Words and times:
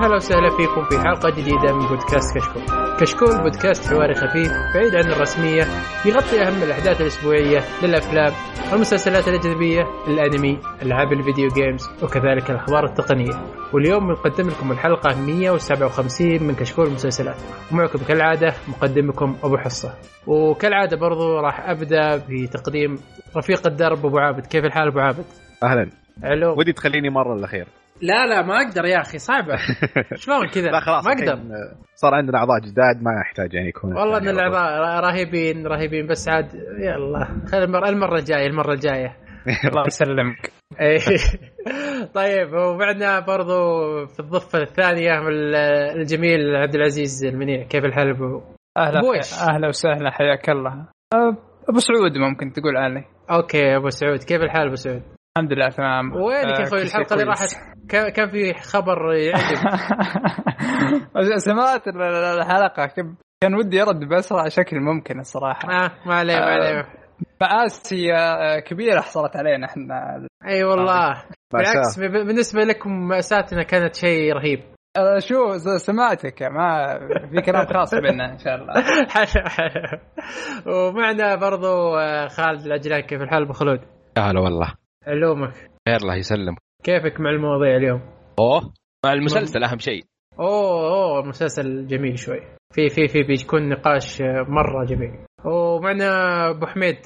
يا 0.00 0.06
هلا 0.06 0.16
وسهلا 0.16 0.50
فيكم 0.50 0.84
في 0.84 0.98
حلقة 0.98 1.30
جديدة 1.30 1.72
من 1.74 1.86
بودكاست 1.88 2.38
كشكول. 2.38 2.62
كشكول 3.00 3.42
بودكاست 3.42 3.92
حواري 3.92 4.14
خفيف 4.14 4.52
بعيد 4.74 4.94
عن 4.94 5.12
الرسمية 5.12 5.62
يغطي 6.06 6.42
أهم 6.42 6.62
الأحداث 6.62 7.00
الأسبوعية 7.00 7.60
للأفلام 7.82 8.32
والمسلسلات 8.72 9.28
الأجنبية 9.28 9.82
الأنمي 10.08 10.58
ألعاب 10.82 11.12
الفيديو 11.12 11.48
جيمز 11.48 11.90
وكذلك 12.02 12.50
الأخبار 12.50 12.84
التقنية. 12.84 13.32
واليوم 13.72 14.06
بنقدم 14.06 14.48
لكم 14.48 14.72
الحلقة 14.72 15.20
157 15.20 16.42
من 16.42 16.54
كشكول 16.54 16.86
المسلسلات 16.86 17.36
ومعكم 17.72 17.98
كالعادة 17.98 18.54
مقدمكم 18.68 19.36
أبو 19.44 19.56
حصة. 19.56 19.94
وكالعادة 20.26 20.96
برضو 20.96 21.40
راح 21.40 21.68
أبدأ 21.68 22.16
بتقديم 22.28 22.98
رفيق 23.36 23.66
الدرب 23.66 24.06
أبو 24.06 24.18
عابد 24.18 24.46
كيف 24.46 24.64
الحال 24.64 24.88
أبو 24.88 24.98
عابد؟ 24.98 25.24
أهلا 25.62 25.90
علو 26.24 26.58
ودي 26.58 26.72
تخليني 26.72 27.10
مرة 27.10 27.34
الاخير 27.34 27.66
لا 28.02 28.26
لا 28.26 28.42
ما 28.42 28.56
أقدر 28.56 28.84
يا 28.84 29.00
أخي 29.00 29.18
صعبه 29.18 29.56
شلون 30.22 30.48
كذا؟ 30.48 30.70
لا 30.70 30.80
خلاص 30.80 31.06
ما 31.06 31.12
أقدر. 31.12 31.38
صار 31.94 32.14
عندنا 32.14 32.38
أعضاء 32.38 32.58
جداد 32.58 33.02
ما 33.02 33.10
يحتاج 33.20 33.54
يعني 33.54 33.68
يكون 33.68 33.96
والله 33.96 34.18
إن 34.18 34.24
يعني 34.24 34.38
الأعضاء 34.38 35.00
رهيبين 35.04 35.66
رهيبين 35.66 36.06
بس 36.06 36.28
عاد 36.28 36.54
يلا. 36.78 37.26
خلي 37.52 37.64
المره 37.64 37.88
المرة 37.88 38.18
الجاية 38.18 38.46
المرة 38.46 38.72
الجاية. 38.72 39.16
الله 39.68 39.86
يسلمك. 39.86 40.52
إيه. 40.80 40.98
طيب 42.18 42.52
ومعنا 42.52 43.20
برضو 43.20 43.60
في 44.06 44.20
الضفة 44.20 44.58
الثانية 44.58 45.28
الجميل 45.96 46.56
عبد 46.56 46.74
العزيز 46.74 47.24
المنيع. 47.24 47.62
كيف 47.62 47.84
الحال 47.84 48.10
أبو؟ 48.10 48.42
أهلا 48.76 49.00
بويش. 49.00 49.32
أهلا 49.32 49.68
وسهلا 49.68 50.10
حياك 50.10 50.50
الله. 50.50 50.86
أبو 51.68 51.78
سعود 51.78 52.18
ممكن 52.18 52.52
تقول 52.52 52.76
علي 52.76 53.04
أوكي 53.30 53.76
أبو 53.76 53.88
سعود. 53.88 54.18
كيف 54.18 54.42
الحال 54.42 54.66
أبو 54.66 54.74
سعود؟ 54.74 55.02
الحمد 55.40 55.52
لله 55.52 55.68
تمام. 55.68 56.12
وينك 56.12 56.58
يا 56.58 56.64
أه، 56.64 56.68
أخوي؟ 56.68 56.82
الحلقة 56.82 57.14
اللي. 57.14 57.24
راحت؟ 57.24 57.48
كان 57.88 58.30
في 58.30 58.54
خبر 58.54 59.12
يعجب. 59.12 59.56
سمعت 61.36 61.88
ال- 61.88 62.02
ال- 62.02 62.40
الحلقة. 62.40 62.86
كم- 62.86 63.14
كان 63.42 63.54
ودي 63.54 63.82
ارد 63.82 64.08
بأسرع 64.08 64.48
شكل 64.48 64.80
ممكن 64.80 65.20
الصراحة. 65.20 65.68
آه 65.72 65.90
ما 66.06 66.14
عليه 66.14 66.34
ما 66.36 66.44
عليه. 66.44 66.84
مآسي 67.40 68.14
أه، 68.14 68.58
كبيرة 68.60 69.00
حصلت 69.00 69.36
علينا 69.36 69.66
إحنا. 69.66 70.26
أي 70.48 70.64
والله. 70.64 71.08
مأساة. 71.08 71.24
بالعكس 71.52 71.98
ب- 71.98 72.26
بالنسبة 72.26 72.60
لكم 72.60 73.08
مأساتنا 73.08 73.62
كانت 73.62 73.94
شيء 73.94 74.32
رهيب. 74.32 74.60
شو 75.18 75.56
سمعتك. 75.76 76.42
ما 76.42 76.98
في 77.30 77.42
كلام 77.42 77.66
خاص 77.66 77.94
بيننا 77.94 78.32
إن 78.32 78.38
شاء 78.38 78.54
الله. 78.54 78.74
حلو 79.08 79.44
حلو 79.56 79.98
ومعنا 80.66 81.34
برضو 81.34 81.96
آه، 81.96 82.26
خالد 82.28 82.66
العجلان 82.66 83.00
كيف 83.00 83.22
الحال 83.22 83.42
ابو 83.42 83.52
خلود 83.52 83.80
هلا 84.18 84.40
والله. 84.40 84.74
علومك 85.10 85.52
خير 85.88 85.96
الله 85.96 86.14
يسلمك. 86.16 86.58
كيفك 86.84 87.20
مع 87.20 87.30
المواضيع 87.30 87.76
اليوم؟ 87.76 88.00
أوه 88.38 88.72
مع 89.04 89.12
المسلسل 89.12 89.64
أهم 89.64 89.78
شيء. 89.78 90.02
أوه 90.40 90.92
أوه 90.92 91.22
مسلسل 91.28 91.86
جميل 91.86 92.18
شوي. 92.18 92.40
في 92.74 92.88
في 92.88 93.08
في 93.08 93.22
بيكون 93.22 93.68
نقاش 93.68 94.22
آه، 94.22 94.46
مرة 94.48 94.84
جميل. 94.84 95.10
ومعنا 95.44 96.10
أبو 96.50 96.66
حميد. 96.66 96.96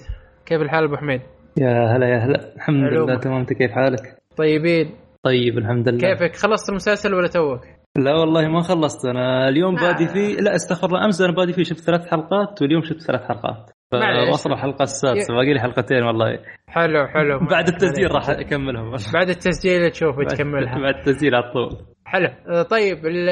كيف 0.47 0.63
الحال 0.63 0.85
أبو 0.85 0.97
حميد؟ 0.97 1.21
يا 1.61 1.97
هلا 1.97 2.07
يا 2.09 2.19
هلا. 2.19 2.55
الحمد. 2.57 2.93
لله 2.93 3.19
تمام. 3.19 3.39
أنت 3.39 3.53
كيف 3.53 3.71
حالك؟ 3.71 4.19
طيبين. 4.37 4.97
طيب 5.23 5.59
الحمد 5.59 5.89
لله. 5.89 5.99
كيفك؟ 5.99 6.37
خلصت 6.37 6.71
المسلسل 6.71 7.15
ولا 7.15 7.29
توك؟ 7.29 7.61
لا 7.99 8.15
والله 8.15 8.49
ما 8.49 8.61
خلصت. 8.61 9.07
أنا 9.07 9.49
اليوم 9.49 9.79
آه. 9.79 9.81
بادي 9.81 10.09
فيه 10.09 10.37
لا 10.37 10.55
استغفر 10.55 10.87
الله 10.87 11.05
أمس 11.05 11.21
أنا 11.21 11.33
بادي 11.33 11.53
فيه 11.53 11.63
شفت 11.63 11.81
ثلاث 11.81 12.07
حلقات 12.11 12.63
واليوم 12.63 12.83
شفت 12.83 13.01
ثلاث 13.01 13.21
حلقات. 13.21 13.71
واصل 13.93 14.53
الحلقة 14.53 14.83
السادسة 14.83 15.35
باقي 15.35 15.53
لي 15.55 15.61
حلقتين 15.61 16.03
والله. 16.03 16.39
حلو 16.69 17.07
حلو. 17.07 17.39
بعد 17.51 17.69
التسجيل 17.69 18.11
راح 18.11 18.31
أكملهم. 18.31 18.91
بعد 19.15 19.29
التسجيل 19.29 19.91
تشوف 19.91 20.17
تكملها. 20.29 20.79
بعد 20.79 20.95
التسجيل 20.95 21.35
على 21.35 21.53
طول. 21.53 21.71
حلو. 22.05 22.29
طيب 22.63 23.07
ال- 23.07 23.29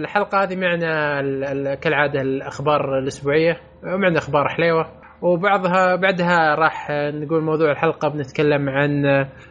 الحلقة 0.00 0.42
هذه 0.42 0.56
معنا 0.56 1.20
ال- 1.20 1.44
ال- 1.44 1.74
كالعادة 1.74 2.20
الأخبار 2.20 2.98
الأسبوعية. 2.98 3.56
معنا 3.82 4.18
أخبار 4.18 4.48
حليوة. 4.48 4.86
وبعضها 5.22 5.96
بعدها 5.96 6.54
راح 6.54 6.88
نقول 6.90 7.42
موضوع 7.42 7.70
الحلقة 7.70 8.08
بنتكلم 8.08 8.68
عن 8.68 9.02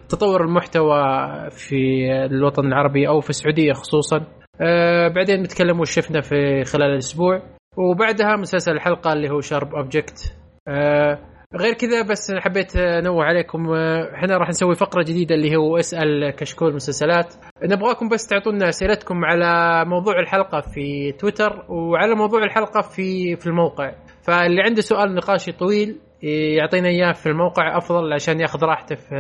تطور 0.10 0.42
المحتوى 0.44 1.00
في 1.50 2.06
الوطن 2.26 2.66
العربي 2.68 3.08
أو 3.08 3.20
في 3.20 3.30
السعودية 3.30 3.74
خصوصا. 3.74 4.26
آه، 4.62 5.08
بعدين 5.08 5.42
نتكلم 5.42 5.80
وش 5.80 5.92
شفنا 5.96 6.22
في 6.22 6.64
خلال 6.64 6.92
الأسبوع. 6.92 7.42
وبعدها 7.78 8.36
مسلسل 8.36 8.72
الحلقة 8.72 9.14
اللي 9.14 9.30
هو 9.30 9.42
شارب 9.42 9.76
أوبجكت 9.76 10.36
غير 11.56 11.74
كذا 11.74 12.02
بس 12.02 12.32
حبيت 12.36 12.76
أنوه 12.76 13.24
عليكم. 13.24 13.70
آه، 13.70 14.16
إحنا 14.16 14.38
راح 14.38 14.50
نسوي 14.50 14.76
فقرة 14.76 15.04
جديدة 15.04 15.36
اللي 15.36 15.56
هو 15.56 15.78
اسأل 15.78 16.30
كشكول 16.30 16.76
مسلسلات. 16.76 17.34
نبغاكم 17.64 18.10
بس 18.10 18.28
تعطونا 18.28 18.70
أسئلتكم 18.70 19.26
على 19.26 19.84
موضوع 19.86 20.20
الحلقة 20.20 20.62
في 20.62 21.12
تويتر 21.12 21.66
وعلى 21.70 22.16
موضوع 22.16 22.44
الحلقة 22.44 22.82
في 22.82 23.36
في 23.36 23.48
الموقع. 23.48 23.92
فاللي 24.22 24.62
عنده 24.62 24.82
سؤال 24.82 25.16
نقاشي 25.16 25.52
طويل 25.52 26.00
يعطينا 26.58 26.88
إياه 26.88 27.12
في 27.12 27.26
الموقع 27.30 27.78
أفضل 27.78 28.14
عشان 28.14 28.40
ياخذ 28.40 28.64
راحته 28.64 28.96
في 28.96 29.16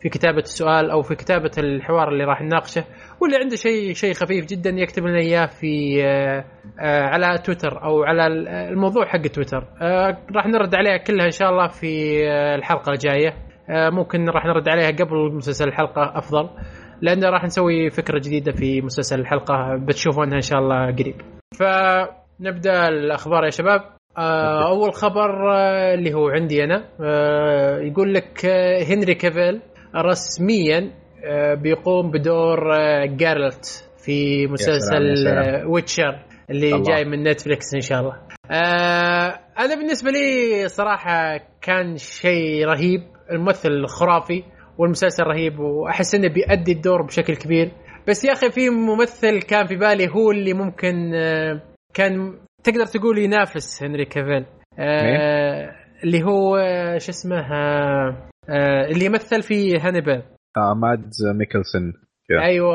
في 0.00 0.08
كتابة 0.08 0.38
السؤال 0.38 0.90
أو 0.90 1.02
في 1.02 1.14
كتابة 1.14 1.50
الحوار 1.58 2.08
اللي 2.08 2.24
راح 2.24 2.42
نناقشه 2.42 2.84
واللي 3.20 3.36
عنده 3.36 3.56
شيء 3.56 3.92
شيء 3.94 4.14
خفيف 4.14 4.46
جدا 4.46 4.70
يكتب 4.70 5.06
لنا 5.06 5.18
إياه 5.18 5.46
في 5.46 6.04
آه، 6.04 6.44
آه، 6.80 7.02
على 7.02 7.38
تويتر 7.38 7.82
أو 7.84 8.02
على 8.02 8.26
الموضوع 8.72 9.06
حق 9.06 9.22
تويتر. 9.22 9.64
آه، 9.82 10.18
راح 10.36 10.46
نرد 10.46 10.74
عليها 10.74 10.96
كلها 10.96 11.26
إن 11.26 11.30
شاء 11.30 11.50
الله 11.50 11.68
في 11.68 12.22
آه، 12.28 12.54
الحلقة 12.54 12.92
الجاية. 12.92 13.34
آه، 13.70 13.90
ممكن 13.90 14.28
راح 14.28 14.44
نرد 14.46 14.68
عليها 14.68 14.90
قبل 14.90 15.32
مسلسل 15.34 15.68
الحلقة 15.68 16.18
أفضل 16.18 16.48
لأن 17.02 17.24
راح 17.24 17.44
نسوي 17.44 17.90
فكرة 17.90 18.18
جديدة 18.18 18.52
في 18.52 18.80
مسلسل 18.82 19.20
الحلقة 19.20 19.76
بتشوفونها 19.76 20.36
إن 20.36 20.40
شاء 20.40 20.58
الله 20.58 20.86
قريب. 20.86 21.14
فنبدأ 21.58 22.88
الأخبار 22.88 23.44
يا 23.44 23.50
شباب. 23.50 23.80
آه، 24.18 24.68
أول 24.68 24.94
خبر 24.94 25.52
آه، 25.52 25.94
اللي 25.94 26.14
هو 26.14 26.28
عندي 26.28 26.64
أنا 26.64 26.84
آه، 27.00 27.78
يقول 27.78 28.14
لك 28.14 28.44
آه، 28.46 28.82
هنري 28.82 29.14
كافيل 29.14 29.60
رسميا 29.96 30.90
آه، 31.24 31.54
بيقوم 31.54 32.10
بدور 32.10 32.74
آه، 32.76 33.04
جيرالت 33.06 33.90
في 34.04 34.46
مسلسل 34.46 34.94
يا 35.08 35.14
سلام. 35.14 35.38
آه، 35.38 35.66
Witcher 35.68 36.24
اللي 36.50 36.74
الله. 36.74 36.82
جاي 36.94 37.04
من 37.04 37.22
نتفلكس 37.28 37.74
إن 37.74 37.80
شاء 37.80 38.00
الله. 38.00 38.16
آه، 38.50 39.40
أنا 39.58 39.74
بالنسبة 39.74 40.10
لي 40.10 40.68
صراحة 40.68 41.40
كان 41.62 41.96
شيء 41.96 42.64
رهيب. 42.66 43.00
الممثل 43.32 43.86
خرافي 43.86 44.42
والمسلسل 44.78 45.22
رهيب 45.24 45.58
وأحس 45.58 46.14
إنه 46.14 46.28
بيأدي 46.28 46.72
الدور 46.72 47.02
بشكل 47.02 47.36
كبير. 47.36 47.70
بس 48.08 48.24
يا 48.24 48.32
أخي 48.32 48.50
في 48.50 48.70
ممثل 48.70 49.42
كان 49.42 49.66
في 49.66 49.76
بالي 49.76 50.08
هو 50.08 50.30
اللي 50.30 50.52
ممكن 50.54 51.14
آه، 51.14 51.60
كان 51.94 52.38
تقدر 52.64 52.86
تقول 52.86 53.18
ينافس 53.18 53.82
هنري 53.82 54.04
كافيل. 54.04 54.44
آه 54.78 55.76
اللي 56.04 56.22
هو 56.22 56.56
آه، 56.56 56.98
شو 56.98 57.10
اسمه 57.10 57.42
آه 58.48 58.86
اللي 58.86 59.04
يمثل 59.04 59.42
في 59.42 59.78
هانيبال. 59.78 60.22
آه 60.56 60.74
مادز 60.74 61.26
ميكلسون. 61.26 61.92
أيوه. 62.42 62.74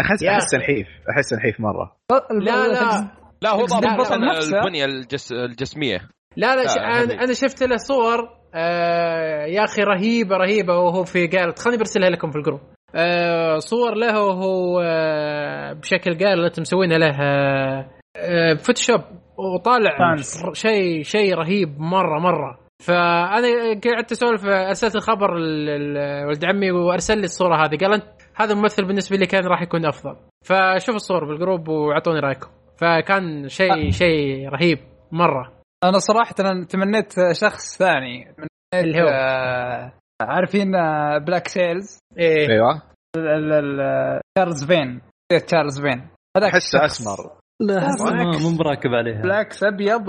احس 0.00 0.24
أحس. 0.24 0.54
نحيف 0.54 0.86
أحس 1.10 1.32
نحيف 1.32 1.60
مرة. 1.60 1.96
لا 2.30 2.68
لا 2.68 3.10
لا. 3.42 3.50
هو 3.50 3.64
ضابط. 3.64 4.12
البنية 4.12 4.84
الجس... 4.84 5.32
الجسمية. 5.32 5.98
لا 6.36 6.56
لا 6.56 6.66
ش... 6.66 6.76
آه، 6.78 6.80
أنا. 6.80 7.24
أنا 7.24 7.32
شفت 7.32 7.62
له 7.62 7.76
صور 7.76 8.28
آه 8.54 9.44
يا 9.44 9.64
أخي 9.64 9.82
رهيبة 9.82 10.36
رهيبة. 10.36 10.78
وهو 10.78 11.04
في 11.04 11.26
جيرالت 11.26 11.58
خليني 11.58 11.78
برسلها 11.78 12.10
لكم 12.10 12.30
في 12.30 12.38
الـ 12.38 12.41
group. 12.41 12.60
آه 12.94 13.58
صور 13.58 13.94
له 13.94 14.22
وهو 14.22 14.80
آه 14.80 15.72
بشكل 15.72 16.16
جيرالت 16.16 16.60
مسوينها 16.60 16.98
له 16.98 17.22
آه 17.22 17.90
آه 18.16 18.54
Photoshop. 18.54 19.00
وطالع. 19.38 20.16
شيء 20.52 21.02
شيء 21.02 21.34
رهيب 21.34 21.80
مرة 21.80 22.18
مرة. 22.20 22.61
فأنا 22.86 23.80
قعدت 23.84 24.12
أسولف 24.12 24.44
أرسلت 24.46 24.96
الخبر 24.96 25.34
ل- 25.38 25.94
ل- 25.94 26.26
ولد 26.26 26.44
عمي 26.44 26.70
وأرسل 26.70 27.18
لي 27.18 27.24
الصورة 27.24 27.56
هذه. 27.64 27.76
قال 27.76 27.92
أنت 27.94 28.04
هذا 28.36 28.52
الممثل 28.52 28.86
بالنسبة 28.86 29.16
لي 29.16 29.26
كان 29.26 29.46
راح 29.46 29.62
يكون 29.62 29.86
أفضل. 29.86 30.16
فشوف 30.44 30.94
الصور 30.94 31.24
بال 31.24 31.37
group 31.37 31.68
وأعطوني 31.68 32.20
رأيكم. 32.20 32.48
فكان 32.76 33.48
شيء 33.48 33.90
شيء 33.90 34.48
رهيب 34.48 34.78
مرة. 35.12 35.52
أنا 35.84 35.98
صراحة 35.98 36.34
أنا 36.40 36.64
تمنيت 36.64 37.12
شخص 37.32 37.78
ثاني. 37.78 38.24
تمنيت 38.24 38.50
اللي 38.74 39.02
هو؟ 39.02 39.08
آه، 39.08 39.92
عارفين 40.22 40.74
آه، 40.74 41.18
Black 41.18 41.48
Sails 41.48 41.98
إيه. 42.18 42.48
أيوه. 42.50 42.82
ال- 43.16 43.28
ال- 43.28 43.52
ال- 43.80 44.20
تشارلز 44.36 44.64
فين 44.64 45.00
تشارلز 45.46 45.80
فين 45.80 46.08
هذاك 46.36 46.52
أحسه. 46.52 46.84
أسمر. 46.84 47.30
لا 47.60 47.80
مو 48.42 48.56
براكب 48.58 48.90
عليها. 48.90 49.22
بالعكس 49.22 49.64
أبيض 49.64 50.08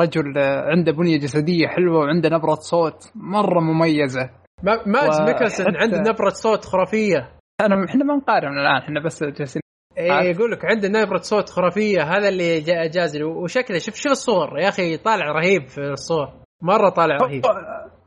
ورجل 0.00 0.38
عنده 0.38 0.92
بنية 0.92 1.18
جسدية 1.18 1.66
حلوة 1.68 1.98
وعنده 1.98 2.28
نبرة 2.28 2.54
صوت 2.54 3.10
مرة 3.14 3.60
مميزة. 3.60 4.30
ما- 4.62 4.82
مادز 4.86 5.18
وحتى- 5.20 5.22
ميكلسون 5.22 5.76
عنده 5.76 5.98
نبرة 6.00 6.28
صوت 6.28 6.64
خرافية. 6.64 7.30
أنا 7.60 7.84
إحنا 7.88 8.04
ما 8.04 8.14
نقارن 8.16 8.58
الآن 8.58 8.76
إحنا 8.82 9.00
بس 9.04 9.24
جالسين 9.24 9.62
إيه 9.98 10.12
عارف. 10.12 10.36
يقول 10.38 10.50
لك 10.52 10.64
عنده 10.64 10.88
نبرة 10.88 11.18
صوت 11.18 11.48
خرافية 11.50 12.02
هذا 12.02 12.28
اللي 12.28 12.60
جا- 12.60 12.86
جاز 12.86 13.22
وشكله 13.22 13.78
شوف 13.78 13.94
شوف 13.94 14.12
الصور؟ 14.12 14.58
يا 14.58 14.68
أخي 14.68 14.96
طالع 14.96 15.32
رهيب 15.32 15.68
في 15.68 15.78
الصور 15.80 16.28
مرة 16.62 16.88
طالع 16.88 17.16
رهيب. 17.16 17.42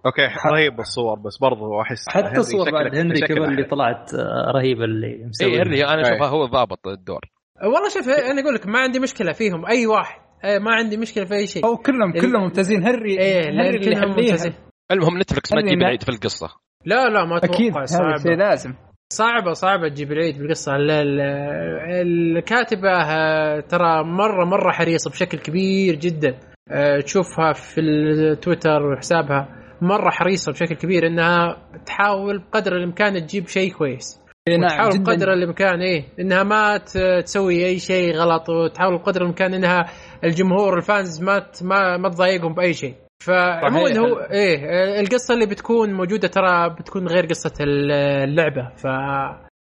okay 0.05 0.21
رهيب 0.53 0.79
الصور 0.79 1.19
بس 1.19 1.37
برضو 1.41 1.81
أحس 1.81 2.09
حتى 2.09 2.39
الصور 2.39 2.71
بعد 2.71 2.95
هنري 2.95 3.21
كمان 3.21 3.43
اللي 3.43 3.61
أحلى. 3.61 3.63
طلعت 3.71 4.13
آه، 4.13 4.51
رهيبة 4.55 4.83
اللي 4.83 5.25
مسوي 5.29 5.53
اي 5.53 5.61
هنري 5.61 5.83
أنا 5.85 5.95
أي. 6.07 6.11
أشوفها 6.13 6.27
هو 6.29 6.45
ضابط 6.45 6.87
الدور. 6.87 7.21
والله 7.63 7.89
شوف 7.89 8.09
أنا 8.09 8.41
أقول 8.41 8.55
لك 8.55 8.67
ما 8.67 8.79
عندي 8.79 8.99
مشكلة 8.99 9.31
فيهم 9.31 9.65
أي 9.65 9.87
واحد. 9.87 10.26
إيه، 10.43 10.59
ما 10.59 10.71
عندي 10.71 10.97
مشكلة 10.97 11.25
في 11.25 11.33
أي 11.33 11.47
شيء. 11.47 11.65
أو 11.65 11.77
كلهم 11.77 12.11
كلهم 12.11 12.43
ممتازين. 12.43 12.83
هنري 12.87 13.19
إيه 13.19 13.49
هنري 13.49 13.77
اللي. 13.77 14.05
ممتازين. 14.07 14.53
المهم 14.91 15.17
نتفلكس 15.19 15.53
ما 15.53 15.61
تجيب 15.61 15.77
العيد 15.77 16.03
في 16.03 16.09
القصة. 16.09 16.49
لا 16.85 17.09
لا 17.09 17.25
ما 17.25 17.37
أكيد 17.37 17.51
أتوقع 17.67 17.79
هذا 17.81 17.85
صعبة. 17.85 18.17
شيء 18.17 18.35
لازم. 18.37 18.73
صعبة 19.13 19.53
صعبة 19.53 19.87
تجيب 19.89 20.11
العيد 20.11 20.37
بالقصة 20.37 20.75
ال- 20.75 20.91
ال- 20.91 22.37
الكاتبة 22.37 22.89
آه، 22.91 23.59
ترى 23.59 24.03
مرة 24.03 24.45
مرة 24.45 24.71
حريصة 24.71 25.11
بشكل 25.11 25.37
كبير 25.37 25.95
جدا. 25.95 26.37
آه، 26.71 26.99
تشوفها 26.99 27.53
في 27.53 27.81
التويتر 27.81 28.83
وحسابها 28.85 29.49
مرة 29.81 30.09
حريصة 30.09 30.51
بشكل 30.51 30.75
كبير 30.75 31.07
إنها 31.07 31.57
تحاول 31.85 32.39
بقدر 32.39 32.75
الإمكان 32.75 33.25
تجيب 33.27 33.47
شيء 33.47 33.71
كويس. 33.73 34.21
نعم 34.55 34.63
وتحاول 34.63 34.91
جدا. 34.93 35.03
بقدر 35.03 35.33
الإمكان 35.33 35.81
إيه 35.81 36.03
إنها 36.19 36.43
ما 36.43 36.77
ت- 36.77 37.23
تسوي 37.23 37.65
أي 37.65 37.79
شيء 37.79 38.15
غلط 38.15 38.49
وتحاول 38.49 38.97
بقدر 38.97 39.21
الإمكان 39.21 39.53
إنها 39.53 39.85
الجمهور 40.23 40.77
الفانز 40.77 41.23
ما 41.23 41.39
ت- 41.39 41.63
ما 41.63 41.97
ما 41.97 42.09
تضايقهم 42.09 42.53
بأي 42.53 42.73
شيء. 42.73 42.93
فعموما. 43.23 43.99
هو 43.99 44.17
إيه 44.31 44.99
القصة 45.01 45.33
اللي 45.33 45.45
بتكون 45.45 45.93
موجودة 45.93 46.27
ترى 46.27 46.69
بتكون 46.69 47.07
غير 47.07 47.25
قصة 47.25 47.53
اللعبة 47.61 48.69
ف 48.75 48.87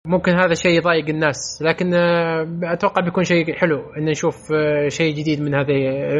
ممكن 0.07 0.31
هذا 0.31 0.51
الشيء 0.51 0.71
يضايق 0.77 1.09
الناس. 1.09 1.59
لكن 1.61 1.93
آه، 1.93 2.47
أتوقع 2.63 3.01
بيكون 3.01 3.23
شيء 3.23 3.53
حلو 3.55 3.79
إن 3.97 4.05
نشوف 4.05 4.35
آه، 4.53 4.87
شيء 4.87 5.15
جديد 5.15 5.41
من 5.41 5.55
هذه 5.55 5.73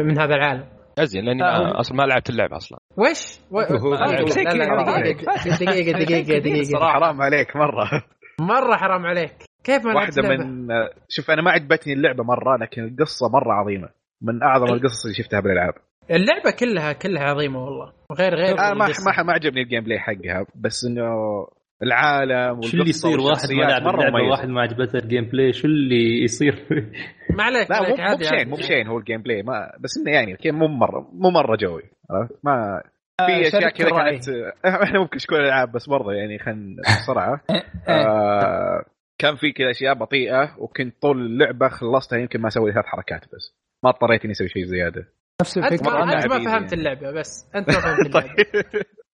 من 0.04 0.20
هذا 0.20 0.34
العالم. 0.34 0.64
أزين 0.98 1.24
لأني 1.24 1.42
آه. 1.42 1.58
ما- 1.62 1.80
أصلا 1.80 1.96
ما 1.96 2.02
لعبت 2.02 2.30
اللعبة 2.30 2.56
أصلا. 2.56 2.78
وش؟ 2.96 3.38
و... 3.50 3.60
كذا 4.34 4.42
لا، 4.42 4.66
حرام 4.66 5.02
دقيقة 5.02 5.92
دقيقة 5.98 5.98
دقيقة. 6.04 6.38
دقيقة 6.38 6.78
حرام 6.92 7.22
عليك 7.22 7.48
مرة 8.40 8.46
مرة 8.46 8.76
حرام 8.76 9.06
عليك 9.06 9.44
كيف 9.64 9.86
ما 9.86 9.94
واحدة؟ 9.94 10.28
من 10.28 10.68
شوف 11.08 11.30
أنا 11.30 11.42
ما 11.42 11.50
عجبتني 11.50 11.92
اللعبة 11.92 12.24
مرة 12.24 12.56
لكن 12.56 12.84
القصة 12.84 13.28
مرة 13.28 13.52
عظيمة 13.52 13.88
من 14.22 14.42
أعظم 14.42 14.74
القصص 14.74 15.04
اللي 15.04 15.14
شفتها 15.14 15.40
بالألعاب 15.40 15.74
اللعبة 16.10 16.50
كلها 16.50 16.92
كلها 16.92 17.22
عظيمة 17.22 17.64
والله 17.64 17.92
غير 18.12 18.34
غير 18.34 18.58
أنا 18.58 18.74
ما 18.74 18.86
القصة. 18.86 19.04
ما 19.16 19.22
ما 19.22 19.32
عجبني 19.32 19.62
ال 19.62 19.84
gameplay 19.84 19.98
حقها 19.98 20.46
بس 20.54 20.84
إنه 20.84 21.12
العالم 21.82 22.62
شو 22.62 22.76
اللي 22.76 22.90
يصير 22.90 23.20
واحد 23.20 23.52
ما 23.52 23.62
لعب 23.62 23.82
مرة 23.82 23.94
اللعبة 23.94 24.16
مميزة. 24.18 24.30
واحد 24.30 24.48
ما 24.48 24.60
عجبته 24.60 24.98
ال 24.98 25.24
gameplay 25.24 25.52
شو 25.52 25.66
اللي 25.66 26.22
يصير 26.22 26.66
ما 27.38 27.44
عليك 27.44 27.70
لا 27.70 27.80
ما 27.82 27.88
مو 27.88 28.16
بشين. 28.16 28.48
مو 28.48 28.56
بشين 28.56 28.86
هو 28.86 28.98
ال 28.98 29.22
gameplay 29.22 29.42
ما 29.42 29.72
بس 29.80 29.98
إنه 29.98 30.16
يعني 30.16 30.36
مو 30.46 30.66
مره 30.66 31.10
مو 31.12 31.30
مرة 31.30 31.56
جوي 31.56 31.82
عرفت 32.10 32.34
ما 32.44 32.82
في 33.26 33.40
أشياء 33.40 33.60
شاركت 33.60 33.76
كذا. 33.76 33.90
كانت 33.90 34.28
إحنا 34.84 35.00
ممكن 35.00 35.18
كل 35.28 35.36
الالعاب 35.36 35.72
بس 35.72 35.88
برضه 35.88 36.12
يعني 36.12 36.38
خلينا 36.38 36.82
بسرعة 37.02 37.40
آه 37.88 38.84
كان 39.18 39.36
في 39.36 39.52
كذا 39.52 39.70
أشياء 39.70 39.94
بطيئة 39.94 40.56
وكنت 40.58 41.02
طول 41.02 41.20
اللعبة 41.20 41.68
خلصتها 41.68 42.18
يمكن 42.18 42.40
ما 42.40 42.48
أسوي 42.48 42.72
ثلاث 42.72 42.84
حركات 42.86 43.20
بس 43.34 43.54
ما 43.84 43.90
اضطريت 43.90 44.24
إني 44.24 44.32
أسوي 44.32 44.48
شيء 44.48 44.64
زيادة 44.64 45.08
نفس 45.42 45.58
الفكرة 45.58 46.02
أنت 46.02 46.26
ما 46.26 46.38
فهمت 46.38 46.48
يعني. 46.48 46.72
اللعبة 46.72 47.10
بس 47.10 47.50
أنت 47.54 47.68
ما 47.68 47.80
فهمت 47.80 48.06
اللعبة 48.06 48.34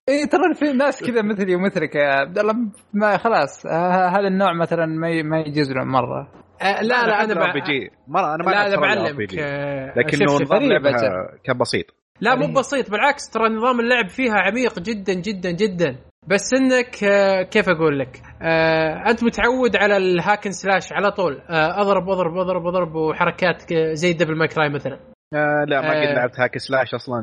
اي 0.09 0.27
ترى 0.27 0.55
في 0.55 0.73
ناس 0.73 1.03
كذا 1.03 1.23
مثلي 1.23 1.55
ومثلك 1.55 1.95
يا 1.95 2.15
عبد 2.15 2.39
الله 2.39 2.55
ما 2.93 3.17
خلاص 3.17 3.67
آه، 3.67 4.09
هذا 4.09 4.29
النوع 4.29 4.53
مثلا 4.53 4.87
ما 4.87 5.23
ما 5.23 5.41
يجوز 5.41 5.73
له 5.73 5.85
مرة 5.85 6.45
آه، 6.63 6.83
لا 6.83 7.07
لا 7.07 7.25
أنا 7.25 7.33
R 7.33 7.39
بع... 7.39 7.53
PG 7.53 7.91
مرة 8.09 8.35
أنا 8.35 8.45
ما 8.45 8.51
لا 8.51 8.69
لا 8.69 8.81
بعلمك. 8.81 9.35
آه، 9.39 9.99
لكنه. 9.99 10.25
نظام 10.25 10.63
لعبها. 10.63 11.39
كان 11.45 11.59
بسيط 11.59 12.04
لا 12.21 12.35
مو. 12.35 12.53
بسيط 12.53 12.91
بالعكس 12.91 13.31
ترى 13.31 13.49
نظام 13.49 13.81
اللعب 13.81 14.09
فيها 14.09 14.35
عميق 14.35 14.79
جدا 14.79 15.13
جدا 15.13 15.51
جدا. 15.51 15.97
بس 16.29 16.55
إنك 16.55 17.05
آه، 17.05 17.43
كيف 17.43 17.69
أقول 17.69 17.99
لك؟ 17.99 18.23
آه، 18.43 19.11
أنت 19.11 19.25
متعود 19.25 19.77
على 19.77 19.97
ال 19.97 20.04
hack 20.04 20.32
and 20.32 20.53
slash 20.53 20.93
على 20.93 21.11
طول. 21.11 21.41
آه، 21.51 21.81
أضرب 21.81 22.11
أضرب 22.11 22.37
أضرب 22.39 22.67
أضرب 22.67 22.95
وحركات 22.95 23.63
زي 23.93 24.13
Devil 24.13 24.39
May 24.39 24.49
Cry 24.49 24.69
مثلا. 24.69 24.99
آه 25.35 25.65
لا 25.69 25.81
ما 25.81 25.87
آه. 25.89 26.07
قد 26.09 26.17
لعبت 26.17 26.41
hack 26.41 26.59
slash 26.59 26.95
أصلا 26.95 27.23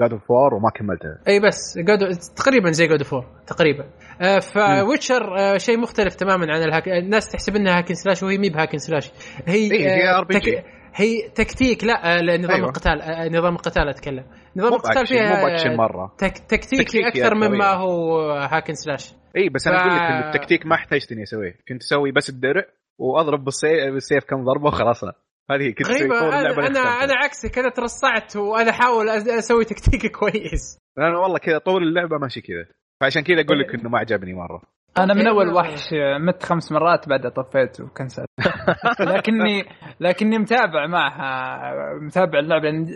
God 0.00 0.12
of 0.12 0.30
War 0.30 0.54
وما 0.54 0.70
كملتها. 0.70 1.18
إي 1.28 1.40
بس 1.40 1.78
God 1.78 1.98
تقريبا 2.36 2.70
زي 2.70 2.86
God 2.86 3.02
of 3.02 3.12
War 3.12 3.26
تقريبا. 3.46 3.84
آه 4.20 4.38
ف 4.38 4.50
Witcher 4.50 5.38
آه 5.38 5.56
شيء 5.58 5.78
مختلف 5.78 6.14
تماما 6.14 6.52
عن 6.52 6.62
ال 6.62 6.67
hack 6.67 6.88
الناس 6.88 7.32
تحسب 7.32 7.56
إنها 7.56 7.78
hack 7.78 7.87
and 7.87 7.94
slash 7.94 8.22
وهي 8.22 8.38
مي 8.38 8.50
ب 8.50 8.53
hack 8.53 8.67
and 8.67 8.78
slash 8.78 9.10
هي 9.46 9.72
إيه، 9.72 9.88
هي 9.88 10.10
آه، 10.10 10.20
RPG. 10.22 10.62
هي 10.94 11.28
تكتيك 11.28 11.84
لا 11.84 12.16
آه 12.18 12.22
نظام 12.36 12.50
أيوة. 12.50 12.66
القتال 12.68 13.02
آه 13.02 13.28
نظام 13.28 13.52
القتال 13.54 13.88
أتكلم. 13.88 14.24
نظام 14.56 14.72
القتال 14.74 15.06
فيها 15.06 15.76
مرة. 15.76 16.14
تك 16.18 16.38
تكتيكي 16.38 16.84
تكتيكي 16.84 17.08
أكثر 17.08 17.34
مما 17.34 17.70
إيه. 17.72 17.76
هو 17.76 18.30
hack 18.30 18.55
and 18.55 18.74
slash. 18.74 19.14
إي 19.36 19.48
بس 19.48 19.66
أنا 19.66 19.76
ف- 19.76 19.80
أقول 19.80 19.94
لك 19.94 20.02
إن 20.02 20.28
التكتيك 20.28 20.66
ما 20.66 20.74
احتجت 20.74 21.12
اني 21.12 21.22
أسويه. 21.22 21.54
كنت 21.68 21.82
أسوي 21.82 22.12
بس 22.12 22.28
الدرع 22.30 22.64
وأضرب 22.98 23.44
بالسيف, 23.44 23.92
بالسيف 23.92 24.24
كم 24.24 24.44
ضربة 24.44 24.66
وخلاصنا 24.66 25.12
هذه 25.50 25.70
كنت 25.70 25.86
أسوي 25.86 26.08
غريبة 26.08 26.28
أنا 26.38 26.66
أنا. 26.66 26.80
أنا 27.04 27.14
عكسك 27.24 27.58
أنا 27.58 27.68
ترصعت 27.68 28.36
وأنا 28.36 28.70
أحاول 28.70 29.08
أسوي 29.08 29.64
تكتيك 29.64 30.06
كويس. 30.18 30.78
أنا 30.98 31.18
والله 31.18 31.38
كذا 31.38 31.58
طول 31.58 31.82
اللعبة 31.82 32.18
ماشي 32.18 32.40
كذا. 32.40 32.66
فعشان 33.00 33.22
كذا 33.22 33.40
أقول 33.40 33.58
لك 33.60 33.74
إنه 33.74 33.88
ما 33.90 33.98
عجبني 33.98 34.34
مرة. 34.34 34.62
أنا 34.98 35.14
من 35.14 35.26
أول 35.26 35.54
وحش 35.54 35.94
مت 36.20 36.42
خمس 36.42 36.72
مرات 36.72 37.08
بعدها 37.08 37.30
طفيت 37.30 37.80
وكنسلت. 37.80 38.26
لكني 39.00 39.64
لكني 40.00 40.38
متابع 40.38 40.86
معها 40.86 41.72
متابع 41.94 42.38
اللعبة 42.38 42.70
لأن 42.70 42.86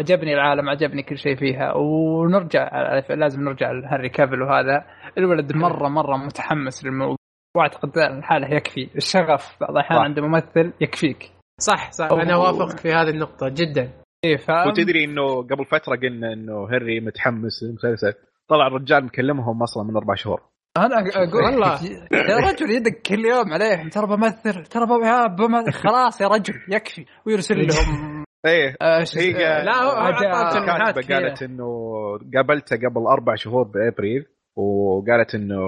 عجبني 0.00 0.34
العالم 0.34 0.68
عجبني 0.68 1.02
كل 1.02 1.18
شيء 1.18 1.36
فيها. 1.36 1.72
ونرجع 1.76 2.70
لازم 3.10 3.42
نرجع 3.42 3.70
لهاري 3.70 4.08
كافل 4.08 4.42
وهذا. 4.42 4.84
الولد 5.18 5.56
مره 5.56 5.88
مرة 5.88 6.16
متحمس 6.16 6.84
للموضوع. 6.84 7.16
وأعتقد 7.56 7.98
الحالة 7.98 8.54
يكفي. 8.54 8.88
الشغف 8.96 9.56
بعض 9.60 9.70
الأحيان. 9.70 10.00
عند 10.00 10.20
ممثل 10.20 10.72
يكفيك. 10.80 11.30
صح 11.60 11.90
صح. 11.90 12.08
أوه. 12.10 12.22
أنا 12.22 12.34
اوافقك 12.34 12.78
في 12.78 12.92
هذه 12.92 13.10
النقطة 13.10 13.48
جدا. 13.48 13.92
إيه 14.24 14.38
وتدري 14.66 15.04
إنه 15.04 15.42
قبل 15.42 15.64
فترة 15.64 15.96
قلنا 15.96 16.32
إنه 16.32 16.68
هنري 16.68 17.00
متحمس 17.00 17.62
للمسلسل. 17.62 18.12
طلع 18.48 18.66
الرجال 18.66 19.04
مكلمهم 19.04 19.62
أصلا 19.62 19.84
من 19.84 19.96
أربع 19.96 20.14
شهور. 20.14 20.53
أنا 20.76 20.96
أقول 21.14 21.44
والله. 21.44 21.78
يا 22.12 22.36
رجل 22.50 22.70
يدق 22.70 22.90
كل 23.06 23.24
يوم 23.24 23.52
عليهم 23.52 23.88
ترى 23.88 24.06
بمثل 24.06 24.62
ترى 24.66 24.86
بم- 24.86 25.36
بم- 25.36 25.70
خلاص 25.70 26.20
يا 26.20 26.26
رجل 26.28 26.54
يكفي. 26.68 27.04
ويرسل 27.26 27.54
لهم. 27.54 28.24
إيه. 28.46 28.76
آه، 28.82 29.04
هي 29.16 29.46
آه، 29.46 29.64
لا، 29.64 29.72
هو- 29.82 30.08
الكاتبه 30.08 31.00
فيها. 31.00 31.18
قالت 31.20 31.42
إنه 31.42 31.64
قابلته 32.36 32.76
قبل 32.76 33.06
أربع 33.06 33.34
شهور 33.34 33.62
بأبريل 33.62 34.26
وقالت 34.56 35.34
إنه 35.34 35.60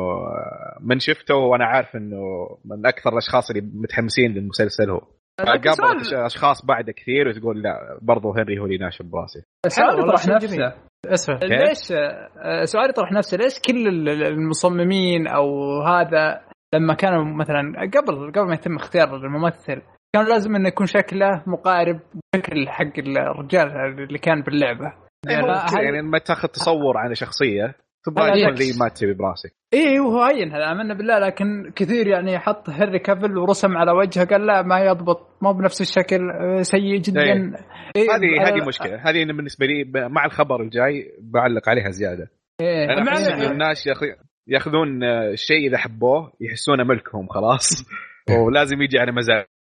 من 0.80 0.98
شفته 0.98 1.34
وأنا 1.34 1.64
عارف 1.64 1.96
إنه 1.96 2.22
من 2.64 2.86
أكثر 2.86 3.12
الأشخاص 3.12 3.50
اللي 3.50 3.62
متحمسين 3.74 4.32
للمسلسل 4.32 4.90
هو. 4.90 5.00
قابلت 5.38 6.12
أشخاص 6.12 6.64
بعد 6.66 6.90
كثير 6.90 7.28
وتقول 7.28 7.62
لا 7.62 7.98
برضو 8.02 8.32
هنري 8.32 8.58
هو 8.58 8.64
اللي 8.64 8.78
ناشب 8.78 9.04
براسي. 9.04 9.42
سؤال 9.68 9.88
والله 9.88 10.14
يطرح 10.14 10.26
نفسه. 10.28 10.72
اسفه 11.12 11.34
ليش؟ 11.42 11.92
آه، 11.92 12.64
سؤال 12.64 12.90
يطرح 12.90 13.12
نفسه 13.12 13.36
ليش 13.36 13.60
كل 13.60 13.88
ال- 13.88 14.26
المصممين 14.26 15.26
أو 15.26 15.46
هذا 15.82 16.40
لما 16.74 16.94
كانوا 16.94 17.24
مثلا 17.24 17.72
قبل 17.80 18.32
قبل 18.32 18.46
ما 18.46 18.54
يتم 18.54 18.76
اختيار 18.76 19.16
الممثل 19.16 19.82
كان 20.16 20.24
لازم 20.28 20.56
إنه 20.56 20.68
يكون 20.68 20.86
شكله 20.86 21.42
مقارب 21.46 22.00
شكل 22.36 22.68
حق 22.68 22.98
الرجال 22.98 23.68
اللي 24.00 24.18
كان 24.18 24.42
باللعبة. 24.42 24.92
إيه 25.28 25.40
كذا 25.40 25.82
يعني 25.82 25.98
لما 26.00 26.18
تاخذ 26.18 26.48
تصور 26.48 26.96
عن 26.98 27.14
شخصية. 27.14 27.74
تبغى؟ 28.06 28.56
زي 28.56 28.78
ما 28.80 28.88
تبي 28.88 29.14
براسك 29.14 29.52
إيه 29.74 29.98
هو 29.98 30.22
هين 30.22 30.52
هذا 30.52 30.72
آمنا 30.72 30.94
بالله 30.94 31.18
لكن 31.18 31.72
كثير 31.76 32.06
يعني 32.06 32.38
حط 32.38 32.70
هنري 32.70 32.98
كافل 32.98 33.38
ورسم 33.38 33.76
على 33.76 33.92
وجهه 33.92 34.24
قال 34.24 34.46
لا 34.46 34.62
ما 34.62 34.78
يضبط 34.78 35.38
ما 35.42 35.52
بنفس 35.52 35.80
الشكل 35.80 36.30
آه، 36.30 36.62
سيء 36.62 36.96
جدا 37.00 37.22
إيه. 37.22 37.52
إيه 37.96 38.06
هذه 38.16 38.48
هذه 38.48 38.66
مشكلة 38.68 38.96
هذه 38.96 39.24
بالنسبة 39.24 39.66
لي 39.66 40.08
مع 40.08 40.24
الخبر 40.24 40.62
الجاي 40.62 41.12
بعلق 41.20 41.68
عليها 41.68 41.90
زيادة 41.90 42.30
إيه. 42.60 42.84
أنا 42.84 43.12
أحس 43.12 43.28
انه 43.28 43.50
الناس 43.50 43.86
ياخذ- 43.86 44.26
ياخذون 44.48 45.02
آه، 45.04 45.30
الشيء 45.30 45.68
إذا 45.68 45.78
حبوه 45.78 46.32
يحسونه 46.40 46.84
ملكهم 46.84 47.26
خلاص 47.28 47.68
ولازم 48.46 48.82
يجي 48.82 48.98
على 48.98 49.12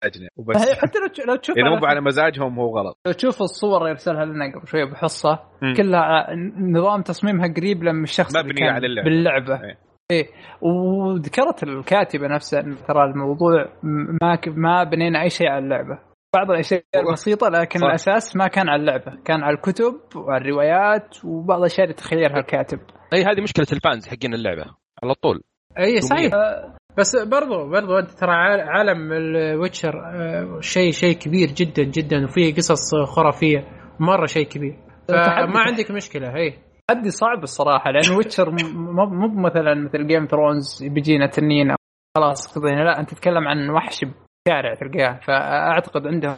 مزاجنا 0.05 0.29
وبس 0.37 0.57
هي 0.69 0.75
حتى 0.75 0.99
لو 0.99 1.25
لو 1.29 1.37
تشوف 1.37 1.57
إذا 1.59 1.69
مو 1.71 1.87
على- 1.87 2.03
مزاجهم 2.07 2.59
هو 2.59 2.79
غلط. 2.79 2.99
لو 3.07 3.13
تشوف 3.13 3.43
الصور 3.43 3.79
اللي 3.79 3.91
ارسلها 3.91 4.25
لنا 4.25 4.53
قبل 4.59 4.67
شوية 4.69 4.85
بحصة 4.85 5.39
مم. 5.63 5.75
كلها 5.77 6.27
نظام 6.59 7.03
تصميمها 7.03 7.55
قريب 7.57 7.83
لما 7.85 8.03
الشخص 8.03 8.33
كان 8.33 8.63
على 8.69 8.87
اللعبة. 8.87 9.09
باللعبة. 9.11 9.55
إيه. 9.65 9.79
إيه. 10.11 10.27
وذكرت 10.63 11.63
الكاتبة 11.63 12.27
نفسها 12.29 12.61
إن 12.61 12.77
ترى 12.89 13.05
الموضوع 13.05 13.65
م- 13.83 14.17
ما 14.23 14.35
ك- 14.35 14.49
ما 14.49 14.85
بنينا 14.85 15.23
أي 15.23 15.31
شيء 15.31 15.49
على 15.49 15.65
اللعبة. 15.65 15.99
بعض 16.35 16.51
الأشياء 16.51 16.83
هو- 16.97 17.13
بسيطه 17.13 17.49
لكن 17.49 17.79
صح. 17.79 17.87
الأساس 17.87 18.37
ما 18.37 18.47
كان 18.49 18.69
على 18.69 18.81
اللعبة. 18.81 19.19
كان 19.25 19.43
على 19.43 19.55
الكتب 19.57 19.95
وعلى 20.17 20.45
الروايات 20.45 21.25
وبعض 21.25 21.59
الأشياء 21.59 21.85
اللي 21.85 21.95
تخيرها 21.95 22.39
الكاتب. 22.39 22.81
أي 23.15 23.23
هذه 23.25 23.41
مشكلة 23.43 23.67
الفانز 23.73 24.09
حقين 24.09 24.35
اللعبة. 24.35 24.65
على 25.03 25.15
طول. 25.15 25.43
اي 25.79 26.01
صحيح. 26.01 26.35
آه، 26.35 26.77
بس 26.99 27.17
برضو 27.17 27.71
برضو 27.71 27.99
أنت 27.99 28.11
ترى 28.11 28.31
عال- 28.31 28.61
عالم 28.69 29.13
ال 29.13 29.24
Witcher 29.24 30.01
آه، 30.07 30.61
شيء 30.61 30.91
شيء 30.91 31.15
كبير 31.19 31.49
جدا 31.49 31.83
جدا 31.83 32.25
وفيه 32.25 32.55
قصص 32.55 32.95
خرافية 33.17 33.69
مرة 34.01 34.27
شيء 34.27 34.47
كبير. 34.47 34.77
تحدي. 35.09 35.47
فما 35.53 35.61
عندك 35.61 35.91
مشكلة 35.91 36.29
هي. 36.37 36.53
ادي 36.91 37.11
صعب 37.11 37.43
الصراحة 37.43 37.91
لأن 37.91 38.17
Witcher 38.17 38.51
مو 38.51 39.29
مثلا 39.45 39.75
مثل 39.75 40.07
Game 40.07 40.27
of 40.27 40.40
Thrones 40.40 40.85
بيجينا 40.85 41.27
تنين 41.27 41.75
خلاص 42.17 42.59
قضينا 42.59 42.81
لا 42.85 43.01
أنت 43.01 43.11
تتكلم 43.11 43.49
عن 43.49 43.71
وحش 43.71 44.05
بشارع 44.05 44.75
تلقاه. 44.75 45.21
فأعتقد 45.27 46.07
عنده 46.07 46.37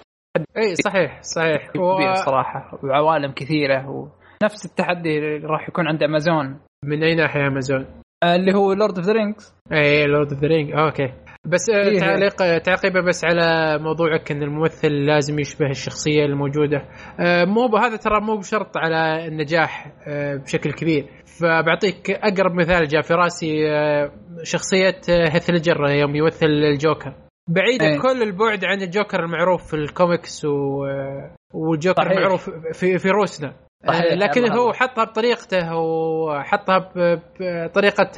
إي 0.56 0.74
صحيح 0.74 1.22
صحيح. 1.22 1.66
كبير 1.70 2.14
صراحة 2.14 2.78
وعوالم 2.84 3.32
كثيرة 3.32 3.88
ونفس 3.88 4.66
التحدي 4.66 5.18
راح 5.44 5.68
يكون 5.68 5.88
عند 5.88 6.02
امازون 6.02 6.60
من 6.84 7.02
أي 7.04 7.14
ناحية 7.14 7.46
امازون؟ 7.46 7.86
اللي 8.24 8.54
هو 8.54 8.72
Lord 8.72 8.98
of 8.98 9.06
the 9.06 9.12
Rings 9.12 9.54
اي 9.72 10.06
Lord 10.06 10.32
of 10.32 10.42
the 10.42 10.48
Ring 10.48 10.72
أوكي. 10.72 11.12
بس 11.46 11.70
آه، 11.70 11.88
إيه. 11.88 12.00
تعليق 12.00 12.58
تعقيبه 12.58 13.00
بس 13.00 13.24
على 13.24 13.78
موضوعك 13.78 14.32
إن 14.32 14.42
الممثل 14.42 14.92
لازم 14.92 15.38
يشبه 15.38 15.70
الشخصية 15.70 16.24
الموجودة. 16.24 16.84
آه، 17.20 17.44
مو 17.44 17.76
هذا 17.76 17.96
ترى 17.96 18.20
مو 18.20 18.36
بشرط 18.36 18.76
على 18.76 19.26
النجاح 19.28 19.92
آه، 20.08 20.36
بشكل 20.36 20.72
كبير. 20.72 21.06
فبعطيك 21.40 22.10
أقرب 22.10 22.54
مثال 22.54 22.88
جاء 22.88 23.02
في 23.02 23.14
رأسي 23.14 23.70
آه، 23.70 24.12
شخصية 24.42 25.00
آه، 25.10 25.28
هيث 25.28 25.50
ليدجر 25.50 25.86
يوم 25.86 26.16
يمثل 26.16 26.46
الجوكر. 26.46 27.14
بعيده 27.48 27.86
إيه. 27.86 27.98
كل 27.98 28.22
البعد 28.22 28.64
عن 28.64 28.82
الجوكر 28.82 29.24
المعروف 29.24 29.66
في 29.66 29.74
الكوميكس 29.74 30.44
و... 30.44 30.84
آه، 30.84 31.36
والجوكر 31.54 32.02
صحيح. 32.02 32.16
المعروف 32.16 32.50
في 32.72 32.98
في 32.98 33.08
روسنا. 33.10 33.48
آه، 33.48 33.69
لكن 34.12 34.44
الله 34.44 34.56
هو. 34.56 34.72
حطها 34.72 35.04
بطريقته 35.04 35.76
وحطها 35.76 36.92
بطريقه 37.40 38.10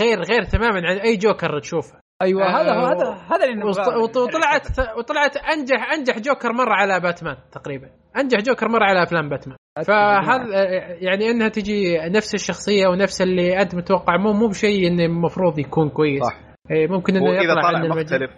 غير 0.00 0.22
غير 0.22 0.42
تماما 0.42 0.88
عن 0.88 0.96
أي 0.96 1.16
جوكر 1.16 1.58
تشوفه. 1.58 1.98
أيوه 2.22 2.60
هذا 2.60 2.74
هو 2.74 2.86
آه، 2.86 2.94
هذا 2.94 3.18
هذا 3.30 3.44
اللي 3.44 3.64
وطلعت 4.22 4.66
وطلعت 4.98 5.36
انجح 5.36 5.92
أنجح 5.92 6.18
جوكر 6.18 6.52
مرة 6.52 6.72
على 6.74 7.00
باتمان 7.00 7.36
تقريبا. 7.52 7.90
أنجح 8.16 8.38
جوكر 8.38 8.68
مرة 8.68 8.84
على 8.84 9.02
أفلام 9.02 9.28
باتمان. 9.28 9.56
فهذا 9.86 10.62
يعني 11.00 11.30
إنها 11.30 11.48
تجي 11.48 11.98
نفس 11.98 12.34
الشخصية 12.34 12.86
ونفس 12.86 13.22
اللي 13.22 13.62
أنت 13.62 13.74
متوقع 13.74 14.16
مو 14.16 14.32
مو 14.32 14.48
بشيء 14.48 14.88
إنه 14.88 15.04
المفروض 15.04 15.58
يكون 15.58 15.88
كويس. 15.88 16.22
صح. 16.22 16.53
إيه 16.70 16.88
ممكن 16.88 17.16
إنه 17.16 17.30
يطلع 17.30 17.62
طلع 17.62 17.78
عن 17.78 17.88
مختلف 17.88 18.30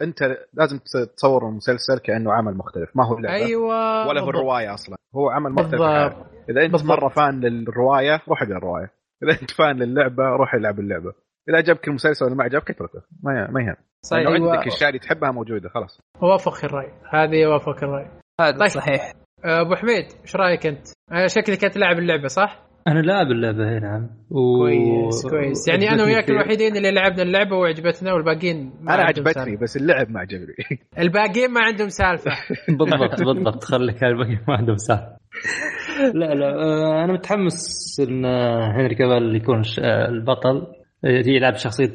فأنت 0.00 0.36
لازم 0.54 0.78
تصور 1.16 1.48
المسلسل 1.48 1.98
كأنه 1.98 2.32
عمل 2.32 2.56
مختلف 2.56 2.96
ما 2.96 3.06
هو 3.06 3.18
لعبه 3.18 3.34
أيوه 3.34 4.08
ولا 4.08 4.20
هو. 4.20 4.30
الرواية 4.30 4.74
أصلا 4.74 4.96
هو 5.14 5.30
عمل 5.30 5.52
مختلف 5.52 5.80
بالضبط. 5.80 6.26
إذا 6.50 6.62
أنت 6.62 6.72
بالضبط. 6.72 6.98
مرة 6.98 7.08
فان 7.08 7.40
للرواية 7.40 8.22
روح 8.28 8.42
اقرا 8.42 8.56
الرواية 8.56 8.90
إذا 9.22 9.32
أنت 9.42 9.50
فان 9.50 9.82
للعبة 9.82 10.24
روح 10.24 10.54
العب 10.54 10.80
اللعبة 10.80 11.12
إذا 11.48 11.56
عجبك 11.56 11.88
المسلسل 11.88 12.24
ولا 12.24 12.34
ما 12.34 12.44
عجبك 12.44 12.70
اتركه 12.70 13.02
ما 13.22 13.50
ما 13.50 13.62
يهم 13.62 13.76
صحيح 14.02 14.28
أيوة. 14.28 14.52
عندك 14.52 14.66
أشياء 14.66 14.88
اللي 14.88 14.98
تحبها 14.98 15.30
موجودة 15.30 15.68
خلاص 15.68 16.00
اوافق 16.22 16.64
الرأي 16.64 16.92
هذه 17.10 17.46
اوافق 17.46 17.84
الرأي 17.84 18.08
هذا 18.40 18.58
طيب. 18.58 18.68
صحيح 18.68 19.12
أبو 19.44 19.74
حميد 19.74 20.04
إيش 20.22 20.36
رأيك 20.36 20.66
أنت؟ 20.66 20.86
شكلك 21.26 21.64
انت 21.64 21.76
لاعب 21.76 21.98
اللعبة 21.98 22.26
صح؟ 22.26 22.63
أنا 22.88 23.00
لاعب 23.00 23.26
اللعبة 23.26 23.70
هي 23.70 23.78
نعم. 23.78 24.10
و... 24.30 24.58
كويس 24.58 25.26
كويس. 25.30 25.68
يعني 25.68 25.90
أنا 25.90 26.04
وياك 26.04 26.30
الوحيدين 26.30 26.76
اللي 26.76 26.90
لعبنا 26.90 27.22
اللعبة 27.22 27.56
وعجبتنا 27.56 28.12
والباقيين 28.12 28.72
ما 28.80 28.94
أنا 28.94 29.02
عجبتني 29.02 29.32
سالفة. 29.32 29.62
بس 29.62 29.76
اللعب 29.76 30.10
ما 30.10 30.20
عجبني. 30.20 30.54
الباقيين 31.04 31.50
ما 31.50 31.60
عندهم 31.60 31.88
سالفة. 31.88 32.30
بالضبط 32.78 33.22
بالضبط. 33.22 33.64
خليك 33.64 34.04
على 34.04 34.12
الباقي 34.12 34.38
ما 34.48 34.54
عندهم 34.56 34.76
سالفة. 34.76 35.16
لا 36.14 36.34
لا 36.34 36.46
آه، 36.54 37.04
أنا 37.04 37.12
متحمس 37.12 38.00
إن 38.08 38.24
آه، 38.24 38.72
هنري 38.76 38.94
كابال 38.94 39.36
يكون 39.36 39.62
ش- 39.62 39.78
آه، 39.80 40.08
البطل. 40.08 40.66
يلعب 41.04 41.54
شخصية 41.56 41.92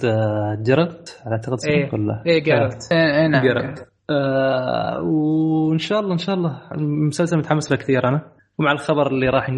جيرالت 0.66 1.22
على 1.26 1.36
اعتقد 1.36 1.54
اسمه 1.54 1.74
إيه 1.74 1.90
ولا؟ 1.94 2.24
إيه 2.26 2.44
قالت 2.44 2.92
إيه، 2.92 3.22
إيه، 3.22 3.28
نعم 3.28 3.42
جيرالت 3.42 3.88
آه، 4.10 5.02
وإن 5.02 5.78
شاء 5.78 6.00
الله 6.00 6.14
إن 6.14 6.18
شاء 6.18 6.36
الله. 6.36 6.62
المسلسل 6.76 7.38
متحمس 7.38 7.72
له 7.72 7.78
كثير 7.78 8.08
أنا. 8.08 8.22
ومع 8.60 8.72
الخبر 8.72 9.08
اللي 9.08 9.30
راح 9.30 9.50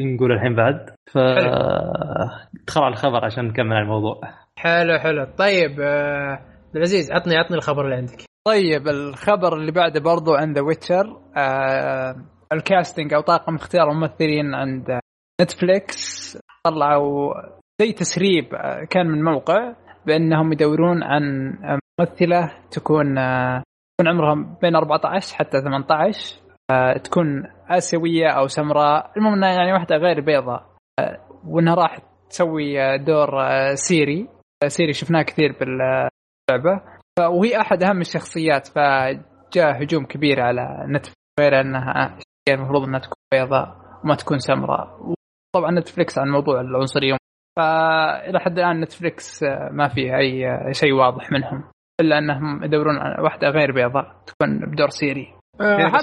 ينقول 0.00 0.32
الحين 0.32 0.54
بعد. 0.54 0.90
ف 1.12 1.18
ادخل 1.18 2.80
على 2.80 2.92
الخبر 2.92 3.24
عشان 3.24 3.44
نكمل 3.44 3.72
على 3.72 3.82
الموضوع. 3.82 4.20
حلو 4.58 4.98
حلو. 4.98 5.24
طيب 5.38 5.80
آه، 5.80 6.32
عبد 6.66 6.76
العزيز 6.76 7.12
عطني 7.12 7.36
عطني 7.36 7.56
الخبر 7.56 7.84
اللي 7.84 7.96
عندك. 7.96 8.24
طيب 8.46 8.88
الخبر 8.88 9.56
اللي 9.56 9.72
بعده 9.72 10.00
برضو 10.00 10.34
عند 10.34 10.58
Witcher 10.58 11.20
آه 11.36 12.16
ال 12.52 12.60
casting 12.60 13.14
أو 13.14 13.20
طاقم 13.20 13.54
اختيار 13.54 13.90
الممثلين 13.90 14.54
عند 14.54 15.00
نتفليكس 15.42 16.38
طلعوا 16.64 17.34
زي 17.80 17.92
تسريب 17.92 18.54
آه، 18.54 18.84
كان 18.84 19.06
من 19.06 19.24
موقع 19.24 19.74
بأنهم 20.06 20.52
يدورون 20.52 21.02
عن 21.02 21.54
ممثلة 22.00 22.52
تكون 22.70 23.18
آه 23.18 23.62
تكون 23.98 24.08
عمرها 24.08 24.56
بين 24.62 24.76
14 24.76 25.36
حتى 25.36 25.60
18 25.60 26.40
آه 26.70 26.96
تكون 26.96 27.44
آسيوية 27.70 28.28
أو 28.28 28.46
سمراء. 28.46 29.10
المهم 29.16 29.32
إنها 29.34 29.52
يعني 29.52 29.72
واحدة 29.72 29.96
غير 29.96 30.20
بيضاء. 30.20 30.66
آه 31.00 31.20
وإنها 31.44 31.74
راح 31.74 31.98
تسوي 32.30 32.80
آه، 32.82 32.96
دور 32.96 33.42
آه 33.42 33.74
سيري. 33.74 34.28
سيري 34.66 34.92
شفناه 34.92 35.22
كثير 35.22 35.56
باللعبة. 35.60 36.82
وهي 37.20 37.60
أحد 37.60 37.82
أهم 37.82 38.00
الشخصيات 38.00 38.66
فجاء 38.66 39.82
هجوم 39.82 40.04
كبير 40.04 40.40
على 40.40 40.86
نتفلكس 40.88 41.20
غير 41.40 41.60
إنها 41.60 42.18
المفروض 42.48 42.82
إنها 42.82 43.00
تكون 43.00 43.16
بيضاء 43.32 43.76
وما 44.04 44.14
تكون 44.14 44.38
سمراء. 44.38 45.14
طبعا 45.54 45.70
نتفلكس 45.70 46.18
عن 46.18 46.28
موضوع 46.28 46.60
العنصرية. 46.60 47.16
فإلى 47.58 48.40
حد 48.40 48.58
الآن 48.58 48.80
نتفلكس 48.80 49.42
ما 49.70 49.88
فيه 49.88 50.16
أي 50.16 50.74
شيء 50.74 50.92
واضح 50.92 51.32
منهم. 51.32 51.64
إلا 52.00 52.18
أنهم 52.18 52.64
يدورون 52.64 52.96
على 52.96 53.22
واحدة 53.22 53.48
غير 53.48 53.72
بيضاء 53.72 54.22
تكون 54.26 54.60
بدور 54.60 54.88
سيري. 54.88 55.39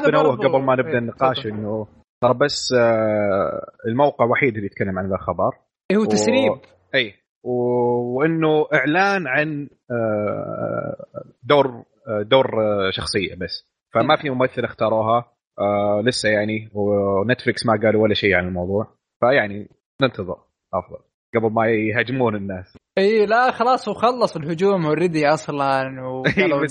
بنوه 0.09 0.23
برضو- 0.23 0.47
قبل 0.47 0.63
ما 0.65 0.75
نبدأ 0.75 0.89
إيه، 0.91 0.97
النقاش. 0.97 1.45
إنه 1.45 1.87
ترى 2.23 2.33
بس 2.33 2.73
آه، 2.79 3.61
الموقع 3.87 4.25
الوحيد 4.25 4.55
اللي 4.55 4.65
يتكلم 4.65 4.99
عن 4.99 5.09
ذا 5.09 5.15
الخبر. 5.15 5.51
هو 5.95 6.05
تسريب. 6.05 6.51
أي. 6.95 7.13
و- 7.43 8.17
وإنه 8.17 8.65
إعلان 8.73 9.27
عن 9.27 9.69
آه، 9.91 11.05
دور 11.43 11.83
آه، 12.07 12.21
دور 12.21 12.45
آه، 12.63 12.89
شخصية 12.91 13.35
بس. 13.35 13.67
فما 13.93 14.15
في 14.21 14.29
ممثل 14.29 14.63
اختاروها 14.63 15.25
آه، 15.59 16.01
لسه 16.05 16.29
يعني 16.29 16.69
ونتفلكس 16.73 17.65
ما 17.65 17.79
قالوا 17.83 18.03
ولا 18.03 18.13
شيء 18.13 18.35
عن 18.35 18.47
الموضوع. 18.47 18.87
فيعني 19.19 19.69
ننتظر 20.01 20.37
أفضل 20.73 20.97
قبل 21.35 21.51
ما 21.53 21.67
يهاجمون 21.67 22.35
الناس. 22.35 22.77
اي 22.97 23.25
لا 23.25 23.51
خلاص 23.51 23.87
وخلص 23.87 24.35
الهجوم 24.35 24.85
already 24.86 25.27
أصلا 25.27 25.83
وقالوا 26.11 26.65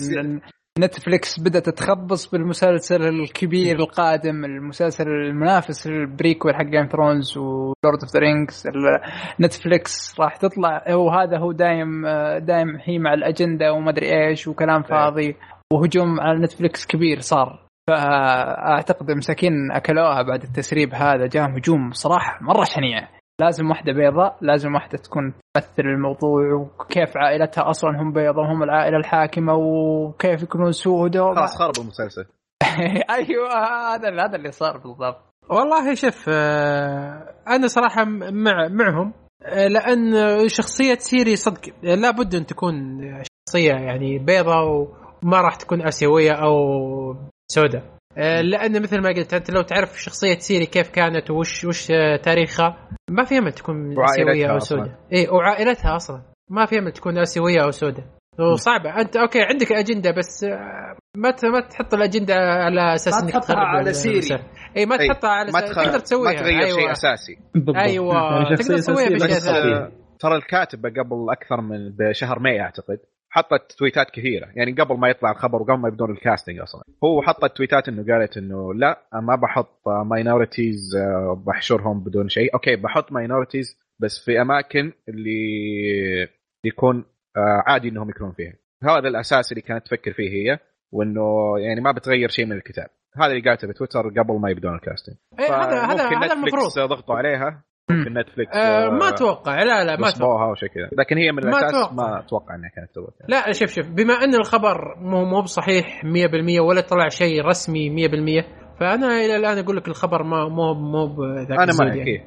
نتفليكس 0.79 1.41
بدأت 1.41 1.69
تخبص 1.69 2.31
بالمسلسل 2.31 3.09
الكبير 3.09 3.77
القادم 3.77 4.45
المسلسل 4.45 5.09
المنافس 5.09 5.87
لل 5.87 6.02
prequel 6.02 6.55
حق 6.55 6.63
Game 6.63 6.87
of 6.87 6.98
Thrones 6.98 7.39
و 7.39 7.51
Lord 7.51 8.01
of 8.03 8.13
the 8.15 8.21
Rings 8.21 8.69
نتفليكس 9.41 10.21
راح 10.21 10.37
تطلع 10.37 10.85
هو 10.89 11.11
هذا 11.11 11.39
هو 11.39 11.53
دايم 11.53 12.07
دايم 12.39 12.77
هي 12.85 12.99
مع 12.99 13.15
الأجندة 13.15 13.73
وما 13.73 13.91
أدري 13.91 14.29
إيش 14.29 14.49
وكلام 14.49 14.83
فاضي 14.83 15.37
وهجوم 15.73 16.21
على 16.21 16.39
نتفليكس 16.39 16.87
كبير 16.87 17.21
صار. 17.21 17.67
فأعتقد 17.89 19.11
مساكين 19.11 19.73
أكلوها 19.73 20.23
بعد 20.23 20.43
التسريب 20.43 20.95
هذا 20.95 21.27
جاهم 21.27 21.55
هجوم 21.55 21.91
صراحة 21.91 22.39
مرة 22.43 22.65
شنيع. 22.65 23.09
لازم 23.41 23.71
واحدة 23.71 23.93
بيضاء 23.93 24.37
لازم 24.41 24.75
واحدة 24.75 24.99
تكون 24.99 25.35
تمثل 25.55 25.83
الموضوع 25.89 26.55
وكيف 26.55 27.17
عائلتها 27.17 27.71
أصلا 27.71 27.91
هم 27.91 28.13
بيضاء 28.13 28.45
وهم 28.45 28.63
العائلة 28.63 28.97
الحاكمة 28.97 29.55
وكيف 29.55 30.43
يكونون 30.43 30.73
سود 30.73 31.19
خلاص 31.37 31.59
خرب 31.59 31.75
المسلسل 31.81 32.25
أيوه 33.19 33.49
هذا 33.95 34.25
هذا 34.25 34.37
اللي 34.37 34.51
صار 34.51 34.79
بالضبط. 34.79 35.19
والله 35.51 35.95
شوف 35.95 36.25
آه، 36.29 37.35
أنا 37.49 37.67
صراحة 37.67 38.05
مع 38.31 38.69
معهم 38.69 39.13
آه، 39.43 39.69
لأن 39.69 40.13
شخصية 40.49 40.95
سيري 40.95 41.37
صدق 41.37 41.75
آه، 41.85 41.95
لابد 41.95 42.35
أن 42.35 42.47
تكون 42.47 43.01
شخصية 43.49 43.73
يعني 43.73 44.19
بيضة 44.19 44.63
وما 44.63 45.41
راح 45.41 45.57
تكون 45.57 45.87
آسيوية 45.87 46.33
أو 46.33 46.57
سوداء 47.49 47.96
لأن 48.17 48.83
مثل 48.83 49.01
ما 49.03 49.09
قلت 49.09 49.35
أنت 49.35 49.51
لو 49.51 49.63
تعرف 49.63 50.01
شخصية 50.03 50.39
سيري 50.39 50.67
كيف 50.67 50.89
كانت 50.91 51.31
وش 51.31 51.65
وش 51.65 51.91
آه، 51.91 52.17
تاريخها 52.17 52.89
ما 53.11 53.25
في 53.25 53.39
أمل 53.39 53.53
تكون 53.53 53.95
آسيوية 54.05 54.47
أو. 54.53 54.59
سوداء. 54.59 54.99
اي 55.13 55.29
وعائلتها 55.29 55.97
أصلا. 55.97 56.23
ما 56.51 56.67
في 56.67 56.79
أمل 56.79 56.93
تكون 56.93 57.19
آسيوية 57.19 57.65
أو 57.65 57.71
سوداء. 57.71 58.05
وصعبة. 58.53 59.01
أنت 59.01 59.17
أوكي 59.17 59.43
عندك 59.43 59.73
أجندة 59.73 60.11
بس 60.11 60.45
آه، 60.45 60.97
ما 61.17 61.31
ت- 61.31 61.45
ما 61.45 61.61
تحط 61.61 61.95
الأجندة 61.95 62.35
على 62.35 62.95
أساس 62.95 63.23
إنك 63.23 63.31
تحطها 63.33 63.41
تخرب 63.41 63.59
على. 63.59 63.93
سيري. 63.93 64.21
اي 64.77 64.87
ما 64.87 65.01
إي، 65.01 65.09
تحطها 65.09 65.31
على 65.31 65.53
ما 65.53 65.61
تخ... 65.61 65.75
تقدر 65.85 65.99
تسويها. 65.99 66.33
ما 66.33 66.39
تغير 66.39 66.61
شيء 66.67 66.79
أيوة. 66.79 66.93
أساسي. 66.93 67.39
بالضبط. 67.55 67.77
أيوة، 67.77 68.15
يعني 68.15 68.57
تقدر 68.57 68.77
تسويها 68.79 69.09
بشيء 69.09 69.29
ثاني. 69.29 69.75
آه، 69.75 69.93
ترى 70.19 70.37
الكاتبه 70.37 70.89
قبل 70.89 71.27
أكثر 71.31 71.61
من 71.61 71.91
بشهر 71.97 72.39
May 72.39 72.61
أعتقد. 72.61 72.99
حطت 73.37 73.73
تويتات 73.79 74.11
كثيرة. 74.11 74.49
يعني 74.55 74.73
قبل 74.73 74.99
ما 74.99 75.09
يطلع 75.09 75.31
الخبر 75.31 75.63
وقبل 75.63 75.79
ما 75.79 75.89
يبدون 75.89 76.11
ال 76.11 76.17
casting 76.17 76.59
أصلا. 76.59 76.83
هو 77.05 77.23
حطت 77.23 77.57
تويتات 77.57 77.89
إنه 77.89 78.05
قالت 78.15 78.37
إنه 78.37 78.75
لا 78.75 79.03
ما 79.13 79.37
بحط 79.37 79.89
minorities 79.89 80.97
بحشرهم 81.47 82.05
بدون 82.05 82.29
شيء. 82.29 82.55
أوكي 82.55 82.77
بحط 82.77 83.13
minorities 83.13 83.79
بس 83.99 84.25
في 84.25 84.41
أماكن 84.41 84.93
اللي 85.09 86.29
يكون 86.65 87.05
آه، 87.37 87.63
عادي 87.67 87.89
إنهم 87.89 88.11
يكونون 88.11 88.33
فيها. 88.33 88.55
هذا 88.83 89.09
الأساس 89.09 89.53
اللي 89.53 89.63
كانت 89.63 89.87
تفكر 89.87 90.13
فيه 90.13 90.31
هي 90.31 90.59
وإنه 90.93 91.59
يعني 91.59 91.81
ما 91.81 91.93
بتغير 91.93 92.29
شيء 92.29 92.47
من 92.47 92.53
الكتاب. 92.53 92.87
هذا 93.17 93.33
اللي 93.33 93.49
قالته 93.49 93.69
بتويتر 93.69 94.09
قبل 94.09 94.35
ما 94.41 94.51
يبدون 94.51 94.75
الكاستنج 94.75 95.17
إيه 95.39 95.47
هذا 95.47 95.83
هذا 95.83 96.09
هذا 96.19 96.33
المفروض. 96.33 96.89
ضغطوا 96.89 97.15
عليها. 97.15 97.65
ممكن 97.91 98.19
نتفلكس 98.19 98.57
آه 98.57 98.89
ما 98.89 99.09
أتوقع. 99.09 99.63
لا 99.63 99.85
لا 99.85 99.97
ما 99.97 100.09
أتوقع. 100.09 100.51
وشيء 100.51 100.69
كذا. 100.69 100.89
لكن 100.99 101.17
هي 101.19 101.33
من 101.33 101.43
ما 101.45 101.49
الأساس 101.59 101.75
أتوقع. 101.75 101.93
ما 101.95 102.19
أتوقع 102.21 102.55
إنها 102.55 102.71
كانت 102.77 102.91
تسوي. 102.91 103.07
لا 103.29 103.53
شوف 103.53 103.71
شوف 103.71 103.87
بما 103.91 104.15
أن 104.15 104.35
الخبر 104.35 104.95
مو 105.01 105.25
مو 105.25 105.43
بصحيح 105.43 106.03
100% 106.05 106.61
ولا 106.61 106.81
طلع 106.81 107.09
شيء 107.09 107.45
رسمي 107.45 107.91
100% 107.91 108.45
فأنا 108.81 109.07
إلى 109.25 109.37
الآن 109.37 109.59
أقول 109.59 109.77
لك 109.77 109.89
الخبر 109.89 110.23
ما 110.23 110.49
مو 110.49 110.75
مو 110.75 111.07
بذاك 111.07 111.51
أنا 111.61 111.73
معك 111.81 111.97
يعني. 111.97 112.27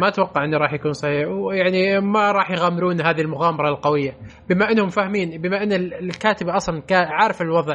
ما 0.00 0.08
أتوقع 0.08 0.44
إنه 0.44 0.58
راح 0.58 0.72
يكون 0.72 0.92
صحيح. 0.92 1.28
ويعني 1.28 2.00
ما 2.00 2.32
راح 2.32 2.50
يغامرون 2.50 3.00
هذه 3.00 3.20
المغامرة 3.20 3.68
القوية. 3.68 4.12
بما 4.48 4.70
أنهم 4.70 4.88
فاهمين 4.88 5.40
بما 5.42 5.62
أن 5.62 5.72
ال- 5.72 5.94
الكاتبه 5.94 6.56
أصلا 6.56 6.80
كا- 6.80 7.06
عارف 7.12 7.42
الوضع 7.42 7.74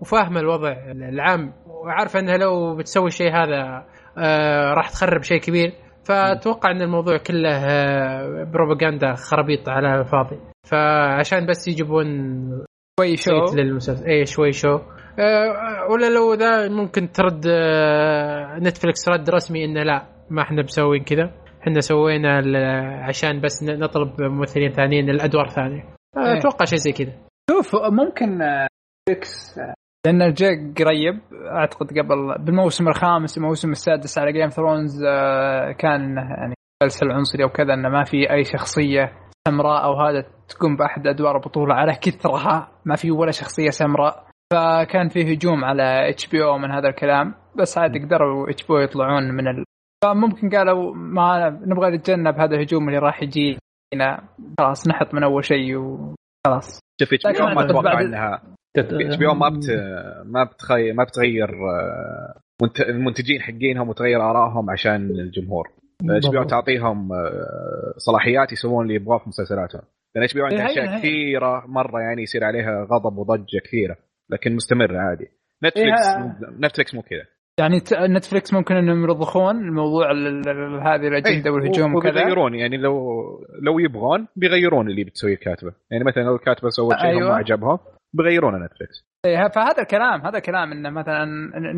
وفاهمه 0.00 0.40
الوضع 0.40 0.72
العام 0.92 1.52
وعارفه 1.66 2.18
إنها 2.20 2.36
لو 2.36 2.76
بتسوي 2.76 3.06
الشيء 3.06 3.32
هذا 3.32 3.84
آه 4.18 4.74
راح 4.74 4.90
تخرب 4.90 5.22
شيء 5.22 5.40
كبير. 5.40 5.72
فأتوقع 6.10 6.70
إن 6.70 6.82
الموضوع 6.82 7.16
كله 7.16 7.50
آه 7.50 8.44
بروباغندا 8.44 9.14
خرابيط 9.14 9.68
على 9.68 10.00
الفاضي 10.00 10.38
فعشان 10.66 11.46
بس 11.46 11.68
يجيبون 11.68 12.06
شوي 13.00 13.16
شو. 13.16 13.56
للمسلسل. 13.56 14.06
اي 14.06 14.26
شوي 14.26 14.52
شو. 14.52 14.78
آه، 15.18 15.86
ولا 15.90 16.10
لو 16.10 16.34
ذا 16.34 16.68
ممكن 16.68 17.12
ترد 17.12 17.46
آه، 17.46 18.58
نتفلكس 18.58 19.08
رد 19.08 19.30
رسمي 19.30 19.64
انه 19.64 19.82
لا 19.82 20.06
ما 20.30 20.42
إحنا 20.42 20.62
مسوين 20.62 21.04
كذا. 21.04 21.30
إحنا 21.62 21.80
سوينا 21.80 22.42
عشان 23.08 23.40
بس 23.40 23.62
نطلب 23.62 24.22
ممثلين 24.22 24.72
ثانيين 24.72 25.10
الأدوار 25.10 25.48
ثانية. 25.48 25.84
آه، 26.16 26.20
إيه. 26.20 26.38
أتوقع 26.38 26.64
شيء 26.64 26.78
زي 26.78 26.92
كذا. 26.92 27.12
شوف 27.50 27.76
ممكن 27.76 28.42
آه، 28.42 28.66
آه، 29.08 29.74
لأنه 30.06 30.28
جاء 30.28 30.50
قريب 30.78 31.20
أعتقد 31.46 31.98
قبل 31.98 32.44
بالموسم 32.44 32.88
الخامس 32.88 33.38
الموسم 33.38 33.70
السادس 33.70 34.18
على 34.18 34.32
Game 34.32 34.48
of 34.48 34.60
Thrones 34.60 35.04
كان 35.78 36.00
إنه 36.00 36.20
يعني 36.20 36.54
مسلسل 36.82 37.10
عنصري 37.10 37.44
أو 37.44 37.48
كذا 37.48 37.74
انه 37.74 37.88
ما 37.88 38.04
في 38.04 38.32
أي 38.32 38.44
شخصية 38.44 39.12
سمراء 39.48 39.84
أو 39.84 40.00
هذا 40.00 40.24
تقوم 40.48 40.76
بأحد 40.76 41.06
أدوار 41.06 41.36
البطوله 41.36 41.74
على 41.74 41.94
كثرها 41.94 42.68
ما 42.84 42.96
في 42.96 43.10
ولا 43.10 43.30
شخصية 43.30 43.70
سمراء. 43.70 44.30
فكان 44.52 45.08
في 45.08 45.34
هجوم 45.34 45.64
على 45.64 46.10
HBO 46.10 46.58
من 46.58 46.70
هذا 46.70 46.88
الكلام 46.88 47.34
بس 47.58 47.78
عاد 47.78 48.04
قدروا 48.04 48.50
HBO 48.50 48.78
يطلعون 48.78 49.34
من 49.34 49.48
ال... 49.48 49.64
فممكن 50.04 50.50
قالوا 50.50 50.94
ما 50.94 51.50
نبغى 51.50 51.90
نتجنب 51.90 52.34
هذا 52.34 52.54
الهجوم 52.56 52.88
اللي 52.88 52.98
راح 52.98 53.22
يجينا 53.22 54.28
خلاص 54.60 54.88
نحط 54.88 55.14
من 55.14 55.24
أول 55.24 55.44
شيء 55.44 55.76
وخلاص 55.76 56.80
شوف 57.00 57.12
HBO 57.12 57.32
لكن 57.32 57.44
ما 57.44 57.64
أتوقع 57.64 58.00
إنها 58.00 58.42
HBO 58.78 59.26
ما 59.26 59.48
بت 59.48 59.70
ما 60.26 60.44
بتغير 60.44 60.94
ما 60.94 61.04
بتغير 61.04 61.48
آه، 61.50 62.40
منت- 62.62 62.80
المنتجين 62.80 63.40
حقينهم 63.40 63.88
وتغير 63.88 64.22
آرائهم 64.30 64.70
عشان 64.70 65.10
الجمهور. 65.10 65.68
HBO 66.10 66.44
تعطيهم 66.44 67.12
آه، 67.12 67.94
صلاحيات 67.96 68.52
يسوون 68.52 68.82
اللي 68.84 68.94
يبغاه 68.94 69.18
في 69.18 69.28
مسلسلاتهم. 69.28 69.82
لأن 70.14 70.24
HBO 70.24 70.42
عندها 70.42 70.58
إيه، 70.58 70.66
هي- 70.66 70.70
أشياء. 70.70 70.98
كثيرة 70.98 71.64
مرة 71.66 72.00
يعني 72.00 72.22
يصير 72.22 72.44
عليها 72.44 72.84
غضب 72.90 73.18
وضجة 73.18 73.58
كثيرة 73.64 73.96
لكن 74.30 74.54
مستمرة 74.54 74.98
عادي. 74.98 75.28
نتفلكس 75.64 76.06
نتفلكس 76.60 76.94
مو 76.94 77.02
كذا. 77.02 77.22
يعني 77.58 77.80
ت- 77.80 77.94
نتفلكس 77.94 78.54
ممكن 78.54 78.74
إنهم 78.76 79.02
يرضخون 79.04 79.56
الموضوع 79.56 80.10
ال- 80.10 80.48
ال- 80.48 80.80
هذه 80.82 81.08
الأجندة 81.08 81.44
إيه، 81.46 81.50
والهجوم 81.50 81.94
وكذا. 81.94 82.10
وبيغيرون 82.10 82.54
يعني 82.54 82.76
لو 82.76 82.94
لو 83.62 83.78
يبغون 83.78 84.26
بيغيرون 84.36 84.90
اللي 84.90 85.04
بتسويه 85.04 85.34
الكاتبه 85.34 85.72
يعني 85.90 86.04
مثلا 86.04 86.22
لو 86.22 86.34
الكاتبة 86.36 86.68
سوت 86.68 86.94
شيء 86.94 87.04
أيوة. 87.10 87.28
ما 87.28 87.34
عجبهم 87.36 87.78
بيغيرونه 88.16 88.58
نتفلكس 88.64 89.04
إيه، 89.26 89.48
فهذا 89.48 89.82
الكلام 89.82 90.26
هذا 90.26 90.38
الكلام 90.38 90.72
انه 90.72 90.90
مثلا 90.90 91.24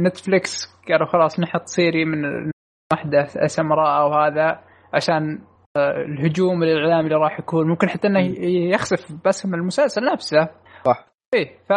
نتفلكس 0.07 0.67
قالوا 0.89 1.07
خلاص 1.07 1.41
نحط 1.41 1.67
سيري 1.67 2.05
من 2.05 2.51
واحدة 2.93 3.25
سمراء 3.47 4.01
أو 4.01 4.15
هذا 4.15 4.61
عشان 4.95 5.39
آه، 5.77 6.03
الهجوم 6.03 6.63
الاعلامي 6.63 7.05
اللي 7.05 7.15
راح 7.17 7.39
يكون 7.39 7.69
ممكن 7.69 7.89
حتى 7.89 8.09
إنه 8.09 8.21
يخسف 8.75 9.13
باسم 9.25 9.55
المسلسل 9.55 10.05
نفسه 10.13 10.49
صح. 10.85 11.07
إيه 11.35 11.59
ف 11.69 11.73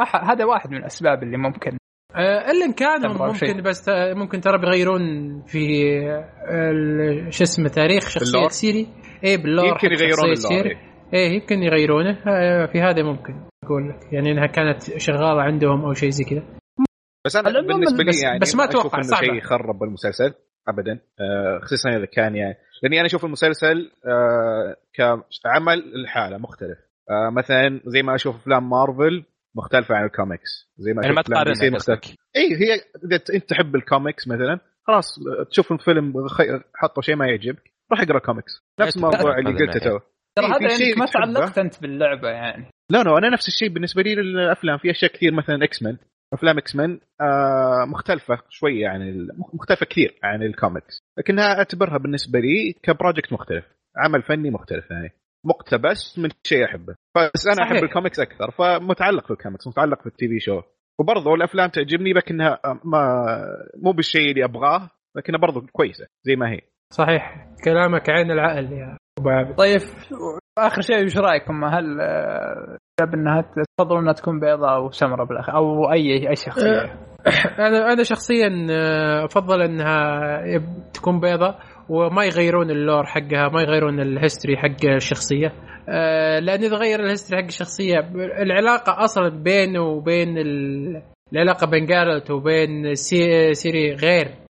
أح- 0.00 0.24
هذا 0.30 0.44
واحد 0.44 0.70
من 0.70 0.76
الأسباب 0.76 1.22
اللي 1.22 1.36
ممكن 1.36 1.76
آه، 2.16 2.50
إلا 2.50 2.64
إن 2.64 2.72
كان 2.72 3.10
ممكن 3.10 3.34
شيء. 3.34 3.60
بس 3.60 3.88
آه، 3.88 4.14
ممكن 4.14 4.40
ترى 4.40 4.58
بيغيرون 4.58 5.02
في 5.46 5.88
ال- 6.50 7.34
شو 7.34 7.44
اسمه 7.44 7.68
تاريخ 7.68 8.08
شخصية 8.08 8.32
بال 8.32 8.37
lore؟ 8.37 8.48
سيري 8.48 8.86
اي 9.24 9.36
بال 9.36 9.46
lore 9.46 9.66
يمكن 9.66 9.92
يغيرون 9.92 10.34
شخصية 10.34 10.48
ال 10.60 10.60
lore 10.60 10.62
سيري. 10.62 10.78
إيه 11.14 11.28
يمكن 11.34 11.62
يغيرونه. 11.62 12.18
آه، 12.28 12.66
في 12.66 12.80
هذا 12.80 13.02
ممكن 13.02 13.34
أقول 13.64 13.88
لك. 13.88 14.12
يعني 14.12 14.32
إنها 14.32 14.46
كانت 14.46 14.82
شغالة 14.98 15.42
عندهم 15.42 15.84
أو 15.84 15.92
شيء 15.94 16.10
زي 16.10 16.24
كذا. 16.24 16.42
بس 17.26 17.36
أنا 17.36 17.60
بالنسبة 17.60 17.98
لي 18.04 18.08
بس- 18.10 18.22
يعني 18.22 18.38
بس 18.38 18.54
ما 18.54 18.64
أتوقع، 18.64 18.98
إنه. 18.98 19.16
شيء 19.16 19.34
يخرب 19.34 19.82
المسلسل 19.82 20.34
ابدا. 20.68 21.00
آه، 21.20 21.58
خصوصا 21.62 21.90
إذا 21.96 22.04
كان 22.04 22.36
يعني 22.36 22.54
لأني 22.82 22.98
أنا 22.98 23.06
أشوف 23.06 23.24
المسلسل 23.24 23.90
آه، 24.06 24.76
كعمل 24.94 25.78
الحالة 25.94 26.38
مختلف. 26.38 26.78
آه، 27.10 27.30
مثلا 27.30 27.80
زي 27.86 28.02
ما 28.02 28.14
أشوف 28.14 28.36
أفلام 28.36 28.70
مارفل 28.70 29.24
مختلفة 29.56 29.94
عن 29.94 30.04
الكوميكس. 30.04 30.70
زي 30.78 30.92
ما 30.92 31.02
يعني 31.02 31.14
ما 31.14 31.22
تقارنها 31.22 31.52
قصدك. 31.54 31.72
مختلفة. 31.74 32.16
اي 32.36 32.54
هي 32.56 32.74
إذا 33.04 33.16
أنت 33.34 33.50
تحب 33.50 33.76
الكوميكس 33.76 34.28
مثلا 34.28 34.60
خلاص 34.86 35.18
تشوف 35.50 35.72
الفيلم 35.72 36.12
حطوا 36.74 37.02
شيء 37.02 37.16
ما 37.16 37.26
يعجبك 37.26 37.62
روح 37.92 38.00
أقرأ 38.00 38.18
كوميكس. 38.18 38.52
نفس 38.80 38.96
الموضوع 38.96 39.38
اللي 39.38 39.50
قلته. 39.66 39.80
تو. 39.90 39.98
ترى 40.38 40.46
إيه، 40.46 40.52
هذا 40.52 40.84
انك 40.86 40.98
ما. 40.98 41.06
تعلقت 41.06 41.58
أنت 41.58 41.82
باللعبة 41.82 42.28
يعني. 42.28 42.66
لا 42.90 43.02
لا 43.02 43.18
أنا 43.18 43.28
نفس 43.28 43.48
الشيء 43.48 43.68
بالنسبة 43.68 44.02
لي 44.02 44.14
للأفلام. 44.14 44.78
في 44.78 44.90
أشياء 44.90 45.12
كثير 45.12 45.34
مثلا 45.34 45.64
X-Men 45.64 45.96
أفلام 46.34 46.58
X-Men 46.58 47.00
آه 47.20 47.84
مختلفة 47.88 48.38
شوية 48.48 48.88
عن 48.88 49.02
ال- 49.02 49.28
مختلفة 49.54 49.86
كثير 49.86 50.18
عن 50.22 50.42
الكوميكس 50.42 50.98
لكنها 51.18 51.58
أعتبرها 51.58 51.98
بالنسبة 51.98 52.38
لي 52.40 52.72
ك 52.82 52.88
project 52.88 53.32
مختلف 53.32 53.64
عمل 53.96 54.22
فني 54.22 54.50
مختلف 54.50 54.90
يعني. 54.90 55.10
مقتبس 55.46 56.18
من 56.18 56.28
شيء 56.46 56.64
أحبه. 56.64 56.94
بس 57.16 57.46
أنا 57.46 57.54
صحيح. 57.56 57.72
احب 57.72 57.84
الكوميكس 57.84 58.20
أكثر 58.20 58.50
فمتعلق 58.50 59.24
في 59.26 59.30
الكوميكس 59.30 59.66
متعلق 59.66 60.00
في 60.00 60.06
ال 60.06 60.28
TV 60.28 60.40
show 60.40 60.62
وبرضه 61.00 61.34
الأفلام 61.34 61.68
تعجبني 61.68 62.12
لكنها 62.12 62.58
ما 62.84 63.26
مو 63.76 63.92
بالشيء 63.92 64.30
اللي 64.30 64.44
أبغاه 64.44 64.90
لكنها 65.16 65.38
برضه 65.40 65.66
كويسة 65.72 66.06
زي 66.22 66.36
ما 66.36 66.50
هي. 66.50 66.60
صحيح. 66.92 67.46
كلامك 67.64 68.10
عين 68.10 68.30
العقل 68.30 68.72
يا 68.72 68.96
طيب. 69.56 69.80
آخر 70.58 70.80
شيء 70.80 71.04
وش 71.04 71.16
رأيكم؟ 71.18 71.64
هل 71.64 72.00
آه، 72.00 72.78
إنها 73.14 73.44
تفضلوا 73.78 74.00
إنها 74.00 74.12
تكون 74.12 74.40
بيضاء 74.40 74.74
أو 74.74 74.90
سمراء 74.90 75.26
بالاخير 75.26 75.54
أو 75.56 75.92
أي 75.92 76.28
أي 76.28 76.36
شخصية؟ 76.36 76.82
أنا 77.66 77.92
أنا 77.92 78.02
شخصيا 78.02 78.66
آه، 78.70 79.24
أفضل 79.24 79.62
إنها 79.62 80.42
تكون 80.94 81.20
بيضة 81.20 81.54
وما 81.88 82.24
يغيرون 82.24 82.70
ال 82.70 82.77
lore 82.77 83.04
حقها 83.06 83.48
ما 83.48 83.62
يغيرون 83.62 84.00
ال 84.00 84.07
history 84.07 84.56
حق 84.56 84.84
الشخصية. 84.86 85.52
آه، 85.88 86.38
لأن 86.38 86.64
إذا 86.64 86.76
غير 86.76 87.00
ال 87.00 87.05
history 87.05 87.42
حق 87.42 87.46
الشخصية 87.46 87.98
العلاقة 88.42 89.04
أصلا 89.04 89.28
بينه 89.28 89.80
وبين 89.82 90.38
ال- 90.38 91.02
العلاقة 91.32 91.66
بين 91.66 91.86
جارلت 91.86 92.30
وبين 92.30 92.94
سي- 92.94 93.54
سيري 93.54 93.94
غير. 93.94 94.26
آه، 94.26 94.49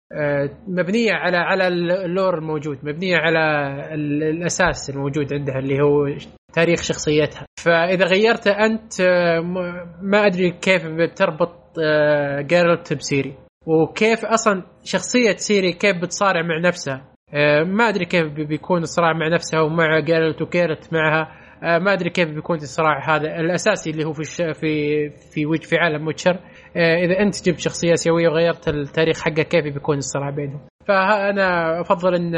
مبنية 0.67 1.11
على 1.13 1.37
على 1.37 1.67
ال 1.67 1.81
lore 1.81 2.37
الموجود 2.37 2.77
مبنية 2.83 3.17
على 3.17 3.39
ال- 3.93 4.23
الأساس 4.23 4.89
الموجود 4.89 5.33
عندها 5.33 5.59
اللي 5.59 5.75
هو 5.83 6.17
تاريخ 6.53 6.81
شخصيتها. 6.81 7.45
فإذا 7.63 8.05
غيرته 8.05 8.51
أنت 8.51 9.01
آه، 9.01 9.39
ما 10.01 10.25
أدري 10.25 10.51
كيف 10.51 10.85
بتربط 10.87 11.55
آه، 11.83 12.41
جيرلت 12.41 12.93
بسيري 12.93 13.33
وكيف 13.65 14.25
أصلا 14.25 14.63
شخصية 14.83 15.35
سيري 15.35 15.73
كيف 15.73 15.97
بتصارع 16.01 16.41
مع 16.41 16.59
نفسها. 16.67 17.05
آه، 17.33 17.63
ما 17.63 17.89
أدري 17.89 18.05
كيف 18.05 18.27
بي- 18.33 18.45
بيكون 18.45 18.81
الصراع 18.81 19.13
مع 19.13 19.27
نفسها 19.27 19.61
ومع 19.61 19.99
جيرلت 19.99 20.41
وجيرلت 20.41 20.93
معها. 20.93 21.27
آه، 21.63 21.77
ما 21.79 21.93
أدري 21.93 22.09
كيف 22.09 22.29
بيكون 22.29 22.57
الصراع 22.57 23.15
هذا. 23.15 23.39
الأساسي 23.39 23.89
اللي 23.89 24.05
هو 24.05 24.13
في. 24.13 24.53
في 24.53 25.09
في 25.09 25.67
في 25.67 25.75
عالم 25.77 26.07
ويتشر. 26.07 26.31
آه، 26.31 26.39
إذا 26.75 27.19
أنت 27.19 27.45
جبت 27.49 27.59
شخصية 27.59 27.93
آسيوية 27.93 28.27
وغيرت 28.27 28.67
التاريخ 28.67 29.21
حقه 29.21 29.43
كيف 29.43 29.63
بيكون 29.63 29.97
الصراع 29.97 30.29
بينهم؟ 30.29 30.61
فأنا 30.87 31.81
أفضل 31.81 32.15
إن 32.15 32.35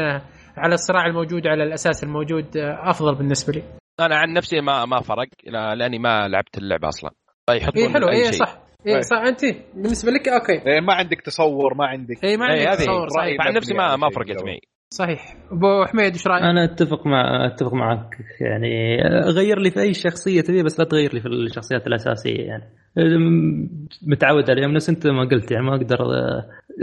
على 0.56 0.74
الصراع 0.74 1.06
الموجود 1.06 1.46
على 1.46 1.62
الأساس 1.64 2.04
الموجود 2.04 2.56
آه، 2.56 2.90
أفضل 2.90 3.14
بالنسبة 3.14 3.52
لي. 3.52 3.62
أنا 4.00 4.16
عن 4.16 4.32
نفسي 4.32 4.60
ما 4.60 4.84
ما 4.84 5.00
فرق 5.00 5.26
لا- 5.46 5.74
لأني 5.74 5.98
ما 5.98 6.28
لعبت 6.28 6.58
اللعبة 6.58 6.88
أصلا. 6.88 7.10
فيحطون 7.50 7.82
اي 7.82 7.92
حلو. 7.92 8.08
أي 8.08 8.16
اي 8.16 8.22
شيء. 8.32 8.32
صح. 8.32 8.58
اي 8.86 9.02
صح. 9.02 9.16
أنت 9.16 9.40
بالنسبة 9.74 10.10
لك 10.12 10.28
okay. 10.28 10.52
إيه، 10.52 10.80
ما 10.80 10.94
عندك 10.94 11.20
تصور 11.20 11.74
ما 11.74 11.86
عندك. 11.86 12.24
اي 12.24 12.36
ما 12.36 12.46
إيه، 12.46 12.68
عندك 12.68 12.68
هذه 12.80 12.84
تصور 12.86 13.08
صحيح. 13.08 13.44
فعن 13.44 13.54
نفسي 13.54 13.74
ما 13.74 13.96
ما 13.96 14.02
يعني 14.02 14.14
فرقت. 14.14 14.44
معي. 14.44 14.60
صحيح. 14.92 15.36
أبو 15.52 15.84
حميد 15.84 16.12
إيش 16.12 16.26
رأيك؟ 16.26 16.42
أنا 16.42 16.64
أتفق 16.64 17.06
مع 17.06 17.46
أتفق 17.46 17.74
معك. 17.74 18.16
يعني 18.40 18.96
غير 19.26 19.58
لي 19.58 19.70
في 19.70 19.80
أي 19.80 19.94
شخصية 19.94 20.40
تبي 20.40 20.62
بس 20.62 20.80
لا 20.80 20.84
تغير 20.86 21.14
لي 21.14 21.20
في 21.20 21.28
الشخصيات 21.28 21.86
الأساسية 21.86 22.44
يعني. 22.46 22.64
متعود 24.02 24.50
عليهم. 24.50 24.72
نفس 24.72 24.88
أنت 24.88 25.06
ما 25.06 25.24
قلت 25.24 25.50
يعني 25.50 25.64
ما 25.64 25.74
أقدر 25.74 25.98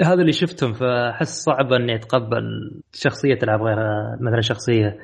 هذا 0.03 0.21
اللي 0.21 0.33
شفتهم 0.33 0.73
فأحس 0.73 1.43
صعب 1.43 1.73
إني 1.73 1.95
أتقبل 1.95 2.71
شخصية 2.93 3.35
تلعب 3.35 3.61
غير 3.61 3.77
مثلا 4.21 4.41
شخصية 4.41 4.97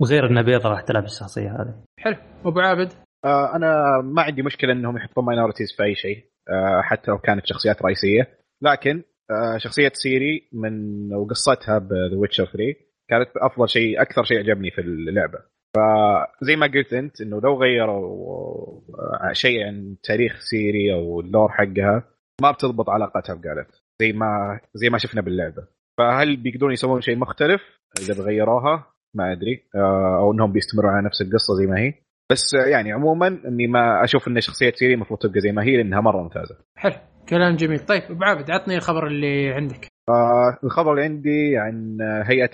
وغير 0.00 0.26
إنها 0.26 0.42
بيضة 0.42 0.68
راح 0.68 0.80
تلعب 0.80 1.04
الشخصية 1.04 1.50
هذه. 1.50 1.74
حلو. 1.98 2.16
أبو 2.44 2.60
عابد؟ 2.60 2.92
آه 3.24 3.56
أنا 3.56 4.00
ما 4.04 4.22
عندي 4.22 4.42
مشكلة 4.42 4.72
إنهم 4.72 4.96
يحطون 4.96 5.24
minorities 5.24 5.72
في 5.76 5.82
أي 5.82 5.94
شيء 5.94 6.24
آه، 6.48 6.80
حتى 6.82 7.10
لو 7.10 7.18
كانت 7.18 7.46
شخصيات 7.46 7.82
رئيسية. 7.82 8.28
لكن 8.62 9.02
آه، 9.30 9.58
شخصية 9.58 9.90
سيري 9.94 10.48
من 10.52 10.74
وقصتها 11.14 11.78
ب 11.78 11.88
The 11.88 12.16
Witcher 12.16 12.44
3 12.44 12.74
كانت 13.08 13.28
أفضل 13.36 13.68
شيء 13.68 14.02
أكثر 14.02 14.24
شيء 14.24 14.38
عجبني 14.38 14.70
في 14.70 14.80
اللعبة. 14.80 15.38
فزي 15.76 16.56
ما 16.56 16.66
قلت 16.66 16.92
أنت 16.92 17.20
إنه 17.20 17.40
لو 17.40 17.62
غيروا 17.62 18.80
آه، 18.98 19.32
شيء 19.32 19.66
عن 19.66 19.96
تاريخ 20.02 20.38
سيري 20.40 20.94
أو 20.94 21.20
ال 21.20 21.26
lore 21.26 21.48
حقها 21.48 22.04
ما 22.42 22.50
بتضبط 22.50 22.90
علاقتها 22.90 23.34
بجيرلت 23.34 23.82
زي 24.00 24.12
ما 24.12 24.60
زي 24.74 24.88
ما 24.88 24.98
شفنا 24.98 25.20
باللعبة. 25.22 25.66
فهل 25.98 26.36
بيقدرون 26.36 26.72
يسوون 26.72 27.00
شيء 27.00 27.16
مختلف 27.16 27.62
إذا 28.00 28.14
بغيروها؟ 28.14 28.86
ما 29.14 29.32
أدري 29.32 29.62
آه، 29.74 30.18
أو 30.18 30.32
إنهم 30.32 30.52
بيستمروا 30.52 30.90
على 30.90 31.06
نفس 31.06 31.22
القصة 31.22 31.54
زي 31.54 31.66
ما 31.66 31.78
هي. 31.80 31.94
بس 32.30 32.54
يعني 32.70 32.92
عموما 32.92 33.26
إني 33.28 33.66
ما 33.66 34.04
أشوف 34.04 34.28
إن 34.28 34.40
شخصية 34.40 34.72
سيري 34.72 34.94
المفروض 34.94 35.20
تبقى 35.20 35.40
زي 35.40 35.52
ما 35.52 35.62
هي 35.62 35.76
لأنها 35.76 36.00
مرة 36.00 36.22
ممتازة. 36.22 36.56
حلو 36.76 36.94
كلام 37.28 37.56
جميل. 37.56 37.78
طيب 37.78 38.02
ابو 38.02 38.24
عابد 38.24 38.50
عطني 38.50 38.76
الخبر 38.76 39.06
اللي 39.06 39.52
عندك. 39.52 39.88
آه، 40.08 40.58
الخبر 40.64 40.92
اللي 40.92 41.02
عندي 41.04 41.56
عن 41.58 41.98
هيئة 42.26 42.50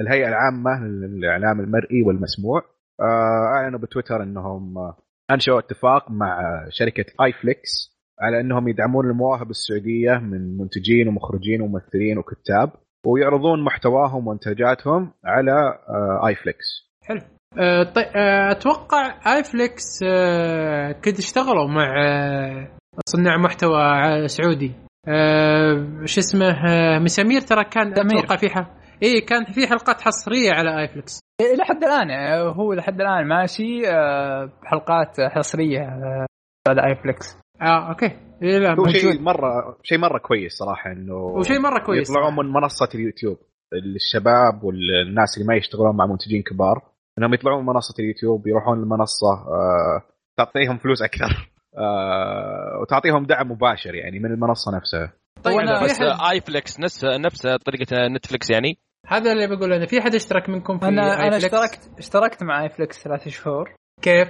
الهيئة 0.00 0.28
العامة 0.28 0.84
للإعلام 0.84 1.60
المرئي 1.60 2.02
والمسموع 2.02 2.62
آه، 3.00 3.46
أعلنوا 3.54 3.78
بتويتر 3.78 4.22
إنهم 4.22 4.78
آه، 4.78 4.96
أنشأوا 5.30 5.58
اتفاق 5.58 6.10
مع 6.10 6.42
شركة 6.68 7.04
اي 7.24 7.32
فليكس 7.32 7.92
على 8.20 8.40
إنهم 8.40 8.68
يدعمون 8.68 9.10
المواهب 9.10 9.50
السعودية 9.50 10.12
من 10.12 10.58
منتجين 10.58 11.08
ومخرجين 11.08 11.60
وممثلين 11.62 12.18
وكتاب 12.18 12.70
ويعرضون 13.06 13.64
محتواهم 13.64 14.26
وإنتاجاتهم 14.26 15.12
على 15.24 15.78
آه، 15.88 16.28
اي 16.28 16.34
فليكس 16.34 16.92
حلو 17.04 17.20
آه 17.58 17.82
طيب 17.82 18.06
آه 18.16 18.50
أتوقع 18.50 19.34
اي 19.36 19.44
فليكس 19.44 20.00
آه 20.06 20.92
كنت 20.92 21.18
اشتغلوا 21.18 21.68
مع 21.68 22.04
آه 22.04 22.68
صناع 23.06 23.36
محتوى 23.36 23.78
سعودي 24.28 24.72
آه 25.08 26.04
شو 26.04 26.20
اسمه 26.20 26.46
آه 26.46 26.98
مسامير 26.98 27.40
ترى 27.40 27.64
كان 27.64 27.94
سمير. 27.94 28.24
أتوقع 28.24 28.36
في. 28.36 28.48
إي 29.02 29.20
كان 29.20 29.44
في 29.44 29.66
حلقات 29.66 30.00
حصرية 30.00 30.52
على 30.52 30.80
إي 30.80 30.88
فليكس 30.88 31.20
إلى 31.40 31.64
حد 31.64 31.84
الآن 31.84 32.10
هو 32.56 32.72
إلى 32.72 32.82
حد 32.82 33.00
الآن 33.00 33.28
ماشي 33.28 33.88
آه، 33.88 34.52
بحلقات 34.62 35.20
حصرية 35.20 35.80
آه، 35.80 36.26
على 36.68 36.86
اي 36.86 37.02
فليكس 37.02 37.42
آه 37.62 37.88
okay. 37.88 38.06
إيه 38.42 38.58
لا 38.58 38.74
هو 38.78 38.86
شيء. 38.86 39.20
مرة 39.20 39.76
شيء 39.82 39.98
مرة 39.98 40.18
كويس 40.18 40.52
صراحة 40.52 40.92
إنه 40.92 41.14
وشيء 41.14 41.58
مرة 41.60 41.84
كويس. 41.86 42.10
يطلعون 42.10 42.36
من 42.36 42.52
منصة 42.52 42.88
اليوتيوب. 42.94 43.38
الشباب 43.72 44.64
والناس 44.64 45.36
اللي 45.36 45.48
ما 45.48 45.56
يشتغلون 45.56 45.96
مع 45.96 46.06
منتجين 46.06 46.42
كبار 46.42 46.82
إنهم 47.18 47.34
يطلعون 47.34 47.60
من 47.60 47.66
منصة 47.66 47.94
اليوتيوب 47.98 48.46
يروحون 48.46 48.78
المنصة 48.78 49.32
آه، 49.32 50.02
تعطيهم 50.36 50.78
فلوس 50.78 51.02
أكثر. 51.02 51.50
آه، 51.78 52.78
وتعطيهم 52.82 53.24
دعم 53.24 53.52
مباشر 53.52 53.94
يعني 53.94 54.18
من 54.18 54.32
المنصة 54.32 54.76
نفسها. 54.76 55.12
طيب 55.44 55.60
بس 55.84 56.00
اي 56.32 56.40
فليكس 56.40 56.80
نفس 56.80 57.04
نفس 57.04 57.42
طريقة 57.46 58.08
نتفلكس 58.08 58.50
يعني. 58.50 58.78
هذا 59.06 59.32
اللي 59.32 59.56
بقول 59.56 59.72
أنا 59.72 59.86
في 59.86 60.00
حد 60.00 60.14
اشترك 60.14 60.48
منكم 60.48 60.78
في 60.78 60.88
أنا 60.88 61.02
آي 61.02 61.28
أنا 61.28 61.38
فليكس؟ 61.38 61.44
اشتركت 61.44 61.98
اشتركت 61.98 62.42
مع 62.42 62.62
اي 62.62 62.68
فليكس 62.68 63.04
ثلاث 63.04 63.28
شهور 63.28 63.74
كيف؟ 64.02 64.28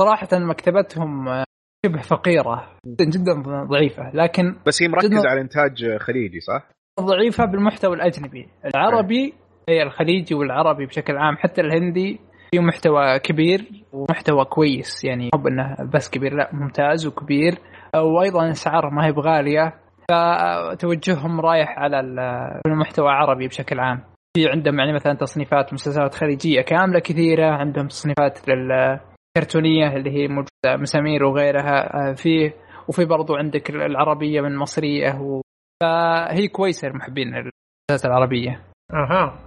صراحة 0.00 0.28
مكتبتهم 0.32 1.28
آه، 1.28 1.44
شبه 1.86 2.02
فقيرة 2.02 2.76
جدا 2.86 3.04
جدا 3.04 3.42
ضعيفة 3.64 4.10
لكن 4.14 4.56
بس 4.66 4.82
هي 4.82 4.88
مركزة 4.88 5.28
على 5.28 5.40
إنتاج 5.40 5.96
خليجي 5.96 6.40
صح؟ 6.40 6.70
ضعيفة 7.00 7.44
بالمحتوى 7.44 7.96
الأجنبي 7.96 8.48
العربي 8.66 9.34
هي 9.68 9.82
الخليجي 9.82 10.34
والعربي 10.34 10.86
بشكل 10.86 11.16
عام 11.16 11.36
حتى 11.36 11.60
الهندي 11.60 12.20
في 12.50 12.58
محتوى 12.60 13.18
كبير 13.18 13.84
ومحتوى 13.92 14.44
كويس 14.44 15.04
يعني 15.04 15.30
مو 15.34 15.48
انه 15.48 15.76
بس 15.94 16.10
كبير 16.10 16.34
لا 16.34 16.50
ممتاز 16.52 17.06
وكبير 17.06 17.58
وأيضا 17.96 18.50
أسعار 18.50 18.90
ما 18.90 19.06
هي 19.06 19.12
بغالية 19.12 19.74
فتوجههم 20.10 21.40
رايح 21.40 21.78
على 21.78 22.00
ال- 22.00 22.60
المحتوى 22.66 23.06
العربي 23.06 23.48
بشكل 23.48 23.80
عام. 23.80 24.00
في 24.36 24.48
عندهم 24.48 24.78
يعني 24.78 24.92
مثلا 24.92 25.14
تصنيفات 25.14 25.72
مسلسلات 25.72 26.14
خليجية 26.14 26.60
كاملة 26.60 26.98
كثيرة 27.00 27.50
عندهم 27.50 27.86
تصنيفات 27.88 28.48
للكرتونية 28.48 29.96
اللي 29.96 30.10
هي 30.10 30.28
موجودة 30.28 30.76
مسامير 30.80 31.24
وغيرها 31.24 32.08
آه، 32.10 32.12
في 32.12 32.52
وفي 32.88 33.04
برضو 33.04 33.36
عندك 33.36 33.70
العربية 33.70 34.40
من 34.40 34.56
مصرية 34.56 35.20
و... 35.20 35.40
فهي 35.82 36.48
كويسة 36.48 36.88
لمحبين 36.88 37.28
المسلسلات 37.28 38.04
العربية. 38.04 38.60
أها. 38.92 39.38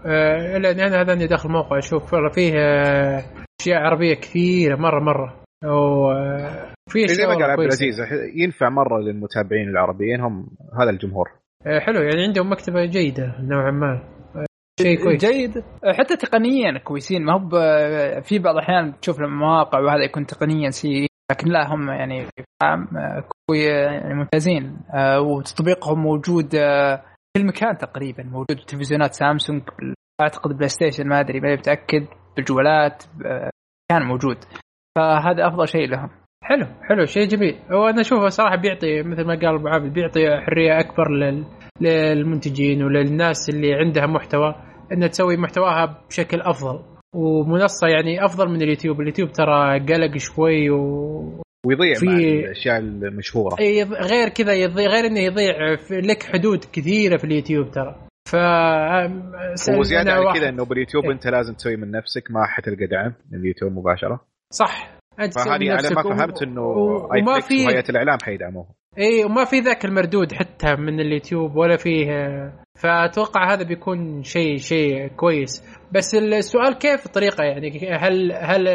لأن 0.59 0.79
أنا 0.79 1.01
هذا 1.01 1.25
داخل 1.25 1.49
موقع 1.49 1.77
أشوف 1.77 2.13
والله 2.13 2.29
فيه 2.29 2.53
آه 2.57 3.23
أشياء 3.61 3.81
عربية 3.81 4.13
كثيرة 4.13 4.75
مره 4.75 4.99
مرة. 4.99 5.33
وفي 6.87 7.07
زي 7.07 7.13
اشياء 7.13 7.27
ما 7.27 7.33
قال 7.33 7.51
عبد. 7.51 7.59
العزيز 7.59 7.99
ينفع 8.35 8.69
مرة 8.69 8.99
للمتابعين 8.99 9.69
العربيين 9.69 10.21
هم 10.21 10.47
هذا 10.81 10.89
الجمهور. 10.89 11.31
آه 11.67 11.79
حلو 11.79 12.01
يعني 12.01 12.23
عندهم 12.23 12.51
مكتبة 12.51 12.85
جيدة 12.85 13.35
نوعا 13.39 13.71
ما. 13.71 14.03
آه، 14.35 14.45
شيء 14.79 15.03
كويس. 15.03 15.25
جيد. 15.25 15.63
حتى 15.97 16.15
تقنيا 16.15 16.77
كويسين. 16.83 17.25
ما 17.25 17.33
هو 17.33 17.49
في 18.21 18.39
بعض 18.39 18.55
الأحيان 18.55 18.99
تشوف 19.01 19.19
المواقع 19.19 19.79
وهذا 19.79 20.03
يكون 20.03 20.25
تقنيا 20.25 20.69
سيء 20.69 21.07
لكن 21.31 21.47
لا 21.47 21.73
هم 21.73 21.89
يعني 21.89 22.27
آه، 22.63 23.23
يعني 23.49 24.13
ممتازين. 24.13 24.77
آه، 24.93 25.21
وتطبيقهم 25.21 25.99
موجود 26.03 26.55
آه، 26.55 26.95
في 26.95 27.41
كل 27.41 27.45
مكان 27.45 27.77
تقريبا. 27.77 28.23
موجود 28.23 28.57
بتلفزيونات 28.57 29.13
سامسونج 29.13 29.61
أعتقد 30.21 30.55
بلاي 30.55 30.67
ستيشن 30.69 31.07
ما 31.07 31.19
أدري 31.19 31.39
ماني 31.39 31.55
متاكد 31.55 32.07
بالجوالات 32.35 33.03
آه، 33.25 33.49
كان 33.91 34.01
موجود. 34.01 34.37
فهذا 34.97 35.47
أفضل 35.47 35.67
شيء 35.67 35.89
لهم. 35.89 36.09
حلو 36.43 36.65
حلو 36.89 37.05
شيء 37.05 37.27
جميل. 37.27 37.55
وأنا 37.71 38.01
أشوفه 38.01 38.27
صراحة 38.27 38.55
بيعطي 38.55 39.01
مثل 39.03 39.23
ما 39.25 39.35
قال 39.35 39.55
أبو 39.55 39.67
عابد 39.67 39.93
بيعطي 39.93 40.41
حرية 40.41 40.79
أكبر 40.79 41.11
لل... 41.11 41.45
للمنتجين 41.81 42.83
وللناس 42.83 43.49
اللي 43.49 43.73
عندها 43.73 44.05
محتوى 44.05 44.55
إنها 44.91 45.07
تسوي 45.07 45.37
محتواها 45.37 46.01
بشكل 46.09 46.41
أفضل. 46.41 46.79
ومنصة 47.15 47.87
يعني 47.87 48.25
أفضل 48.25 48.49
من 48.49 48.61
اليوتيوب. 48.61 49.01
اليوتيوب 49.01 49.31
ترى 49.31 49.79
قلق 49.79 50.17
شوي 50.17 50.69
و... 50.69 50.79
ويضيع 51.65 51.93
في- 51.93 52.05
مع 52.05 52.13
الأشياء 52.17 52.77
المشهورة. 52.79 53.55
غير 54.11 54.29
كذا 54.29 54.53
يضيع 54.53 54.87
غير 54.87 55.05
إنه 55.05 55.19
يضيع 55.19 55.75
في 55.75 56.01
لك 56.01 56.23
حدود 56.23 56.65
كثيرة 56.73 57.17
في 57.17 57.23
اليوتيوب 57.23 57.71
ترى. 57.71 57.95
ف 58.29 58.35
وزياده 59.79 60.11
على 60.13 60.39
كذا 60.39 60.49
إنه 60.49 60.65
باليوتيوب 60.65 61.03
إيه. 61.05 61.11
أنت 61.11 61.27
لازم 61.27 61.53
تسوي 61.53 61.75
من 61.75 61.91
نفسك 61.91 62.31
ما 62.31 62.45
حتلقى 62.45 62.85
دعم 62.85 63.13
من 63.31 63.39
اليوتيوب 63.39 63.71
مباشرة. 63.71 64.21
صح. 64.53 64.93
فهذه 65.17 65.71
على 65.71 65.89
ما 65.95 66.15
فهمت 66.15 66.41
إنه 66.43 66.61
و- 66.61 67.05
وما 67.05 67.39
في 67.39 67.65
وهيئه 67.65 67.89
الإعلام 67.89 68.17
حيدعموها 68.23 68.67
إي 68.97 69.23
وما 69.25 69.45
في 69.45 69.59
ذاك 69.59 69.85
المردود 69.85 70.33
حتى 70.33 70.75
من 70.75 70.99
اليوتيوب 70.99 71.55
ولا 71.55 71.77
فيه 71.77 72.07
فأتوقع 72.79 73.53
هذا 73.53 73.63
بيكون 73.63 74.23
شيء 74.23 74.57
شيء 74.57 75.07
كويس 75.07 75.63
بس 75.91 76.15
السؤال 76.15 76.77
كيف 76.77 77.05
الطريقة 77.05 77.43
يعني 77.43 77.69
هل 77.95 78.31
هل 78.31 78.67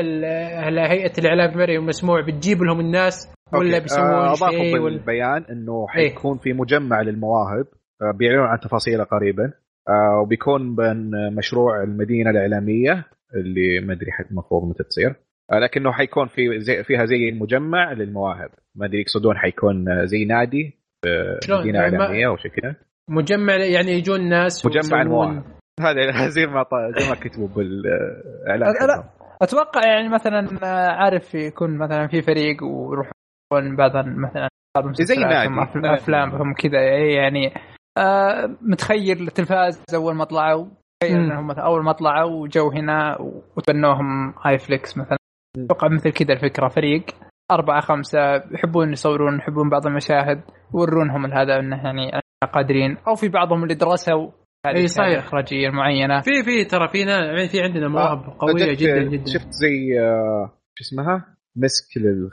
هل 0.64 0.79
هيئة 0.79 1.12
الإعلام 1.18 1.51
المرئي 1.51 1.79
والمسموع 1.79 2.20
بتجيب 2.27 2.62
لهم 2.62 2.81
الناس 2.81 3.33
ولا. 3.53 3.79
بيسوون 3.79 4.05
آه، 4.07 4.35
شيء 4.35 4.79
ولا 4.81 4.96
بالبيان 4.96 5.44
إنه 5.51 5.87
إيه. 5.96 6.09
حيكون 6.09 6.38
في 6.38 6.53
مجمع 6.53 7.03
للمواهب 7.03 7.66
آه، 8.03 8.16
بيعلنون 8.18 8.46
عن 8.46 8.61
تفاصيله 8.61 9.05
قريبا 9.05 9.53
آه، 9.88 10.20
وبيكون 10.22 10.77
بين 10.77 11.11
مشروع 11.37 11.83
المدينة 11.83 12.31
الإعلامية 12.31 13.05
اللي 13.35 13.81
ما 13.87 13.92
أدري 13.92 14.11
المفروض 14.31 14.68
متى 14.68 14.85
تصير 14.85 15.14
لكنه 15.52 15.92
حيكون 15.92 16.26
في 16.26 16.61
زي 16.61 16.84
فيها 16.84 17.04
زي 17.04 17.30
مجمع 17.40 17.92
للمواهب 17.92 18.50
ما 18.74 18.87
أدري 18.87 19.00
يقصدون 19.00 19.37
حيكون 19.37 19.88
آه، 19.88 20.04
زي 20.04 20.24
نادي 20.24 20.78
في 21.04 21.38
شلون؟ 21.46 21.61
مدينة 21.61 21.78
يعني 21.78 21.96
إعلامية 21.96 22.26
أو 22.26 22.37
شيء 22.37 22.50
كذا 22.50 22.74
مجمع 23.11 23.54
يعني 23.56 23.92
يجون 23.92 24.28
ناس 24.28 24.66
مجمع 24.66 25.02
المواهب 25.02 25.42
هذا 25.80 26.28
زي 26.37 26.46
ما 26.46 26.64
زي 26.98 27.08
ما 27.08 27.14
كتبوا 27.14 27.48
بالإعلان 27.48 28.72
لا- 28.72 28.87
لا. 28.87 29.04
أتوقع 29.42 29.87
يعني 29.87 30.08
مثلا 30.08 30.48
آه، 30.62 30.90
عارف 30.90 31.34
يكون 31.34 31.78
مثلا 31.78 32.06
في 32.06 32.22
فريق 32.22 32.64
ويروحون 32.64 33.76
بعض 33.76 33.92
مثلا 34.06 34.48
مسلسلاتهم 34.84 35.56
نادي. 35.56 35.94
أفلامهم 35.94 36.54
كذا 36.54 36.80
يعني 37.14 37.54
آه، 37.98 38.56
متخيل 38.62 39.22
التلفاز 39.22 39.82
أول 39.94 40.14
ما 40.14 40.24
طلعوا 40.24 40.66
تخيل. 41.02 41.16
إنهم 41.16 41.50
أول 41.50 41.84
ما 41.84 41.92
طلعوا 41.92 42.30
وجو 42.42 42.70
هنا 42.70 43.18
وتبنوهم 43.56 44.34
اي 44.46 44.58
فليكس 44.58 44.98
مثلا. 44.98 45.17
أتوقع 45.56 45.88
مثل 45.88 46.11
كذا 46.11 46.32
الفكرة. 46.32 46.68
فريق 46.68 47.04
أربعة 47.50 47.80
خمسة 47.80 48.34
يحبون 48.37 48.92
يصورون 48.92 49.38
يحبون 49.38 49.70
بعض 49.70 49.87
المشاهد 49.87 50.40
ورونهم 50.72 51.26
هذا 51.32 51.58
إنه 51.58 51.76
يعني 51.76 52.11
قادرين. 52.52 52.96
أو 53.08 53.14
في 53.14 53.28
بعضهم 53.28 53.62
اللي 53.62 53.74
درسوا 53.74 54.30
هذه 54.66 54.87
صحيح. 54.87 55.06
الإخراجية 55.08 55.68
المعينة. 55.68 56.20
في 56.20 56.30
في 56.44 56.64
ترى 56.64 56.88
في 56.88 57.04
نا- 57.04 57.24
يعني 57.24 57.48
في 57.48 57.61
عندنا 57.62 57.88
مواهب 57.88 58.38
قوية 58.38 58.72
جت- 58.74 58.78
جدا 58.78 59.02
جدا. 59.02 59.24
شفت 59.32 59.48
زي 59.50 60.00
آه، 60.00 60.50
شو 60.78 60.84
اسمها؟ 60.84 61.24
مسك 61.56 61.96
لل 61.98 62.30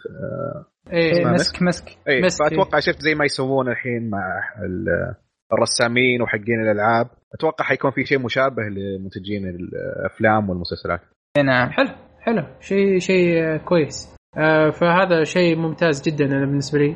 إيه 0.93 1.25
مسك 1.25 1.61
مسك؟ 1.63 1.97
إي 2.09 2.21
مسك. 2.21 2.43
فأتوقع 2.43 2.79
شفت 2.79 2.99
زي 2.99 3.15
ما 3.15 3.25
يسوون 3.25 3.69
الحين 3.69 4.09
مع 4.09 4.19
ال- 4.65 5.15
الرسامين 5.53 6.21
وحقين 6.21 6.61
الألعاب. 6.61 7.07
أتوقع 7.33 7.65
حيكون 7.65 7.91
في 7.91 8.05
شيء 8.05 8.19
مشابه 8.19 8.63
لمنتجين 8.63 9.47
الأفلام 9.47 10.49
والمسلسلات. 10.49 11.01
نعم. 11.43 11.69
حلو. 11.69 11.89
حلو. 12.25 12.43
شيء 12.59 12.99
شيء 12.99 13.57
كويس. 13.57 14.15
آه، 14.37 14.69
فهذا 14.69 15.23
شيء 15.23 15.55
ممتاز 15.55 16.01
جدا 16.01 16.25
أنا 16.25 16.45
بالنسبة 16.45 16.79
لي. 16.79 16.95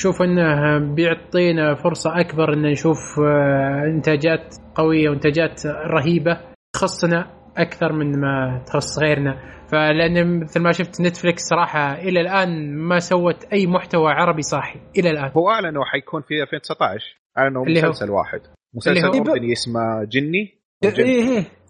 وشوف 0.00 0.22
إنه 0.22 0.78
بيعطينا 0.94 1.74
فرصة 1.74 2.20
أكبر 2.20 2.52
إن 2.52 2.62
نشوف 2.62 2.98
آه، 3.20 3.84
إنتاجات 3.86 4.54
قوية 4.74 5.08
وإنتاجات 5.08 5.66
رهيبة 5.66 6.40
تخصنا 6.74 7.30
أكثر 7.56 7.92
من 7.92 8.20
ما 8.20 8.64
تخص 8.66 8.98
غيرنا. 8.98 9.38
فلأن 9.68 10.40
مثل 10.40 10.60
ما 10.60 10.72
شفت 10.72 11.00
نتفلكس 11.00 11.42
صراحة 11.42 11.94
إلى 11.94 12.20
الآن 12.20 12.76
ما 12.76 12.98
سوت 12.98 13.44
أي 13.52 13.66
محتوى 13.66 14.12
عربي 14.12 14.42
صاحي. 14.42 14.80
إلى 14.98 15.10
الآن. 15.10 15.30
هو 15.36 15.50
أعلنوا 15.50 15.84
حيكون 15.84 16.22
في 16.22 16.42
2019 16.42 17.16
أعلنوا 17.38 17.64
مسلسل 17.64 18.10
واحد. 18.10 18.40
مسلسل 18.74 19.06
اردني 19.06 19.52
اسمه 19.52 20.04
جني 20.04 20.58
جن. 20.84 21.04
إيه 21.04 21.28
إيه. 21.28 21.61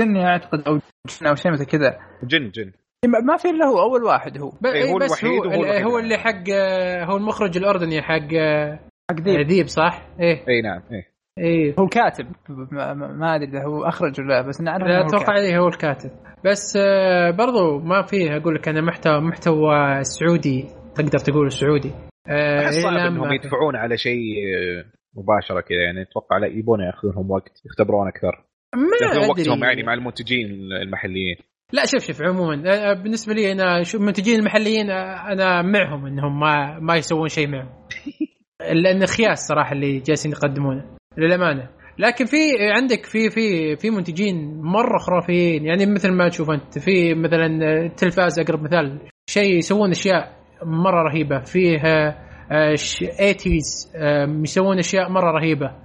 جن 0.00 0.16
أعتقد 0.16 0.60
أو 0.68 0.78
جن 1.20 1.26
أو 1.26 1.34
شيء 1.34 1.52
مثل 1.52 1.64
كذا. 1.64 1.98
جن 2.24 2.50
جن. 2.50 2.72
ما- 3.06 3.20
ما 3.20 3.36
في 3.36 3.50
إلا 3.50 3.66
هو 3.66 3.78
أول 3.82 4.02
واحد 4.04 4.38
هو. 4.38 4.50
ب- 4.60 4.66
إيه، 4.66 4.92
هو 4.92 4.98
بس 4.98 5.24
الوحيد 5.24 5.40
هو, 5.46 5.50
وهو 5.50 5.62
الوحيد. 5.64 5.86
هو 5.86 5.98
اللي 5.98 6.18
حق 6.18 6.44
آه، 6.54 7.04
هو 7.04 7.16
المخرج 7.16 7.56
الأردني 7.56 8.02
حق 8.02 8.34
آه، 8.38 8.78
حق 9.10 9.20
ذيب. 9.20 9.46
ذيب 9.48 9.66
صح؟ 9.66 10.06
إيه. 10.20 10.44
اي 10.48 10.62
نعم 10.62 10.82
إيه. 10.92 11.14
إيه. 11.38 11.74
هو 11.78 11.84
الكاتب 11.84 12.26
ما, 12.72 13.34
أدري 13.36 13.48
إذا 13.48 13.64
هو 13.64 13.84
أخرج 13.84 14.20
ولا 14.20 14.28
لا، 14.28 14.42
بس 14.42 14.60
نعرف 14.60 14.86
لا 14.88 15.02
هو 15.02 15.06
أتوقع. 15.06 15.36
إيه 15.36 15.58
هو 15.58 15.68
الكاتب. 15.68 16.10
بس 16.44 16.76
آه، 16.80 17.30
برضو 17.30 17.78
ما 17.78 18.02
فيه 18.02 18.36
أقول 18.36 18.54
لك 18.54 18.68
أنا 18.68 18.80
محتوى 18.80 19.20
محتوى 19.20 20.04
سعودي 20.04 20.64
تقدر 20.94 21.18
تقول 21.18 21.52
سعودي. 21.52 21.92
أحس 22.28 22.74
صعب 22.82 22.92
إنهم 22.92 23.28
ما- 23.28 23.34
يدفعون 23.34 23.76
على 23.76 23.96
شيء 23.96 24.34
مباشرة 25.16 25.60
كذا 25.60 25.78
يعني 25.86 26.02
أتوقع 26.02 26.38
لا 26.38 26.46
يبون 26.46 26.80
يأخذونهم 26.80 27.30
وقت 27.30 27.62
يختبرون 27.66 28.08
أكثر. 28.08 28.44
ما. 28.74 29.28
وقتهم 29.28 29.64
يعني 29.64 29.82
مع 29.82 29.94
المنتجين 29.94 30.46
المحليين. 30.82 31.36
لا 31.72 31.86
شوف 31.86 32.06
شوف 32.06 32.22
عموما 32.22 32.56
بالنسبة 32.94 33.34
لي 33.34 33.52
أنا 33.52 33.82
شوف 33.82 34.00
المنتجين 34.00 34.38
المحليين 34.38 34.90
أنا 34.90 35.62
معهم 35.62 36.06
إنهم 36.06 36.40
ما 36.40 36.78
ما 36.78 36.96
يسوون 36.96 37.28
شيء 37.28 37.48
معهم. 37.48 37.68
لأن 38.82 39.06
خياس 39.06 39.38
صراحة 39.38 39.72
اللي 39.72 39.98
جالسين 39.98 40.32
يقدمونه 40.32 40.84
للأمانة. 41.18 41.68
لكن 41.98 42.24
في 42.24 42.36
عندك 42.76 43.06
في 43.06 43.30
في 43.30 43.76
في 43.76 43.90
منتجين 43.90 44.60
مرة 44.62 44.98
خرافيين. 44.98 45.64
يعني 45.64 45.86
مثل 45.86 46.12
ما 46.12 46.28
تشوف 46.28 46.50
أنت 46.50 46.78
في 46.78 47.14
مثلا 47.14 47.46
التلفاز 47.84 48.38
أقرب 48.38 48.62
مثال. 48.62 49.00
شيء 49.30 49.58
يسوون 49.58 49.90
أشياء 49.90 50.32
مرة 50.62 51.02
رهيبة. 51.02 51.40
فيه 51.40 51.78
آه، 52.50 52.74
80s 52.74 53.96
يسوون 54.42 54.78
أشياء 54.78 55.08
مرة 55.08 55.30
رهيبة. 55.30 55.83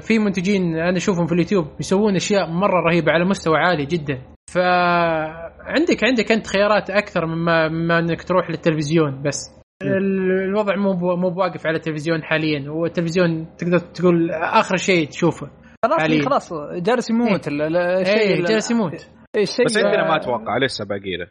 في 0.00 0.18
منتجين 0.18 0.76
أنا 0.76 0.96
أشوفهم 0.96 1.26
في 1.26 1.32
اليوتيوب 1.32 1.66
يسوون 1.80 2.16
أشياء 2.16 2.50
مرة 2.50 2.80
رهيبة 2.90 3.12
على 3.12 3.24
مستوى 3.24 3.56
عالي 3.58 3.86
جدا. 3.86 4.18
فعندك 4.50 6.04
عندك 6.04 6.32
أنت 6.32 6.46
خيارات 6.46 6.90
أكثر 6.90 7.26
مما 7.26 7.68
مما 7.68 7.98
أنك 7.98 8.22
تروح 8.22 8.50
للتلفزيون 8.50 9.22
بس. 9.22 9.60
ال- 9.82 10.44
الوضع 10.48 10.76
مو 10.76 10.92
بو- 10.92 11.16
مو 11.16 11.30
بواقف 11.30 11.66
على 11.66 11.76
التلفزيون 11.76 12.22
حاليا. 12.22 12.68
هو 12.68 12.86
التلفزيون 12.86 13.46
تقدر 13.58 13.78
تقول 13.78 14.30
آخر 14.30 14.76
شيء 14.76 15.08
تشوفه 15.08 15.50
خلاص 15.84 16.00
حاليا. 16.00 16.24
خلاص 16.24 16.52
جالس 16.74 17.10
يموت. 17.10 17.48
ال- 17.48 17.62
ال- 17.62 17.76
الشيء 17.76 18.18
اي 18.18 18.34
ال- 18.34 18.44
جالس 18.44 18.70
يموت. 18.70 19.08
إيه، 19.36 19.42
الشيء 19.42 19.64
بس 19.64 19.76
عندنا 19.76 20.02
ما 20.04 20.12
آه، 20.12 20.16
أتوقع. 20.16 20.58
لسه 20.58 20.84
باقي 20.84 21.16
له. 21.16 21.26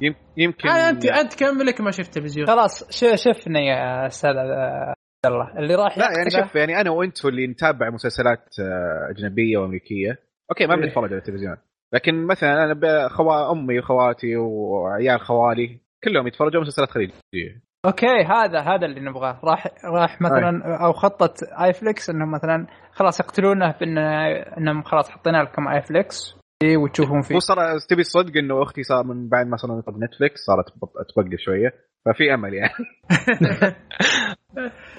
يم- 0.00 0.14
يمكن 0.36 0.68
آه 0.68 0.88
انت 0.90 1.04
أنت 1.06 1.34
كمل 1.40 1.66
لك 1.66 1.80
ما 1.80 1.90
شفت 1.90 2.14
تلفزيون 2.14 2.46
خلاص 2.46 2.90
ش- 2.90 3.24
شفنا 3.24 3.60
يا 3.60 4.06
أستاذ؟ 4.06 4.30
آه، 4.36 4.94
الله 5.26 5.58
اللي 5.58 5.74
راح 5.74 5.98
لا 5.98 6.04
يعني 6.18 6.30
شوف 6.30 6.54
يعني 6.54 6.80
أنا 6.80 6.90
وأنت 6.90 7.24
اللي 7.24 7.46
نتابع 7.46 7.90
مسلسلات 7.90 8.44
آه، 8.60 9.10
أجنبية 9.10 9.58
وأمريكية. 9.58 10.18
أوكي 10.50 10.66
ما 10.66 10.74
إيه. 10.74 10.80
بنتفرج 10.80 11.04
على 11.04 11.16
التلفزيون. 11.16 11.56
لكن 11.94 12.26
مثلا 12.26 12.64
أنا 12.64 13.08
خوا 13.08 13.52
أمي 13.52 13.78
وخواتي 13.78 14.36
وعيال 14.36 15.20
خوالي 15.20 15.80
كلهم 16.04 16.26
يتفرجون 16.26 16.60
مسلسلات 16.60 16.90
خليجية. 16.90 17.62
أوكي 17.86 18.06
هذا 18.06 18.60
هذا 18.60 18.86
اللي 18.86 19.00
نبغاه. 19.00 19.40
راح 19.44 19.66
راح 19.84 20.20
مثلا 20.20 20.76
أو 20.84 20.92
خطة 20.92 21.34
iflix 21.64 22.10
انهم 22.10 22.30
مثلا 22.30 22.66
خلاص 22.92 23.20
يقتلونه 23.20 23.74
بان 23.80 23.98
إنهم 24.58 24.82
خلاص 24.82 25.10
حطينا 25.10 25.42
لكم 25.42 25.68
iflix 25.68 26.36
إيه، 26.62 26.76
وتشوفون 26.76 27.20
فيه. 27.20 27.34
هو 27.34 27.38
صار 27.38 27.78
تبي 27.88 28.00
الصدق 28.00 28.36
إنه 28.36 28.62
أختي 28.62 28.82
صار 28.82 29.04
من 29.04 29.28
بعد 29.28 29.46
ما 29.46 29.56
نطلب 29.64 30.04
Netflix 30.04 30.40
صارت 30.40 30.68
توقف 31.14 31.38
شوية. 31.38 31.91
ففي 32.06 32.34
أمل 32.34 32.54
يعني. 32.54 32.72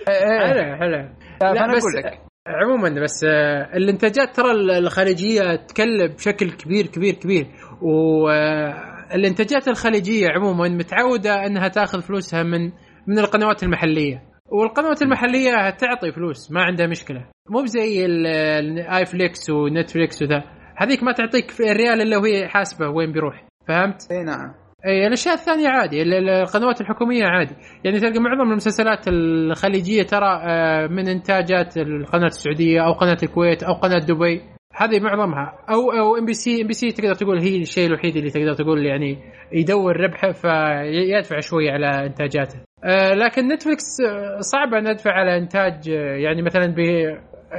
حلو 0.07 0.75
حلو. 0.81 1.09
فانا 1.41 1.65
أقول 1.65 1.93
لك. 1.97 2.19
عموما 2.47 3.01
بس 3.03 3.23
آه، 3.23 3.69
الإنتاجات 3.77 4.35
ترى 4.35 4.51
الخارجيه 4.51 5.55
تكلف 5.55 6.15
بشكل 6.15 6.51
كبير 6.51 6.87
كبير 6.87 7.13
كبير. 7.13 7.47
والانتاجات 7.81 9.67
الخليجية 9.67 10.27
عموما 10.29 10.69
متعودة 10.69 11.45
إنها 11.45 11.67
تأخذ 11.67 12.01
فلوسها 12.01 12.43
من 12.43 12.71
من 13.07 13.19
القنوات 13.19 13.63
المحلية. 13.63 14.23
والقنوات 14.51 15.01
المحلية 15.01 15.69
تعطي 15.69 16.11
فلوس 16.11 16.51
ما 16.51 16.63
عندها 16.63 16.87
مشكلة. 16.87 17.25
مو 17.49 17.61
بزي 17.61 18.05
ال 18.05 19.05
iflix 19.05 19.49
و 19.49 19.58
Netflix 19.58 20.21
وذا. 20.21 20.43
هذيك 20.77 21.03
ما 21.03 21.11
تعطيك 21.11 21.51
في 21.51 21.71
الريال 21.71 22.01
إلا 22.01 22.17
وهي 22.17 22.47
حاسبة 22.47 22.89
وين 22.89 23.11
بيروح. 23.11 23.45
فهمت؟ 23.67 24.11
إي 24.11 24.23
نعم. 24.23 24.62
اي 24.85 25.07
الاشياء 25.07 25.33
الثانية 25.35 25.67
عادي. 25.67 26.01
ال- 26.01 26.13
ال- 26.13 26.29
القنوات 26.29 26.81
الحكومية 26.81 27.25
عادي. 27.25 27.55
يعني 27.83 27.99
تلقى 27.99 28.19
معظم 28.19 28.51
المسلسلات 28.51 29.07
الخليجية 29.07 30.03
ترى 30.03 30.41
آه، 30.43 30.87
من 30.87 31.07
إنتاجات 31.07 31.77
القناة 31.77 32.27
السعودية 32.27 32.85
أو 32.85 32.93
قناة 32.93 33.17
الكويت 33.23 33.63
أو 33.63 33.73
قناة 33.73 33.99
دبي. 33.99 34.41
هذه 34.75 34.99
معظمها. 34.99 35.53
أو 35.69 35.91
أو 35.91 36.17
إم 36.17 36.25
بي 36.25 36.33
سي 36.33 36.61
إم 36.61 36.67
بي 36.67 36.73
سي 36.73 36.91
تقدر 36.91 37.13
تقول 37.13 37.39
هي 37.41 37.57
الشيء 37.61 37.87
الوحيد 37.87 38.15
اللي 38.17 38.29
تقدر 38.29 38.53
تقول 38.53 38.85
يعني 38.85 39.17
يدور 39.51 39.97
ربحه 39.97 40.31
فيدفع 40.31 41.39
شوي 41.39 41.69
على 41.69 42.05
إنتاجاته. 42.05 42.59
آه، 42.83 43.13
لكن 43.13 43.47
نتفلكس 43.47 43.83
آه، 44.09 44.39
صعب 44.39 44.73
أن 44.73 44.87
أدفع 44.87 45.11
على 45.11 45.37
إنتاج 45.37 45.87
يعني 46.23 46.41
مثلا 46.41 46.65
ب 46.65 46.77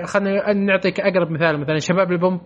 خلينا 0.07 0.53
نعطيك 0.53 1.01
أقرب 1.01 1.31
مثال 1.31 1.61
مثلا 1.61 1.79
شباب 1.79 2.13
البومب 2.13 2.41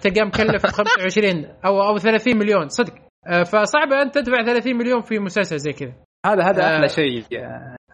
تلقاه 0.00 0.24
مكلف 0.24 0.66
25 0.66 1.46
أو 1.64 1.82
أو 1.82 1.96
30 1.98 2.38
مليون. 2.38 2.68
صدق. 2.68 2.92
فصعب 3.26 3.92
أن 3.92 4.10
تدفع 4.10 4.42
30 4.42 4.76
مليون 4.76 5.00
في 5.00 5.18
مسلسل 5.18 5.58
زي 5.58 5.72
كذا. 5.72 5.92
هذا 6.26 6.42
هذا 6.42 6.62
آه. 6.62 6.76
أحلى 6.76 6.88
شيء. 6.88 7.24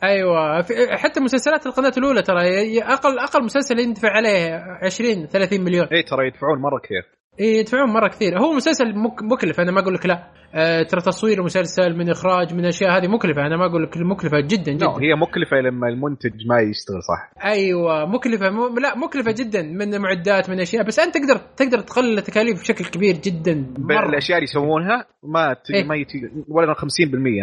أيوه. 0.05 0.63
حتى 0.97 1.21
مسلسلات 1.21 1.67
القناة 1.67 1.93
الأولى 1.99 2.23
ترى 2.23 2.83
أقل 2.83 3.19
أقل 3.19 3.45
مسلسل 3.45 3.79
يندفع 3.79 4.11
عليه 4.11 4.55
20 4.83 5.27
30 5.27 5.61
مليون. 5.61 5.87
اي 5.87 6.03
ترى 6.03 6.27
يدفعون 6.27 6.59
مرة 6.61 6.79
كثير. 6.79 7.03
إيه، 7.41 7.59
يدفعون 7.61 7.91
مرة 7.93 8.09
كثير. 8.09 8.39
هو 8.39 8.53
مسلسل 8.53 8.95
مك- 8.99 9.23
مكلف 9.23 9.61
أنا 9.61 9.73
ما 9.73 9.81
أقول 9.81 9.95
لك 9.95 10.07
لا. 10.07 10.27
آه، 10.55 10.83
ترى 10.83 11.01
تصوير 11.01 11.43
مسلسل 11.43 11.97
من 11.97 12.11
إخراج 12.11 12.55
من 12.55 12.65
أشياء 12.65 12.91
هذه 12.99 13.07
مكلفة. 13.09 13.47
أنا 13.47 13.57
ما 13.57 13.67
أقول 13.67 13.83
لك 13.83 13.97
مكلفة 13.97 14.41
جدا 14.41 14.73
جدا. 14.73 14.87
لا 14.87 14.93
هي 14.93 15.15
مكلفة 15.15 15.57
لما 15.57 15.89
المنتج 15.89 16.47
ما 16.49 16.61
يشتغل 16.61 17.03
صح. 17.03 17.45
أيوه 17.45 18.07
مكلفة 18.07 18.51
م... 18.51 18.79
لا 18.79 18.97
مكلفة 18.99 19.33
جدا 19.33 19.63
من 19.63 20.01
معدات 20.01 20.51
من 20.51 20.61
أشياء. 20.61 20.85
بس 20.87 20.99
أنت 20.99 21.15
تقدر 21.19 21.37
تقدر 21.57 21.81
تقلل 21.81 22.19
التكاليف 22.19 22.61
بشكل 22.61 22.85
كبير 22.85 23.15
جدا 23.17 23.67
مرة. 23.79 24.09
الأشياء 24.09 24.39
اللي 24.39 24.45
يسوونها 24.51 25.07
ما 25.23 25.53
ت... 25.53 25.71
إيه. 25.75 25.85
ما 25.85 25.97
يتي... 25.97 26.19
ولا 26.49 26.75
50% 26.75 26.79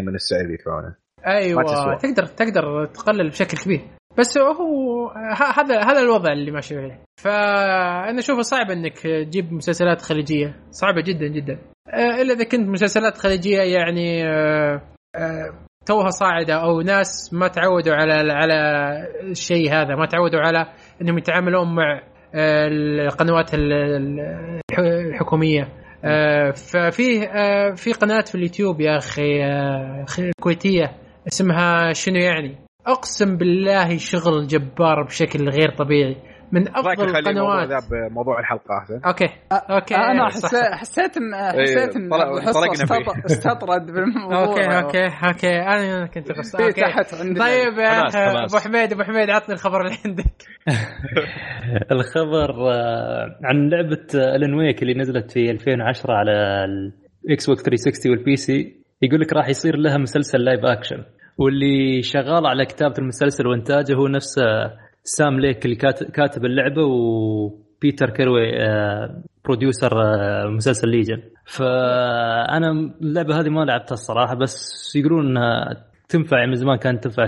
من 0.07 0.15
السعر 0.15 0.41
اللي 0.41 0.53
يدفعونه. 0.53 0.95
أيوه. 1.27 1.63
تقدر 1.97 2.25
تقدر 2.25 2.85
تقلل 2.85 3.29
بشكل 3.29 3.57
كبير. 3.57 3.81
بس 4.17 4.37
هو 4.37 5.09
هذا 5.57 5.79
هذا 5.83 6.01
الوضع 6.01 6.31
اللي 6.33 6.51
ماشي 6.51 6.77
عليه. 6.77 6.99
فأنا 7.23 8.19
أشوفه 8.19 8.41
صعب 8.41 8.71
إنك 8.71 8.97
تجيب 8.99 9.53
مسلسلات 9.53 10.01
خليجية. 10.01 10.55
صعبة 10.71 11.01
جدا 11.01 11.27
جدا. 11.27 11.59
آه، 11.93 12.21
إلا 12.21 12.33
إذا 12.33 12.43
كنت 12.43 12.67
مسلسلات 12.69 13.17
خليجية 13.17 13.61
يعني 13.61 14.27
آه، 14.27 14.81
آه، 15.15 15.53
توها 15.85 16.09
صاعدة 16.09 16.53
أو 16.53 16.81
ناس 16.81 17.33
ما 17.33 17.47
تعودوا 17.47 17.93
على 17.95 18.33
على 18.33 18.53
الشيء 19.23 19.71
هذا 19.71 19.95
ما 19.95 20.05
تعودوا 20.05 20.39
على 20.39 20.65
إنهم 21.01 21.17
يتعاملون 21.17 21.75
مع 21.75 22.01
القنوات 22.35 23.53
ال- 23.53 23.73
ال- 23.73 24.19
الح- 24.71 24.79
الحكومية. 24.79 25.69
آه، 26.05 26.51
في 27.75 27.91
قناة 28.01 28.21
في 28.21 28.35
اليوتيوب 28.35 28.81
يا 28.81 28.97
أخي 28.97 30.31
كويتيه 30.41 30.91
اسمها 31.27 31.93
شنو 31.93 32.15
يعني؟ 32.15 32.57
أقسم 32.87 33.37
بالله 33.37 33.97
شغل 33.97 34.47
جبار 34.47 35.03
بشكل 35.03 35.49
غير 35.49 35.71
طبيعي. 35.71 36.17
من 36.51 36.67
أفضل 36.67 37.17
القنوات. 37.17 37.69
ذا 37.69 37.79
بموضوع 37.91 38.39
الحلقة 38.39 38.77
احسن 38.77 38.99
أوكي. 39.05 39.29
أوكي. 39.51 39.95
أنا 39.95 40.25
حسيت. 40.25 40.61
حسيت 40.73 41.17
ان 41.17 41.35
حسيت 41.35 41.95
إن 41.95 42.09
استطرد 43.25 43.85
بالموضوع. 43.85 44.43
أوكي 44.43 44.77
أوكي 44.77 45.07
أوكي. 45.27 45.61
أنا 45.61 46.05
كنت 46.07 46.31
بس 46.31 46.51
تحت 46.51 47.13
عندنا. 47.13 47.45
طيب. 47.45 47.79
أبو 48.15 48.57
حميد 48.57 48.93
أبو 48.93 49.03
حميد 49.03 49.29
عطني 49.29 49.55
الخبر 49.55 49.81
اللي 49.81 49.97
عندك. 50.05 50.43
الخبر 51.91 52.71
آه، 52.71 53.39
عن 53.43 53.69
لعبة 53.69 54.07
Alan 54.35 54.53
Wake 54.53 54.81
اللي 54.81 54.93
نزلت 54.93 55.31
في 55.31 55.51
2010 55.51 56.13
على 56.13 56.65
ال 57.25 57.49
Xbox 57.49 57.63
360 57.63 58.11
وال 58.11 58.35
PC 58.35 58.83
يقول 59.01 59.21
لك 59.21 59.33
راح 59.33 59.49
يصير 59.49 59.75
لها 59.75 59.97
مسلسل 59.97 60.39
live 60.39 60.65
action 60.65 61.03
واللي 61.37 62.01
شغال 62.01 62.45
على 62.45 62.65
كتابة 62.65 62.93
المسلسل 62.99 63.47
وإنتاجه 63.47 63.93
هو 63.95 64.07
نفس 64.07 64.37
آه، 64.39 64.73
Sam 65.03 65.39
Lake 65.39 65.65
اللي 65.65 65.75
كات- 65.75 66.03
كاتب 66.11 66.45
اللعبة 66.45 66.81
Peter 67.81 68.09
Calloway 68.09 68.61
آه، 68.63 69.23
producer 69.45 70.01
آه، 70.01 70.45
مسلسل 70.47 70.89
Legion. 70.89 71.21
فأنا 71.45 72.71
اللعبة 73.01 73.39
هذه 73.39 73.49
ما 73.49 73.65
لعبتها 73.65 73.93
الصراحة 73.93 74.35
بس 74.35 74.55
يقولون 74.95 75.25
إنها 75.27 75.83
تنفع 76.09 76.37
يعني 76.37 76.49
من 76.49 76.55
زمان 76.55 76.77
كانت 76.77 77.03
تنفع 77.07 77.25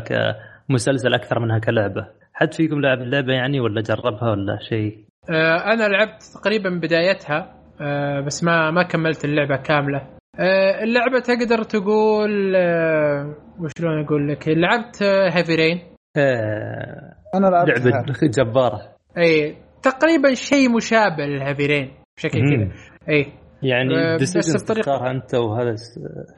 كمسلسل 0.70 1.14
أكثر 1.14 1.40
منها 1.40 1.60
كلعبة. 1.60 2.08
حد 2.34 2.54
فيكم 2.54 2.82
لعب 2.82 3.02
اللعبة 3.02 3.34
يعني 3.34 3.60
ولا 3.60 3.82
جربها 3.82 4.30
ولا 4.32 4.58
شيء؟ 4.70 5.06
آه، 5.30 5.74
أنا 5.74 5.88
لعبت 5.88 6.24
تقريبا 6.42 6.70
بدايتها 6.70 7.56
آه، 7.82 8.22
بس 8.22 8.44
ما 8.44 8.72
ما 8.72 8.84
كملت 8.84 9.26
اللعبة 9.26 9.56
كاملة. 9.56 9.98
آه، 9.98 10.15
اللعبة 10.40 11.20
تقدر 11.20 11.64
تقول 11.64 12.56
آه، 12.56 13.36
وشلون 13.60 14.04
أقول 14.06 14.30
لك؟ 14.30 14.48
لعبت 14.48 15.04
Heavy 15.04 15.56
Rain 15.56 15.80
آه، 16.18 17.16
أنا 17.36 17.48
لعبتها 17.48 17.90
لعبة 17.90 18.14
جبارة. 18.38 18.82
إي 19.18 19.56
تقريبا 19.84 20.34
شيء 20.34 20.70
مشابه 20.76 21.26
لل 21.26 21.37
Heavy 21.37 21.66
Rain 21.66 21.92
بشكل. 22.18 22.40
كذا. 22.40 22.72
إي. 23.10 23.26
يعني 23.64 23.98
آه، 23.98 24.16
بس 24.16 24.20
decisions 24.20 24.64
الطريقة- 24.64 24.76
تختارها 24.80 25.12
أنت 25.12 25.36
وهذا 25.36 25.76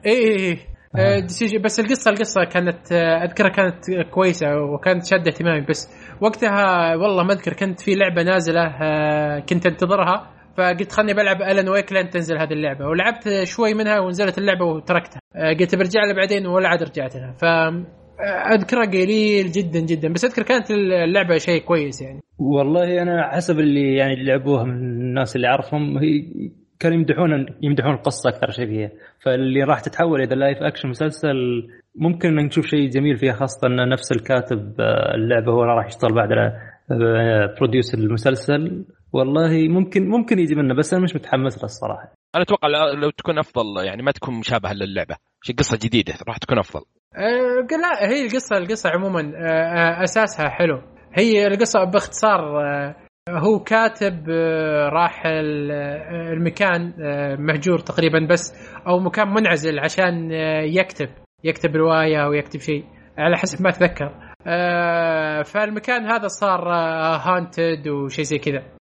إي 0.06 0.12
إي 0.12 0.48
إي. 0.48 0.58
آه. 0.96 1.16
آه، 1.18 1.20
بس 1.64 1.80
القصة 1.80 2.10
القصة 2.10 2.44
كانت 2.44 2.92
آه، 2.92 3.24
أذكرها 3.24 3.48
كانت 3.48 3.84
كويسة 4.10 4.46
وكانت 4.56 5.06
شاده 5.06 5.30
اهتمامي 5.30 5.60
بس 5.68 5.88
وقتها 6.20 6.94
والله 6.96 7.22
ما 7.24 7.32
أذكر 7.32 7.52
كنت 7.52 7.80
في 7.80 7.94
لعبة 7.94 8.22
نازلة 8.22 8.66
آه، 8.82 9.38
كنت 9.38 9.66
أنتظرها. 9.66 10.30
فقلت 10.58 10.92
خلني 10.92 11.14
بلعب 11.14 11.42
الن 11.42 11.68
ويك 11.68 11.92
لين 11.92 12.10
تنزل 12.10 12.38
هذه 12.38 12.52
اللعبة. 12.52 12.86
ولعبت 12.86 13.44
شوي 13.44 13.74
منها 13.74 14.00
ونزلت 14.00 14.38
اللعبة 14.38 14.64
وتركتها. 14.64 15.20
آه، 15.36 15.52
قلت 15.52 15.74
برجع 15.74 16.04
لها 16.04 16.16
بعدين 16.16 16.46
ولا 16.46 16.68
عاد 16.68 16.82
رجعت 16.82 17.16
لها. 17.16 17.32
ف 17.32 17.44
آه، 17.44 18.54
أذكرها 18.54 18.86
قليل 18.86 19.52
جدا 19.52 19.80
جدا. 19.80 20.12
بس 20.12 20.24
أذكر 20.24 20.42
كانت 20.42 20.70
اللعبة 20.70 21.38
شيء 21.38 21.62
كويس 21.62 22.02
يعني. 22.02 22.20
والله 22.38 23.02
أنا 23.02 23.28
حسب 23.32 23.58
اللي 23.58 23.96
يعني 23.96 24.12
اللي 24.12 24.24
لعبوها 24.24 24.64
من 24.64 24.74
الناس 24.74 25.36
اللي 25.36 25.46
أعرفهم 25.46 25.98
هي 25.98 26.24
كانوا 26.80 26.96
يمدحون 26.96 27.46
يمدحون 27.62 27.94
القصة 27.94 28.30
أكثر 28.30 28.50
شيء 28.50 28.66
فيها. 28.66 28.90
فاللي 29.24 29.62
راح 29.62 29.80
تتحول 29.80 30.20
إلى 30.20 30.36
live 30.36 30.58
action 30.58 30.88
مسلسل 30.88 31.36
ممكن 31.96 32.36
نشوف 32.36 32.66
شيء 32.66 32.88
جميل 32.88 33.16
فيها 33.16 33.32
خاصة 33.32 33.66
إن 33.66 33.88
نفس 33.88 34.12
الكاتب 34.12 34.80
آه، 34.80 35.14
اللعبة 35.14 35.52
هو 35.52 35.62
راح 35.62 35.86
يشتغل 35.86 36.14
بعد 36.14 36.28
producer 37.58 37.94
المسلسل. 37.94 38.84
والله 39.12 39.68
ممكن 39.68 40.08
ممكن 40.08 40.38
يجي 40.38 40.54
منه 40.54 40.74
بس 40.74 40.94
أنا 40.94 41.02
مش 41.02 41.14
متحمس 41.14 41.58
له 41.58 41.64
الصراحة. 41.64 42.12
أنا 42.34 42.42
أتوقع 42.42 42.68
لو- 42.68 43.00
لو 43.00 43.10
تكون 43.10 43.38
أفضل 43.38 43.84
يعني 43.86 44.02
ما 44.02 44.10
تكون 44.12 44.34
مشابهة 44.34 44.72
للعبة. 44.72 45.16
شيء 45.42 45.56
قصة 45.56 45.78
جديدة 45.82 46.14
راح 46.28 46.38
تكون 46.38 46.58
أفضل. 46.58 46.84
آه، 47.16 47.76
لا 47.76 48.08
هي 48.10 48.26
القصة 48.26 48.56
القصة 48.56 48.90
عموما 48.90 49.20
آه، 49.20 50.00
آه، 50.00 50.02
أساسها 50.04 50.48
حلو. 50.48 50.82
هي 51.14 51.46
القصة 51.46 51.84
باختصار 51.84 52.60
آه، 52.64 52.94
هو 53.30 53.58
كاتب 53.58 54.28
راح 54.92 55.26
ال- 55.26 55.72
المكان 56.32 56.92
مهجور 57.38 57.78
تقريبا 57.78 58.26
بس 58.30 58.52
أو 58.86 58.98
مكان 58.98 59.28
منعزل 59.28 59.78
عشان 59.78 60.30
يكتب 60.64 61.08
يكتب 61.44 61.76
رواية 61.76 62.24
أو 62.24 62.32
يكتب 62.32 62.60
شيء 62.60 62.84
على 63.18 63.36
حسب 63.36 63.62
ما 63.62 63.68
أتذكر. 63.70 64.14
فالمكان 65.44 66.06
هذا 66.06 66.26
صار 66.28 66.68
هانتد 67.16 67.88
وشيء 67.88 68.24
زي 68.24 68.38
كذا. 68.38 68.77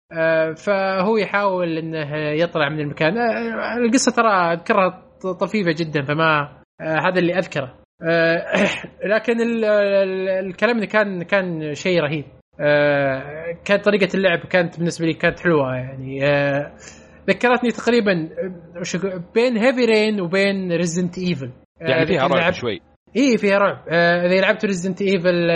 فهو 0.56 1.16
يحاول 1.16 1.78
إنه 1.78 2.16
يطلع 2.16 2.68
من 2.68 2.80
المكان. 2.80 3.18
آه، 3.18 3.76
القصة 3.76 4.12
ترى 4.12 4.52
أذكرها 4.52 5.02
طفيفة 5.40 5.74
جدا 5.78 6.02
فما 6.02 6.40
آه، 6.80 6.98
هذا 7.08 7.18
اللي 7.18 7.38
أذكره. 7.38 7.74
آه، 8.02 8.46
لكن 9.14 9.40
ال- 9.40 9.64
ال- 9.64 10.28
الكلام 10.28 10.76
اللي 10.76 10.86
كان 10.86 11.22
كان 11.22 11.74
شيء 11.74 12.00
رهيب. 12.00 12.24
آه، 12.60 13.56
كانت 13.64 13.84
طريقة 13.84 14.08
اللعب 14.16 14.38
كانت 14.38 14.78
بالنسبة 14.78 15.06
لي 15.06 15.12
كانت 15.12 15.40
حلوة 15.40 15.74
يعني 15.76 16.26
آه، 16.26 16.72
ذكرتني 17.28 17.70
تقريبا 17.70 18.12
آه، 18.12 19.22
بين 19.34 19.56
Heavy 19.56 19.84
Rain 19.84 20.20
وبين 20.20 20.72
Resident 20.72 21.18
Evil 21.18 21.50
يعني 21.80 22.06
فيها 22.06 22.26
رعب 22.26 22.52
شوي. 22.52 22.80
اي 23.16 23.38
فيها 23.38 23.58
رعب. 23.58 23.84
آه، 23.88 24.26
إذا 24.26 24.40
لعبت 24.40 24.64
Resident 24.64 25.02
Evil 25.02 25.50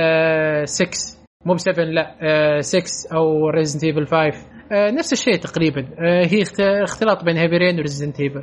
6 0.68 1.19
مو 1.44 1.54
ب 1.54 1.58
7 1.58 1.84
لا 1.84 2.16
آه، 2.22 2.60
6 2.60 2.82
أو 3.16 3.48
Resident 3.50 3.84
Evil 3.84 4.06
5 4.06 4.46
آه، 4.72 4.90
نفس 4.90 5.12
الشيء 5.12 5.36
تقريبا. 5.36 5.80
آه، 5.98 6.26
هي 6.26 6.42
اخت- 6.42 6.60
اختلاط 6.60 7.24
بين 7.24 7.36
Heavy 7.36 7.56
Rain 7.56 7.78
و 7.78 7.83
Resident 7.83 8.20
Evil 8.20 8.42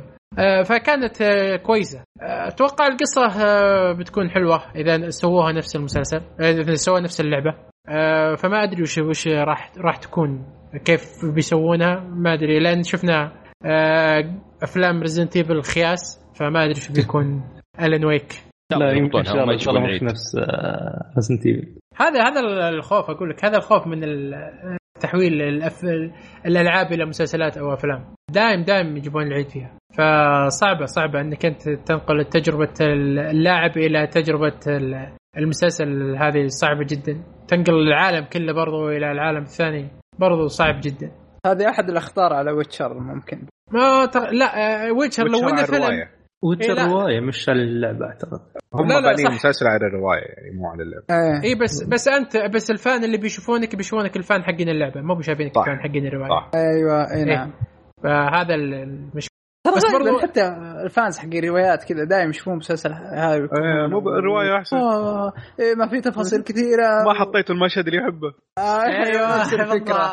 فكانت 0.64 1.22
آه، 1.22 1.56
كويسة. 1.56 1.98
آه، 2.22 2.48
أتوقع 2.48 2.86
القصة 2.86 3.26
آه، 3.44 3.92
بتكون 3.92 4.30
حلوة 4.30 4.62
إذا 4.76 5.10
سووها 5.10 5.52
نفس 5.52 5.76
المسلسل 5.76 6.20
آه، 6.40 6.50
إذا 6.50 6.74
سووها 6.74 7.00
نفس 7.00 7.20
اللعبة. 7.20 7.54
آه، 7.88 8.34
فما 8.34 8.62
أدري 8.64 8.82
وش 8.82 8.98
وش 8.98 9.28
راح 9.28 9.72
راح 9.78 9.96
تكون 9.96 10.46
كيف 10.84 11.24
بيسوونها 11.34 12.00
ما 12.00 12.34
أدري 12.34 12.58
لأن 12.60 12.82
شفنا 12.82 13.32
آه، 13.66 14.34
أفلام 14.62 15.00
Resident 15.00 15.36
Evil 15.36 15.62
خياس 15.62 16.20
فما 16.34 16.64
أدري 16.64 16.74
شو 16.74 16.92
بيكون. 16.92 17.42
Alan 17.82 18.04
Wake. 18.04 18.32
لا 18.76 18.92
يمكن 18.92 19.18
إن 19.18 19.24
شاء 19.24 19.42
الله 19.42 19.52
إن 19.52 19.58
شاء 19.58 19.76
الله. 19.76 20.04
نفس 20.04 20.36
Resident 21.16 21.46
Evil 21.46 21.68
هذا 21.96 22.22
هذا 22.22 22.68
الخوف 22.68 23.10
أقول 23.10 23.30
لك 23.30 23.44
هذا 23.44 23.56
الخوف 23.56 23.86
من 23.86 24.00
تحويل 25.00 25.42
الأف... 25.42 25.84
الألعاب 26.46 26.92
إلى 26.92 27.04
مسلسلات 27.06 27.58
أو 27.58 27.74
أفلام. 27.74 28.04
دائم 28.30 28.62
دائم 28.62 28.96
يجيبون 28.96 29.22
العيد 29.26 29.48
فيها. 29.48 29.70
فصعبة 29.92 30.84
صعبة 30.84 31.20
إنك 31.20 31.46
أنت 31.46 31.68
تنقل 31.68 32.24
تجربة 32.24 32.74
اللاعب 33.30 33.76
إلى 33.76 34.06
تجربة 34.06 34.60
ال- 34.66 35.12
المسلسل 35.36 36.16
هذه 36.16 36.46
صعبة 36.46 36.86
جدا. 36.90 37.22
تنقل 37.48 37.74
العالم 37.74 38.24
كله 38.24 38.52
برضو 38.52 38.88
إلى 38.88 39.12
العالم 39.12 39.42
الثاني 39.42 39.88
برضو 40.18 40.46
صعب 40.46 40.80
جدا. 40.80 41.10
هذه 41.46 41.68
أحد 41.70 41.90
الأخطار 41.90 42.32
على 42.32 42.52
Witcher 42.52 42.98
ممكن. 43.00 43.46
ما 43.72 44.06
تر... 44.06 44.30
لا 44.30 44.46
آه، 44.88 44.92
Witcher 44.92 45.24
لو 45.24 45.46
Witcher 45.46 45.76
إنه 45.76 45.86
فيلم. 45.86 46.08
Witcher 46.44 46.78
إيه،. 46.78 46.86
روايه 46.86 47.20
مش 47.20 47.48
على 47.48 47.62
اللعبة 47.62 48.06
أعتقد. 48.06 48.40
هم 48.74 48.88
لا، 48.88 48.94
لا، 48.94 49.00
بانين 49.00 49.26
صح. 49.26 49.34
مسلسل 49.34 49.66
على 49.66 49.86
الرواية 49.86 50.20
يعني 50.20 50.56
مو 50.56 50.68
على 50.68 50.82
اللعبة. 50.82 51.04
إيه. 51.10 51.42
اي 51.50 51.54
بس 51.54 51.84
بس 51.84 52.08
أنت 52.08 52.36
بس 52.54 52.70
ال 52.70 52.78
fan 52.78 53.04
اللي 53.04 53.18
بيشوفونك 53.18 53.76
بيشوفونك 53.76 54.16
ال 54.16 54.22
fan 54.22 54.42
حقين 54.44 54.68
اللعبة. 54.68 55.00
مو 55.00 55.14
بيشوفينك. 55.14 55.56
ال 55.58 55.63
fan 55.63 55.80
حقين 55.80 56.06
الرواية. 56.06 56.28
صح. 56.28 56.50
أيوه 56.54 57.12
اي 57.14 57.24
نعم. 57.24 57.52
فهذا 58.04 58.54
المشكلة 58.54 59.38
ترى 59.66 59.74
بس 59.76 59.92
برضو- 59.92 60.18
حتى 60.18 60.46
الفانز 60.84 61.18
حق 61.18 61.34
الروايات 61.34 61.84
كذا 61.84 62.04
دايم 62.04 62.30
يشوفون 62.30 62.56
مسلسل 62.56 62.92
هاي. 62.92 63.36
إيه، 63.36 63.86
مو 63.90 63.98
الرواية 63.98 64.56
أحسن. 64.58 64.76
آه، 64.76 65.32
إيه 65.60 65.74
ما 65.74 65.88
في 65.88 66.00
تفاصيل 66.00 66.42
كثيرة. 66.42 67.04
ما 67.06 67.14
حطيتوا 67.14 67.54
المشهد 67.54 67.86
اللي 67.86 67.98
يحبه. 67.98 68.32
آه، 68.58 68.82
أيوة، 68.84 69.38
نفس 69.40 69.54
الفكرة 69.54 70.12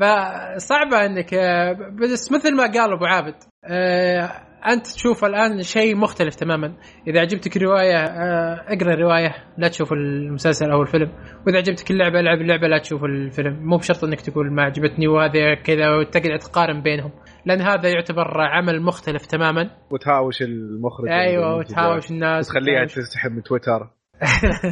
فصعبة 0.00 1.06
إنك 1.06 1.34
آه، 1.34 1.72
بس 2.12 2.32
مثل 2.32 2.56
ما 2.56 2.62
قال 2.62 2.92
أبو 2.92 3.04
عابد 3.04 3.34
آه، 3.64 4.30
أنت 4.72 4.86
تشوف 4.86 5.24
الآن 5.24 5.62
شيء 5.62 5.96
مختلف 5.96 6.34
تماما. 6.34 6.74
إذا 7.08 7.20
عجبتك 7.20 7.56
الرواية 7.56 7.96
آه، 7.96 8.64
اقرأ 8.68 8.94
الرواية 8.94 9.34
لا 9.58 9.68
تشوف 9.68 9.92
المسلسل 9.92 10.70
أو 10.70 10.82
الفيلم. 10.82 11.12
وإذا 11.46 11.58
عجبتك 11.58 11.90
اللعبة 11.90 12.20
العب 12.20 12.40
اللعبة 12.40 12.68
لا 12.68 12.78
تشوف 12.78 13.04
الفيلم. 13.04 13.66
مو 13.66 13.76
بشرط 13.76 14.04
إنك 14.04 14.20
تقول 14.20 14.52
ما 14.52 14.62
عجبتني 14.62 15.08
وهذا 15.08 15.54
كذا 15.54 15.90
وتقعد 15.90 16.38
تقارن 16.38 16.82
بينهم 16.82 17.10
لأن 17.46 17.60
هذا 17.60 17.88
يعتبر 17.88 18.40
عمل 18.40 18.82
مختلف 18.82 19.26
تماما. 19.26 19.70
وتهاوش 19.90 20.42
المخرج 20.42 21.08
أيوه. 21.08 21.56
وتهاوش 21.56 22.10
الناس 22.10 22.50
وتخليها 22.50 22.84
تسحب 22.84 23.30
من 23.32 23.42
تويتر. 23.42 23.90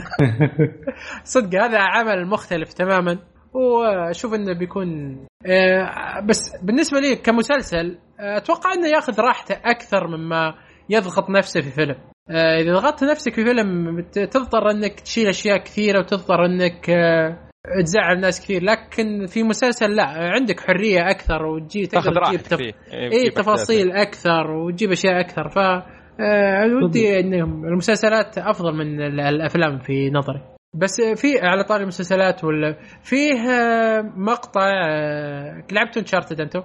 صدق 1.24 1.62
هذا 1.62 1.78
عمل 1.78 2.26
مختلف 2.26 2.72
تماما. 2.72 3.31
وأشوف 3.54 4.34
إنه 4.34 4.58
بيكون 4.58 5.18
آه، 5.46 6.20
بس 6.28 6.56
بالنسبة 6.62 7.00
لي 7.00 7.16
كمسلسل 7.16 7.98
آه، 8.20 8.36
أتوقع 8.36 8.72
إنه 8.72 8.88
ياخذ 8.88 9.20
راحته 9.20 9.54
أكثر 9.64 10.06
مما 10.16 10.54
يضغط 10.90 11.30
نفسه 11.30 11.60
في 11.60 11.70
فيلم. 11.70 11.96
آه، 12.30 12.60
إذا 12.60 12.72
ضغطت 12.72 13.04
نفسك 13.04 13.34
في 13.34 13.44
فيلم 13.44 14.00
تضطر 14.12 14.70
إنك 14.70 15.00
تشيل 15.00 15.28
أشياء 15.28 15.58
كثيرة 15.58 15.98
وتضطر 15.98 16.44
إنك 16.44 16.90
آه، 16.90 17.48
تزعل 17.84 18.20
ناس 18.20 18.44
كثير. 18.44 18.62
لكن 18.62 19.26
في 19.26 19.42
مسلسل 19.42 19.96
لا 19.96 20.04
عندك 20.06 20.60
حرية 20.60 21.10
أكثر 21.10 21.46
وتجي 21.46 21.86
تاخذ 21.86 22.04
تقدر 22.10 22.20
تجيب 22.24 22.36
راحتك 22.36 22.46
تف... 22.50 22.56
فيه 22.56 22.72
اي 22.92 23.10
تجيب 23.10 23.34
تفاصيل 23.34 23.92
أكثر 23.92 24.50
وتجيب 24.50 24.90
أشياء 24.90 25.20
أكثر. 25.20 25.48
ف 25.48 25.58
آه، 25.58 26.66
ودي 26.84 27.20
إنهم 27.20 27.64
المسلسلات 27.64 28.38
أفضل 28.38 28.72
من 28.74 29.00
ال- 29.02 29.20
الأفلام 29.20 29.78
في 29.78 30.10
نظري. 30.10 30.40
بس 30.74 31.00
في 31.00 31.38
على 31.40 31.64
طاري 31.64 31.82
المسلسلات 31.82 32.44
ولا 32.44 32.76
فيه 33.02 33.34
آه، 33.50 34.00
مقطع 34.16 34.70
آه، 34.88 35.62
لعبتوا 35.72 36.02
انشارتد 36.02 36.40
أنتم؟ 36.40 36.62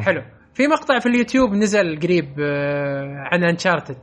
حلو. 0.00 0.22
في 0.54 0.66
مقطع 0.68 0.98
في 0.98 1.06
اليوتيوب 1.06 1.50
نزل 1.52 2.00
قريب 2.00 2.40
آه، 2.40 3.24
عن 3.32 3.44
انشارتد 3.44 3.96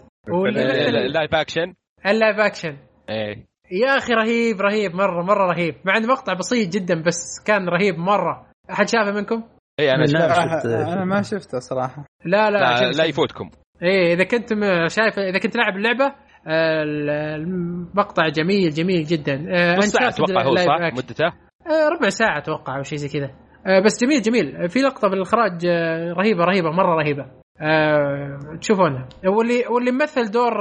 ال 1.05 1.11
live 1.11 1.35
action 1.35 1.73
ال 2.07 2.14
live 2.14 2.39
action 2.39 2.77
إيه. 3.09 3.45
يا 3.71 3.97
أخي 3.97 4.13
رهيب 4.13 4.61
رهيب 4.61 4.95
مرة 4.95 5.23
مرة 5.23 5.45
رهيب. 5.53 5.75
مع 5.85 5.97
إنه 5.97 6.07
مقطع 6.07 6.33
بسيط 6.33 6.69
جدا 6.73 7.01
بس 7.03 7.43
كان 7.45 7.69
رهيب 7.69 7.97
مرة. 7.97 8.45
أحد 8.71 8.89
شافه 8.89 9.11
منكم؟ 9.11 9.43
اي 9.79 9.91
أنا. 9.91 10.05
شفت 10.05 10.17
شفت- 10.17 10.65
أنا 10.65 11.05
ما 11.05 11.21
شفته 11.21 11.59
صراحة. 11.59 12.05
لا 12.25 12.49
لا, 12.51 12.57
لا, 12.57 12.91
لا 12.91 13.03
يفوتكم. 13.05 13.49
إيه 13.83 14.13
إذا 14.13 14.23
كنت 14.23 14.53
م- 14.53 14.87
شايف 14.87 15.19
إذا 15.19 15.39
كنت 15.39 15.55
لاعب 15.55 15.75
اللعبة 15.77 16.05
آه، 16.05 16.09
ال- 16.09 16.28
المقطع 16.49 18.27
جميل 18.27 18.69
جميل 18.69 19.03
جدا. 19.03 19.45
آه، 19.49 19.75
نص 19.75 19.95
Uncharted 19.95 20.03
أتوقع 20.03 20.43
هو 20.43 20.55
صح؟ 20.55 20.77
Action. 20.77 20.97
مدته؟ 20.97 21.25
آه، 21.25 21.89
ربع 21.89 22.09
ساعة 22.09 22.37
أتوقع 22.37 22.77
أو 22.77 22.83
شيء 22.83 22.97
زي 22.97 23.19
كذا. 23.19 23.31
آه، 23.67 23.79
بس 23.79 24.03
جميل 24.03 24.21
جميل. 24.21 24.69
في 24.69 24.79
لقطة 24.79 25.07
بالإخراج 25.07 25.65
آه، 25.65 26.13
رهيبة 26.13 26.43
رهيبة 26.43 26.71
مرة 26.71 26.95
رهيبة. 26.95 27.25
آه، 27.61 28.57
تشوفونها. 28.61 29.07
واللي 29.25 29.63
واللي 29.69 29.91
ممثل 29.91 30.31
دور 30.31 30.53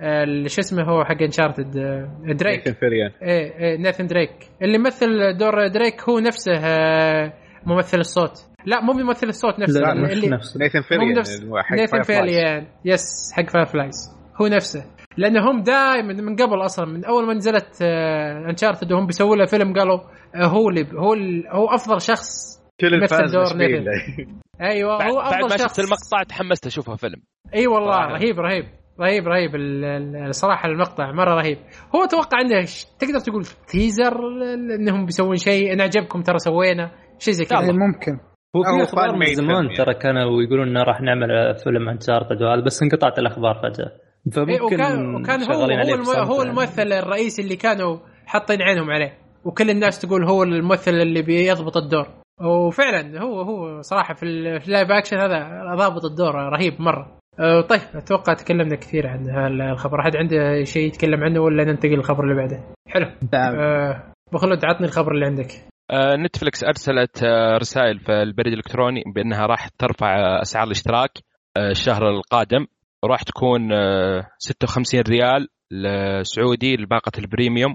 اللي 0.00 0.48
شو 0.48 0.60
اسمه 0.60 0.82
هو 0.82 1.04
حق 1.04 1.22
Uncharted 1.22 1.70
Drake 2.24 2.58
Nathan 2.58 2.72
Fillion. 2.72 3.10
إيه 3.22 3.58
إيه 3.58 3.78
Nathan 3.78 4.06
Drake. 4.06 4.30
اللي 4.62 4.78
مثل 4.78 5.36
دور 5.38 5.66
دريك 5.68 6.08
هو 6.08 6.18
نفسه 6.18 6.52
ممثل 7.66 7.98
الصوت. 7.98 8.32
لا 8.66 8.80
مو 8.80 8.92
ممثل 8.92 9.26
الصوت 9.28 9.58
نفسه. 9.60 9.80
لا 9.80 9.94
مش 9.94 10.12
اللي 10.12 10.28
نفسه. 10.28 10.60
Nathan 10.60 10.78
مو 10.78 10.84
Fillion 10.84 11.18
نفس 11.18 11.42
Nathan. 11.72 12.02
Fillion 12.02 12.66
yes 12.84 13.32
حق 13.36 13.50
Firefly 13.50 14.21
هو 14.42 14.46
نفسه. 14.46 14.84
لأنهم 15.16 15.62
دائما 15.62 16.12
من 16.12 16.36
قبل 16.36 16.64
أصلا 16.64 16.86
من 16.86 17.04
أول 17.04 17.26
ما 17.26 17.34
نزلت 17.34 17.82
Uncharted 18.50 18.92
وهم 18.92 19.06
بيسووا 19.06 19.36
له 19.36 19.44
فيلم 19.44 19.72
قالوا 19.74 19.98
آه، 20.34 20.46
هو 20.46 20.68
اللي 20.68 20.86
هو 20.94 21.14
ال- 21.14 21.46
هو 21.50 21.66
أفضل 21.66 22.00
شخص 22.00 22.60
كل 22.80 23.00
Nathan. 23.00 23.16
له. 23.24 23.92
أيوه 24.60 24.98
بعد, 24.98 25.10
هو 25.10 25.16
بعد 25.18 25.32
افضل 25.32 25.42
ما 25.50 25.56
شخص. 25.56 25.62
شفت 25.62 25.78
المقطع 25.78 26.22
تحمست 26.28 26.66
أشوفها 26.66 26.96
فيلم. 26.96 27.22
إي 27.54 27.66
والله. 27.66 28.06
رهيب 28.06 28.40
رهيب 28.40 28.64
رهيب 29.00 29.28
رهيب 29.28 29.54
ال- 29.54 29.84
ال- 29.84 30.16
الصراحه 30.28 30.68
المقطع 30.68 31.12
مرة 31.12 31.34
رهيب. 31.34 31.58
هو 31.96 32.04
أتوقع 32.04 32.40
إنه 32.40 32.64
تقدر 32.98 33.18
تقول 33.18 33.44
تيزر 33.68 34.16
انهم 34.74 35.06
بيسوون 35.06 35.36
شيء. 35.36 35.72
إن 35.72 35.80
عجبكم 35.80 36.22
ترى 36.22 36.38
سوينا 36.38 36.90
شيء 37.18 37.34
زي 37.34 37.44
كذا. 37.44 37.58
إيه، 37.60 37.72
ممكن. 37.72 38.12
هو 38.56 38.62
في 38.62 38.82
أخبار 38.82 39.16
من 39.16 39.26
زمان 39.26 39.68
film 39.68 39.76
ترى 39.76 39.94
كانوا 39.94 40.42
يقولون 40.42 40.68
إنه 40.68 40.82
راح 40.82 41.00
نعمل 41.00 41.28
فيلم 41.64 41.88
انشارتد 41.88 42.42
وهذا 42.42 42.64
بس 42.64 42.82
انقطعت 42.82 43.18
الأخبار 43.18 43.54
فجأة. 43.54 43.92
إيه 44.26 44.32
فممكن 44.32 44.64
وكان 44.64 45.14
وكان 45.14 45.42
هو 45.42 45.52
هو, 45.52 46.12
هو 46.22 46.38
يعني. 46.40 46.50
الممثل 46.50 46.92
الرئيسي 46.92 47.42
اللي 47.42 47.56
كانوا 47.56 47.98
حاطين 48.26 48.62
عينهم 48.62 48.90
عليه. 48.90 49.18
وكل 49.44 49.70
الناس 49.70 49.98
تقول 50.00 50.24
هو 50.24 50.42
الممثل 50.42 50.90
اللي 50.90 51.22
بيضبط 51.22 51.76
الدور. 51.76 52.06
وفعلا 52.40 53.20
هو 53.22 53.40
هو 53.40 53.80
صراحة 53.82 54.14
في 54.14 54.22
ال- 54.22 54.60
في 54.60 54.66
ال 54.68 54.72
live 54.72 54.90
action 54.90 55.18
هذا 55.18 55.74
ضابط 55.74 56.04
الدور 56.04 56.34
رهيب 56.34 56.80
مرة. 56.80 57.18
أه، 57.40 57.60
طيب 57.60 57.80
أتوقع 57.94 58.34
تكلمنا 58.34 58.76
كثير 58.76 59.06
عن 59.06 59.30
هالخبر 59.30 60.00
أحد 60.00 60.16
عنده 60.16 60.64
شيء 60.64 60.86
يتكلم 60.86 61.24
عنه 61.24 61.40
ولا 61.40 61.64
ننتقل 61.64 61.88
للخبر 61.94 62.24
اللي 62.24 62.34
بعده؟ 62.34 62.60
حلو. 62.88 63.06
نعم. 63.32 63.54
أه 63.58 64.12
بخلود 64.32 64.64
عطني 64.64 64.86
الخبر 64.86 65.12
اللي 65.12 65.26
عندك. 65.26 65.50
آه، 65.90 66.16
نتفلكس 66.16 66.64
أرسلت 66.64 67.22
آه، 67.24 67.56
رسائل 67.58 67.98
في 67.98 68.12
البريد 68.12 68.52
الإلكتروني 68.52 69.02
بأنها 69.14 69.46
راح 69.46 69.68
ترفع 69.68 70.16
آه، 70.20 70.42
أسعار 70.42 70.66
الاشتراك 70.66 71.10
آه، 71.56 71.70
الشهر 71.70 72.08
القادم. 72.10 72.66
راح 73.04 73.22
تكون 73.22 73.72
آه، 73.72 74.26
56 74.38 75.00
ريال 75.08 75.48
سعودي 76.26 76.76
لباقة 76.76 77.12
ال 77.18 77.25
premium 77.25 77.74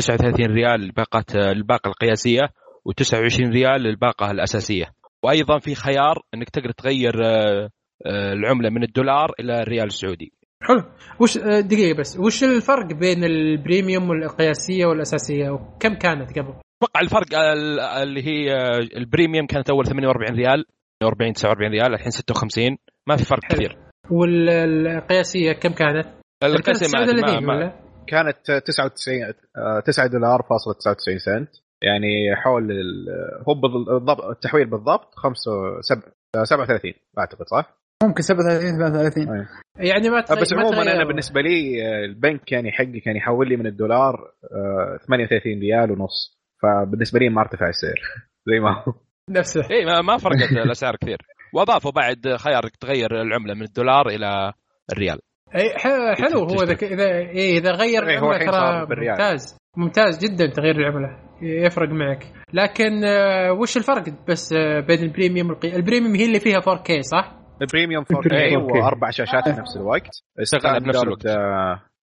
و39 0.00 0.40
ريال 0.40 0.80
لباقة 0.80 1.24
آه، 1.36 1.52
الباقه 1.52 1.88
القياسية 1.88 2.40
و29 2.88 3.40
ريال 3.40 3.82
للباقة 3.82 4.30
الأساسية. 4.30 4.86
وأيضا 5.24 5.58
في 5.58 5.74
خيار 5.74 6.22
إنك 6.34 6.50
تقدر 6.50 6.70
تغير 6.70 7.14
آه، 7.24 7.70
آه، 8.06 8.32
العملة 8.32 8.70
من 8.70 8.82
الدولار 8.82 9.32
إلى 9.40 9.62
الريال 9.62 9.86
السعودي. 9.86 10.32
حلو. 10.62 10.82
وش 11.20 11.38
دقيقة 11.38 11.98
بس. 11.98 12.18
وش 12.18 12.44
الفرق 12.44 12.86
بين 12.86 13.24
ال 13.24 13.35
premium 13.35 14.10
والقياسية 14.10 14.86
والأساسية؟ 14.86 15.50
وكم 15.50 15.94
كانت 15.94 16.38
قبل؟ 16.38 16.54
أتوقع 16.82 17.00
الفرق 17.02 17.38
ال- 17.38 17.80
اللي 17.80 18.22
هي 18.26 18.52
آه، 18.54 18.78
ال 18.96 19.02
premium 19.02 19.46
كانت 19.46 19.70
أول 19.70 19.86
48 19.86 20.36
ريال 20.36 20.64
48 21.02 21.32
49 21.32 21.70
ريال 21.72 21.94
الحين 21.94 22.10
56 22.10 22.76
ما 23.06 23.16
في 23.16 23.24
فرق 23.24 23.44
حلو. 23.44 23.56
كثير. 23.58 23.83
والقياسية 24.10 25.52
كم 25.52 25.72
كانت؟ 25.72 26.06
القسم 26.44 26.98
ما- 26.98 27.06
39 27.06 27.44
ما- 27.46 27.54
ولا؟ 27.54 27.72
كانت 28.06 28.62
99 28.66 29.22
آه، 29.56 29.80
9 29.80 30.06
دولار 30.06 30.42
فاصلة 30.42 30.74
99 30.74 31.18
سنت 31.18 31.48
يعني 31.82 32.36
حول 32.36 32.70
ال- 32.70 33.08
هو 33.48 33.54
بالضبط 33.54 34.24
التحويل 34.24 34.70
بالضبط 34.70 35.14
5 35.14 35.50
37 36.44 36.92
أعتقد 37.18 37.46
صح؟ 37.46 37.74
ممكن 38.02 38.22
37 38.22 38.78
38 38.78 39.46
يعني 39.78 40.08
ما 40.10 40.20
تغير 40.20 40.40
بس 40.40 40.52
ما 40.52 40.60
عموما 40.60 40.82
أنا. 40.82 41.04
بالنسبة 41.04 41.40
لي 41.40 41.82
آه، 41.86 42.04
البنك 42.04 42.52
يعني 42.52 42.72
حقي 42.72 43.00
كان 43.00 43.16
يحول 43.16 43.48
لي 43.48 43.56
من 43.56 43.66
الدولار 43.66 44.14
آه، 44.52 44.98
38 45.06 45.60
ريال 45.60 45.90
ونص 45.90 46.38
فبالنسبة 46.62 47.18
لي 47.18 47.28
ما 47.28 47.40
ارتفع 47.40 47.68
السعر 47.68 48.00
زي 48.48 48.60
ما 48.60 48.70
هو 48.88 48.92
نفسه 49.30 49.60
اي 49.70 49.84
ما 49.84 50.00
ما 50.02 50.16
فرقت 50.18 50.52
الأسعار 50.52 50.96
كثير 50.96 51.18
وأضافوا 51.54 51.90
بعد 51.90 52.36
خيار 52.36 52.63
إنك 52.63 52.76
تغير 52.76 53.22
العملة 53.22 53.54
من 53.54 53.62
الدولار 53.62 54.08
إلى 54.08 54.52
الريال. 54.92 55.18
أي 55.54 55.70
حلو. 56.14 56.38
هو 56.38 56.62
إذا 56.62 56.72
إذا 56.72 57.06
إيه 57.16 57.58
إذا 57.58 57.70
غير 57.70 58.08
إيه، 58.08 58.18
هو 58.18 58.32
العملة 58.32 58.36
الحين 58.36 58.52
صار 58.52 58.78
ترى 58.78 58.86
بالريال. 58.86 59.10
ممتاز. 59.10 59.56
ممتاز 59.76 60.18
جدا 60.24 60.46
تغيير 60.46 60.76
العملة. 60.76 61.18
يفرق 61.42 61.88
معك. 61.88 62.32
لكن 62.52 63.04
آه، 63.04 63.52
وش 63.52 63.76
الفرق؟ 63.76 64.04
بس 64.28 64.52
آه، 64.52 64.80
بين 64.80 64.98
ال 64.98 65.04
premium 65.04 65.48
والقي... 65.48 65.76
ال 65.76 65.81
premium 65.81 66.14
هي 66.14 66.24
اللي 66.24 66.40
فيها 66.40 66.60
4K 66.60 67.00
صح؟ 67.00 67.34
ال 67.62 67.67
premium 67.67 68.04
4K 68.04 68.16
ال 68.24 68.29
premium 68.29 68.68
4K. 68.68 68.76
واربع 68.76 69.10
شاشات 69.10 69.48
في 69.48 69.60
نفس 69.60 69.76
الوقت 69.76 70.08
تشتغل 70.38 70.80
بنفس 70.80 71.02
الوقت. 71.02 71.26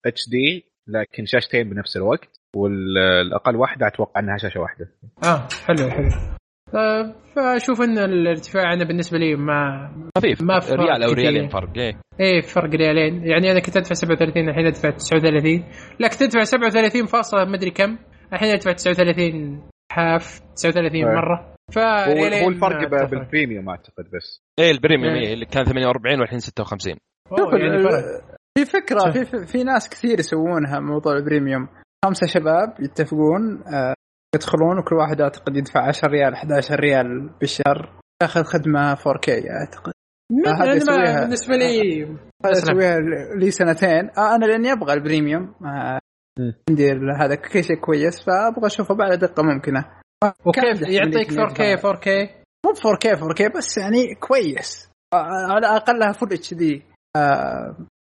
HD 0.05 0.65
لكن 0.87 1.25
شاشتين 1.25 1.69
بنفس 1.69 1.97
الوقت. 1.97 2.29
والأقل 2.55 3.55
واحدة 3.55 3.87
أتوقع 3.87 4.19
إنها 4.21 4.37
شاشة 4.37 4.59
واحدة. 4.59 4.85
آه 5.23 5.47
حلو 5.67 5.89
حلو. 5.89 6.07
آه، 6.07 6.40
فأشوف 7.35 7.81
إن 7.81 7.97
الارتفاع 7.97 8.73
أنا 8.73 8.83
بالنسبة 8.83 9.17
لي 9.17 9.35
ما 9.35 9.91
خفيف 10.17 10.41
ما 10.41 10.59
فرق 10.59 10.79
ريال 10.79 11.03
أو. 11.03 11.11
ريالين 11.11 11.49
فرق 11.49 11.77
إيه 11.77 11.93
إيه 12.19 12.41
فرق 12.41 12.69
ريالين 12.69 13.27
يعني 13.27 13.51
أنا 13.51 13.59
كنت 13.59 13.77
أدفع 13.77 13.93
37 13.93 14.49
الحين 14.49 14.65
أدفع 14.65 14.89
39 14.89 15.63
لك 15.99 16.13
تدفع 16.13 16.43
37 16.43 17.05
فاصلة 17.05 17.45
مدري 17.45 17.71
كم 17.71 17.97
الحين 18.33 18.49
أدفع 18.49 18.71
39 18.71 19.61
حاف 19.91 20.39
39 20.55 20.95
إيه. 20.95 21.05
مرة 21.05 21.55
فريالين 21.71 22.43
هو 22.43 22.49
الفرق. 22.49 23.09
بال 23.09 23.22
premium 23.22 23.69
أعتقد 23.69 24.05
بس 24.15 24.41
إيه 24.59 24.71
ال 24.71 24.76
premium 24.76 25.13
إيه. 25.13 25.27
إيه 25.27 25.33
اللي 25.33 25.45
كان 25.45 25.65
48 25.65 26.19
والحين 26.19 26.39
56 26.39 26.95
أوه، 27.31 27.37
شوف 27.37 27.53
يعني. 27.53 27.83
في 28.57 28.65
فكرة 28.65 29.11
في, 29.11 29.25
في, 29.25 29.45
في 29.47 29.63
ناس 29.63 29.89
كثير 29.89 30.19
يسوونها 30.19 30.79
موضوع 30.79 31.13
ال 31.13 31.20
premium 31.20 31.67
خمسة 32.05 32.27
شباب 32.27 32.73
يتفقون 32.79 33.63
آه، 33.73 33.93
يدخلون 34.35 34.79
وكل 34.79 34.95
واحد 34.95 35.21
أعتقد 35.21 35.57
يدفع 35.57 35.87
10 35.87 36.09
ريال 36.09 36.33
11 36.33 36.79
ريال 36.79 37.29
بالشهر 37.39 37.99
ياخذ 38.21 38.43
خدمة 38.43 38.95
4K 38.95 39.29
أعتقد. 39.29 39.93
ما- 40.31 40.63
هذا 40.63 40.73
يسويها. 40.73 41.21
بالنسبة 41.21 41.55
لي. 41.55 42.03
هذا. 42.45 42.51
اسويها 42.51 42.99
لي 43.35 43.51
سنتين. 43.51 44.09
آه 44.17 44.35
أنا 44.35 44.45
لأني 44.45 44.71
أبغى 44.71 44.93
ال 44.93 45.00
premium. 45.00 45.55
آه،. 45.65 45.99
عندي 46.69 46.91
هذا 47.19 47.35
كل 47.35 47.63
شيء 47.63 47.75
كويس 47.75 48.23
فأبغى 48.23 48.65
أشوفه 48.65 48.95
بعد 48.95 49.19
دقة 49.19 49.43
ممكنة. 49.43 49.85
وكيف 50.45 50.81
يعطيك 50.81 51.31
يحتمل 51.31 51.49
4K 51.49 51.59
يدفع. 51.61 51.93
4K 51.93 52.07
مو 52.65 52.73
4K 52.73 53.15
4K 53.19 53.57
بس 53.57 53.77
يعني 53.77 54.15
كويس. 54.15 54.89
آه، 55.13 55.51
على 55.53 55.67
أقلها 55.67 56.11
full 56.11 56.33
HD 56.33 56.83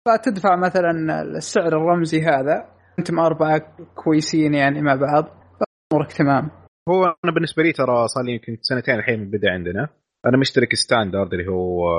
فتدفع 0.08 0.56
مثلا 0.56 1.22
السعر 1.22 1.68
الرمزي 1.68 2.22
هذا. 2.22 2.66
أنتم 3.00 3.20
أربعة 3.20 3.62
كويسين 3.96 4.54
يعني 4.54 4.82
مع 4.82 4.96
بعض. 4.96 5.39
امورك 5.94 6.14
تمام. 6.14 6.52
هو 6.90 7.04
أنا 7.24 7.34
بالنسبة 7.34 7.64
لي 7.64 7.72
ترى 7.72 8.08
صار 8.08 8.24
لي 8.24 8.32
يمكن 8.32 8.58
سنتين 8.62 8.96
الحين 8.96 9.20
من 9.20 9.30
بدا 9.30 9.52
عندنا. 9.52 9.90
أنا 10.26 10.38
مشترك 10.38 10.76
standard 10.76 11.34
اللي 11.34 11.48
هو 11.52 11.90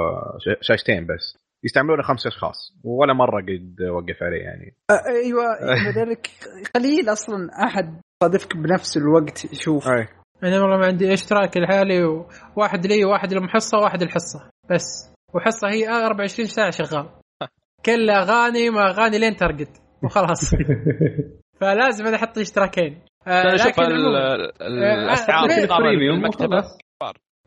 شاشتين 0.60 1.06
بس. 1.06 1.38
يستعملونه 1.64 2.02
خمس 2.02 2.26
أشخاص. 2.26 2.72
ولا 2.84 3.12
مرة 3.12 3.42
قد 3.42 3.82
وقف 3.82 4.22
عليه 4.22 4.42
يعني. 4.42 4.74
أيوه 4.90 5.44
لذلك 5.88 6.30
قليل 6.74 7.12
أصلا 7.12 7.50
أحد 7.64 8.00
صادفك 8.22 8.56
بنفس 8.56 8.96
الوقت 8.96 9.52
يشوف. 9.52 9.88
أي. 9.88 10.08
أنا 10.44 10.60
والله 10.62 10.78
ما 10.78 10.86
عندي 10.86 11.12
إشتراك 11.12 11.56
لحالي 11.56 12.02
وواحد 12.56 12.86
لي 12.86 13.04
وواحد 13.04 13.32
للمحصة 13.32 13.78
وواحد 13.78 14.02
الحصه 14.02 14.50
بس. 14.70 15.12
وحصة 15.34 15.68
هي 15.68 15.88
24 15.88 16.48
ساعة 16.48 16.70
شغال. 16.70 17.08
كل 17.86 18.10
أغاني 18.10 18.70
ما 18.70 18.90
أغاني 18.90 19.18
لين 19.18 19.36
ترقد 19.36 19.68
وخلاص. 20.02 20.54
فلازم 21.60 22.06
أنا 22.06 22.16
أحط 22.16 22.38
اشتراكين 22.38 23.09
آه 23.26 23.56
عموماً، 23.78 23.86
ال- 23.88 24.16
آه، 24.16 25.04
الأسعار 25.04 25.50
آه، 25.50 25.64
مقارنه 25.64 25.98
بالمكتبه. 25.98 26.64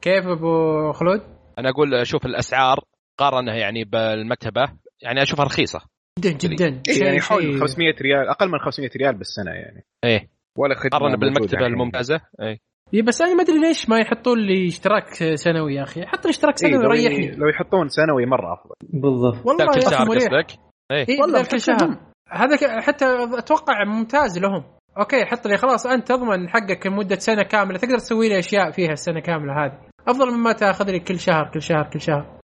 كيف 0.01 0.27
أبو 0.27 0.91
خلود؟ 0.91 1.21
أنا 1.59 1.69
أقول 1.69 1.93
أشوف 1.95 2.25
الأسعار 2.25 2.79
قارنها 3.19 3.55
يعني 3.55 3.83
بالمكتبة 3.83 4.61
يعني 5.01 5.21
أشوفها 5.21 5.45
رخيصة. 5.45 5.81
جدا 6.19 6.37
جدا. 6.37 6.65
إيه 6.89 7.03
يعني 7.05 7.19
شيء- 7.19 7.29
حول 7.29 7.41
شيء- 7.43 7.59
500 7.59 7.95
ريال 8.01 8.29
أقل 8.29 8.49
من 8.49 8.59
500 8.59 8.89
ريال 8.97 9.15
بالسنة 9.17 9.51
يعني. 9.51 9.83
إيه. 10.05 10.29
ولا 10.57 10.75
خدمة 10.75 10.99
موجودة 10.99 11.17
بالمكتبة. 11.17 11.65
الممتازة. 11.65 12.19
إيه. 12.41 12.57
إيه 12.93 13.01
بس 13.01 13.21
أنا 13.21 13.33
ما 13.35 13.43
أدري 13.43 13.59
ليش 13.59 13.89
ما 13.89 13.99
يحطون 13.99 14.39
لي 14.39 14.67
اشتراك 14.67 15.07
سنوي 15.35 15.75
يا 15.75 15.83
أخي. 15.83 16.05
حط 16.05 16.25
لي 16.25 16.29
اشتراك 16.29 16.63
إيه 16.63 16.71
سنوي 16.71 16.83
لو, 16.83 16.93
يريحني 16.93 17.35
لو 17.35 17.47
يحطون 17.47 17.87
سنوي 17.89 18.25
مرة 18.25 18.53
أفضل. 18.53 18.75
بالضبط. 19.01 19.45
والله 19.45 19.65
كل 19.65 19.79
يا 19.79 19.89
شهر 19.89 20.07
قصدك؟ 20.15 20.59
إيه. 20.91 21.21
والله 21.21 21.43
كل 21.43 21.61
شهر. 21.61 21.97
هذا 22.31 22.55
ك- 22.55 22.83
حتى 22.83 23.05
أتوقع 23.37 23.83
ممتاز 23.83 24.39
لهم. 24.39 24.63
okay 24.99 25.25
حط 25.25 25.47
لي 25.47 25.57
خلاص 25.57 25.85
أنت 25.85 26.07
تضمن 26.07 26.49
حقك 26.49 26.87
لمدة 26.87 27.15
سنة 27.15 27.43
كاملة. 27.43 27.77
تقدر 27.77 27.97
تسوي 27.97 28.29
لي 28.29 28.39
أشياء 28.39 28.71
فيها 28.71 28.91
السنة 28.91 29.19
كاملة 29.19 29.65
هذه. 29.65 29.79
أفضل 30.07 30.31
مما 30.31 30.51
تأخذ 30.53 30.91
لي 30.91 30.99
كل 30.99 31.19
شهر 31.19 31.51
كل 31.53 31.61
شهر 31.61 31.89
كل 31.93 32.01
شهر. 32.01 32.39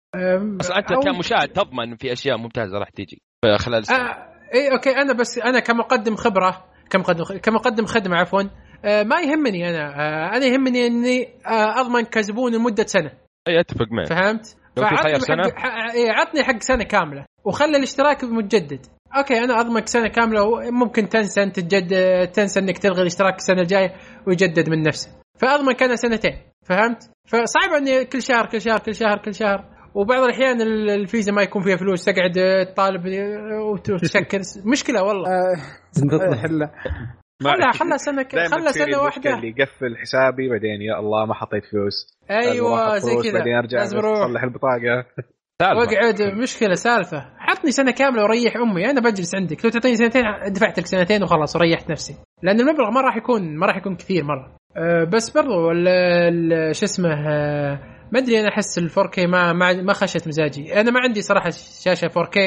بس 0.58 0.70
أنت 0.70 0.92
أو- 0.92 1.04
كمشاهد 1.04 1.48
تضمن 1.48 1.96
في 1.96 2.12
أشياء 2.12 2.38
ممتازة 2.38 2.78
راح 2.78 2.90
تيجي 2.90 3.22
خلال 3.58 3.78
السنة؟ 3.78 3.98
آه 3.98 4.26
إي 4.54 4.72
okay 4.72 4.90
أنا 4.90 5.12
بس 5.12 5.38
أنا 5.38 5.60
كمقدم 5.60 6.16
خبرة 6.16 6.64
كمقدم 6.90 7.24
كمقدم 7.42 7.86
خدمة 7.86 8.16
عفوا 8.16 8.42
آه، 8.84 9.02
ما 9.02 9.20
يهمني 9.20 9.70
أنا 9.70 9.88
آه، 9.88 10.36
أنا 10.36 10.44
يهمني 10.46 10.86
إني 10.86 11.28
آه، 11.46 11.80
أضمن 11.80 12.02
كزبون 12.02 12.54
لمدة 12.54 12.86
سنة. 12.86 13.10
أي 13.48 13.60
أتفق 13.60 13.86
معك. 13.92 14.06
فهمت؟ 14.06 14.56
لو 14.76 14.88
في 14.88 14.96
خيار 14.96 15.20
إيه، 15.94 16.10
عطني 16.10 16.44
حق 16.44 16.58
سنة 16.60 16.84
كاملة 16.84 17.24
وخلي 17.44 17.76
الاشتراك 17.76 18.24
متجدد 18.24 18.86
أوكي 19.16 19.38
أنا 19.38 19.60
اضمنك 19.60 19.88
سنة 19.88 20.08
كاملة 20.08 20.42
وممكن 20.42 21.08
تنسى 21.08 21.42
انت 21.42 21.60
تجدد 21.60 22.28
تنسى 22.28 22.60
انك 22.60 22.78
تلغي 22.78 23.00
الاشتراك 23.02 23.34
السنة 23.34 23.60
الجاية 23.60 23.92
ويجدد 24.26 24.68
من 24.70 24.82
نفسه. 24.82 25.10
فاضمنك 25.38 25.82
أنا 25.82 25.96
سنتين 25.96 26.38
فهمت؟ 26.68 27.10
فصعب 27.26 27.72
اني 27.76 28.04
كل 28.04 28.22
شهر 28.22 28.46
كل 28.46 28.60
شهر 28.60 28.78
كل 28.78 28.94
شهر 28.94 29.18
كل 29.18 29.34
شهر. 29.34 29.64
وبعض 29.94 30.22
الأحيان 30.22 30.60
ال- 30.60 30.90
الفيزا 30.90 31.32
ما 31.32 31.42
يكون 31.42 31.62
فيها 31.62 31.76
فلوس 31.76 32.04
تقعد 32.04 32.32
تطالب 32.72 33.02
وت- 33.72 33.90
وتسكر 33.90 34.40
مشكلة 34.72 35.02
والله. 35.02 35.28
آه، 35.28 35.56
حله 36.42 36.70
خلها. 37.42 37.72
خلها 37.72 37.96
سنة 37.96 38.26
خلها 38.32 38.72
سنة 38.72 38.98
واحدة. 38.98 39.34
اللي 39.34 39.48
يقفل 39.48 39.96
حسابي 40.00 40.48
بعدين 40.48 40.82
يا 40.82 40.98
الله 40.98 41.26
ما 41.26 41.34
حطيت 41.34 41.64
فلوس. 41.64 42.18
أيوه 42.30 42.98
زي 42.98 43.16
كذا. 43.22 43.38
بعدين 43.38 43.54
أرجع 43.54 43.78
لازم 43.78 43.98
بس 43.98 44.04
أروح. 44.04 44.18
أصلح 44.20 44.42
البطاقة. 44.42 45.04
سالفة. 45.62 45.78
واقعد 45.78 46.22
مشكلة 46.22 46.74
سالفة. 46.74 47.26
حطني 47.38 47.70
سنة 47.70 47.90
كاملة 47.90 48.22
وريح 48.22 48.56
أمي. 48.56 48.90
أنا 48.90 49.00
بجلس 49.00 49.34
عندك. 49.34 49.64
لو 49.64 49.70
تعطيني 49.70 49.96
سنتين 49.96 50.22
دفعت 50.48 50.78
لك 50.78 50.86
سنتين 50.86 51.22
وخلاص 51.22 51.56
وريحت 51.56 51.90
نفسي. 51.90 52.14
لأن 52.42 52.60
المبلغ 52.60 52.90
ما 52.90 53.00
راح 53.00 53.16
يكون 53.16 53.56
ما 53.56 53.66
راح 53.66 53.76
يكون 53.76 53.96
كثير 53.96 54.24
مرة. 54.24 54.56
أه 54.76 55.04
بس 55.04 55.30
برضو 55.30 55.72
شو 56.72 56.84
اسمه 56.84 57.12
أه 57.12 57.80
ما 58.12 58.18
أدري 58.18 58.40
أنا 58.40 58.48
أحس 58.48 58.78
ال 58.78 58.90
4K 58.90 59.18
ما 59.18 59.52
ما 59.52 59.72
ما 59.72 59.92
خشت 59.92 60.28
مزاجي. 60.28 60.80
أنا 60.80 60.90
ما 60.90 61.00
عندي 61.00 61.22
صراحة 61.22 61.50
شاشة 61.84 62.08
4K 62.08 62.38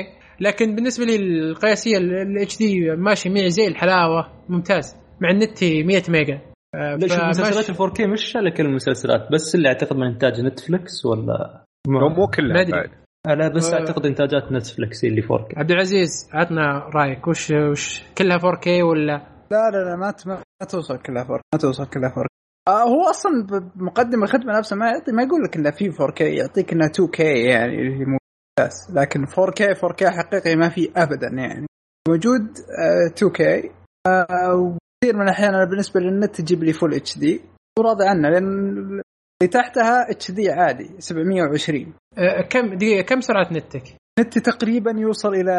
لكن 0.42 0.76
بالنسبة 0.76 1.06
لي 1.06 1.16
القياسية 1.16 1.98
ال 1.98 2.58
HD 2.58 2.96
ماشي 2.98 3.30
معي 3.30 3.50
زي 3.50 3.68
الحلاوة. 3.68 4.28
ممتاز. 4.50 4.96
مع 5.22 5.30
النت 5.30 5.64
100 5.64 6.04
ميجا. 6.10 6.42
أه 6.76 6.96
لا 6.96 7.08
شوف 7.08 7.18
فماشي. 7.18 7.42
مسلسلات 7.42 7.70
ال 7.70 7.76
4K 7.76 8.02
مش 8.02 8.36
على 8.36 8.52
كل 8.52 8.66
المسلسلات. 8.66 9.28
بس 9.34 9.56
اللي 9.56 9.68
أعتقد 9.68 9.96
من 9.96 10.08
إنتاج 10.08 10.42
نتفلكس 10.42 11.06
ولا 11.06 11.66
مو 11.88 12.10
مو 12.10 12.28
كلها. 12.28 12.64
بعد. 12.72 12.90
لا 13.38 13.48
بس 13.48 13.74
آه. 13.74 13.80
أعتقد 13.80 14.06
إنتاجات 14.06 14.52
نتفلكس 14.52 15.04
اللي 15.06 15.22
4K 15.22 15.58
عبد 15.58 15.72
العزيز 15.72 16.30
عطنا 16.34 16.90
رأيك. 16.96 17.28
وش 17.28 17.52
وش 17.52 18.04
كلها 18.18 18.38
4K 18.38 18.68
ولا؟ 18.68 19.28
لا 19.52 19.70
لا 19.72 19.78
لا 19.90 19.96
ما 19.96 20.12
ت- 20.12 20.28
ما 20.28 20.44
توصل 20.70 20.98
كلها 20.98 21.24
four 21.24 21.42
ما 21.54 21.60
توصل 21.60 21.86
كلها 21.86 22.10
four 22.10 22.28
آه 22.68 22.84
هو 22.84 23.10
أصلا 23.10 23.32
بمقدم 23.76 24.24
الخدمة 24.24 24.58
نفسها 24.58 24.76
ما 24.76 24.86
يعطي 24.92 25.12
ما 25.12 25.24
يقول 25.24 25.44
لك 25.44 25.56
إنه 25.58 25.72
في 25.72 25.92
4K 25.92 26.22
يعطيك 26.22 26.74
انها 26.74 26.88
2K 26.88 27.20
يعني 27.20 27.76
اللي 27.82 27.94
هي 28.00 28.06
ممتاز 28.06 28.98
لكن 28.98 29.26
4K 29.26 29.76
4K 29.80 30.04
حقيقي 30.06 30.56
ما 30.56 30.70
في 30.70 30.92
ابدا 30.96 31.28
يعني. 31.28 31.66
موجود 32.10 32.42
آه 32.80 33.14
2K 33.20 33.70
آه 34.08 34.54
وكثير 34.56 35.16
من 35.16 35.22
الأحيان 35.22 35.54
أنا 35.56 35.66
بالنسبة 35.66 36.00
للنت 36.00 36.36
تجيب 36.42 36.64
لي 36.64 36.74
full 36.74 36.94
HD 36.94 37.42
وراضي 37.80 38.06
عنه 38.08 38.30
لأن 38.30 39.02
اللي 39.42 39.52
تحتها 39.52 40.12
HD 40.12 40.50
عادي 40.52 40.90
720 41.00 41.94
أه 42.18 42.42
كم 42.42 42.74
دقيقة 42.74 43.02
كم 43.02 43.22
سرعة 43.22 43.48
نتك؟ 43.54 43.84
نت 44.20 44.38
تقريبا 44.40 44.92
يوصل 44.98 45.34
إلى 45.36 45.54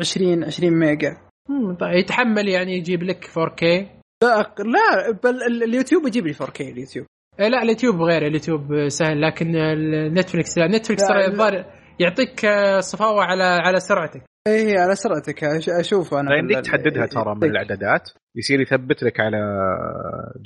20 0.00 0.44
20 0.44 0.72
ميجا. 0.78 1.16
طيب 1.80 1.94
يتحمل 1.94 2.48
يعني 2.48 2.76
يجيب 2.76 3.02
لك 3.02 3.24
4K 3.24 3.64
لا 4.24 4.54
لا 4.58 5.10
بل 5.24 5.42
ال- 5.42 5.62
اليوتيوب 5.62 6.06
يجيب 6.06 6.26
لي 6.26 6.34
4K 6.34 6.60
اليوتيوب. 6.60 7.06
أه 7.40 7.48
لا 7.48 7.62
اليوتيوب 7.62 8.02
غير 8.02 8.26
اليوتيوب 8.26 8.88
سهل 8.88 9.20
لكن 9.22 9.56
النتفلكس 9.56 10.58
لا. 10.58 10.66
نتفلكس 10.66 11.06
ترى. 11.08 11.26
الظاهر 11.26 11.64
يعطيك 12.00 12.44
آه، 12.44 12.80
صفاوة 12.80 13.24
على 13.24 13.42
على 13.44 13.80
سرعتك. 13.80 14.22
اي 14.48 14.78
على 14.78 14.94
سرعتك 14.94 15.40
أش- 15.44 15.78
أشوف 15.80 16.14
أنا 16.14 16.36
يمديك 16.36 16.56
بال- 16.56 16.64
تحددها 16.64 17.06
ترى 17.06 17.34
من 17.34 17.44
الإعدادات؟ 17.44 18.10
يصير 18.36 18.60
يثبت 18.60 19.02
لك 19.02 19.20
على 19.20 19.36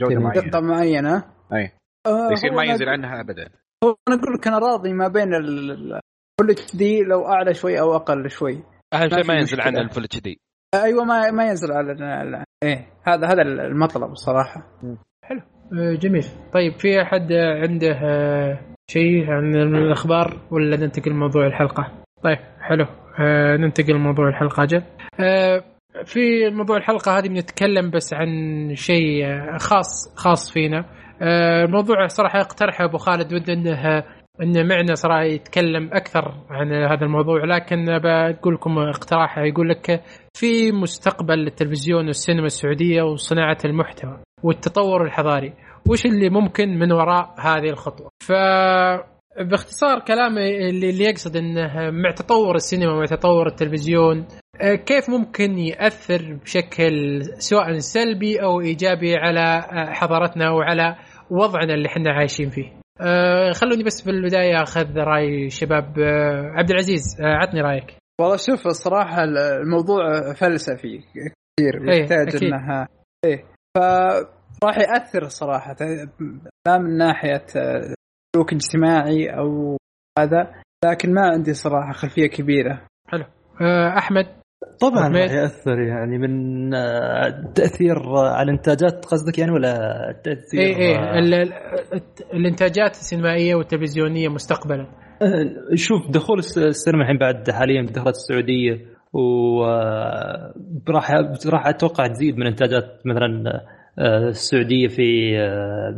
جودة. 0.01 0.21
معينة. 0.21 0.51
دقه 0.51 0.61
معينة. 0.61 1.25
أي. 1.53 1.71
آه 2.07 2.33
يصير 2.33 2.53
ما 2.53 2.65
ينزل 2.65 2.89
عنها 2.89 3.21
ابدا. 3.21 3.49
هو 3.85 3.97
أنا 4.09 4.17
أقول 4.17 4.35
لك 4.35 4.47
أنا 4.47 4.59
راضي 4.59 4.93
ما 4.93 5.09
بين 5.09 5.35
ال 5.35 6.01
full 6.41 6.51
HD 6.51 7.03
لو 7.03 7.27
أعلى 7.27 7.55
شوي 7.55 7.81
أو 7.81 7.97
أقل 7.97 8.31
شوي. 8.31 8.63
أهم 8.95 9.09
شيء 9.09 9.27
ما 9.27 9.35
ينزل 9.35 9.57
مشكلة. 9.57 9.65
عن 9.65 9.77
ال 9.79 10.05
full 10.05 10.21
HD. 10.21 10.41
أيوه 10.75 11.05
ما 11.05 11.31
ما 11.31 11.47
ينزل 11.49 11.73
على 11.73 12.45
إيه 12.63 12.87
هذا 13.03 13.27
هذا 13.27 13.43
المطلب 13.43 14.13
الصراحة. 14.13 14.81
آه، 15.73 15.95
جميل. 15.95 16.25
طيب 16.53 16.73
في 16.73 17.03
أحد 17.03 17.33
عنده 17.33 17.93
آه، 18.03 18.61
شيء 18.91 19.31
عن 19.31 19.57
الأخبار 19.57 20.41
ولا 20.51 20.77
ننتقل 20.77 21.11
لموضوع 21.11 21.47
الحلقة؟ 21.47 21.93
طيب 22.23 22.39
حلو. 22.61 22.87
ننتقل 23.59 23.95
لموضوع 23.95 24.29
الحلقة. 24.29 24.63
أجل 24.63 24.83
آه، 25.21 25.65
في 26.05 26.51
موضوع 26.51 26.77
الحلقة 26.77 27.19
هذه 27.19 27.29
بنتكلم 27.29 27.91
بس 27.91 28.15
عن 28.15 28.29
شيء 28.75 29.25
خاص 29.59 30.15
خاص 30.17 30.53
فينا. 30.53 30.85
آه، 31.23 31.65
الموضوع 31.65 32.07
صراحة 32.07 32.41
اقترحه 32.41 32.85
أبو 32.85 32.99
خالد 32.99 33.35
ودي 33.35 33.53
إنه 33.53 34.05
إنه 34.43 34.63
معنا 34.63 34.95
صراحة 34.95 35.23
يتكلم 35.23 35.91
أكثر 35.93 36.35
عن 36.51 36.73
هذا 36.73 37.05
الموضوع 37.05 37.45
لكن 37.45 37.99
بقول 37.99 38.55
لكم 38.55 38.79
اقتراح 38.79 39.39
يقول 39.39 39.69
لك 39.69 40.03
في 40.37 40.73
مستقبل 40.73 41.47
التلفزيون 41.47 42.07
والسينما 42.07 42.47
السعودية 42.47 43.03
وصناعة 43.03 43.59
المحتوى 43.65 44.19
والتطور 44.43 45.05
الحضاري 45.05 45.53
وش 45.89 46.07
اللي 46.07 46.31
ممكن 46.31 46.79
من 46.79 46.93
وراء 46.93 47.35
هذه 47.39 47.71
الخطوة؟ 47.71 48.09
ف 48.23 48.33
باختصار 49.41 50.01
كلامي 50.01 50.69
اللي 50.69 50.91
اللي 50.91 51.05
يقصد 51.05 51.37
إنه 51.37 51.91
مع 51.91 52.11
تطور 52.11 52.55
السينما 52.55 52.93
ومع 52.93 53.05
تطور 53.05 53.47
التلفزيون 53.47 54.27
كيف 54.87 55.11
ممكن 55.11 55.59
يأثر 55.59 56.39
بشكل 56.43 57.21
سواء 57.39 57.79
سلبي 57.79 58.43
أو 58.43 58.61
إيجابي 58.61 59.17
على 59.17 59.41
آه، 59.41 59.93
حضارتنا 59.93 60.51
وعلى 60.51 60.97
وضعنا 61.31 61.75
اللي 61.75 61.89
إحنا 61.89 62.13
عايشين 62.13 62.51
فيه. 62.51 62.73
آه، 63.01 63.53
خلوني 63.53 63.85
بس 63.85 64.03
في 64.05 64.11
البدايه 64.11 64.63
أخذ 64.63 64.97
رأي 64.97 65.51
شباب 65.51 65.99
آه، 65.99 66.53
عبد 66.55 66.71
العزيز 66.71 67.21
آه، 67.21 67.25
عطني 67.25 67.61
رأيك. 67.61 67.97
والله 68.21 68.37
شوف 68.37 68.67
الصراحة 68.67 69.25
الموضوع 69.61 70.33
فلسفي 70.33 70.99
كثير 70.99 71.91
إيه، 71.93 72.01
يحتاج 72.01 72.29
أكيد. 72.29 72.43
انها 72.43 72.89
إيه 73.25 73.45
فراح 74.63 74.79
يأثر 74.79 75.23
الصراحه 75.23 75.77
لا 76.67 76.79
من 76.79 76.97
ناحية 76.97 77.47
آه، 77.57 77.95
سلوك 78.37 78.53
اجتماعي 78.53 79.39
أو 79.39 79.77
هذا 80.19 80.55
لكن 80.85 81.15
ما 81.15 81.21
عندي 81.21 81.55
صراحة 81.55 81.93
خلفية 81.93 82.27
كبيرة 82.27 82.87
آه، 83.61 83.99
أحمد 83.99 84.27
طبعا 84.81 85.03
أحمد. 85.03 85.17
راح 85.17 85.33
يأثر 85.33 85.79
يعني 85.81 86.19
من 86.19 86.75
آه، 86.75 87.53
تأثير 87.55 87.97
آه، 87.97 88.29
على 88.29 88.45
الإنتاجات 88.51 89.05
قصدك 89.05 89.39
يعني 89.39 89.53
ولا 89.53 89.75
تأثير 90.25 90.61
اي 90.61 90.77
اي 90.77 90.97
آه، 90.97 91.19
ال- 91.19 91.35
ال- 91.35 91.53
الإنتاجات 92.35 92.91
السينمائية 92.91 93.55
والتلفزيونية 93.55 94.29
مستقبلا. 94.29 94.87
شوف 95.75 96.11
دخول 96.11 96.39
الس- 96.39 96.59
السينما 96.59 97.03
الحين 97.03 97.19
بعد 97.19 97.51
حاليا 97.51 97.83
دخلت 97.83 98.15
السعودية 98.17 98.81
وراح 100.89 101.11
راح 101.53 101.67
أتوقع 101.67 102.07
تزيد 102.07 102.37
من 102.39 102.47
إنتاجات 102.47 102.85
مثلا 103.05 103.61
السعودية 104.29 104.89
في 104.89 105.33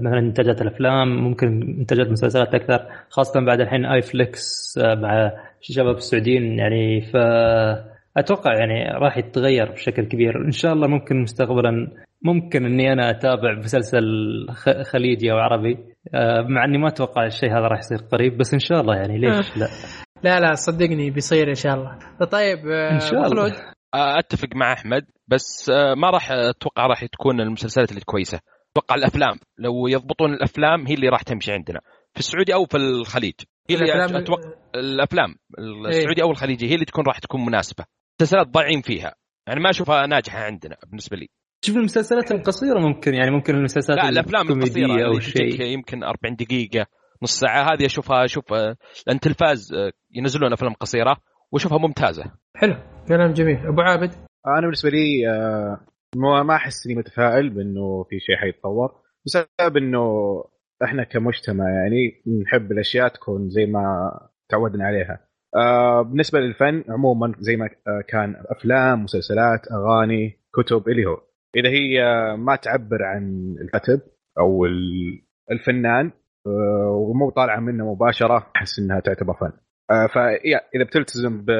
مثلا 0.02 0.18
إنتاجات 0.18 0.62
الأفلام 0.62 1.08
ممكن 1.24 1.76
إنتاجات 1.80 2.06
مسلسلات 2.08 2.54
أكثر 2.54 2.86
خاصة 3.10 3.40
بعد 3.40 3.60
الحين 3.60 3.84
آي 3.84 4.02
فليكس 4.02 4.74
مع 4.78 5.32
الشباب 5.60 5.96
السعوديين 5.96 6.42
يعني 6.58 7.00
ف 7.00 7.16
أتوقع 8.16 8.52
يعني 8.58 8.84
راح 8.98 9.18
يتغير 9.18 9.72
بشكل 9.72 10.04
كبير. 10.04 10.44
إن 10.46 10.50
شاء 10.50 10.72
الله 10.72 10.86
ممكن 10.88 11.22
مستقبلا 11.22 11.92
ممكن 12.22 12.64
إني 12.64 12.92
أنا 12.92 13.10
أتابع 13.10 13.54
مسلسل 13.58 14.02
خ- 14.50 14.82
خليجي 14.82 15.32
أو 15.32 15.36
عربي. 15.38 15.78
آه، 16.14 16.40
مع 16.48 16.64
إني 16.64 16.78
ما 16.78 16.88
أتوقع 16.88 17.26
الشيء 17.26 17.50
هذا 17.50 17.66
راح 17.68 17.78
يصير 17.78 17.98
قريب 18.12 18.38
بس 18.38 18.52
إن 18.54 18.58
شاء 18.58 18.80
الله 18.80 18.94
يعني 18.96 19.18
ليش 19.18 19.56
لا؟ 19.56 19.68
لا 20.22 20.40
لا 20.40 20.54
صدقني 20.54 21.10
بيصير 21.10 21.48
إن 21.48 21.54
شاء 21.54 21.74
الله. 21.74 21.98
طيب 22.30 22.58
آه، 22.68 22.90
إن 22.90 23.00
شاء 23.00 23.26
الله. 23.26 23.46
آه، 23.94 24.18
أتفق 24.18 24.48
مع 24.54 24.72
أحمد 24.72 25.06
بس 25.28 25.70
آه، 25.70 25.94
ما 25.94 26.10
راح 26.10 26.30
أتوقع 26.32 26.86
راح 26.86 27.04
تكون 27.04 27.40
المسلسلات 27.40 27.90
اللي 27.90 28.00
كويسه 28.04 28.40
أتوقع 28.72 28.94
الأفلام 28.94 29.34
لو 29.58 29.86
يضبطون 29.88 30.32
الأفلام 30.34 30.86
هي 30.86 30.94
اللي 30.94 31.08
راح 31.08 31.22
تمشي 31.22 31.52
عندنا. 31.52 31.80
في 32.12 32.18
السعودي 32.18 32.54
أو 32.54 32.64
في 32.64 32.76
الخليج 32.76 33.34
هي 33.70 33.74
اللي 33.76 33.86
الأفلام- 33.92 34.16
أتوقع 34.16 34.50
الأفلام 34.74 35.34
السعودي 35.88 36.22
أو 36.22 36.30
الخليجي 36.30 36.70
هي 36.70 36.74
اللي 36.74 36.84
تكون 36.84 37.04
راح 37.06 37.18
تكون 37.18 37.44
مناسبة. 37.46 37.84
المسلسلات 38.20 38.46
ضايعين 38.46 38.80
فيها. 38.80 39.14
يعني 39.46 39.60
ما 39.60 39.70
أشوفها 39.70 40.06
ناجحة 40.06 40.38
عندنا 40.38 40.76
بالنسبة 40.86 41.16
لي. 41.16 41.28
شوف 41.64 41.76
المسلسلات 41.76 42.32
القصيرة 42.32 42.78
ممكن 42.78 43.14
يعني 43.14 43.30
ممكن 43.30 43.54
المسلسلات 43.54 43.98
لا 43.98 44.08
الأفلام 44.08 44.48
القصيرة 44.48 45.06
أو 45.06 45.20
شيء. 45.20 45.62
يمكن 45.62 46.04
40 46.04 46.36
دقيقة 46.36 46.86
نص 47.22 47.40
ساعة 47.40 47.72
هذه 47.72 47.86
أشوفها 47.86 48.24
أشوف 48.24 48.52
آه، 48.52 48.76
لأن 49.06 49.20
تلفاز 49.20 49.72
آه، 49.72 49.92
ينزلون 50.10 50.52
أفلام 50.52 50.72
قصيرة 50.72 51.16
وأشوفها 51.52 51.78
ممتازة. 51.78 52.24
حلو 52.56 52.76
كلام 53.08 53.32
جميل. 53.32 53.66
أبو 53.66 53.80
عابد؟ 53.80 54.14
أنا 54.46 54.60
بالنسبة 54.60 54.90
لي 54.90 55.28
آه، 55.30 55.80
ما 56.16 56.42
ما 56.42 56.56
أحس 56.56 56.86
إني 56.86 56.94
متفائل 56.94 57.50
بأنه 57.50 58.04
في 58.10 58.20
شيء 58.20 58.36
حيتطور 58.36 58.94
بسبب 59.26 59.76
إنه 59.76 60.04
إحنا 60.84 61.04
كمجتمع 61.04 61.64
يعني 61.64 62.22
نحب 62.42 62.72
الأشياء 62.72 63.08
تكون 63.08 63.48
زي 63.50 63.66
ما 63.66 64.10
تعودنا 64.48 64.84
عليها. 64.84 65.26
آه، 65.56 66.02
بالنسبة 66.02 66.40
للفن 66.40 66.84
عموما 66.88 67.32
زي 67.38 67.56
ما 67.56 67.64
آه، 67.66 68.00
كان 68.08 68.34
أفلام، 68.46 69.04
مسلسلات، 69.04 69.60
أغاني، 69.72 70.38
كتب 70.56 70.88
اللي 70.88 71.06
هو. 71.06 71.20
إذا 71.56 71.68
هي 71.68 72.02
ما 72.36 72.56
تعبر 72.56 73.02
عن 73.02 73.54
الكاتب 73.60 74.00
أو 74.38 74.64
ال- 74.64 75.22
الفنان 75.50 76.10
آه، 76.46 76.90
ومو 77.10 77.30
طالعة 77.30 77.60
منه 77.60 77.92
مباشرة 77.92 78.46
أحس 78.56 78.78
إنها 78.78 79.00
تعتبر 79.00 79.34
فن. 79.34 79.52
آه، 79.90 80.06
فيا 80.06 80.60
إذا 80.74 80.84
بتلتزم 80.84 81.44
ب 81.44 81.50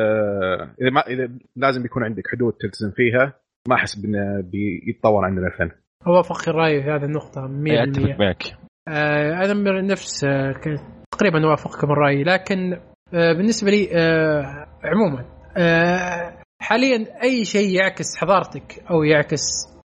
إذا 0.80 0.90
ما 0.92 1.00
إذا 1.00 1.28
لازم 1.56 1.82
بيكون 1.82 2.04
عندك 2.04 2.22
حدود 2.32 2.52
تلتزم 2.52 2.90
فيها 2.90 3.32
ما 3.68 3.76
أحس 3.76 3.94
بانه 3.94 4.40
بيتطور 4.40 5.24
عندنا 5.24 5.46
الفن. 5.46 5.70
اوافق 6.06 6.48
الراي 6.48 6.82
في 6.82 6.90
هذه 6.90 7.04
النقطة 7.04 7.46
100% 7.46 7.66
إيه، 7.70 7.82
أتفق 7.82 8.20
معك. 8.20 8.42
آه، 8.88 9.44
أنا 9.44 9.54
من 9.54 9.86
نفس 9.86 10.24
آه، 10.24 10.52
كنت 10.52 10.80
تقريبا 11.10 11.44
اوافقكم 11.44 11.92
الراي 11.92 12.24
لكن 12.24 12.72
آه، 12.72 12.95
بالنسبة 13.12 13.70
لي 13.70 13.88
آه، 13.92 14.66
عموما 14.84 15.24
آه، 15.56 16.42
حاليا 16.60 17.06
أي 17.22 17.44
شيء 17.44 17.70
يعكس 17.70 18.16
حضارتك 18.16 18.84
أو 18.90 19.02
يعكس 19.02 19.40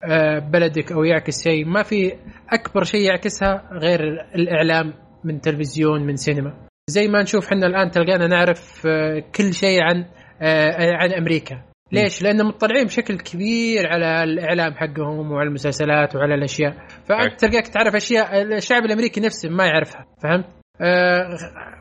آه، 0.05 0.39
بلدك 0.39 0.93
أو 0.93 1.05
يعكس 1.05 1.45
شيء 1.45 1.65
ما 1.65 1.83
في 1.83 2.13
أكبر 2.51 2.85
شيء 2.85 3.01
يعكسها 3.01 3.69
غير 3.73 4.01
الإعلام 4.35 4.95
من 5.25 5.41
تلفزيون 5.41 6.07
من 6.07 6.17
سينما 6.17 6.69
زي 6.91 7.09
ما 7.09 7.23
نشوف 7.23 7.47
إحنا 7.47 7.67
الآن 7.67 7.91
تلقانا 7.91 8.27
نعرف 8.27 8.87
آه، 8.87 9.23
كل 9.35 9.55
شيء 9.55 9.83
عن 9.83 10.05
آه، 10.43 10.93
عن 10.93 11.13
أمريكا 11.13 11.63
ليش؟ 11.93 12.23
لأن 12.23 12.47
مطلعين 12.47 12.85
بشكل 12.85 13.19
كبير 13.19 13.87
على 13.87 14.23
الإعلام 14.25 14.75
حقهم 14.75 15.33
وعلى 15.33 15.49
المسلسلات 15.49 16.17
وعلى 16.17 16.35
الأشياء،. 16.35 16.73
فأنت 17.09 17.41
تلقاك 17.41 17.69
تعرف 17.69 17.95
أشياء 17.95 18.43
الشعب 18.43 18.85
الأمريكي 18.85 19.21
نفسه 19.21 19.49
ما 19.49 19.67
يعرفها، 19.67 20.07
فهمت؟ 20.23 20.58
آه 20.81 21.37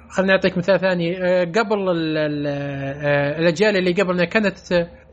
خليني 0.09 0.31
أعطيك 0.31 0.57
مثال 0.57 0.79
ثاني 0.79 1.17
آه 1.23 1.43
قبل 1.43 1.89
ال 1.89 2.17
ال 2.17 2.47
آه 2.47 3.39
الأجيال 3.39 3.77
اللي 3.77 3.91
قبلنا 3.91 4.25
كانت 4.25 4.57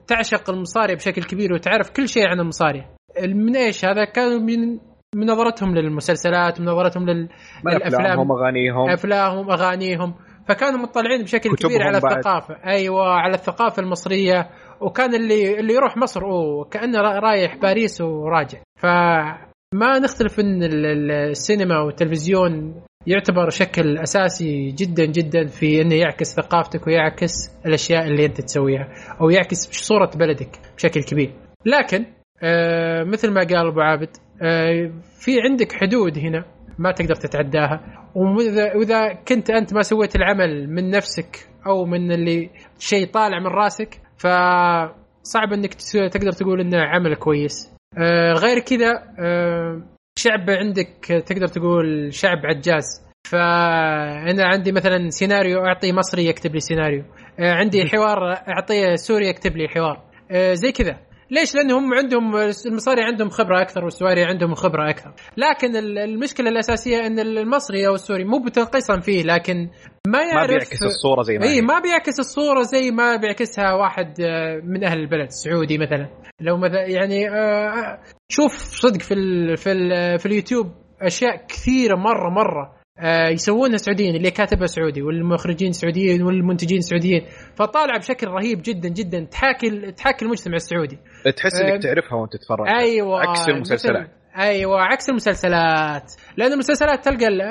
تعشق 0.06 0.50
المصاري 0.50 0.94
بشكل 0.94 1.22
كبير 1.22 1.52
وتعرف 1.52 1.90
كل 1.90 2.08
شيء 2.08 2.26
عن 2.26 2.40
المصاري. 2.40 2.84
من 3.24 3.56
إيش 3.56 3.84
هذا؟ 3.84 4.04
كانوا 4.04 4.38
من 4.38 4.78
من 5.16 5.26
نظرتهم 5.30 5.74
للمسلسلات 5.74 6.60
من 6.60 6.66
نظرتهم 6.66 7.06
لل 7.10 7.28
من 7.64 7.72
الأفلام. 7.72 8.00
افلامهم 8.00 8.32
أغانيهم 8.32 8.90
أفلامهم 8.90 9.50
أغانيهم 9.50 10.14
فكانوا 10.48 10.78
مطلعين 10.80 11.22
بشكل 11.22 11.50
كبير 11.56 11.82
على 11.82 12.00
بعد. 12.00 12.16
الثقافة 12.16 12.56
أيوه 12.66 13.08
على 13.08 13.34
الثقافة 13.34 13.82
المصرية 13.82 14.48
وكان 14.80 15.14
اللي 15.14 15.60
اللي 15.60 15.74
يروح 15.74 15.96
مصر 15.96 16.22
أوه 16.24 16.64
كأنه 16.64 17.00
را- 17.00 17.18
رايح 17.18 17.56
باريس 17.56 18.00
وراجع 18.00 18.58
فما 18.76 19.98
نختلف 20.02 20.40
إن 20.40 20.62
ال- 20.62 20.86
ال- 20.86 21.10
السينما 21.10 21.80
والتلفزيون 21.80 22.82
يعتبر 23.06 23.50
شكل 23.50 23.98
أساسي 23.98 24.70
جدا 24.70 25.04
جدا 25.04 25.46
في 25.46 25.82
إنه 25.82 25.94
يعكس 25.94 26.34
ثقافتك 26.34 26.86
ويعكس 26.86 27.50
الأشياء 27.66 28.06
اللي 28.06 28.26
أنت 28.26 28.40
تسويها 28.40 28.88
أو 29.20 29.30
يعكس 29.30 29.56
صورة 29.70 30.10
بلدك 30.16 30.58
بشكل 30.76 31.02
كبير. 31.02 31.32
لكن 31.66 32.06
آه 32.42 33.04
مثل 33.04 33.30
ما 33.30 33.40
قال 33.40 33.66
أبو 33.66 33.80
عابد 33.80 34.08
آه 34.42 34.92
في 35.18 35.40
عندك 35.40 35.72
حدود 35.72 36.18
هنا 36.18 36.44
ما 36.78 36.92
تقدر 36.92 37.14
تتعداها. 37.14 37.80
وإذا 38.14 39.12
كنت 39.28 39.50
أنت 39.50 39.74
ما 39.74 39.82
سويت 39.82 40.16
العمل 40.16 40.70
من 40.70 40.90
نفسك 40.90 41.48
أو 41.66 41.84
من 41.84 42.12
اللي 42.12 42.50
شيء 42.78 43.06
طالع 43.06 43.38
من 43.38 43.46
راسك 43.46 44.00
فصعب 44.16 45.52
إنك 45.52 45.74
تقدر 46.12 46.32
تقول 46.32 46.60
إنه 46.60 46.78
عمل 46.78 47.14
كويس. 47.14 47.74
آه 47.98 48.32
غير 48.32 48.58
كذا 48.58 48.92
آه 49.18 49.82
شعب 50.18 50.50
عندك 50.50 51.22
تقدر 51.26 51.46
تقول 51.46 52.14
شعب 52.14 52.38
عجاز. 52.46 52.84
فأنا 53.30 54.44
عندي 54.44 54.72
مثلا 54.72 55.10
سيناريو 55.10 55.64
أعطي 55.66 55.92
مصري 55.92 56.26
يكتب 56.26 56.54
لي 56.54 56.60
سيناريو. 56.60 57.04
آه 57.40 57.52
عندي 57.52 57.84
حوار 57.88 58.32
اعطيه 58.32 58.94
سوري 58.94 59.28
يكتب 59.28 59.56
لي 59.56 59.68
حوار. 59.68 60.04
آه 60.30 60.54
زي 60.54 60.72
كذا. 60.72 60.98
ليش؟ 61.30 61.54
لانهم 61.54 61.94
عندهم 61.94 62.36
المصاري 62.66 63.02
عندهم 63.04 63.28
خبرة 63.28 63.60
أكثر 63.62 63.84
والسواري 63.84 64.24
عندهم 64.24 64.54
خبرة 64.54 64.90
أكثر، 64.90 65.12
لكن 65.36 65.76
ال- 65.76 65.98
المشكلة 65.98 66.48
الأساسية 66.48 67.06
إن 67.06 67.18
المصري 67.18 67.86
أو 67.86 67.94
السوري 67.94 68.24
مو 68.24 68.38
بتنقيصا 68.38 69.00
فيه 69.00 69.22
لكن 69.22 69.68
ما 70.06 70.18
يعرف 70.22 70.40
ما 70.40 70.46
بيعكس 70.46 70.82
الصورة 70.82 71.22
زي 71.22 71.38
ما 71.38 71.44
اي. 71.46 71.60
ما 71.60 71.80
بيعكس 71.80 72.20
الصورة 72.20 72.62
زي 72.62 72.90
ما 72.90 73.16
بيعكسها 73.16 73.72
واحد 73.72 74.20
آه، 74.20 74.60
من 74.64 74.84
أهل 74.84 74.98
البلد 74.98 75.30
سعودي 75.30 75.78
مثلا 75.78 76.08
لو 76.40 76.56
مثلا 76.56 76.86
يعني 76.86 77.30
آه، 77.30 77.98
شوف 78.28 78.52
صدق 78.56 79.00
في 79.00 79.14
ال 79.14 79.56
في 79.56 79.72
ال 79.72 80.18
في 80.18 80.26
اليوتيوب 80.26 80.66
أشياء 81.02 81.46
كثيرة 81.48 81.96
مرة 81.96 82.30
مرة 82.30 82.62
آه، 82.62 82.83
يسوونها 83.30 83.76
سعوديين 83.76 84.16
اللي 84.16 84.30
كاتبها 84.30 84.66
سعودي 84.66 85.02
والمخرجين 85.02 85.72
سعوديين 85.72 86.22
والمنتجين 86.22 86.80
سعوديين. 86.80 87.26
فطالعه 87.54 87.98
بشكل 87.98 88.26
رهيب 88.28 88.62
جدا 88.62 88.88
جدا. 88.88 89.24
تحاكي 89.24 89.92
تحاكي 89.92 90.24
المجتمع 90.24 90.54
السعودي. 90.56 90.98
تحس 91.36 91.60
آه، 91.60 91.68
انك 91.74 91.82
تعرفها 91.82 92.14
وأنت 92.18 92.32
تتفرج. 92.32 92.68
أيوه. 92.68 93.20
عكس 93.20 93.48
المسلسلات. 93.48 94.10
أيوه 94.38 94.80
عكس 94.82 95.08
المسلسلات. 95.10 96.12
لأن 96.36 96.52
المسلسلات 96.52 97.04
تلقى 97.04 97.28
ال- 97.28 97.42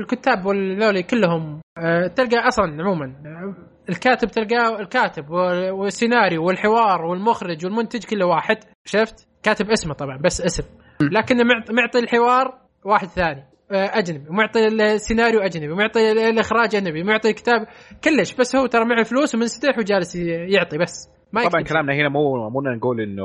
الكتاب 0.00 0.46
والذولي 0.46 1.02
كلهم 1.02 1.60
آه، 1.78 2.06
تلقى 2.06 2.48
أصلا 2.48 2.82
عموما. 2.82 3.06
آه، 3.06 3.54
الكاتب 3.88 4.28
تلقاه 4.28 4.80
الكاتب 4.80 5.30
وال- 5.30 5.70
والسيناريو 5.70 6.44
والحوار 6.46 7.04
والمخرج 7.04 7.64
والمنتج 7.66 8.04
كله 8.04 8.26
واحد. 8.26 8.56
شفت؟ 8.84 9.28
كاتب 9.42 9.70
اسمه 9.70 9.94
طبعا 9.94 10.18
بس 10.24 10.40
اسم. 10.40 10.64
معط- 11.02 11.70
معطي 11.70 11.98
الحوار 11.98 12.58
واحد 12.84 13.08
ثاني. 13.08 13.40
آه، 13.40 13.55
أجنبي 13.70 14.28
ومعطي 14.30 14.66
السيناريو 14.66 15.40
أجنبي 15.40 15.72
ومعطي 15.72 16.12
ال- 16.12 16.18
الإخراج 16.18 16.74
أجنبي 16.76 17.02
ومعطي 17.02 17.28
الكتاب 17.28 17.66
كلش 18.04 18.34
بس 18.34 18.56
هو 18.56 18.66
ترى 18.66 18.84
معه 18.84 19.02
فلوس 19.02 19.34
ومنستح 19.34 19.78
وجالس 19.78 20.16
يعطي 20.48 20.78
بس 20.78 21.08
ما 21.32 21.48
طبعا 21.48 21.62
كلامنا 21.62 21.94
هنا 21.94 22.08
مو 22.08 22.50
مو 22.50 22.60
نقول 22.60 23.00
إنه 23.00 23.24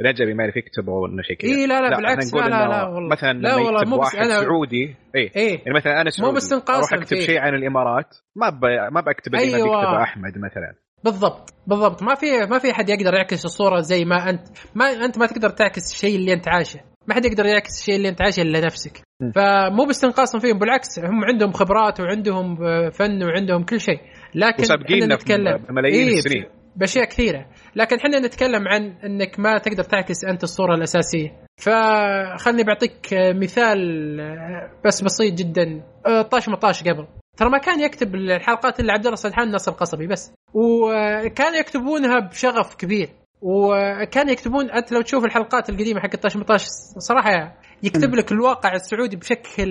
الاجنبي 0.00 0.34
ما 0.34 0.42
يعرف 0.44 0.56
يكتب 0.56 0.88
أو 0.90 1.06
إنه 1.06 1.22
شيء 1.22 1.36
كذا. 1.36 1.50
إي 1.50 1.66
لا 1.66 1.80
لا 1.80 1.84
إحنا 1.86 1.96
بالعكس 1.96 2.34
لا 2.34 2.40
لا 2.40 2.68
لا 2.68 2.84
والله. 2.86 3.08
مثلا 3.08 3.32
لا 3.32 3.54
والله 3.56 3.72
يكتب 3.80 3.88
مو 3.88 3.98
بس 3.98 4.14
واحد 4.14 4.26
أنا- 4.26 4.30
سعودي 4.44 4.94
إي 5.16 5.30
إيه 5.36 5.58
يعني 5.58 5.74
مثلا 5.76 6.00
أنا 6.00 6.10
سعودي 6.10 6.36
بس 6.36 6.52
انقاصاً 6.52 6.78
أروح 6.78 7.02
أكتب. 7.02 7.16
شيء 7.16 7.38
عن 7.38 7.54
الإمارات 7.54 8.16
ما 8.36 8.50
ب... 8.50 8.64
ما 8.92 9.00
بكتب 9.00 9.34
اللي 9.34 9.56
أيوة. 9.56 9.66
ما 9.68 9.80
بيكتبه 9.80 10.02
أحمد 10.02 10.38
مثلا. 10.38 10.74
بالضبط 11.04 11.50
بالضبط. 11.66 12.02
ما 12.02 12.14
في 12.14 12.26
ما 12.50 12.58
في 12.58 12.70
أحد 12.70 12.88
يقدر 12.88 13.14
يعكس 13.14 13.44
الصورة 13.44 13.80
زي 13.80 14.04
ما 14.04 14.30
أنت. 14.30 14.48
ما 14.74 14.86
أنت 15.04 15.18
ما 15.18 15.26
تقدر 15.26 15.48
تعكس 15.50 15.92
الشيء 15.92 16.16
اللي 16.16 16.32
أنت 16.32 16.48
عايشه. 16.48 16.80
ما 17.06 17.14
حد 17.14 17.24
يقدر 17.24 17.46
يعكس 17.46 17.80
الشيء 17.80 17.96
اللي 17.96 18.08
انت 18.08 18.22
عايشه 18.22 18.40
إلا 18.40 18.60
نفسك. 18.60 19.00
فمو 19.34 19.84
باستنقاصا 19.84 20.38
فيهم 20.38 20.58
بالعكس 20.58 20.98
هم 20.98 21.24
عندهم 21.24 21.52
خبرات 21.52 22.00
وعندهم 22.00 22.64
آه، 22.64 22.90
فن 22.90 23.22
وعندهم 23.24 23.64
كل 23.64 23.80
شيء. 23.80 24.00
لكن 24.34 24.62
إحنا 24.62 25.14
نتكلم 25.14 25.56
بملايين 25.68 26.08
إيه، 26.08 26.18
السنين. 26.18 26.44
بأشياء 26.76 27.04
كثيرة. 27.04 27.46
لكن 27.76 27.96
إحنا 27.96 28.18
نتكلم 28.18 28.68
عن 28.68 28.82
إنك 29.04 29.40
ما 29.40 29.58
تقدر 29.58 29.82
تعكس 29.82 30.24
أنت 30.24 30.42
الصورة 30.42 30.74
الأساسية. 30.74 31.36
فخلني 31.60 32.64
بعطيك 32.64 33.14
آه، 33.14 33.32
مثال 33.32 33.80
آه، 34.20 34.70
بس 34.84 35.02
بسيط 35.02 35.34
جدا. 35.34 35.82
طاش 36.30 36.48
مطاش 36.48 36.82
قبل. 36.82 37.06
ترى 37.36 37.50
ما 37.50 37.58
كان 37.58 37.80
يكتب 37.80 38.14
الحلقات 38.14 38.80
إلا 38.80 38.92
عبد 38.92 39.04
الله 39.04 39.16
سدحان 39.16 39.50
ناصر 39.50 39.72
القصبي 39.72 40.06
بس. 40.06 40.34
وكان 40.54 41.54
يكتبونها 41.60 42.18
بشغف 42.18 42.74
كبير. 42.74 43.08
وكان 43.42 44.28
يكتبون 44.28 44.70
أنت 44.70 44.92
لو 44.92 45.00
تشوف 45.00 45.24
الحلقات 45.24 45.70
القديمة 45.70 46.00
حق 46.00 46.16
طاش 46.16 46.36
مطاش 46.36 46.62
صراحة 46.98 47.54
يكتب 47.82 48.14
لك 48.14 48.32
الواقع 48.32 48.72
السعودي 48.72 49.16
بشكل 49.16 49.70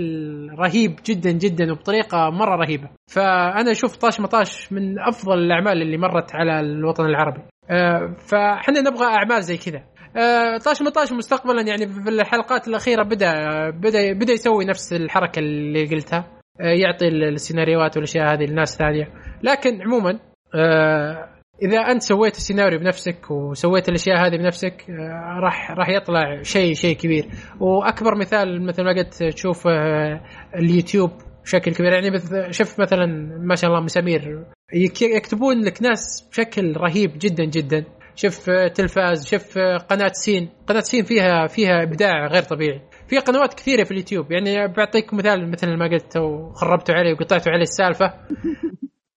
رهيب 0.59 0.99
جدا 1.05 1.31
جدا 1.31 1.71
وبطريقة 1.71 2.29
مرة 2.29 2.55
رهيبة. 2.55 2.89
فأنا 3.07 3.71
أشوف 3.71 3.95
طاش 3.95 4.19
مطاش 4.19 4.71
من 4.71 4.99
أفضل 4.99 5.39
الأعمال 5.39 5.81
اللي 5.81 5.97
مرت 5.97 6.35
على 6.35 6.59
الوطن 6.59 7.05
العربي. 7.05 7.41
آه، 7.69 8.15
فإحنا 8.27 8.81
نبغى 8.81 9.05
أعمال 9.05 9.43
زي 9.43 9.57
كذا. 9.57 9.83
آه، 10.17 10.57
طاش 10.57 10.81
مطاش 10.81 11.11
مستقبلا 11.11 11.61
يعني 11.61 11.87
في 11.87 12.09
الحلقات 12.09 12.67
الأخيرة 12.67 13.03
بدأ 13.03 13.33
بدأ 13.69 14.13
بدأ 14.13 14.33
يسوي 14.33 14.65
نفس 14.65 14.93
الحركة 14.93 15.39
اللي 15.39 15.85
قلتها. 15.85 16.25
آه، 16.61 16.63
يعطي 16.63 17.07
السيناريوهات 17.07 17.97
والأشياء 17.97 18.33
هذه 18.33 18.45
لناس 18.45 18.77
ثانية. 18.77 19.13
لكن 19.43 19.81
عموما 19.81 20.19
آه، 20.55 21.40
إذا 21.61 21.77
أنت 21.77 22.01
سويت 22.01 22.35
السيناريو 22.37 22.79
بنفسك 22.79 23.31
وسويت 23.31 23.89
الأشياء 23.89 24.27
هذه 24.27 24.37
بنفسك 24.37 24.85
آه، 24.89 25.39
راح 25.43 25.71
راح 25.71 25.89
يطلع 25.89 26.41
شيء 26.41 26.73
شيء 26.73 26.95
كبير. 26.95 27.25
وأكبر 27.59 28.15
مثال 28.17 28.65
مثل 28.65 28.83
ما 28.83 28.91
قلت 28.91 29.23
تشوف 29.23 29.67
آه، 29.67 30.21
اليوتيوب 30.55 31.11
بشكل 31.43 31.73
كبير. 31.73 31.93
يعني 31.93 32.11
مثل 32.11 32.53
شوف 32.53 32.79
مثلا 32.79 33.05
ما 33.39 33.55
شاء 33.55 33.69
الله 33.69 33.81
مسامير. 33.83 34.45
يك- 34.73 35.01
يكتبون 35.01 35.61
لك 35.65 35.81
ناس 35.81 36.27
بشكل 36.31 36.73
رهيب 36.77 37.11
جدا 37.17 37.45
جدا. 37.45 37.85
شوف 38.15 38.49
آه، 38.49 38.67
تلفاز 38.67 39.27
شوف 39.27 39.57
قناة 39.89 40.11
سين. 40.13 40.49
قناة 40.67 40.79
سين 40.79 41.03
فيها 41.03 41.47
فيها 41.47 41.83
إبداع 41.83 42.27
غير 42.27 42.43
طبيعي. 42.43 42.81
في 43.07 43.17
قنوات 43.17 43.53
كثيرة 43.53 43.83
في 43.83 43.91
اليوتيوب. 43.91 44.31
يعني 44.31 44.67
بعطيك 44.67 45.13
مثال 45.13 45.51
مثل 45.51 45.77
ما 45.77 45.87
قلت 45.87 46.17
وخربتوا 46.17 46.95
علي 46.95 47.13
وقطعتوا 47.13 47.51
علي 47.51 47.61
السالفة. 47.61 48.13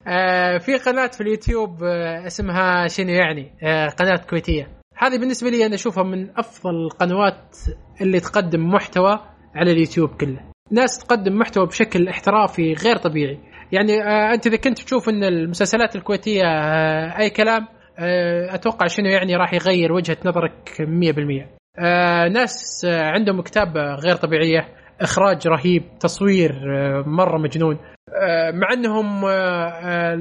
آه 0.06 0.58
في 0.58 0.76
قناة 0.76 1.06
في 1.06 1.20
اليوتيوب 1.20 1.82
آه 1.84 2.26
اسمها 2.26 2.86
شنو 2.88 3.10
يعني؟ 3.10 3.52
آه 3.62 3.88
قناة 3.88 4.16
كويتية. 4.30 4.68
هذه 4.98 5.18
بالنسبة 5.18 5.50
لي 5.50 5.66
أنا 5.66 5.74
أشوفها 5.74 6.04
من 6.04 6.38
أفضل 6.38 6.70
القنوات 6.84 7.56
اللي 8.00 8.20
تقدم 8.20 8.68
محتوى 8.68 9.18
على 9.54 9.72
اليوتيوب 9.72 10.10
كله. 10.20 10.40
ناس 10.70 10.98
تقدم 10.98 11.38
محتوى 11.38 11.66
بشكل 11.66 12.08
احترافي 12.08 12.72
غير 12.72 12.96
طبيعي. 12.96 13.38
يعني 13.72 14.02
آه 14.02 14.34
أنت 14.34 14.46
إذا 14.46 14.56
كنت 14.56 14.78
تشوف 14.82 15.08
إن 15.08 15.24
المسلسلات 15.24 15.96
الكويتية 15.96 16.44
آه 16.44 17.18
أي 17.18 17.30
كلام 17.30 17.66
آه 17.98 18.54
أتوقع 18.54 18.86
شنو 18.86 19.06
يعني 19.06 19.36
راح 19.36 19.54
يغير 19.54 19.92
وجهة 19.92 20.16
نظرك 20.24 20.70
100% 20.80 21.46
آه 21.78 22.28
ناس 22.28 22.84
آه 22.88 23.02
عندهم 23.10 23.40
كتابة 23.42 23.94
غير 23.94 24.16
طبيعية. 24.16 24.68
إخراج 25.00 25.48
رهيب 25.48 25.82
تصوير 26.00 26.52
آه 26.76 27.02
مرة 27.06 27.38
مجنون. 27.38 27.78
آه 28.22 28.50
مع 28.50 28.72
أنهم 28.72 29.24
آه 29.24 30.18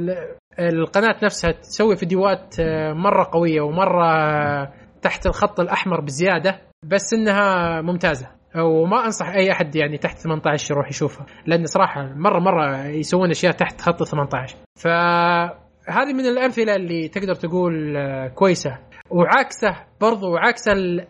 القناة 0.59 1.15
نفسها 1.23 1.51
تسوي 1.51 1.95
فيديوهات 1.95 2.55
مرة 2.95 3.29
قوية 3.31 3.61
ومرة 3.61 4.05
تحت 5.01 5.25
الخط 5.25 5.59
الأحمر 5.59 6.01
بزيادة 6.01 6.61
بس 6.83 7.13
إنها 7.13 7.81
ممتازة. 7.81 8.27
وما 8.55 9.05
أنصح 9.05 9.29
أي 9.29 9.51
أحد 9.51 9.75
يعني 9.75 9.97
تحت 9.97 10.17
18 10.17 10.73
يروح 10.73 10.89
يشوفها 10.89 11.25
لأن 11.45 11.65
صراحة 11.65 12.01
مرة 12.15 12.39
مرة 12.39 12.85
يسوون 12.85 13.29
أشياء 13.29 13.51
تحت 13.53 13.81
خط 13.81 14.03
18 14.03 14.55
فهذه 14.79 16.13
من 16.13 16.25
الأمثلة 16.25 16.75
اللي 16.75 17.07
تقدر 17.07 17.33
تقول 17.35 17.97
كويسة. 18.35 18.77
وعاكسه 19.09 19.75
برضو 20.01 20.35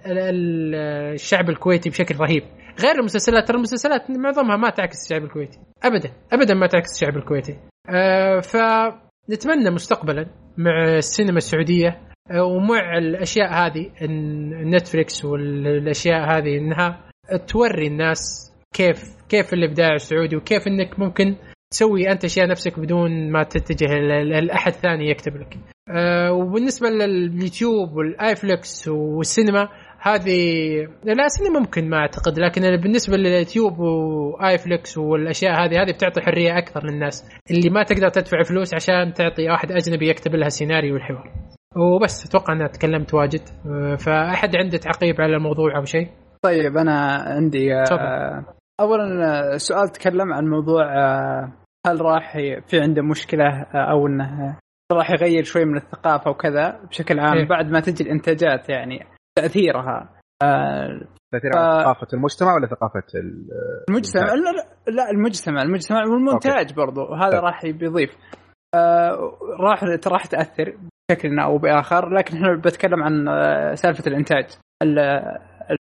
ال- 0.08 0.76
الشعب 1.14 1.50
الكويتي 1.50 1.90
بشكل 1.90 2.16
رهيب. 2.16 2.44
غير 2.82 2.96
المسلسلات 3.00 3.48
ترى 3.48 3.58
المسلسلات 3.58 4.12
معظمها 4.12 4.58
ما 4.58 4.70
تعكس 4.70 5.04
الشعب 5.06 5.24
الكويتي 5.24 5.60
ابدا 5.84 6.12
ابدا 6.34 6.54
ما 6.54 6.68
تعكس 6.68 6.92
الشعب 6.96 7.18
الكويتي 7.18 7.58
آه، 7.90 8.40
فنتمنى 8.40 9.70
مستقبلا 9.70 10.26
مع 10.58 10.84
السينما 10.98 11.38
السعودية 11.38 12.02
آه، 12.32 12.44
ومع 12.44 12.98
الأشياء 12.98 13.54
هذه 13.54 13.92
الن- 14.02 14.76
نتفليكس 14.76 15.26
والأشياء 15.26 16.38
هذه 16.38 16.58
إنها 16.58 17.10
توري 17.48 17.88
الناس 17.88 18.52
كيف 18.74 19.04
كيف 19.30 19.54
الإبداع 19.54 19.94
السعودي 19.94 20.36
وكيف 20.36 20.68
إنك 20.68 21.00
ممكن 21.00 21.36
تسوي 21.72 22.12
أنت 22.12 22.26
أشياء 22.26 22.48
نفسك 22.48 22.80
بدون 22.80 23.32
ما 23.32 23.44
تتجه 23.44 23.94
لأحد 24.24 24.72
ثاني 24.72 25.10
يكتب 25.10 25.36
لك. 25.38 25.58
أه 25.90 26.32
وبالنسبة 26.34 26.90
لليوتيوب 26.90 27.96
والنتفلكس 27.96 28.88
والسينما 28.88 29.70
هذه 30.06 30.40
لا 31.04 31.28
سينما 31.28 31.60
ممكن 31.60 31.90
ما 31.90 31.98
أعتقد 31.98 32.40
لكن 32.40 32.62
بالنسبة 32.62 33.18
لليوتيوب 33.18 33.80
و 33.80 33.99
iflix 33.99 34.98
والأشياء 34.98 35.52
هذه 35.54 35.82
هذه 35.82 35.92
بتعطي 35.92 36.22
حرية 36.22 36.58
أكثر 36.58 36.86
للناس 36.86 37.30
اللي 37.52 37.70
ما 37.70 37.84
تقدر 37.84 38.10
تدفع 38.10 38.44
فلوس 38.44 38.74
عشان 38.74 39.14
تعطي 39.14 39.50
واحد 39.50 39.72
أجنبي 39.72 40.10
يكتب 40.10 40.36
لها 40.36 40.50
سيناريو 40.50 40.94
والحوار. 40.94 41.32
وبس 41.76 42.26
أتوقع 42.26 42.54
اني 42.54 42.68
تكلمت 42.68 43.14
واجد 43.14 43.42
فأحد 44.00 44.56
عنده 44.56 44.78
تعقيب 44.78 45.22
على 45.22 45.36
الموضوع 45.36 45.78
أو 45.78 45.86
شيء؟ 45.86 46.08
طيب 46.42 46.78
أنا 46.78 47.24
عندي 47.28 47.74
آه، 47.74 47.84
تفضل. 47.84 48.54
اولا 48.80 49.54
آه، 49.54 49.58
سؤال 49.58 49.90
تكلم 49.90 50.34
عن 50.34 50.46
موضوع 50.48 50.84
آه، 50.98 51.52
هل 51.88 52.02
راح 52.02 52.38
في 52.68 52.80
عنده 52.80 53.02
مشكلة 53.02 53.46
آه، 53.46 53.92
أو 53.92 54.08
إنه 54.08 54.58
راح 54.92 55.12
يغير 55.12 55.44
شوي 55.44 55.66
من 55.66 55.78
الثقافة 55.78 56.32
وكذا 56.32 56.80
بشكل 56.90 57.20
عام 57.20 57.38
إيه. 57.38 57.48
بعد 57.48 57.72
ما 57.72 57.80
تجي 57.80 58.04
الإنتاجات 58.04 58.70
يعني 58.70 59.06
تأثيرها. 59.36 60.10
آه، 60.44 61.02
تاثير 61.34 61.52
ف- 61.54 61.58
على 61.58 61.84
ثقافة 61.84 62.08
المجتمع 62.14 62.54
ولا 62.56 62.68
ثقافة 62.68 63.04
ال- 63.16 63.50
المجتمع؟ 63.90 64.24
لا, 64.34 64.52
لا, 64.92 65.10
المجتمع. 65.12 65.62
المجتمع 65.62 66.00
والمونتاج 66.06 66.74
برضو. 66.74 67.14
هذا 67.14 67.30
طيب. 67.32 67.44
راح 67.44 67.66
بيضيف. 67.66 68.10
آه 68.76 69.38
راح 69.60 69.84
راح 70.08 70.26
تأثر 70.26 70.78
بشكل 71.12 71.40
أو 71.40 71.58
بآخر 71.58 72.10
لكن 72.10 72.36
إحنا 72.36 72.62
بتكلم 72.66 73.04
عن 73.04 73.28
آه 73.28 73.74
سالفة 73.74 74.04
الإنتاج. 74.08 74.46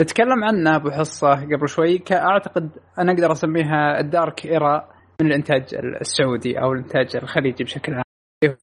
بتكلم 0.02 0.44
عنه 0.44 0.76
أبو 0.76 0.92
حصة 0.92 1.30
قبل 1.36 1.68
شوي. 1.68 2.04
اعتقد 2.12 2.70
أنا 3.00 3.12
أقدر 3.12 3.32
أسميها 3.32 4.00
الدارك 4.00 4.46
إيرا 4.46 4.88
من 5.22 5.28
الإنتاج 5.28 5.76
السعودي 6.02 6.60
أو 6.62 6.74
الإنتاج 6.74 7.16
الخليجي 7.16 7.64
بشكل 7.64 7.94
عام. 7.94 8.04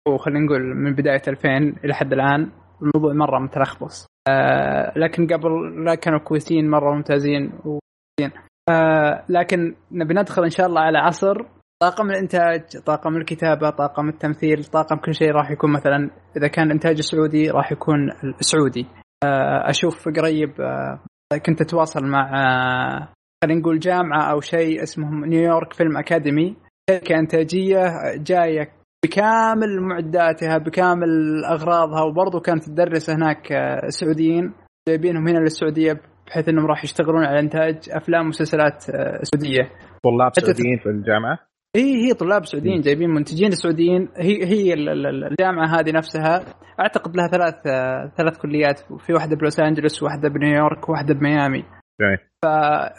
هو 0.09 0.16
خلينا 0.16 0.41
نقول 0.41 0.62
من 0.77 0.95
بداية 0.95 1.22
2000 1.29 1.74
إلى 1.85 1.95
حد 1.95 2.12
الآن. 2.12 2.51
الموضوع 2.83 3.12
مرة 3.12 3.39
متلخبص. 3.39 4.07
آه 4.29 4.93
لكن 4.97 5.27
قبل 5.27 5.85
لا 5.85 5.95
كانوا 5.95 6.18
كويسين 6.18 6.70
مرة 6.70 6.95
ممتازين 6.95 7.53
وزين 7.64 8.33
آه 8.70 9.24
لكن 9.29 9.74
نبي 9.93 10.14
ندخل 10.14 10.43
إن 10.43 10.51
شاء 10.51 10.66
الله 10.66 10.81
على 10.81 10.99
عصر 10.99 11.35
طاقم 11.83 12.11
الإنتاج 12.11 12.62
طاقم 12.87 13.16
الكتابة 13.16 13.70
طاقم 13.70 14.09
التمثيل 14.09 14.64
طاقم 14.64 14.97
كل 14.97 15.14
شيء 15.14 15.31
راح 15.31 15.51
يكون 15.51 15.72
مثلا 15.72 16.11
إذا 16.37 16.49
كان 16.49 16.70
إنتاج 16.70 17.01
سعودي 17.01 17.51
راح 17.51 17.72
يكون 17.72 18.11
السعودي 18.41 18.87
آه 19.24 19.70
أشوف 19.70 20.09
قريب 20.09 20.61
آه 20.61 21.01
كنت 21.47 21.61
أتواصل 21.61 22.05
مع 22.05 22.31
آه 22.35 23.09
خلينا 23.45 23.61
نقول 23.61 23.79
جامعة 23.79 24.33
أو 24.33 24.41
شيء 24.41 24.83
اسمهم 24.83 25.24
نيويورك 25.24 25.72
فيلم 25.72 25.97
اكاديمي 25.97 26.57
شركة 26.91 27.18
إنتاجية 27.18 27.83
جاية 28.16 28.70
بكامل 29.05 29.80
معداتها 29.80 30.59
بكامل 30.59 31.09
أغراضها 31.44 32.03
وبرضه 32.03 32.40
كانت 32.40 32.64
تدرس 32.64 33.11
هناك 33.11 33.53
آه، 33.53 33.88
سعوديين 33.88 34.53
جايبينهم 34.88 35.28
هنا 35.28 35.38
للسعودية 35.38 36.01
بحيث 36.26 36.49
إنهم 36.49 36.66
راح 36.66 36.84
يشتغلون 36.84 37.24
على 37.24 37.40
إنتاج 37.40 37.78
أفلام 37.90 38.24
ومسلسلات 38.24 38.90
آه، 38.90 39.20
سعودية. 39.22 39.70
طلاب 40.05 40.30
سعوديين 40.34 40.78
في 40.78 40.88
الجامعة؟ 40.88 41.38
هي 41.76 42.07
هي 42.09 42.14
طلاب 42.14 42.44
سعوديين 42.44 42.80
جايبين 42.80 43.11
منتجين 43.11 43.51
سعوديين. 43.51 44.09
هي 44.16 44.44
هي 44.44 44.72
ال- 44.74 44.88
ال- 44.88 45.07
ال- 45.07 45.24
الجامعة 45.24 45.80
هذه 45.80 45.90
نفسها 45.92 46.44
أعتقد 46.80 47.16
لها 47.16 47.28
ثلاث 47.28 47.66
آه، 47.66 48.12
ثلاث 48.16 48.38
كليات 48.38 48.80
في 48.99 49.12
واحدة 49.12 49.36
بلوس 49.36 49.61
أنجلوس 49.61 50.03
واحدة 50.03 50.28
بنيويورك 50.28 50.88
واحدة 50.88 51.14
بميامي. 51.14 51.64
جميل. 52.01 52.18
ف 52.44 52.47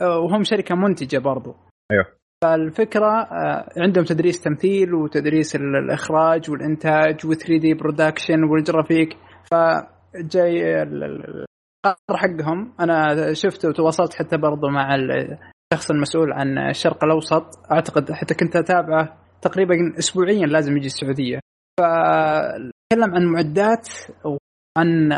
وهم 0.02 0.44
شركة 0.44 0.76
منتجة 0.76 1.18
برضو. 1.18 1.56
أيوه. 1.92 2.06
فالفكرة 2.44 3.22
آه، 3.22 3.70
عندهم 3.78 4.06
تدريس 4.06 4.42
تمثيل 4.42 4.94
وتدريس 4.94 5.56
ال- 5.56 5.76
الإخراج 5.76 6.52
والإنتاج 6.52 7.22
و3D 7.28 7.60
production 7.62 7.74
وال 7.74 8.44
graphic 8.44 9.10
فجاي 9.52 10.82
ال- 10.84 11.04
ال- 11.04 11.46
القرار 11.86 12.18
حقهم. 12.18 12.74
أنا 12.80 13.34
شفته 13.34 13.70
وتواصلت 13.70 14.14
حتى 14.14 14.38
برضو 14.38 14.68
مع 14.70 14.96
ال- 14.96 15.38
الشخص 15.74 15.92
المسؤول 15.92 16.34
عن 16.34 16.58
الشرق 16.70 17.04
الأوسط. 17.04 17.72
أعتقد 17.72 18.12
حتى 18.12 18.34
كنت 18.34 18.56
أتابعه 18.56 19.18
تقريبا 19.42 19.76
اسبوعيا 19.98 20.46
لازم 20.46 20.78
يجي 20.78 20.86
السعودية. 20.88 21.40
فتكلم 21.80 23.16
عن 23.16 23.26
معدات 23.26 23.90
وعن 24.26 25.10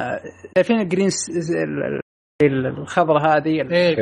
شايفين 0.57 0.79
الجرين 0.79 1.09
س- 1.09 1.29
ال- 1.55 1.99
ال- 2.43 2.65
الخضراء 2.65 3.37
هذه 3.37 3.49
إيه 3.71 3.95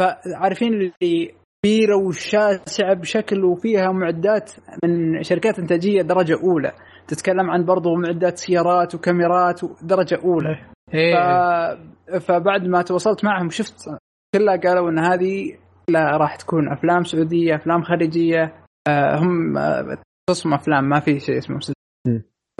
فعارفين 0.00 0.72
اللي 0.74 1.34
كبيرة 1.62 1.96
وشاسعة 1.96 2.94
بشكل 2.94 3.44
وفيها 3.44 3.92
معدات 3.92 4.52
من 4.84 5.22
شركات 5.22 5.58
إنتاجية 5.58 6.02
درجة 6.02 6.38
أولى. 6.42 6.72
تتكلم 7.08 7.50
عن 7.50 7.64
برضو 7.64 7.94
معدات 7.94 8.38
سيارات 8.38 8.94
وكاميرات 8.94 9.60
درجة 9.82 10.18
أولى. 10.24 10.56
ف... 10.92 10.94
إيه. 10.94 12.18
فبعد 12.18 12.66
ما 12.66 12.82
تواصلت 12.82 13.24
معهم 13.24 13.50
شفت 13.50 13.90
كلها 14.34 14.56
قالوا 14.56 14.90
إن 14.90 14.98
هذه 14.98 15.58
كلها 15.88 16.16
راح 16.16 16.36
تكون 16.36 16.72
أفلام 16.72 17.04
سعودية 17.04 17.54
أفلام 17.54 17.82
خليجية. 17.82 18.54
آه، 18.88 19.18
هم 19.18 19.58
آه، 19.58 19.98
قسم 20.30 20.54
أفلام 20.54 20.84
ما 20.84 21.00
في 21.00 21.20
شيء 21.20 21.38
اسمه. 21.38 21.56
مسلسل. 21.56 21.74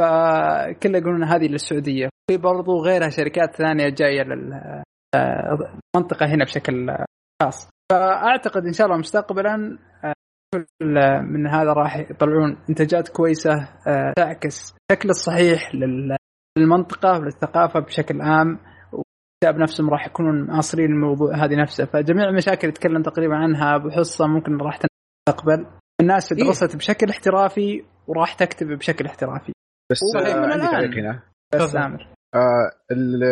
فكلها 0.01 1.01
يقولون 1.01 1.25
هذه 1.25 1.47
للسعودية. 1.47 2.09
في 2.31 2.37
برضو 2.37 2.83
غيرها 2.83 3.09
شركات 3.09 3.57
ثانية 3.57 3.89
جاية 3.89 4.23
للمنطقه 4.23 6.27
هنا 6.27 6.45
بشكل 6.45 6.91
آه، 6.91 7.05
خاص. 7.43 7.69
فأعتقد 7.93 8.67
إن 8.67 8.73
شاء 8.73 8.87
الله 8.87 8.99
مستقبلا 8.99 9.79
آه، 10.05 10.13
كل 10.55 10.95
من 11.23 11.47
هذا 11.47 11.73
راح 11.73 11.97
يطلعون 11.97 12.59
إنتاجات 12.71 13.09
كويسة 13.09 13.53
آه، 13.87 14.13
تعكس 14.17 14.75
الشكل 14.91 15.09
الصحيح 15.11 15.75
لل- 15.75 16.17
للمنطقة 16.59 17.19
وللثقافة 17.19 17.81
بشكل 17.81 18.21
عام 18.23 18.59
والكتاب 18.93 19.63
نفسهم 19.63 19.91
راح 19.91 20.07
يكونون 20.07 20.47
معاصرين 20.47 20.91
الموضوع 20.91 21.45
هذه 21.45 21.55
نفسه 21.63 21.85
فجميع 21.85 22.29
المشاكل 22.29 22.61
اللي 22.69 22.73
تكلم 22.73 23.03
تقريبا 23.03 23.37
عنها 23.37 23.77
بحصه 23.79 24.27
ممكن 24.27 24.57
راح 24.57 24.79
تستقبل 24.79 25.67
الناس 26.01 26.33
إيه. 26.33 26.45
درست 26.45 26.77
بشكل 26.77 27.11
احترافي 27.11 27.85
وراح 28.07 28.35
تكتب 28.35 28.67
بشكل 28.67 29.07
احترافي 29.07 29.53
بس 29.93 30.01
آه 30.17 30.53
عندي. 30.53 30.67
تعليق 30.67 30.99
هنا 30.99 31.23
بس 31.55 31.73
تفضل. 31.73 32.07
آه 32.35 32.71
ال- 32.93 33.25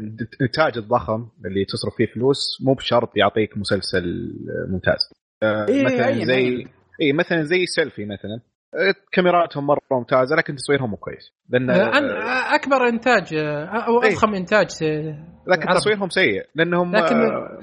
الإنتاج 0.00 0.78
الضخم 0.78 1.28
اللي 1.46 1.64
تصرف 1.64 1.94
فيه 1.96 2.06
فلوس 2.06 2.38
مو 2.64 2.74
بشرط 2.74 3.16
يعطيك 3.16 3.58
مسلسل 3.58 4.32
ممتاز 4.68 4.98
آه 5.42 5.66
إيه، 5.68 5.84
مثلا 5.84 6.24
زي. 6.24 6.66
اي 7.02 7.12
مثلا 7.12 7.42
زي 7.42 7.66
سيلفي 7.66 8.04
مثلا 8.04 8.40
آه، 8.74 8.94
كاميراتهم 9.12 9.66
مرة 9.66 9.80
ممتازة 9.92 10.36
لكن 10.36 10.56
تصويرهم 10.56 10.90
مو 10.90 10.96
كويس 10.96 11.32
لأن 11.48 11.70
آه، 11.70 12.54
أكبر 12.54 12.88
إنتاج 12.88 13.34
أو 13.34 14.02
إيه. 14.02 14.08
أضخم 14.10 14.34
إنتاج 14.34 14.68
لكن 15.48 15.68
عربي. 15.68 15.74
تصويرهم 15.80 16.08
سيء 16.08 16.42
لأنهم 16.54 16.96
لكن- 16.96 17.16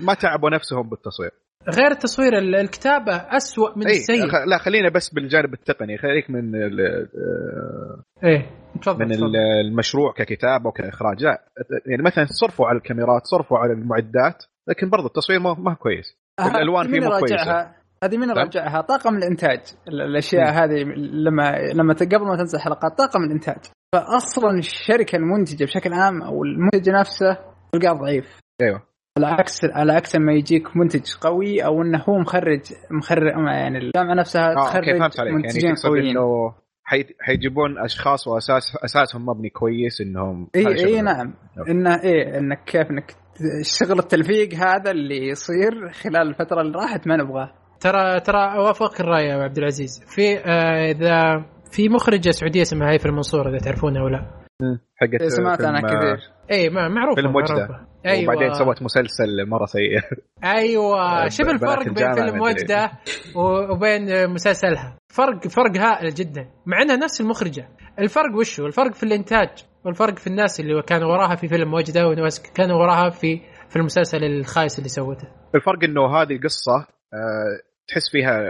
ما 0.06 0.14
تعبوا 0.14 0.50
نفسهم 0.50 0.90
بالتصوير 0.90 1.32
غير 1.70 1.92
التصوير 1.92 2.38
ال- 2.38 2.56
الكتابه 2.56 3.16
أسوأ 3.16 3.78
من 3.78 3.88
اي 3.88 3.92
السيء 3.96 4.28
خ- 4.28 4.48
لا 4.48 4.58
خلينا 4.58 4.90
بس 4.90 5.10
بالجانب 5.14 5.54
التقني 5.54 5.98
خليك 5.98 6.30
من 6.30 6.56
ال- 6.56 6.82
آه، 6.82 8.04
إيه 8.28 8.46
تفضل 8.82 9.06
من 9.06 9.12
تفضل. 9.12 9.36
المشروع 9.66 10.14
ككتابه 10.14 10.68
وكاخراج 10.68 11.24
لا 11.24 11.42
يعني 11.86 12.04
مثلا 12.04 12.26
صرفوا 12.26 12.68
على 12.68 12.78
الكاميرات 12.78 13.22
صرفوا 13.26 13.58
على 13.58 13.74
المعدات 13.74 14.44
لكن 14.70 14.90
برضو 14.90 15.08
التصوير 15.08 15.40
ما 15.40 15.54
ما 15.54 15.72
هو 15.72 15.76
كويس 15.76 16.18
الألوان 16.40 16.86
هذه 16.86 16.92
فيه 16.92 17.00
مين 17.00 17.10
مو. 17.10 17.16
يراجعها؟ 17.16 17.76
هذه 18.04 18.18
من 18.18 18.28
طيب. 18.28 18.38
يراجعها؟ 18.38 18.82
طاقم 18.82 19.18
الإنتاج 19.18 19.60
ال- 19.88 20.02
الأشياء 20.02 20.50
هذه 20.64 20.84
لما 20.98 21.58
لما 21.74 21.94
قبل 21.94 22.26
ما 22.28 22.38
تنزل 22.38 22.60
حلقات 22.60 22.98
طاقم 22.98 23.24
الإنتاج 23.24 23.58
فاصلا 23.96 24.58
الشركة 24.60 25.16
المنتجة 25.16 25.64
بشكل 25.66 25.94
عام 25.94 26.22
أو 26.22 26.44
المنتج 26.44 26.90
نفسه 26.90 27.38
تلقاه 27.74 27.94
ضعيف 27.94 28.40
أيوه 28.62 28.82
على 29.26 29.36
عكس 29.36 29.66
على 29.66 29.94
عكس 29.94 30.16
لما 30.16 30.34
يجيك 30.34 30.78
منتج 30.78 31.14
قوي 31.22 31.66
أو 31.66 31.82
إنه 31.82 32.04
هو 32.10 32.18
مخرج 32.20 32.62
مخرج 32.92 33.34
يعني 33.48 33.78
الجامعة 33.78 34.14
نفسها 34.14 34.42
آه 34.54 34.68
okay 34.68 34.70
تخرج 35.00 35.18
يعني 35.18 35.32
منتجين 35.32 35.74
تقصد 35.74 35.90
قويين. 35.90 36.18
إنه 36.18 36.54
حي- 36.84 37.16
حيجيبون 37.22 37.78
أشخاص 37.80 38.28
واساس 38.28 38.78
أساسهم 38.84 39.26
مبني 39.26 39.50
كويس 39.50 40.02
إنهم 40.02 40.48
إي 40.56 40.68
إي. 40.86 41.02
نعم. 41.02 41.34
إنه 41.70 42.04
إيه 42.04 42.38
إنك 42.38 42.64
كيف 42.66 42.92
إنك 42.92 43.16
شغل 43.62 44.00
التلفيق 44.00 44.54
هذا 44.54 44.92
اللي 44.92 45.28
يصير 45.28 45.90
خلال 45.92 46.28
الفترة 46.30 46.62
اللي 46.62 46.78
راحت 46.78 47.08
ما 47.08 47.18
نبغاه. 47.18 47.52
ترى 47.80 48.20
ترى 48.20 48.56
اوافقك 48.56 49.02
الرأي 49.02 49.26
يا 49.26 49.36
عبد 49.36 49.58
العزيز. 49.58 50.04
في 50.08 50.38
آه 50.38 50.92
إذا 50.92 51.46
في 51.72 51.90
مخرجة 51.90 52.30
سعودية 52.30 52.62
اسمها 52.62 52.92
هيفا 52.92 53.10
المنصور 53.10 53.50
إذا 53.50 53.58
تعرفونها 53.58 54.04
ولا 54.04 54.26
حقت 54.96 55.24
سمعت 55.24 55.58
فيلم- 55.62 55.70
أنا 55.76 55.88
كثير. 55.88 56.18
إي 56.52 56.70
ما 56.70 56.88
معروفة 56.88 57.22
فيلم 57.22 57.36
وجدة. 57.36 57.88
أيوه. 58.06 58.34
وبعدين 58.34 58.54
سوت 58.54 58.82
مسلسل 58.82 59.45
مرة 59.50 59.66
سيء. 59.66 60.00
أيوه. 60.43 61.26
ب- 61.26 61.30
شوف 61.30 61.50
الفرق 61.50 61.84
بين 61.84 62.14
فيلم. 62.14 62.41
وجده 62.41 62.91
و- 63.36 63.74
وبين 63.74 64.30
مسلسلها. 64.30 64.97
فرق 65.14 65.47
فرق 65.47 65.78
هائل 65.78 66.14
جدا. 66.14 66.50
مع 66.66 66.82
إنها 66.82 66.95
نفس 66.95 67.22
المخرجة. 67.22 67.70
الفرق 68.00 68.36
وشو؟ 68.39 68.66
الفرق 68.66 68.93
في 68.93 69.04
الإنتاج. 69.04 69.50
والفرق 69.86 70.18
في 70.20 70.28
الناس 70.28 70.60
اللي 70.60 70.82
كانوا 70.82 71.08
وراها 71.12 71.36
في 71.36 71.47
فيلم 71.47 71.74
وجده 71.74 72.08
وناس 72.08 72.52
كانوا 72.54 72.78
وراها 72.78 73.10
في 73.10 73.41
في 73.70 73.76
المسلسل 73.76 74.24
الخايس 74.24 74.78
اللي 74.80 74.89
سوته. 74.89 75.28
الفرق 75.56 75.84
إنه 75.84 76.08
هذه 76.22 76.39
قصه 76.43 76.88
آه، 77.14 77.60
تحس 77.88 78.10
فيها 78.12 78.41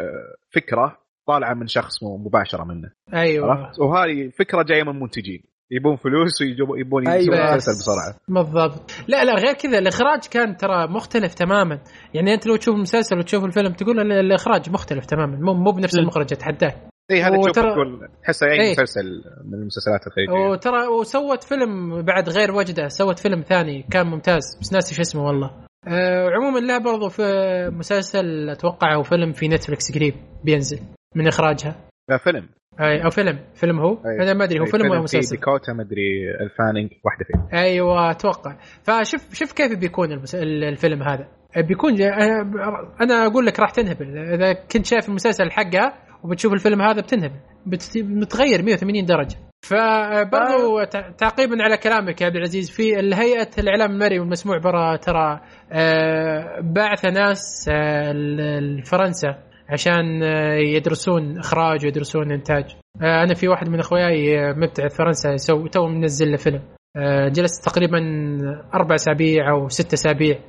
فكرة 0.50 0.98
طالعة 1.28 1.54
من 1.54 1.68
شخص 1.68 2.04
مباشرة 2.04 2.64
منه. 2.64 2.92
أيوه. 3.14 3.52
عرفت؟ 3.52 3.80
وهذه 3.80 4.30
فكرة 4.40 4.64
جاية 4.64 4.84
من 4.84 5.00
منتجين. 5.00 5.44
يبون 5.72 5.96
فلوس 5.96 6.42
ويبون 6.42 6.80
يبون 6.80 7.08
أيوة. 7.08 7.56
بسرعة. 7.56 8.16
بالضبط. 8.28 8.92
لا 9.08 9.24
لا 9.26 9.36
غير 9.36 9.54
كذا 9.54 9.78
الإخراج 9.78 10.20
كان 10.32 10.58
ترى 10.58 10.88
مختلف 10.88 11.34
تماما. 11.34 11.80
يعني 12.14 12.34
أنت 12.34 12.48
لو 12.48 12.56
تشوف 12.56 12.76
المسلسل 12.76 13.18
وتشوف 13.18 13.46
الفيلم 13.46 13.74
تقول 13.74 14.00
ال- 14.00 14.12
الإخراج 14.12 14.70
مختلف 14.70 15.06
تماما. 15.06 15.38
مو 15.38 15.54
مو 15.54 15.72
بنفس. 15.72 15.96
المخرج 16.00 16.34
اتحداك 16.34 16.78
إي 17.12 17.22
هذا 17.22 17.38
تشوف 17.38 17.50
وترى- 17.50 17.74
تقول 17.74 18.08
تحسه 18.24 18.48
أي. 18.52 18.72
مسلسل 18.72 19.24
من 19.46 19.54
المسلسلات 19.54 20.08
الخليجية. 20.08 20.50
وترى 20.52 20.88
وسوت 20.88 21.44
فيلم 21.44 22.02
بعد 22.02 22.30
غير 22.30 22.52
وجدة 22.52 22.88
سوت 22.88 23.20
فيلم 23.20 23.42
ثاني 23.42 23.84
كان 23.92 24.08
ممتاز. 24.08 24.58
بس 24.62 24.74
ناسي 24.74 24.96
شو 24.96 25.02
اسمه 25.02 25.24
والله. 25.24 25.52
أه 25.88 26.30
عموما 26.30 26.60
لا 26.60 26.78
برضو 26.78 27.10
في 27.10 27.24
مسلسل 27.74 28.50
أتوقع 28.50 28.96
أو 28.96 29.04
فيلم 29.04 29.32
في 29.34 29.48
نتفلكس 29.48 29.96
قريب 29.96 30.14
بينزل 30.44 30.80
من 31.16 31.28
إخراجها. 31.28 31.76
لا 32.10 32.18
فيلم. 32.18 32.50
أي 32.82 33.04
أو 33.06 33.10
فيلم. 33.10 33.40
فيلم 33.56 33.80
هو؟ 33.80 33.92
أي. 33.94 34.24
أنا 34.24 34.34
ما 34.34 34.44
أدري 34.44 34.60
هو 34.60 34.64
أي 34.66 34.72
فيلم 34.72 34.90
ولا 34.90 35.02
مسلسل؟ 35.02 35.36
ديكوتا 35.36 35.74
مدري 35.74 36.32
الفانينج 36.42 36.90
واحدة 37.06 37.26
فيه 37.28 37.58
أيوه 37.60 38.12
أتوقع. 38.12 38.56
فشوف 38.84 39.34
شوف 39.34 39.52
كيف 39.54 39.78
بيكون 39.80 40.12
المس... 40.12 40.36
ال- 40.36 40.64
الفيلم 40.64 41.04
هذا. 41.04 41.28
بيكون 41.58 42.02
أنا 43.02 43.26
أقول 43.26 43.46
لك 43.46 43.60
راح 43.60 43.70
تنهبل. 43.70 44.18
إذا 44.18 44.54
كنت 44.54 44.86
شايف 44.86 45.10
المسلسل 45.10 45.52
حقها 45.52 45.94
وبتشوف 46.24 46.54
الفيلم 46.54 46.82
هذا 46.82 47.02
بتنهبل. 47.02 47.36
بت... 47.66 47.92
بتغير 47.98 48.64
180 48.64 49.06
درجة. 49.06 49.36
فبرضو 49.62 50.84
تع- 50.84 51.10
تعقيبا 51.10 51.64
على 51.64 51.78
كلامك 51.78 52.22
يا 52.22 52.26
عبد 52.26 52.36
العزيز 52.36 52.72
في 52.72 53.00
الهيئة 53.00 53.50
الإعلام 53.58 53.92
المرئي 53.92 54.20
والمسموع 54.20 54.58
برا 54.58 54.96
ترى 54.96 55.40
آه، 55.72 56.60
بعث 56.62 57.06
ناس 57.06 57.70
آه، 57.72 58.12
لفرنسا 58.12 59.38
عشان 59.70 60.24
آه، 60.24 60.56
يدرسون 60.56 61.40
إخراج 61.40 61.86
ويدرسون 61.86 62.32
إنتاج. 62.32 62.76
آه، 63.02 63.24
أنا 63.24 63.34
في 63.34 63.48
واحد 63.48 63.70
من 63.70 63.80
أخوياي 63.80 64.40
آه، 64.40 64.54
مبتعث 64.54 64.96
فرنسا 64.96 65.32
يسوي 65.32 65.70
تو 65.70 65.88
منزل 65.88 66.32
له 66.32 66.38
فيلم. 66.38 66.62
جلست 67.32 67.70
تقريبا 67.70 68.00
أربع 68.74 68.96
أسابيع 68.96 69.52
أو 69.52 69.68
ست 69.68 69.94
أسابيع. 69.94 70.40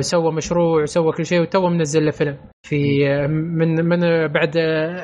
سوى 0.00 0.32
مشروع 0.32 0.84
سوى 0.84 1.12
كل 1.12 1.26
شيء 1.26 1.40
وتو 1.40 1.68
منزل 1.68 2.04
له 2.04 2.10
فيلم 2.10 2.36
في 2.62 3.08
من 3.28 3.84
من 3.84 4.00
بعد 4.28 4.52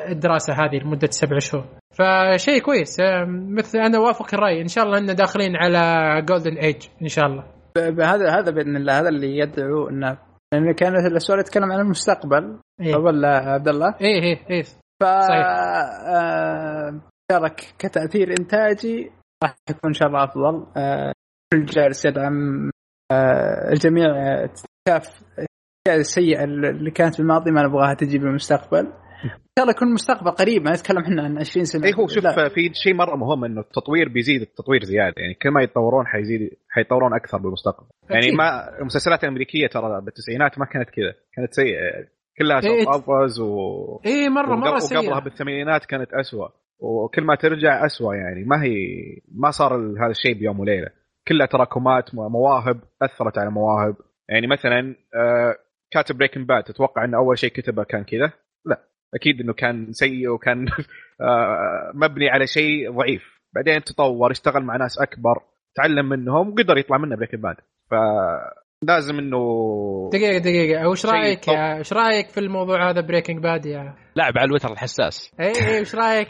الدراسة 0.09 0.53
هذه 0.53 0.75
لمدة 0.83 1.07
سبع 1.11 1.39
شهور. 1.39 1.65
فشيء 1.91 2.61
كويس. 2.61 2.97
مثل 3.27 3.79
أنا 3.79 3.99
وافق 3.99 4.33
الرأي. 4.33 4.61
إن 4.61 4.67
شاء 4.67 4.85
الله 4.85 4.97
إن 4.97 5.15
داخلين 5.15 5.55
على 5.55 6.21
golden 6.21 6.57
age 6.57 6.87
إن 7.01 7.07
شاء 7.07 7.25
الله. 7.25 7.43
هذا 8.01 8.39
هذا 8.39 8.51
بإذن 8.51 8.75
الله 8.75 8.99
هذا 8.99 9.09
اللي 9.09 9.37
يدعو 9.37 9.89
انه 9.89 10.17
لأن 10.53 10.71
كانت 10.71 11.05
السؤال 11.05 11.39
يتكلم 11.39 11.71
عن 11.71 11.79
المستقبل. 11.79 12.59
إيه. 12.81 12.95
ولا 12.95 13.37
عبد 13.37 13.67
الله. 13.67 13.95
إيه 14.01 14.21
إيه, 14.21 14.49
إيه. 14.49 14.63
ف 14.63 15.03
صحيح. 15.03 15.45
آه، 16.07 17.01
كتأثير 17.79 18.31
إنتاجي. 18.39 19.11
راح 19.43 19.55
يكون 19.69 19.89
إن 19.89 19.93
شاء 19.93 20.07
الله 20.07 20.23
أفضل. 20.23 20.65
آه، 20.77 21.13
كل 21.53 21.65
جالس 21.65 22.05
يدعم 22.05 22.69
آه، 23.11 23.69
الجميع 23.71 24.07
شاف 24.89 25.21
الاشياء 25.87 25.99
السيئة 25.99 26.43
اللي 26.43 26.91
كانت 26.91 27.13
في 27.13 27.19
الماضي 27.19 27.51
ما 27.51 27.63
نبغاها 27.63 27.93
تجي 27.93 28.17
بالمستقبل. 28.17 28.93
ان 29.23 29.29
شاء 29.57 29.63
الله 29.63 29.73
يكون 29.75 29.87
المستقبل 29.87 30.31
قريب 30.31 30.61
ما 30.61 30.71
نتكلم 30.71 30.97
إحنا 30.97 31.23
عن 31.23 31.37
20 31.37 31.65
سنة. 31.65 31.85
اي 31.87 31.93
هو 31.99 32.07
شوف. 32.07 32.27
في 32.27 32.73
شيء 32.73 32.93
مرة 32.93 33.15
مهم 33.15 33.45
إنه 33.45 33.61
التطوير 33.61 34.09
بيزيد 34.09 34.41
التطوير 34.41 34.83
زيادة. 34.83 35.15
يعني 35.17 35.33
كل 35.33 35.49
ما 35.49 35.61
يتطورون 35.63 36.07
حيزيد 36.07 36.49
حيطورون 36.69 37.13
أكثر 37.13 37.37
بالمستقبل. 37.37 37.87
يعني. 38.09 38.31
ما 38.31 38.77
المسلسلات 38.79 39.23
الأمريكية 39.23 39.67
ترى 39.67 40.01
بالتسعينات 40.01 40.59
ما 40.59 40.65
كانت 40.65 40.89
كذا. 40.89 41.13
كانت 41.35 41.53
سيئة. 41.53 42.07
كلها 42.37 42.55
إيه. 42.63 42.83
soap 42.83 42.93
operas 42.93 43.39
و 43.39 43.99
إيه 44.05 44.29
مرة 44.29 44.55
مرة 44.55 44.79
سيئة. 44.79 44.99
وقبلها 44.99 45.19
بالثمانينات 45.19 45.85
كانت 45.85 46.13
أسوأ. 46.13 46.47
وكل 46.79 47.23
ما 47.23 47.35
ترجع 47.35 47.85
أسوأ 47.85 48.15
يعني. 48.15 48.43
ما 48.43 48.63
هي 48.63 48.75
ما 49.35 49.51
صار 49.51 49.75
هذا 49.75 50.11
الشيء 50.11 50.33
بيوم 50.33 50.59
وليلة. 50.59 50.89
كلها 51.27 51.47
تراكمات 51.47 52.15
مواهب 52.15 52.79
أثرت 53.01 53.37
على 53.37 53.51
مواهب. 53.51 53.95
يعني 54.29 54.47
مثلا 54.47 54.95
كاتب 55.91 56.17
Breaking 56.17 56.47
Bad 56.47 56.63
تتوقع 56.63 57.05
انه 57.05 57.17
أول 57.17 57.37
شيء 57.37 57.49
كتبه 57.49 57.83
كان 57.83 58.03
كذا؟ 58.03 58.31
أكيد 59.15 59.41
إنه 59.41 59.53
كان 59.53 59.91
سيء 59.91 60.29
وكان 60.29 60.65
آه، 61.21 61.91
مبني 61.93 62.29
على 62.29 62.47
شيء 62.47 62.91
ضعيف. 62.91 63.23
بعدين 63.55 63.83
تطور 63.83 64.31
اشتغل 64.31 64.63
مع 64.63 64.77
ناس 64.77 64.99
أكبر 64.99 65.41
تعلم 65.75 66.09
منهم 66.09 66.49
وقدر 66.49 66.77
يطلع 66.77 66.97
منه 66.97 67.15
Breaking 67.15 67.41
Bad 67.41 67.55
فلازم 67.91 69.19
إنه 69.19 69.39
دقيقة 70.13 70.37
دقيقة. 70.37 70.89
وش 70.89 71.05
رأيك 71.05 71.47
وش 71.79 71.93
رأيك 71.93 72.27
في 72.29 72.39
الموضوع 72.39 72.89
هذا 72.89 73.01
Breaking 73.01 73.43
Bad 73.43 73.65
يا 73.65 73.95
لاعب 74.15 74.37
على 74.37 74.45
الوتر 74.45 74.71
الحساس. 74.71 75.31
إيه 75.39 75.67
إيه 75.67 75.81
وش 75.81 75.95
رأيك؟ 75.95 76.27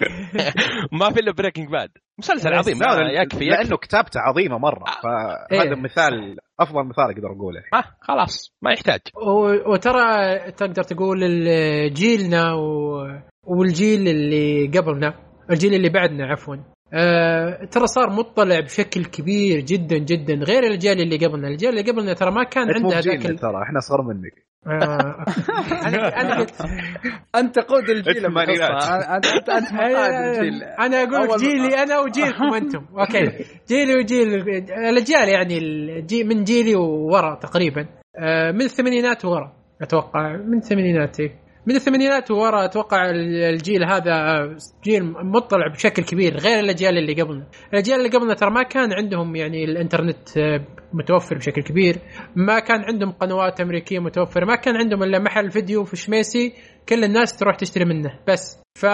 ما 1.00 1.10
في 1.14 1.20
إلا 1.20 1.32
Breaking 1.32 1.68
Bad 1.70 1.90
مسلسل 2.20 2.50
بس 2.52 2.58
عظيم. 2.58 2.78
لا، 2.80 3.22
يكفي 3.22 3.46
لأنه 3.46 3.78
كتابته 3.78 4.20
عظيمة 4.20 4.58
مرة. 4.58 4.84
فهذا 5.04 5.64
إيه. 5.64 5.76
مثال 5.76 6.38
أفضل 6.60 6.84
مثال 6.88 7.04
أقدر 7.04 7.28
أقوله. 7.38 7.64
ها 7.74 7.84
خلاص 8.02 8.54
ما 8.62 8.72
يحتاج. 8.72 9.00
وترى 9.68 10.40
تقدر 10.52 10.84
تقول 10.84 11.20
جيلنا 11.94 12.54
و- 12.54 13.22
والجيل 13.44 14.08
اللي 14.08 14.68
قبلنا 14.78 15.14
الجيل 15.52 15.74
اللي 15.74 15.90
بعدنا 15.90 16.26
عفوا. 16.26 16.56
آه 16.94 17.66
ترى 17.66 17.88
صار 17.88 18.10
مطلع 18.10 18.60
بشكل 18.60 19.06
كبير 19.06 19.60
جدا 19.60 19.98
جدا 19.98 20.34
غير 20.34 20.64
الجيل 20.64 21.02
اللي 21.02 21.18
قبلنا. 21.26 21.48
الجيل 21.48 21.70
اللي 21.70 21.92
قبلنا 21.92 22.14
ترى 22.14 22.32
ما 22.32 22.44
كان 22.44 22.70
انت 22.70 22.78
مو 22.82 22.92
عنده 22.92 22.98
هذاك 23.00 23.08
بجيلنا 23.18 23.30
ال- 23.30 23.40
ترى 23.40 23.64
إحنا 23.64 23.80
اصغر 23.80 24.02
منك. 24.02 24.46
آه 24.68 25.26
أنا 25.88 26.48
أنت 27.40 27.60
قود 27.60 27.90
الجيل 27.90 28.18
الثمانينات. 28.18 28.84
أنت 28.84 29.26
أنت 29.50 29.72
الجيل. 29.72 30.64
أنا 30.64 31.04
أقول 31.04 31.28
لك 31.30 31.40
جيلي 31.40 31.84
أنا 31.84 32.00
وجيلكم 32.00 32.54
أنتم. 32.62 32.86
أوكي. 33.00 33.46
جيلي 33.68 33.96
وجيل 33.96 34.34
الأجيال 34.90 35.30
يعني 35.30 35.58
الجي 35.58 36.24
من 36.24 36.44
جيلي 36.44 36.76
وورا 36.76 37.36
تقريبا. 37.36 37.86
آه، 38.20 38.52
من 38.52 38.62
الثمانينات 38.62 39.26
ورا 39.26 39.54
أتوقع. 39.82 40.38
من 40.38 40.58
الثمانينات 40.58 41.20
إيه. 41.20 41.43
من 41.68 41.76
الثمانينات 41.76 42.32
ورا 42.32 42.66
أتوقع 42.66 43.10
الجيل 43.10 43.84
هذا 43.84 44.48
جيل 44.84 45.04
مطلع 45.04 45.68
بشكل 45.68 46.04
كبير 46.04 46.38
غير 46.38 46.60
الأجيال 46.60 46.98
اللي 46.98 47.22
قبلنا، 47.22 47.48
الأجيال 47.74 48.00
اللي 48.00 48.10
قبلنا 48.10 48.34
ترى 48.34 48.50
ما 48.50 48.64
كان 48.64 48.94
عندهم 48.94 49.36
يعني 49.36 49.64
الإنترنت 49.64 50.38
آه، 50.38 50.66
متوفر 50.94 51.38
بشكل 51.38 51.62
كبير، 51.62 51.98
ما 52.36 52.60
كان 52.60 52.84
عندهم 52.84 53.12
قنوات 53.12 53.62
أمريكية 53.62 54.00
متوفرة، 54.00 54.46
ما 54.46 54.56
كان 54.56 54.76
عندهم 54.76 55.04
إلا 55.04 55.20
محل 55.20 55.52
فيديو 55.52 55.84
في 55.84 55.96
شميسي 55.96 56.54
كل 56.90 57.04
الناس 57.04 57.38
تروح 57.38 57.56
تشتري 57.56 57.86
منه 57.86 58.20
بس، 58.28 58.62
ف 58.76 58.86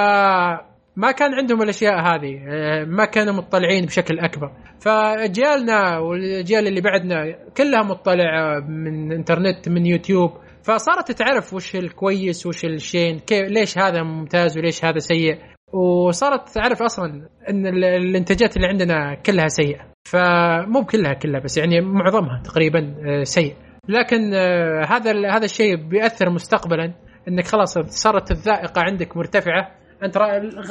ما 0.96 1.12
كان 1.12 1.34
عندهم 1.34 1.62
الأشياء 1.62 1.94
هذه 1.94 2.42
آه، 2.48 2.84
ما 2.84 3.06
كانوا 3.06 3.34
مطلعين 3.34 3.86
بشكل 3.86 4.20
أكبر. 4.20 4.52
فأجيالنا 4.80 5.98
والأجيال 6.00 6.68
اللي 6.68 6.82
بعدنا 6.82 7.36
كلها 7.58 7.84
مطلعة 7.84 8.60
من 8.60 9.12
إنترنت 9.12 9.70
من 9.70 9.86
يوتيوب 9.86 10.32
فصارت 10.64 11.12
تعرف 11.12 11.54
وش 11.54 11.76
الكويس 11.76 12.46
وش 12.46 12.66
الشين 12.66 13.20
كيف 13.20 13.48
ليش 13.50 13.78
هذا 13.78 14.04
ممتاز 14.04 14.58
وليش 14.58 14.86
هذا 14.86 15.00
سيء. 15.00 15.38
وصارت 15.74 16.50
تعرف 16.50 16.82
أصلا 16.82 17.30
إن 17.50 17.68
ال- 17.68 17.84
الإنتاجات 17.86 18.56
اللي 18.58 18.68
عندنا 18.68 19.16
كلها 19.26 19.48
سيئة. 19.48 19.80
فمو 20.06 20.86
كلها 20.86 21.14
كلها 21.14 21.40
بس 21.42 21.58
يعني 21.58 21.82
معظمها 21.82 22.42
تقريبا 22.46 22.96
آه، 23.08 23.24
سيء. 23.24 23.56
لكن 23.90 24.34
آه، 24.34 24.86
هذا 24.90 25.12
هذا 25.32 25.46
الشيء 25.46 25.76
بيأثر 25.76 26.30
مستقبلا 26.30 26.94
إنك 27.28 27.48
خلاص 27.48 27.78
صارت 27.80 28.32
الذائقة 28.32 28.82
عندك 28.82 29.18
مرتفعة. 29.18 29.72
أنت 30.04 30.18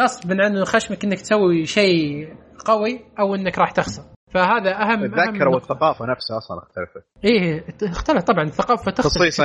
غصب 0.01 0.33
عنه 0.41 0.65
خشمك 0.65 1.05
إنك 1.05 1.21
تسوي 1.21 1.67
شيء 1.67 2.29
قوي 2.67 3.01
أو 3.21 3.35
إنك 3.35 3.59
راح 3.59 3.71
تخسر. 3.71 4.03
فهذا 4.31 4.71
اهم 4.83 5.05
الذاكرة 5.05 5.51
والثقافة 5.51 6.07
نفسها 6.07 6.37
أصلا 6.39 6.59
اختلفت. 6.59 7.07
إيه 7.25 7.65
اختلف 7.83 8.25
طبعا 8.25 8.45
الثقافه 8.45 8.91
تختلف 8.91 9.13
خصيصا. 9.23 9.45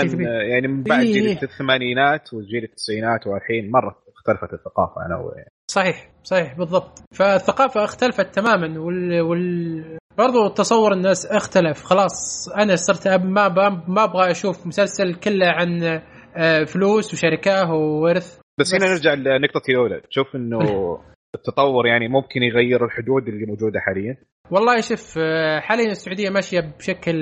يعني 0.51 0.67
من 0.67 0.83
بعد 0.83 1.01
إيه. 1.01 1.13
جيل 1.13 1.37
الثمانينات 1.43 2.33
وجيل 2.33 2.63
التسعينات 2.63 3.27
والحين 3.27 3.71
مرة 3.71 3.95
اختلفت 4.17 4.53
الثقافة 4.53 5.05
أنا 5.05 5.17
و... 5.17 5.31
صحيح 5.71 6.09
صحيح 6.23 6.57
بالضبط. 6.57 6.99
فالثقافة 7.11 7.83
اختلفت 7.83 8.35
تماما 8.35 8.79
وال, 8.79 9.21
وال... 9.21 9.97
برضو 10.17 10.47
تصور 10.47 10.93
الناس 10.93 11.25
اختلف. 11.25 11.83
خلاص 11.83 12.49
أنا 12.57 12.75
صرت 12.75 13.07
أب- 13.07 13.23
ما 13.25 13.47
ب- 13.47 13.89
ما 13.89 14.03
أبغى 14.03 14.31
أشوف 14.31 14.67
مسلسل 14.67 15.15
كله 15.15 15.47
عن 15.47 16.01
آه، 16.35 16.63
فلوس 16.63 17.13
وشركة 17.13 17.71
وورث. 17.73 18.39
بس 18.59 18.75
هنا 18.75 18.87
نرجع 18.87 19.13
لنقطتي 19.13 19.71
الأولى. 19.71 20.01
تشوف 20.09 20.35
إنه 20.35 20.59
التطور 21.35 21.87
يعني 21.87 22.07
ممكن 22.07 22.43
يغير 22.43 22.85
الحدود 22.85 23.27
اللي 23.27 23.45
موجودة 23.45 23.79
حاليا؟ 23.79 24.17
والله 24.51 24.81
شوف 24.81 25.17
آه، 25.17 25.59
حاليا 25.59 25.91
السعودية 25.91 26.29
ماشية 26.29 26.59
بشكل 26.59 27.15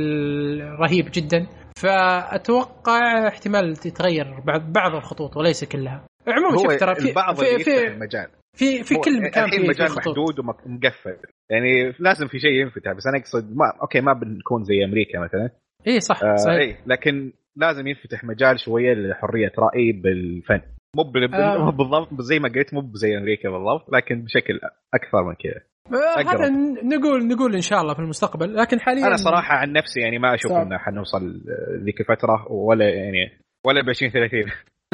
رهيب 0.79 1.05
جدا 1.13 1.47
فأتوقع 1.77 3.27
احتمال 3.27 3.75
تتغير 3.75 4.39
بعض 4.39 4.71
بعض 4.73 4.95
الخطوط 4.95 5.37
وليس 5.37 5.63
كلها. 5.63 6.05
عموما 6.27 6.57
شوف 6.57 6.79
ترى 6.79 6.95
في 6.95 7.09
البعض 7.09 7.35
في 7.35 7.51
اللي 7.51 7.63
في, 7.63 7.87
المجال. 7.87 8.27
في, 8.53 8.83
في 8.83 8.95
كل 8.95 9.23
مكان 9.23 9.49
في, 9.49 9.67
مجال 9.67 9.95
محدود 9.95 10.39
ومقفل 10.39 11.17
يعني 11.49 11.93
لازم 11.99 12.27
في 12.27 12.39
شيء 12.39 12.51
ينفتح 12.51 12.91
بس 12.91 13.07
أنا 13.07 13.17
أقصد 13.17 13.55
ما 13.55 13.73
okay 13.81 14.01
ما 14.01 14.13
بنكون 14.13 14.63
زي 14.63 14.85
أمريكا 14.85 15.19
مثلا. 15.19 15.49
اي 15.87 15.99
صح 15.99 16.23
آه 16.23 16.35
صحيح. 16.35 16.57
اي 16.57 16.77
لكن 16.85 17.33
لازم 17.55 17.87
ينفتح 17.87 18.23
مجال 18.23 18.59
شوية 18.59 18.93
لحرية 18.93 19.51
رأي 19.59 19.91
بالفن. 19.91 20.61
مو 20.95 21.03
آه. 21.33 21.69
بالضبط 21.77 22.21
زي 22.21 22.39
ما 22.39 22.49
قلت 22.49 22.73
مو 22.73 22.91
زي 22.93 23.17
أمريكا 23.17 23.49
بالضبط 23.49 23.93
لكن 23.93 24.21
بشكل 24.23 24.59
أكثر 24.93 25.23
من 25.23 25.33
كذا 25.35 25.61
آه،. 25.99 26.19
هذا 26.19 26.49
ن- 26.49 26.87
نقول 26.89 27.27
نقول 27.27 27.55
إن 27.55 27.61
شاء 27.61 27.81
الله 27.81 27.93
في 27.93 27.99
المستقبل 27.99 28.55
لكن 28.55 28.79
حاليا 28.79 29.07
أنا 29.07 29.15
صراحة 29.15 29.55
عن 29.55 29.71
نفسي 29.73 29.99
يعني 29.99 30.19
ما 30.19 30.33
أشوف. 30.33 30.51
إنه 30.51 30.77
حنوصل 30.77 31.41
ذيك 31.83 32.01
الفترة 32.01 32.51
ولا 32.51 32.89
يعني 32.89 33.39
ولا 33.65 33.81
ب 33.81 33.89
20 33.89 34.11
30 34.11 34.43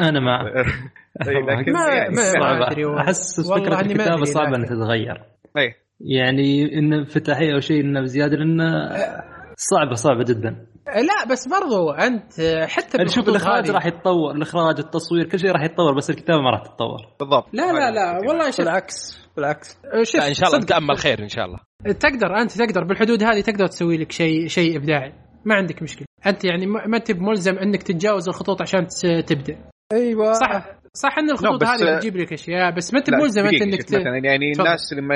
أنا 0.00 0.20
مع 0.20 0.42
إي، 1.28 1.34
لكن 1.48 1.72
ما- 1.72 1.88
يعني 1.94 2.14
ما- 2.14 2.50
والله. 2.50 3.00
أحس 3.00 3.40
فكرة 3.50 3.74
ما 3.74 3.80
الكتابة 3.80 4.24
صعبة 4.24 4.56
إنها 4.56 4.66
تتغير 4.66 5.22
إي 5.58 5.74
يعني 6.00 6.78
إن 6.78 6.92
انفتاحيه 6.92 7.54
أو 7.54 7.60
شيء 7.60 7.80
إنه 7.80 8.00
بزيادة 8.00 8.36
لأنه 8.36 8.88
صعبة 9.56 9.94
صعبة 9.94 10.24
جدا 10.24 10.66
لا 10.94 11.30
بس 11.30 11.48
برضو 11.48 11.90
أنت 11.90 12.32
حتى 12.68 12.98
شوف 13.08 13.24
بالخطوط 13.26 13.28
الإخراج 13.28 13.70
راح 13.70 13.86
يتطور 13.86 14.34
الإخراج 14.34 14.78
التصوير 14.78 15.28
كل 15.28 15.38
شيء 15.38 15.50
راح 15.50 15.62
يتطور 15.62 15.96
بس 15.96 16.10
الكتابة 16.10 16.40
ما 16.42 16.50
راح 16.50 16.62
تتطور. 16.62 16.98
بالضبط. 17.20 17.46
لا 17.52 17.72
لا 17.72 17.90
لا 17.90 18.18
والله 18.28 18.50
شوف. 18.50 18.60
بالعكس 18.60 19.18
بالعكس. 19.36 19.78
شوف 20.02 20.20
لا 20.20 20.28
إن 20.28 20.34
شاء 20.34 20.48
الله 20.48 20.60
صدق. 20.60 20.64
نتامل 20.76 20.98
خير 20.98 21.22
إن 21.22 21.28
شاء 21.28 21.44
الله. 21.44 21.58
تقدر 21.92 22.36
أنت 22.40 22.58
تقدر 22.58 22.84
بالحدود 22.84 23.22
هذه 23.22 23.40
تقدر 23.40 23.66
تسوي 23.66 23.96
لك 23.96 24.12
شيء 24.12 24.46
شيء 24.46 24.76
إبداعي. 24.76 25.12
ما 25.44 25.54
عندك 25.54 25.82
مشكلة. 25.82 26.06
أنت 26.26 26.44
يعني 26.44 26.66
ما 26.66 26.86
ما 26.86 26.96
انت 26.96 27.12
ملزم 27.12 27.58
إنك 27.58 27.82
تتجاوز 27.82 28.28
الخطوط 28.28 28.62
عشان 28.62 28.86
تبدأ. 29.26 29.58
أيوه. 29.92 30.32
صح 30.32 30.78
صح 30.94 31.18
إن 31.18 31.30
الخطوط 31.30 31.64
هذه 31.64 31.96
بتجيب 31.96 32.16
لك 32.16 32.32
أشياء 32.32 32.76
بس 32.76 32.94
ما 32.94 32.98
انت 33.00 33.10
لا، 33.10 33.18
ملزم 33.18 33.44
أنت 33.46 33.62
إنك 33.62 33.80
شوف 33.80 33.90
ت... 33.90 33.94
مثلا 33.94 34.16
يعني 34.24 34.52
تفضل. 34.52 34.66
الناس 34.66 34.92
لما 34.92 35.14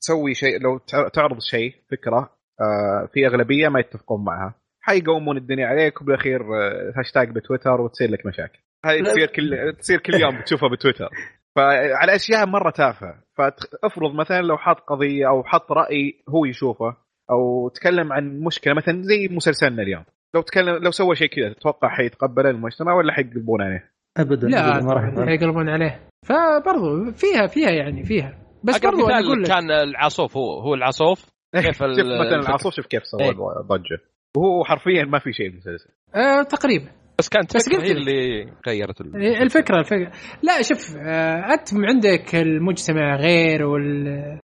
تسوي 0.00 0.34
شيء 0.34 0.60
لو 0.60 0.78
تع- 0.78 1.08
تعرض 1.08 1.36
شيء 1.40 1.74
فكرة 1.90 2.30
آه، 2.60 3.08
في 3.12 3.26
أغلبية 3.26 3.68
ما 3.68 3.80
يتفقون 3.80 4.24
معها. 4.24 4.54
حيقومون 4.82 5.36
الدنيا 5.36 5.66
عليك 5.66 6.00
وبالاخير 6.02 6.40
آه، 6.40 6.92
هاشتاج 6.96 7.30
بتويتر 7.30 7.80
وتصير 7.80 8.10
لك 8.10 8.26
مشاكل. 8.26 8.58
هذه 8.86 9.02
تصير 9.02 9.26
كل 9.26 9.72
تصير 9.78 9.98
كل 10.00 10.14
يوم 10.14 10.40
بتشوفها 10.40 10.68
بتويتر. 10.68 11.08
فعلى 11.56 12.14
أشياء 12.14 12.46
مرة 12.46 12.70
تافهة. 12.70 13.22
فافرض 13.38 14.14
مثلا 14.14 14.40
لو 14.40 14.56
حط 14.58 14.80
قضية 14.80 15.28
أو 15.28 15.44
حط 15.44 15.72
رأي 15.72 16.22
هو 16.28 16.44
يشوفه 16.44 16.96
أو 17.30 17.68
تكلم 17.68 18.12
عن 18.12 18.40
مشكلة 18.40 18.74
مثلا 18.74 19.02
زي 19.02 19.28
مسلسلنا 19.30 19.82
اليوم. 19.82 20.04
لو 20.34 20.42
تكلم 20.42 20.76
لو 20.84 20.90
سوى 20.90 21.16
شيء 21.16 21.28
كذا 21.28 21.52
تتوقع 21.52 21.88
حيتقبله 21.88 22.50
المجتمع 22.50 22.94
ولا 22.94 23.12
حيقلبون 23.12 23.62
عليه؟ 23.62 23.90
ابدا 24.18 24.48
لا 24.48 24.80
ما 24.84 24.92
راح 24.92 25.02
طبعاً 25.02 25.12
يتغير. 25.12 25.28
يقلبون 25.30 25.68
عليه. 25.68 26.00
فبرضو 26.26 27.12
فيها 27.12 27.46
فيها 27.46 27.70
يعني 27.70 28.04
فيها. 28.04 28.38
بس 28.64 28.76
مثال 28.76 29.42
لك. 29.42 29.48
كان 29.48 29.70
العصوف 29.70 30.36
هو 30.36 30.60
هو 30.60 30.74
العصوف؟ 30.74 31.30
كيف 31.62 31.82
ال- 31.82 31.96
شوف 31.96 32.06
مثلا. 32.06 32.40
العصوف 32.48 32.74
شوف 32.74 32.86
كيف 32.86 33.06
سوى 33.06 33.22
إيه. 33.24 33.32
ضجة. 33.66 33.98
وهو 34.36 34.64
حرفيا 34.64 35.04
ما 35.04 35.18
في 35.18 35.32
شيء 35.32 35.48
بالمسلسل 35.48 35.90
آه 36.14 36.42
تقريبا. 36.42 36.88
بس 37.18 37.28
كانت 37.28 37.56
بس 37.56 37.68
فكرة 37.68 37.78
قلت. 37.78 37.90
اللي 37.90 38.46
غيرت 38.68 39.00
ال- 39.00 39.16
إيه، 39.16 39.42
الفكرة 39.42 39.78
الفكرة. 39.78 40.10
لا 40.42 40.62
شوف 40.62 40.96
آه، 40.96 41.52
أنت 41.54 41.68
عندك 41.74 42.34
المجتمع 42.34 43.16
غير 43.16 43.64
وال... 43.66 44.06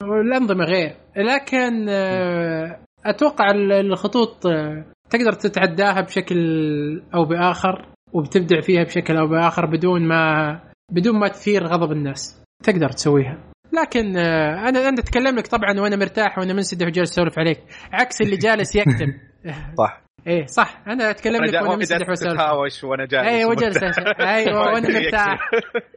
والأنظمة 0.03 0.65
غير. 0.65 0.97
لكن 1.17 1.87
آه، 1.89 2.79
أتوقع 3.07 3.51
ال- 3.51 3.73
الخطوط 3.73 4.47
آه، 4.47 4.85
تقدر 5.11 5.33
تتعداها 5.33 6.01
بشكل 6.01 6.37
أو 7.15 7.25
بآخر 7.25 7.89
وبتبدع 8.13 8.61
فيها 8.61 8.85
بشكل 8.85 9.17
أو 9.17 9.27
بآخر 9.27 9.67
بدون 9.67 10.09
ما 10.09 10.61
بدون 10.93 11.19
ما 11.19 11.29
تثير 11.29 11.65
غضب 11.67 11.93
الناس. 11.93 12.43
تقدر 12.65 12.89
تسويها. 12.89 13.39
لكن 13.83 14.17
آه، 14.17 14.69
أنا 14.69 14.89
أنا 14.89 15.01
أتكلم 15.01 15.37
لك 15.37 15.47
طبعا 15.47 15.81
وأنا 15.81 15.97
مرتاح 15.97 16.39
وأنا 16.39 16.53
منسدح 16.53 16.87
وجالس 16.87 17.13
أسولف 17.13 17.39
عليك. 17.39 17.61
عكس 17.93 18.21
اللي 18.23 18.37
جالس 18.37 18.77
يكتب 18.77 19.09
صح. 19.79 20.05
إيه 20.27 20.47
صح. 20.47 20.83
أنا 20.87 21.11
أتكلم 21.11 21.45
لك 21.45 21.55
وأنا 21.63 21.77
منسدح 21.77 22.09
وأسولف. 22.09 22.33
تتهاوش 22.33 22.85
وأنا 22.85 23.07
جالس 23.07 23.29
أيوه 23.29 23.55
جالس 23.55 23.77
ومرتاح. 23.83 24.21
أيوه 24.21 24.61
وأنا. 24.73 24.89
مرتاح. 25.01 25.51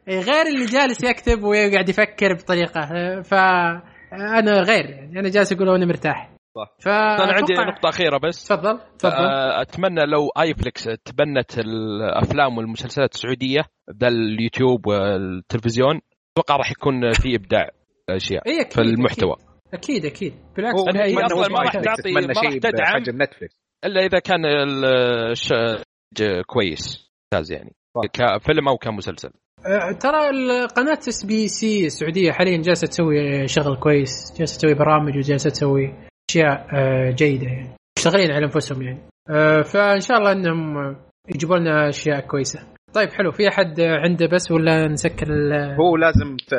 إيه، 0.07 0.19
غير 0.19 0.45
اللي 0.47 0.65
جالس 0.65 1.03
يكتب 1.03 1.43
ويقعد 1.43 1.89
يفكر 1.89 2.33
بطريقة. 2.33 2.81
ف 3.21 3.33
أنا 4.13 4.51
غير 4.61 4.85
يعني. 4.89 5.19
أنا 5.19 5.29
جالس 5.29 5.53
أقول 5.53 5.69
وأنا 5.69 5.85
مرتاح. 5.85 6.29
صح. 6.55 6.75
ف 6.79 6.87
أنا 6.87 7.33
عندي 7.33 7.53
نقطة 7.53 7.89
أخيرة 7.89 8.17
بس. 8.17 8.47
تفضل 8.47 8.79
تفضل. 8.99 9.13
آه، 9.15 9.61
أتمنى 9.61 10.05
لو 10.05 10.27
iflix 10.41 10.83
تبنت 10.83 11.59
الأفلام 11.59 12.57
والمسلسلات 12.57 13.13
السعودية 13.13 13.61
ذا 14.01 14.07
اليوتيوب 14.07 14.87
والتلفزيون 14.87 16.01
أتوقع 16.37 16.55
راح 16.55 16.71
يكون 16.71 17.11
في 17.13 17.35
إبداع 17.35 17.69
أشياء 18.09 18.43
إيه، 18.47 18.69
في 18.69 18.81
المحتوى 18.81 19.35
أكيد 19.73 20.05
أكيد 20.05 20.33
بالعكس 20.57 20.81
أنا 20.89 21.03
هي 21.05 21.25
أصلاً 21.25 21.47
ما 21.49 21.59
راح. 21.59 21.73
تعطي- 21.73 22.11
ما 22.11 22.21
راح 22.21 22.53
تدعم. 22.53 23.21
نتفلكس 23.21 23.55
إلا 23.85 24.05
إذا 24.05 24.19
كان 24.19 24.45
الشيء 25.31 26.41
كويس 26.45 27.11
ممتاز 27.33 27.51
يعني. 27.51 27.73
كفيلم 28.13 28.67
أو 28.67 28.77
كمسلسل 28.77 29.29
آه، 29.65 29.91
ترى 29.91 30.29
القناة 30.29 30.99
SBC 31.07 31.85
السعودية 31.85 32.31
حاليا 32.31 32.61
جالسة 32.61 32.87
تسوي 32.87 33.47
شغل 33.47 33.75
كويس 33.77 34.33
جالسة 34.39 34.57
تسوي 34.57 34.73
برامج 34.73 35.17
وجالسة 35.17 35.49
تسوي 35.49 35.93
أشياء 36.29 36.67
آه، 36.75 37.11
جيدة 37.11 37.47
يعني 37.47 37.75
مشتغلين 37.99 38.31
على 38.31 38.45
أنفسهم 38.45 38.81
يعني 38.81 38.99
آه، 39.29 39.61
فإن 39.61 39.99
شاء 39.99 40.17
الله 40.17 40.31
إنهم 40.31 40.95
يجيبوا 41.35 41.57
لنا 41.57 41.89
أشياء 41.89 42.19
كويسة 42.19 42.59
طيب 42.93 43.09
حلو 43.09 43.31
في 43.31 43.47
أحد 43.47 43.79
عنده 43.81 44.25
بس 44.27 44.51
ولا 44.51 44.87
نسكر 44.87 45.27
ال- 45.29 45.75
هو 45.75 45.97
لازم 45.97 46.37
ت... 46.37 46.53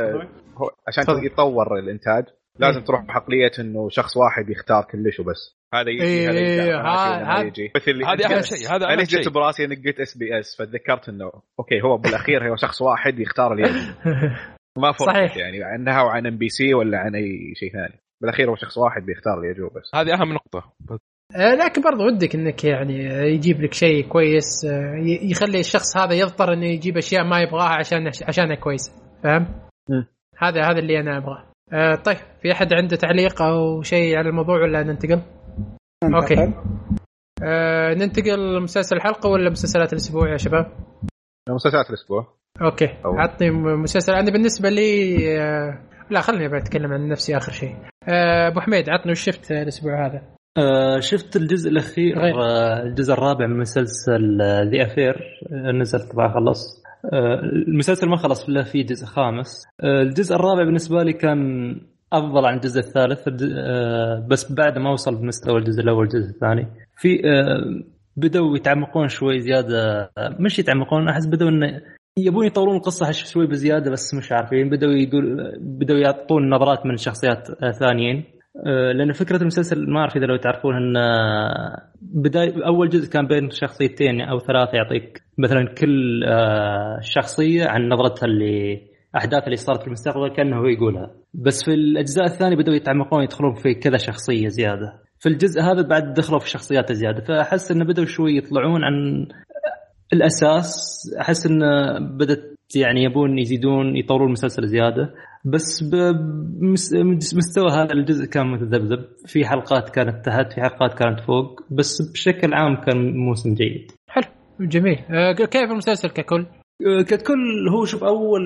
هو 0.57 0.71
عشان 0.89 1.05
تفضل. 1.05 1.27
يتطور 1.27 1.79
الإنتاج 1.79 2.25
لازم 2.59 2.79
إيه. 2.79 2.85
تروح 2.87 3.05
بعقليه 3.05 3.51
إنه 3.59 3.89
شخص 3.89 4.17
واحد 4.17 4.51
يختار 4.51 4.85
كلش 4.85 5.21
وبس 5.21 5.59
هذا 5.75 5.91
يجي 5.91 6.03
إيه، 6.03 6.31
هذا 6.31 6.39
يجي 6.39 6.61
هذا 6.73 7.43
يجي، 7.43 7.73
هذا 8.05 8.15
مثل 8.15 8.35
أهم. 8.35 8.43
شيء 8.43 8.69
هذا 8.77 8.85
أنا 8.87 8.93
اهم 8.93 8.99
جيت 8.99 9.23
شيء 9.23 9.33
براسي 9.33 9.65
إنك 9.65 9.87
قلت 9.87 10.01
SBS 10.01 10.57
فتذكرت 10.59 11.09
إنه 11.09 11.33
أوكي 11.59 11.83
هو 11.83 11.97
بالأخير 11.97 12.51
هو 12.51 12.57
شخص 12.57 12.83
واحد 12.83 13.19
يختار 13.19 13.53
اللي. 13.53 13.65
ما 14.83 14.93
فرق 14.93 15.09
صحيح. 15.13 15.37
يعني 15.37 15.65
عنها 15.65 16.03
وعن 16.03 16.27
MBC 16.27 16.75
ولا 16.75 16.99
عن 16.99 17.15
أي 17.15 17.53
شيء 17.55 17.73
ثاني 17.73 18.01
بالأخير 18.21 18.51
هو 18.51 18.57
شخص 18.57 18.79
واحد 18.79 19.03
بيختار 19.07 19.35
اللي 19.39 19.49
يجوه 19.49 19.71
بس 19.71 19.95
هذه 19.95 20.15
أهم 20.15 20.33
نقطة 20.33 20.73
لكن 21.37 21.83
برضو 21.83 22.07
ودك 22.07 22.35
إنك 22.35 22.65
يعني 22.65 22.99
يجيب 23.35 23.61
لك 23.63 23.75
شيء 23.75 24.09
كويس 24.09 24.65
آه، 24.65 24.95
ي- 24.97 25.31
يخلي 25.31 25.61
الشخص 25.61 25.97
هذا 25.97 26.15
يضطر 26.15 26.53
إنه 26.53 26.67
يجيب 26.67 26.97
أشياء 26.97 27.25
ما 27.25 27.41
يبغاها 27.41 27.75
عشان 27.79 28.07
عشانها 28.29 28.55
كويسه 28.57 28.93
فاهم؟ 29.25 29.47
هذا 30.39 30.63
هذا 30.63 30.79
اللي 30.79 31.01
أنا 31.01 31.17
أبغاه. 31.19 31.45
آه، 31.73 31.95
طيب 31.95 32.17
في 32.43 32.53
أحد 32.53 32.73
عنده 32.73 32.97
تعليق 32.97 33.43
أو 33.43 33.83
شيء 33.83 34.17
على 34.17 34.29
الموضوع 34.29 34.63
ولا 34.63 34.83
ننتقل؟ 34.83 35.23
أوكي. 36.15 36.53
آه، 37.45 37.95
ننتقل 37.95 38.57
لمسلسل 38.57 38.97
الحلقة 38.97 39.31
ولا 39.31 39.51
مسلسلات 39.51 39.93
الأسبوع 39.93 40.33
يا 40.33 40.37
شباب؟ 40.37 40.73
مسلسلات 41.51 41.89
الأسبوع 41.91 42.27
أوكي. 42.63 42.89
عطني 43.05 43.51
مسلسل 43.51 44.13
أنا 44.13 44.31
بالنسبة 44.31 44.69
لي 44.69 45.17
آه، 45.41 45.79
لا 46.11 46.21
خليني 46.21 46.49
بتكلم 46.49 46.93
عن 46.93 47.09
نفسي 47.09 47.37
آخر 47.37 47.53
شيء. 47.53 47.77
آه، 48.09 48.49
أبو 48.49 48.61
حميد 48.61 48.91
عطني 48.91 49.13
وش 49.13 49.21
شفت 49.21 49.51
الأسبوع 49.53 50.07
هذا؟ 50.07 50.23
آه 50.57 51.01
شفت 51.01 51.37
الجزء 51.37 51.71
الأخير 51.71 52.19
غير. 52.19 52.43
آه 52.43 52.83
الجزء 52.83 53.13
الرابع 53.13 53.47
من 53.47 53.59
مسلسل 53.59 54.39
The 54.43 54.83
Affair 54.83 55.17
نزل 55.53 56.09
طبعا 56.09 56.35
خلص. 56.35 56.83
آه 57.13 57.41
المسلسل 57.69 58.09
ما 58.09 58.17
خلص 58.17 58.49
الا 58.49 58.63
في 58.63 58.83
جزء 58.83 59.07
خامس. 59.07 59.65
آه 59.81 60.03
الجزء 60.03 60.35
الرابع 60.35 60.65
بالنسبة 60.65 61.03
لي 61.03 61.13
كان 61.13 61.71
أفضل 62.13 62.47
عن 62.47 62.55
الجزء 62.55 62.81
الثالث. 62.81 63.29
آه 63.29 64.27
بس 64.31 64.53
بعد 64.53 64.79
ما 64.79 64.91
وصل 64.93 65.15
بمستوى 65.15 65.59
الجزء 65.59 65.83
الأول 65.83 65.99
والجزء 65.99 66.31
الثاني. 66.31 66.67
في 66.97 67.21
آه 67.25 67.83
بدأوا 68.17 68.57
يتعمقون 68.57 69.09
شوي 69.09 69.41
زيادة. 69.41 70.11
آه 70.19 70.37
مش 70.41 70.59
يتعمقون 70.59 71.09
أحس 71.09 71.27
بدأوا 71.27 71.51
انه 71.51 71.81
يبون 72.19 72.47
يطورون 72.47 72.77
القصة 72.77 73.11
شوي 73.11 73.47
بزيادة 73.47 73.91
بس 73.91 74.15
مش 74.15 74.33
عارفين 74.33 74.71
بدأوا 74.71 74.93
يقول 74.93 75.53
بدأوا 75.61 75.99
يعطون 75.99 76.51
نظرات 76.51 76.87
من 76.87 76.97
شخصيات 76.97 77.51
آه 77.63 77.71
ثانيين. 77.71 78.17
آه، 78.17 78.38
لأن 78.95 79.13
فكرة 79.13 79.37
المسلسل 79.37 79.91
ما 79.91 80.01
أعرف 80.01 80.17
إذا 80.17 80.27
لو 80.27 80.37
تعرفون 80.37 80.75
إن 80.75 80.95
بدايه 82.03 82.67
أول 82.67 82.89
جزء 82.89 83.13
كان 83.13 83.27
بين 83.27 83.51
شخصيتين 83.51 84.21
أو 84.21 84.39
ثلاثة 84.39 84.77
يعطيك 84.77 85.23
مثلا 85.39 85.75
كل 85.79 86.25
آه، 86.25 86.99
شخصية 87.03 87.67
عن 87.67 87.89
نظرتها 87.89 88.27
اللي 88.27 88.83
احداث 89.17 89.45
اللي 89.45 89.57
صارت 89.57 89.81
في 89.81 89.87
المستقبل 89.87 90.35
كأنه 90.37 90.57
هو 90.57 90.67
يقولها. 90.67 91.11
بس 91.35 91.65
في 91.65 91.75
الأجزاء 91.75 92.25
الثانية 92.25 92.57
بدأوا 92.57 92.77
يتعمقون 92.77 93.23
يدخلون 93.23 93.55
في 93.55 93.75
كذا 93.75 93.97
شخصية 93.97 94.49
زيادة. 94.49 95.03
في 95.19 95.29
الجزء 95.29 95.61
هذا 95.61 95.83
بعد 95.83 96.15
دخلوا 96.15 96.39
في 96.39 96.49
شخصيات 96.51 96.93
زيادة. 96.93 97.25
فأحس 97.25 97.71
انه 97.71 97.85
بدأوا 97.85 98.07
شوي 98.07 98.37
يطلعون 98.37 98.85
عن 98.85 99.27
الأساس. 100.13 100.71
أحس 101.21 101.47
انه 101.47 101.99
بدأت 101.99 102.58
يعني 102.77 103.03
يبون 103.03 103.39
يزيدون 103.39 103.97
يطورون 103.97 104.27
المسلسل 104.27 104.67
زيادة. 104.67 105.15
بس 105.45 105.85
بمستوى 106.93 107.71
هذا 107.71 107.93
الجزء 107.93 108.27
كان 108.27 108.47
متذبذب. 108.47 109.05
في 109.27 109.45
حلقات 109.45 109.89
كانت 109.89 110.27
تحت 110.27 110.53
في 110.53 110.61
حلقات 110.61 110.95
كانت 110.95 111.21
فوق. 111.21 111.61
بس 111.71 112.13
بشكل 112.13 112.55
عام 112.55 112.77
كان 112.77 113.17
موسم 113.17 113.55
جيد. 113.55 113.93
حلو 114.11 114.25
جميل. 114.61 114.99
آه، 115.11 115.33
كيف 115.33 115.71
المسلسل 115.71 116.09
ككل؟ 116.09 116.47
آه، 116.87 117.03
ككل 117.03 117.69
هو 117.69 117.85
شوف 117.85 118.05
أول 118.05 118.41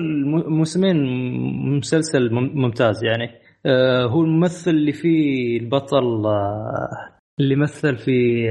موسمين 0.47 0.97
مسلسل 1.77 2.33
ممتاز 2.33 3.03
يعني. 3.03 3.29
آه، 3.65 4.05
هو 4.05 4.21
الممثل 4.21 4.71
اللي 4.71 4.91
فيه 4.91 5.59
البطل 5.59 6.25
اللي 7.39 7.55
مثل 7.55 7.97
في 7.97 8.47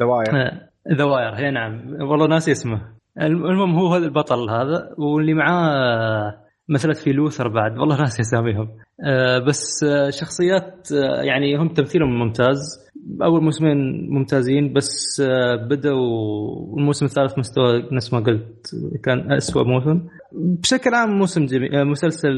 دواير 0.00 0.60
ذواير 0.92 1.34
هي 1.34 1.50
نعم. 1.50 2.02
والله 2.02 2.26
ناسي 2.26 2.52
اسمه. 2.52 3.01
المهم 3.20 3.74
هو 3.74 3.94
هذا 3.94 4.04
البطل 4.04 4.50
هذا 4.50 4.94
واللي 4.98 5.34
معاه 5.34 6.42
مثلت 6.68 6.96
في 6.96 7.12
لوثر 7.12 7.48
بعد 7.48 7.78
والله 7.78 8.00
ناسي 8.00 8.22
أساميهم. 8.22 8.68
أه 9.04 9.38
بس 9.38 9.84
آه، 9.84 10.10
شخصيات 10.10 10.88
أه 10.92 11.22
يعني 11.22 11.56
هم 11.56 11.68
تمثيلهم 11.68 12.18
ممتاز. 12.18 12.82
أول 13.22 13.42
موسمين 13.42 14.10
ممتازين 14.10 14.72
بس 14.72 15.22
بدأوا 15.68 16.78
الموسم 16.78 17.06
الثالث 17.06 17.38
مستوى 17.38 17.88
نفس 17.92 18.12
ما 18.12 18.20
قلت 18.20 18.70
كان 19.04 19.32
أسوأ 19.32 19.62
موسم. 19.62 20.06
بشكل 20.32 20.94
عام 20.94 21.18
موسم 21.18 21.46
جميل 21.46 21.74
آه، 21.74 21.84
مسلسل 21.84 22.30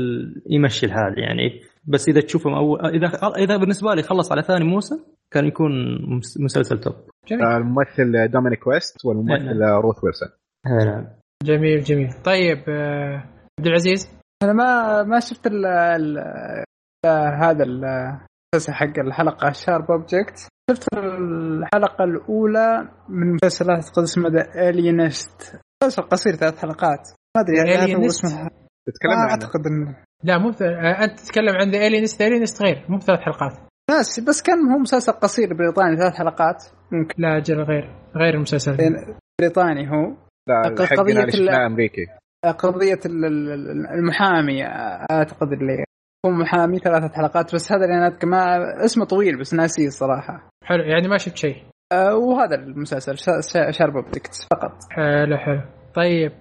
يمشي 0.51 0.87
الحال 0.87 1.19
يعني. 1.19 1.61
بس 1.87 2.09
إذا 2.09 2.21
تشوفهم 2.21 2.55
أول 2.55 2.81
إذا 2.87 3.07
إذا 3.39 3.57
بالنسبة 3.57 3.95
لي 3.95 4.03
خلص 4.03 4.33
على 4.33 4.43
ثاني 4.43 4.65
موسم 4.65 4.97
كان 5.31 5.47
يكون 5.47 5.73
مسلسل 6.41 6.79
top. 6.81 6.95
جميل. 7.29 7.45
الممثل 7.45 8.29
دومينيك 8.31 8.67
ويست 8.67 9.05
والممثل 9.05 9.59
نعم. 9.59 9.81
روث 9.81 10.05
ويلسون. 10.05 10.29
نعم. 10.67 11.07
جميل 11.43 11.81
جميل. 11.81 12.13
طيب 12.25 12.65
آه، 12.69 13.25
عبد 13.59 13.67
العزيز؟ 13.67 14.11
أنا 14.43 14.53
ما 14.53 15.03
ما 15.03 15.21
شفت 15.21 15.47
ال 15.47 15.67
ال 15.67 16.19
هذا 17.43 17.65
المسلسل 17.65 18.73
حق 18.73 18.99
الحلقة 18.99 19.51
Sharp 19.51 19.91
Objects 19.91 20.49
شفت 20.71 20.89
الحلقة 20.95 22.05
الأولى 22.05 22.89
من 23.09 23.35
مسلسلات 23.35 23.99
اسمه 23.99 24.29
The 24.29 24.69
Alienist 24.69 25.61
مسلسل 25.83 26.03
قصير 26.03 26.33
ثلاث 26.35 26.59
حلقات. 26.59 27.09
ما 27.37 27.43
أدري 27.43 27.57
يعني 27.59 28.07
اسمها. 28.07 28.51
تتكلم 28.87 29.13
عنه. 29.13 29.31
أعتقد 29.31 29.67
إنه. 29.67 29.97
لا 30.25 30.39
مو 30.39 30.49
آه، 30.49 31.05
أنت 31.05 31.21
تتكلم 31.21 31.57
عن 31.61 31.71
The 31.71 31.87
Alienist 31.87 32.23
Alienist 32.23 32.63
غير 32.63 32.87
مو 32.89 32.97
بثلاث 32.97 33.21
حلقات. 33.21 33.53
بس 33.91 34.21
بس 34.21 34.43
كان 34.43 34.59
هو 34.73 34.79
مسلسل 34.79 35.13
قصير 35.13 35.55
بريطاني 35.55 35.97
ثلاث 35.97 36.15
حلقات. 36.15 36.65
ممكن. 36.93 37.23
لا 37.23 37.37
أجل 37.37 37.63
غير 37.63 37.91
غير 38.17 38.35
المسلسل. 38.35 38.77
بريطاني 39.41 39.91
هو. 39.91 40.24
لا 40.49 40.63
قضية 40.99 41.67
امريكي 41.67 42.07
قضية 42.59 43.01
المحامي 43.95 44.65
أعتقد 45.11 45.53
اللي 45.53 45.85
هو 46.27 46.31
محامي 46.31 46.79
ثلاثة 46.79 47.15
حلقات 47.15 47.55
بس 47.55 47.73
هذا 47.73 47.85
اللي 47.85 47.97
أنا 47.97 48.19
ما 48.25 48.85
اسمه 48.85 49.05
طويل 49.05 49.39
بس 49.41 49.55
ناسيه 49.55 49.87
الصراحة. 49.87 50.49
حلو 50.65 50.83
يعني 50.83 51.09
ما 51.09 51.19
شفت 51.19 51.37
شيء. 51.37 51.57
أه 51.93 52.17
وهذا 52.17 52.55
المسلسل 52.55 53.19
شارب 53.73 53.97
اوبتكس 53.97 54.49
فقط. 54.51 54.73
حلو 54.91 55.37
حلو. 55.37 55.61
طيب 55.95 56.33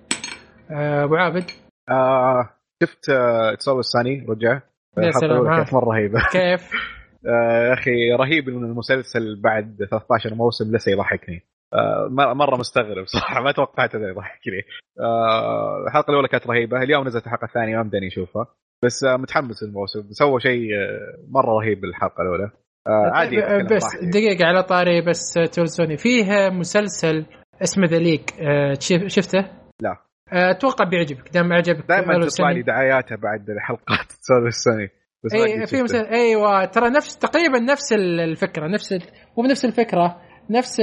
أه 0.71 1.03
أبو 1.03 1.15
عابد. 1.15 1.51
آه 1.89 2.49
شفت 2.83 3.09
آه 3.09 3.55
تصور 3.55 3.79
الثاني 3.79 4.25
رجع. 4.29 4.61
يا 4.97 5.11
سلام 5.11 5.55
كانت 5.55 5.73
مرة 5.73 5.85
رهيبة. 5.85 6.19
كيف؟ 6.31 6.71
آه 7.27 7.67
يا 7.67 7.73
أخي 7.73 8.11
رهيب 8.19 8.49
ان 8.49 8.63
المسلسل 8.63 9.41
بعد 9.41 9.87
13 9.91 10.35
موسم 10.35 10.75
لسه 10.75 10.91
يضحكني. 10.91 11.35
آه، 11.35 11.52
مرة 12.35 12.57
مستغرب 12.57 13.05
صراحة 13.05 13.41
ما 13.41 13.51
توقعت 13.51 13.95
إنه 13.95 14.07
يضحكني 14.07 14.61
آه، 14.99 15.83
الحلقة 15.87 16.11
الأولى 16.11 16.27
كانت 16.27 16.47
رهيبة 16.47 16.83
اليوم 16.83 17.07
نزلت 17.07 17.25
الحلقة 17.25 17.45
الثانية 17.45 17.77
ما 17.77 17.83
بداني 17.83 18.07
أشوفها. 18.07 18.47
بس 18.83 19.03
آه، 19.03 19.17
متحمس 19.17 19.63
للموسم 19.63 20.11
سووا 20.11 20.39
شيء 20.39 20.69
مرة 21.29 21.59
رهيب 21.59 21.81
بالحلقة 21.81 22.21
الأولى. 22.21 22.51
عادي 22.87 23.37
بس 23.75 24.03
دقيقة 24.03 24.45
على 24.45 24.63
طاري 24.63 25.01
بس 25.01 25.33
تولسوني 25.53 25.97
فيه 25.97 26.49
مسلسل 26.49 27.25
اسمه 27.63 27.85
ذا 27.85 27.97
ليك 27.97 28.29
شفته؟ 29.07 29.45
لا. 29.81 29.97
أتوقع 30.33 30.85
بيعجبك 30.85 31.29
دام 31.33 31.53
عجبك 31.53 31.85
دائما 31.89 32.25
تطلع 32.25 32.51
لي 32.51 32.61
دعاياتها 32.61 33.15
بعد 33.15 33.45
حلقات 33.59 34.11
تسولف 34.11 34.47
السنة 34.57 34.89
بس 35.23 35.33
اي 35.33 35.65
في 35.65 35.83
مسلسل 35.83 36.05
أيوه 36.05 36.65
ترى 36.65 36.89
نفس 36.89 37.17
تقريبا 37.17 37.59
نفس 37.59 37.93
الفكرة 37.93 38.67
نفس 38.67 38.93
مو 39.37 39.43
بنفس 39.43 39.65
الفكرة. 39.65 40.21
نفس 40.49 40.77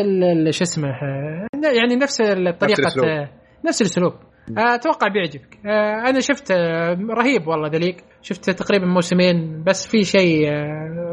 شو 0.50 0.62
اسمه 0.62 0.88
يعني 1.76 1.96
نفس 1.96 2.20
الطريقة 2.20 2.80
نفس 2.80 2.80
الأسلوب, 2.80 3.28
نفس 3.66 3.80
الأسلوب. 3.82 4.12
أتوقع 4.58 5.08
بيعجبك. 5.08 5.58
أنا 6.08 6.20
شفت 6.20 6.52
رهيب 7.11 7.46
والله 7.46 7.68
ذليك. 7.68 8.04
شفت 8.22 8.50
تقريبا 8.50 8.86
موسمين 8.86 9.64
بس 9.64 9.86
في 9.86 10.04
شيء 10.04 10.50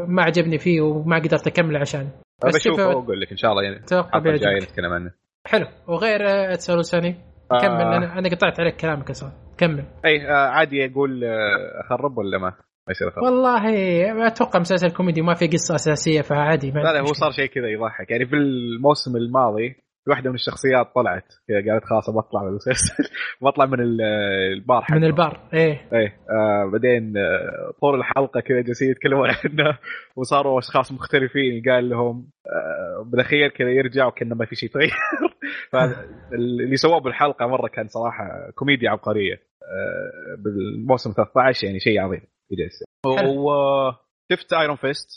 ما 0.08 0.22
عجبني 0.22 0.58
فيه 0.58 0.80
وما 0.80 1.18
قدرت 1.18 1.46
أكمل 1.46 1.76
عشان. 1.76 2.08
بس 2.46 2.56
بشوفه 2.56 2.88
وأقول 2.88 3.20
لك 3.20 3.30
إن 3.30 3.36
شاء 3.36 3.50
الله 3.50 3.62
يعني. 3.62 3.76
أتوقع 3.76 4.18
بيعجبك. 4.18 4.62
نتكلم 4.62 4.92
عنه. 4.92 5.10
حلو. 5.46 5.66
وغير 5.88 6.54
تسولو 6.54 6.82
ثاني 6.82 7.12
كمل 7.50 7.82
آه. 7.82 7.96
أنا 7.96 8.18
أنا 8.18 8.28
قطعت 8.28 8.60
عليك 8.60 8.76
كلامك 8.76 9.10
أصلا. 9.10 9.32
كمل. 9.58 9.84
اي 10.04 10.28
آه 10.28 10.48
عادي 10.48 10.86
أقول 10.86 11.24
آه، 11.24 11.80
أخرب 11.84 12.18
ولا 12.18 12.38
ما؟ 12.38 12.52
يصير 12.90 13.10
خلاص 13.10 13.24
والله 13.24 14.26
أتوقع 14.26 14.60
مسلسل 14.60 14.90
كوميدي 14.90 15.22
ما 15.22 15.34
في 15.34 15.46
قصة 15.46 15.74
أساسية 15.74 16.20
فعادي 16.20 16.70
لا 16.70 16.92
لا 16.92 17.00
هو 17.00 17.12
صار 17.12 17.30
شيء 17.30 17.46
كذا 17.46 17.68
يضحك. 17.68 18.10
يعني 18.10 18.26
في 18.26 18.36
الموسم 18.36 19.16
الماضي 19.16 19.76
واحدة 20.08 20.30
من 20.30 20.34
الشخصيات 20.34 20.86
طلعت. 20.94 21.32
كذا 21.48 21.72
قالت 21.72 21.84
خلاص 21.84 22.10
بطلع 22.10 22.42
من 22.42 22.48
المسلسل. 22.48 23.04
بطلع 23.42 23.66
من 23.66 23.80
البار 23.80 24.82
حقه. 24.82 24.94
من 24.94 25.04
البار 25.04 25.48
إيه. 25.54 25.88
إيه 25.92 26.16
آه 26.30 26.70
بعدين 26.72 27.16
آه 27.16 27.72
طول 27.80 27.98
الحلقة 27.98 28.40
كذا 28.40 28.60
جالسين 28.60 28.90
يتكلمون 28.90 29.28
عنه. 29.28 29.78
وصاروا 30.16 30.58
أشخاص 30.58 30.92
مختلفين. 30.92 31.62
قال 31.70 31.88
لهم 31.88 32.26
آه 32.46 33.04
بالأخير 33.06 33.48
كذا 33.48 33.70
يرجعوا 33.70 34.10
كانه 34.10 34.34
ما 34.34 34.46
في 34.46 34.56
شيء 34.56 34.68
تغير 34.68 34.90
فاللي 35.72 36.76
سووه 36.76 37.00
بالحلقة 37.00 37.46
مرة 37.46 37.68
كان 37.68 37.86
صراحة 37.86 38.50
كوميديا 38.54 38.90
عبقرية. 38.90 39.34
آه 39.34 40.36
بالموسم 40.38 41.12
13 41.12 41.66
يعني 41.66 41.80
شيء 41.80 42.00
عظيم. 42.00 42.37
يجلس 42.50 42.84
وشفت 43.06 44.52
Iron 44.52 44.76
Fist 44.76 45.08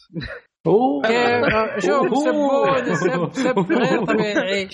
أوه. 0.67 1.03
شوف 1.79 2.17
سبون 2.17 2.95
سب 2.95 3.33
سب 3.33 3.59
غير 3.71 4.05
طبيعي. 4.05 4.69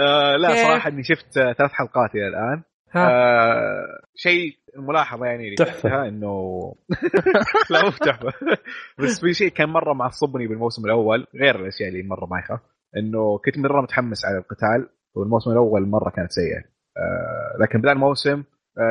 آه 0.00 0.36
لا 0.36 0.48
صراحة 0.48 0.90
إني 0.90 1.02
شفت 1.02 1.32
ثلاث 1.32 1.72
حلقات 1.72 2.14
إلى 2.14 2.28
الآن. 2.28 2.62
آه 2.96 4.00
شيء 4.14 4.52
الملاحظه 4.78 5.26
يعني 5.26 5.54
تحفة. 5.54 6.08
إنه 6.08 6.74
لا 7.70 7.84
مو 7.84 7.90
تحفة. 7.90 8.32
بس 8.98 9.20
في 9.20 9.34
شيء 9.34 9.48
كان 9.48 9.68
مرة 9.68 9.92
معصبني 9.94 10.46
بالموسم 10.46 10.84
الأول 10.84 11.26
غير 11.42 11.60
الأشياء 11.60 11.88
اللي 11.88 12.02
مرة 12.02 12.26
بايخه 12.26 12.60
إنه 12.96 13.38
كنت 13.44 13.58
مرة 13.58 13.82
متحمس 13.82 14.24
على 14.24 14.38
القتال 14.38 14.88
والموسم 15.14 15.50
الأول 15.50 15.88
مرة 15.88 16.10
كانت 16.10 16.30
سيئة. 16.30 16.64
آه 16.96 17.62
لكن 17.62 17.78
بدايه 17.78 17.92
الموسم 17.92 18.38
آه، 18.38 18.44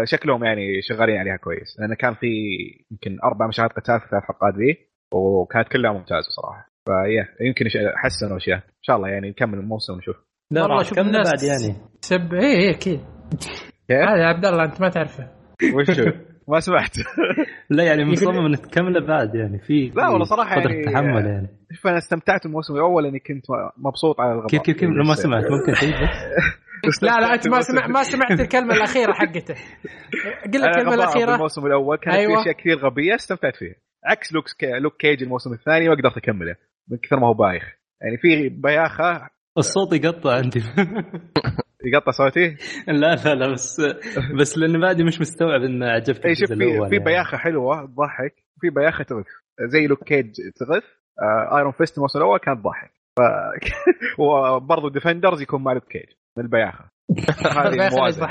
شكلهم 0.04 0.44
يعني 0.44 0.82
شغالين 0.82 1.18
عليها 1.18 1.38
كويس. 1.38 1.80
لأن 1.80 1.94
كان 1.94 2.14
في 2.14 2.28
يمكن 2.92 3.18
أربع 3.24 3.48
مشاهد 3.48 3.70
قتال 3.70 4.00
في 4.00 4.06
الثلاث 4.06 4.24
حلقات 4.24 4.56
ذي 4.56 4.78
وكانت 5.14 5.68
كلها 5.68 5.92
ممتازة 5.92 6.30
صراحة. 6.30 6.72
فيا 6.86 7.48
يمكن 7.48 7.66
حسنوا 7.96 8.38
اشياء 8.38 8.58
إن 8.58 8.82
شاء 8.82 8.96
الله 8.96 9.10
يعني 9.10 9.30
نكمل 9.30 9.60
الموسم 9.60 9.94
ونشوف. 9.94 10.16
لا 10.52 10.62
والله 10.62 10.84
شوف 10.84 11.00
الناس 11.00 11.32
بعد 11.32 11.44
يعني. 11.44 11.76
سب 12.02 12.34
اي 12.34 12.58
اي 12.58 12.70
أكيد. 12.70 13.00
هذا 13.92 14.26
عبد 14.26 14.46
الله 14.46 14.64
أنت 14.64 14.82
ما 14.82 14.90
تعرفه. 14.90 15.28
وشو 15.76 16.12
ما 16.48 16.60
سمعت. 16.60 16.98
لا 17.70 17.84
يعني 17.84 18.06
مصمم 18.06 18.46
انك 18.46 18.66
تكمله 18.66 19.08
بعد 19.08 19.36
يعني. 19.36 19.60
في 19.60 19.92
لا 19.96 20.10
والله 20.10 20.26
صراحة 20.26 20.60
يعني 20.60 20.84
تحمل 20.84 21.26
يعني. 21.26 21.48
شوف 21.72 21.88
أنا 21.88 21.98
استمتعت 21.98 22.46
الموسم 22.46 22.76
الأول 22.76 23.06
اني 23.06 23.20
كنت 23.20 23.46
مبسوط 23.78 24.22
على 24.22 24.32
الغباء. 24.32 24.48
كيف 24.48 24.62
كيف 24.62 24.78
كيف؟ 24.78 24.90
ما 24.90 25.16
سمعت. 25.16 25.44
ممكن 25.44 25.74
شيء 25.74 25.94
لا 27.02 27.20
لا 27.20 27.34
أنت 27.34 27.48
ما 27.48 27.62
سمعت 27.62 27.90
ما 27.90 28.04
سمعت 28.04 28.40
الكلمة 28.46 28.74
الأخيرة 28.74 29.14
حقته. 29.14 29.56
قل 30.54 30.66
الكلمة 30.66 30.94
الأخيرة. 30.94 31.36
الموسم 31.36 31.66
الأول. 31.66 31.98
كانت 31.98 32.16
أيوة. 32.16 32.36
في 32.36 32.42
أشياء 32.42 32.56
كثير 32.56 32.78
غبية 32.78 33.16
استمتعت 33.16 33.56
فيها. 33.56 33.76
عكس 34.06 34.34
Luke 34.34 34.46
Luke 34.64 34.98
Cage 34.98 35.24
الموسم 35.24 35.54
الثاني 35.54 35.90
ما 35.90 35.96
قدرت 35.96 36.18
أكمله 36.18 36.56
من 36.88 36.98
كثر 36.98 37.20
ما 37.20 37.28
هو 37.28 37.34
بايخ. 37.34 37.64
يعني 38.02 38.18
في 38.18 38.50
بياخة. 38.50 39.30
الصوت 39.58 39.94
يقطع 39.94 40.36
عندي. 40.36 40.60
يقطع 41.94 42.12
صوتي؟ 42.12 42.58
لا 42.88 43.16
لا 43.16 43.36
لا 43.36 43.52
بس 43.52 43.82
بس 44.40 44.58
لأنه 44.58 44.80
بعدي 44.80 45.04
مش 45.04 45.22
مستوعب 45.22 45.62
انه 45.62 45.86
عجبتك 45.86 46.26
أي 46.26 46.36
شوف 46.36 46.50
في 46.50 46.56
في 46.58 46.96
يعني. 46.96 47.00
بياخة 47.00 47.38
حلوة 47.38 47.86
تضحك 47.86 48.36
في 48.62 48.70
بياخة 48.70 49.04
تغث 49.04 49.26
زي 49.68 49.88
Luke 49.88 50.04
Cage 50.04 50.32
تغث 50.56 50.84
آه 51.22 51.58
Iron 51.58 51.72
Fist 51.72 51.98
الموسم 51.98 52.20
الأول 52.20 52.40
كان 52.40 52.62
ضحك. 52.62 52.92
ف 53.18 53.22
وبرضه 54.22 54.90
Defenders 54.90 55.42
يكون 55.42 55.64
مع 55.64 55.74
Luke 55.74 55.88
Cage. 55.88 56.10
من 56.38 56.44
البياخة. 56.44 56.86
هذه 57.58 57.88
الموازنه 57.88 58.28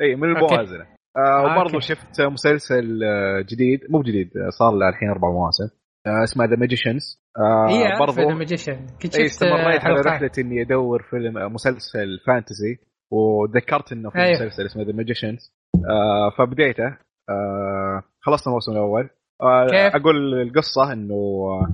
إي 0.00 0.14
من. 0.14 0.24
الموازنة. 0.24 0.86
آه 1.16 1.42
وبرضه 1.42 1.74
أوكي. 1.74 1.86
شفت 1.86 2.20
مسلسل 2.20 3.04
آه، 3.04 3.40
جديد. 3.40 3.80
مو 3.90 4.02
جديد 4.02 4.36
آه، 4.36 4.50
صار 4.50 4.72
له 4.72 4.88
الحين 4.88 5.08
أربع 5.08 5.30
مواسم. 5.30 5.68
آه 6.06 6.22
اسمه 6.24 6.44
The 6.44 6.56
Magicians 6.56 7.20
عارفه 7.36 7.98
برضه 7.98 8.22
The 8.22 8.34
Magician 8.34 8.86
كنت 9.02 9.12
شفت 9.12 9.20
استمريت 9.20 9.64
على 9.66 9.80
حلقات. 9.80 10.06
رحله 10.06 10.30
إني 10.38 10.62
أدور 10.62 11.02
فيلم 11.10 11.38
آه، 11.38 11.48
مسلسل 11.48 12.18
fantasy 12.26 12.78
وذكرت 13.12 13.92
إنه 13.92 14.10
في 14.10 14.18
أيوه. 14.18 14.30
مسلسل 14.32 14.66
اسمه 14.66 14.82
The 14.82 14.92
Magicians 14.92 15.54
آه 15.76 16.30
فبديته. 16.38 16.96
آه 17.30 18.02
خلصت 18.20 18.46
الموسم 18.46 18.72
الأول. 18.72 19.10
آه 19.42 19.66
كيف؟ 19.66 19.96
أقول 19.96 20.42
القصة 20.42 20.92
إنه 20.92 21.14
آه، 21.14 21.68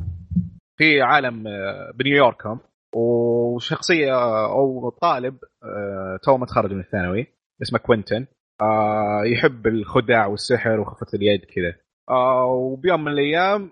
في 0.78 1.02
عالم 1.02 1.46
آه، 1.46 1.92
بنيويورك 1.98 2.46
هم. 2.46 2.60
وشخصية 2.96 4.44
أو 4.46 4.90
طالب 4.90 5.38
آه، 5.64 6.18
تو 6.22 6.36
متخرج 6.36 6.72
من 6.72 6.80
الثانوي 6.80 7.26
اسمه 7.62 7.78
كوينتن 7.78 8.26
آه 8.62 9.22
يحب 9.24 9.66
الخداع 9.66 10.26
والسحر 10.26 10.80
وخفة 10.80 11.06
اليد 11.14 11.40
كذا. 11.40 11.74
آه 12.10 12.44
وبيوم 12.44 13.04
من 13.04 13.12
الأيام 13.12 13.70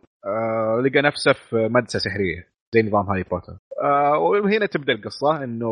لقى 0.84 1.02
نفسه 1.02 1.32
في 1.32 1.56
مدرسة 1.56 1.98
سحرية 1.98 2.48
زي 2.74 2.82
نظام 2.82 3.06
هاري 3.06 3.22
بوتر. 3.22 3.58
وهنا 4.18 4.66
تبدأ 4.66 4.92
القصة 4.92 5.44
إنه 5.44 5.70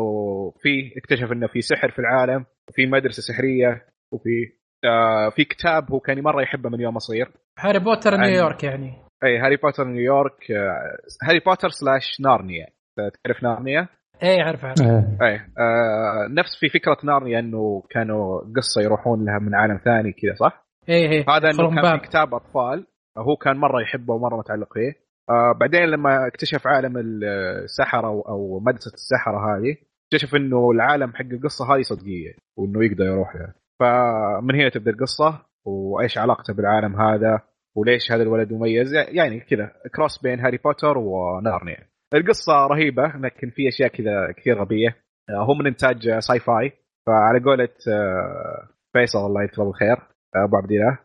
في 0.59 0.93
اكتشف 0.97 1.31
إنه 1.31 1.47
في 1.47 1.61
سحر 1.61 1.91
في 1.91 1.99
العالم 1.99 2.45
وفي 2.69 2.85
مدرسة 2.85 3.21
سحرية 3.21 3.85
وفي 4.13 4.53
آه 4.85 5.29
في 5.29 5.43
كتاب 5.43 5.91
هو 5.91 5.99
كان 5.99 6.23
مرة 6.23 6.41
يحبه 6.41 6.69
من 6.69 6.81
يوم 6.81 6.99
صغير. 6.99 7.31
هاري 7.59 7.79
بوتر 7.79 8.17
نيويورك 8.17 8.63
يعني. 8.63 8.93
اي 9.23 9.37
هاري 9.37 9.55
بوتر 9.55 9.83
نيويورك 9.83 10.51
آه 10.51 10.97
هاري 11.27 11.39
بوتر 11.39 11.69
slash 11.69 12.21
نارنيا. 12.21 12.67
تعرف 12.97 13.43
نارنيا؟ 13.43 13.87
اي 14.23 14.41
آه. 14.81 15.17
اي 15.21 15.35
آه 15.35 16.27
نفس 16.29 16.59
في 16.59 16.69
فكرة 16.69 16.97
نارنيا 17.03 17.39
إنه 17.39 17.83
كانوا 17.89 18.41
قصة 18.55 18.81
يروحون 18.81 19.25
لها 19.25 19.39
من 19.39 19.55
عالم 19.55 19.77
ثاني 19.77 20.11
كذا 20.11 20.33
صح؟ 20.33 20.65
اي 20.89 21.09
اي 21.09 21.25
هذا 21.29 21.49
إنه 21.49 21.81
كان. 21.81 21.99
في 21.99 22.07
كتاب 22.07 22.33
أطفال 22.33 22.87
هو 23.17 23.35
كان 23.35 23.57
مرة 23.57 23.81
يحبه 23.81 24.13
ومرة 24.13 24.37
متعلق 24.37 24.73
فيه 24.73 24.93
آه 25.29 25.51
بعدين 25.59 25.85
لما 25.85 26.27
اكتشف 26.27 26.67
عالم 26.67 26.93
السحرة 26.97 28.07
أو, 28.07 28.21
أو 28.21 28.59
مدرسة 28.59 28.93
السحرة 28.93 29.57
هذه 29.57 29.75
اكتشف 30.13 30.35
إنه 30.35 30.71
العالم 30.71 31.13
حق 31.13 31.25
القصة 31.31 31.75
هذه 31.75 31.81
صدقية 31.81 32.33
وإنه 32.57 32.85
يقدر 32.85 33.05
يروح 33.05 33.35
لها 33.35 33.53
فمن 33.79 34.55
هنا 34.55 34.69
تبدأ 34.69 34.91
القصة 34.91 35.41
وإيش 35.65 36.17
علاقته 36.17 36.53
بالعالم 36.53 37.01
هذا 37.01 37.39
وليش 37.75 38.11
هذا 38.11 38.23
الولد 38.23 38.53
مميز 38.53 38.93
يعني 38.93 39.39
كذا 39.39 39.71
cross 39.95 40.21
بين 40.23 40.39
هاري 40.39 40.57
بوتر 40.57 40.97
ونارنيا 40.97 41.92
القصة 42.13 42.67
رهيبة 42.67 43.03
لكن 43.03 43.49
في 43.49 43.67
أشياء 43.67 43.89
كذا 43.89 44.31
كثير 44.37 44.61
غبية. 44.61 44.95
آه، 45.29 45.43
هو 45.43 45.53
من 45.53 45.67
إنتاج 45.67 46.19
Syfy 46.19 46.71
فعلى 47.07 47.43
قولة 47.45 47.69
آه، 47.87 48.69
فيصل 48.93 49.25
الله 49.25 49.43
يكتبه 49.43 49.65
بالخير 49.65 49.97
آه، 50.35 50.45
أبو 50.45 50.57
عبد 50.57 50.71
الله 50.71 50.99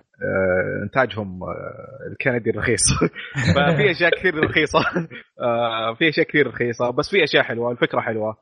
إنتاجهم 0.85 1.41
الكندي 2.11 2.51
الرخيص. 2.51 2.83
ففي 3.55 3.91
أشياء 3.91 4.11
كثير 4.11 4.45
رخيصة. 4.45 4.81
في 5.99 6.09
أشياء 6.09 6.27
كثير 6.27 6.47
رخيصة 6.47 6.91
بس 6.91 7.11
في 7.11 7.25
أشياء 7.25 7.43
حلوة 7.43 7.71
الفكرة 7.71 8.01
حلوة. 8.01 8.37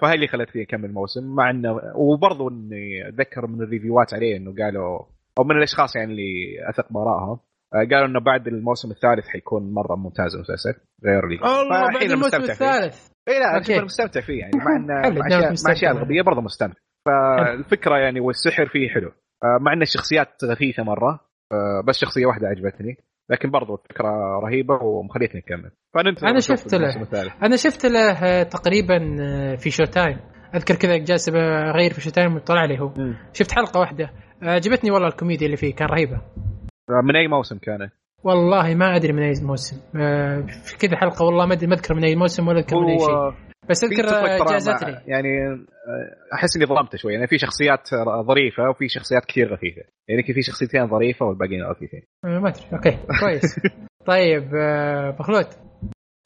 فهي 0.00 0.14
اللي 0.14 0.26
خلتني 0.26 0.62
أكمل 0.62 0.92
موسم 0.92 1.34
مع 1.34 1.50
إنه 1.50 1.80
وبرضه 1.94 2.50
إني 2.50 3.08
أتذكر 3.08 3.46
من 3.46 3.62
ال 3.62 3.68
reviewات 3.68 4.14
عليه 4.14 4.36
إنه 4.36 4.54
قالوا 4.58 4.98
أو 5.38 5.44
من 5.44 5.56
الأشخاص 5.56 5.96
يعني 5.96 6.10
اللي 6.10 6.68
أثق 6.68 6.92
بآرائهم 6.92 7.38
قالوا 7.72 8.06
إنه 8.06 8.20
بعد 8.20 8.46
الموسم 8.46 8.90
الثالث 8.90 9.28
حيكون 9.28 9.74
مرة 9.74 9.96
ممتاز 9.96 10.34
المسلسل 10.34 10.74
غير 11.04 11.26
لي 11.26 11.38
والله 11.42 11.86
بعد 11.94 12.10
الموسم. 12.10 12.42
الثالث 12.42 13.08
إي 13.28 13.38
لا. 13.38 13.56
أوكي. 13.56 13.84
مستمتع 13.84 14.20
فيه 14.20 14.40
يعني 14.40 14.52
مع 14.56 14.76
إنه 14.76 15.54
مع 15.66 15.72
اشياء 15.72 15.92
غبيه 15.92 16.22
برضه 16.22 16.40
مستمتع 16.40 16.80
فالفكرة 17.06 17.96
يعني 17.96 18.20
والسحر 18.20 18.66
فيه 18.66 18.88
حلو 18.88 19.08
آه، 19.44 19.58
مع 19.60 19.72
ان 19.72 19.82
الشخصيات 19.82 20.44
غثيثة 20.44 20.82
مرة 20.82 21.20
آه، 21.52 21.82
بس 21.86 21.98
شخصية 21.98 22.26
واحدة 22.26 22.48
عجبتني 22.48 22.96
لكن 23.30 23.50
برضو 23.50 23.74
الفكرة 23.74 24.38
رهيبة 24.44 24.74
ومخليتني 24.74 25.40
أكمل 25.40 25.70
أنا 25.96 26.32
نشوف 26.32 26.56
شفت 26.56 26.74
له. 26.74 27.34
أنا 27.42 27.56
شفت 27.56 27.86
له 27.86 28.12
آه، 28.12 28.42
تقريبا 28.42 29.16
آه، 29.20 29.54
في 29.54 29.70
Showtime 29.70 30.18
أذكر 30.54 30.74
كذا 30.74 30.96
جالس 30.96 31.28
اغير 31.28 31.92
في 31.92 32.00
Showtime 32.00 32.36
وطلع 32.36 32.64
لي 32.64 32.80
هو 32.80 32.88
مم. 32.88 33.16
شفت 33.32 33.52
حلقة 33.52 33.80
واحدة 33.80 34.10
آه، 34.42 34.46
عجبتني 34.46 34.90
والله 34.90 35.08
الكوميديا 35.08 35.46
اللي 35.46 35.56
فيه 35.56 35.74
كان 35.74 35.88
رهيبة 35.88 36.16
آه، 36.16 36.57
من 37.04 37.16
أي 37.16 37.28
موسم 37.28 37.58
كان؟ 37.58 37.88
والله 38.24 38.74
ما 38.74 38.96
أدري 38.96 39.12
من 39.12 39.22
أي 39.22 39.32
موسم. 39.42 39.76
آه، 40.00 40.40
في 40.40 40.78
كذا 40.78 40.96
حلقة 40.96 41.24
والله 41.24 41.46
ما 41.46 41.54
أدري 41.54 41.66
ما 41.66 41.74
أذكر 41.74 41.94
من 41.94 42.04
أي 42.04 42.16
موسم 42.16 42.48
ولا 42.48 42.58
أذكر 42.58 42.76
من 42.76 42.88
أي 42.90 42.98
شيء. 42.98 43.48
بس 43.70 43.84
أذكر 43.84 44.04
تفرق 44.04 44.30
آه، 44.30 44.38
ترى 44.38 44.48
جازت 44.52 44.82
مع- 44.84 44.88
لي 44.88 45.02
يعني 45.06 45.28
آه، 45.52 46.34
أحس 46.34 46.56
إني 46.56 46.66
ظلمته 46.66 46.98
شوي. 46.98 47.14
يعني 47.14 47.26
في 47.26 47.38
شخصيات 47.38 47.88
ظريفة 48.26 48.70
وفي 48.70 48.88
شخصيات 48.88 49.24
كثير 49.24 49.52
غثيثه 49.54 49.82
يعني 50.08 50.22
في 50.22 50.42
شخصيتين 50.42 50.86
ظريفة 50.88 51.26
والباقيين 51.26 51.62
غثيثين 51.64 52.02
آه، 52.24 52.38
ما 52.38 52.48
أدري. 52.48 52.62
أوكي 52.72 52.98
كويس. 53.20 53.60
طيب 54.12 54.54
آه، 54.54 55.16
مخلود 55.20 55.46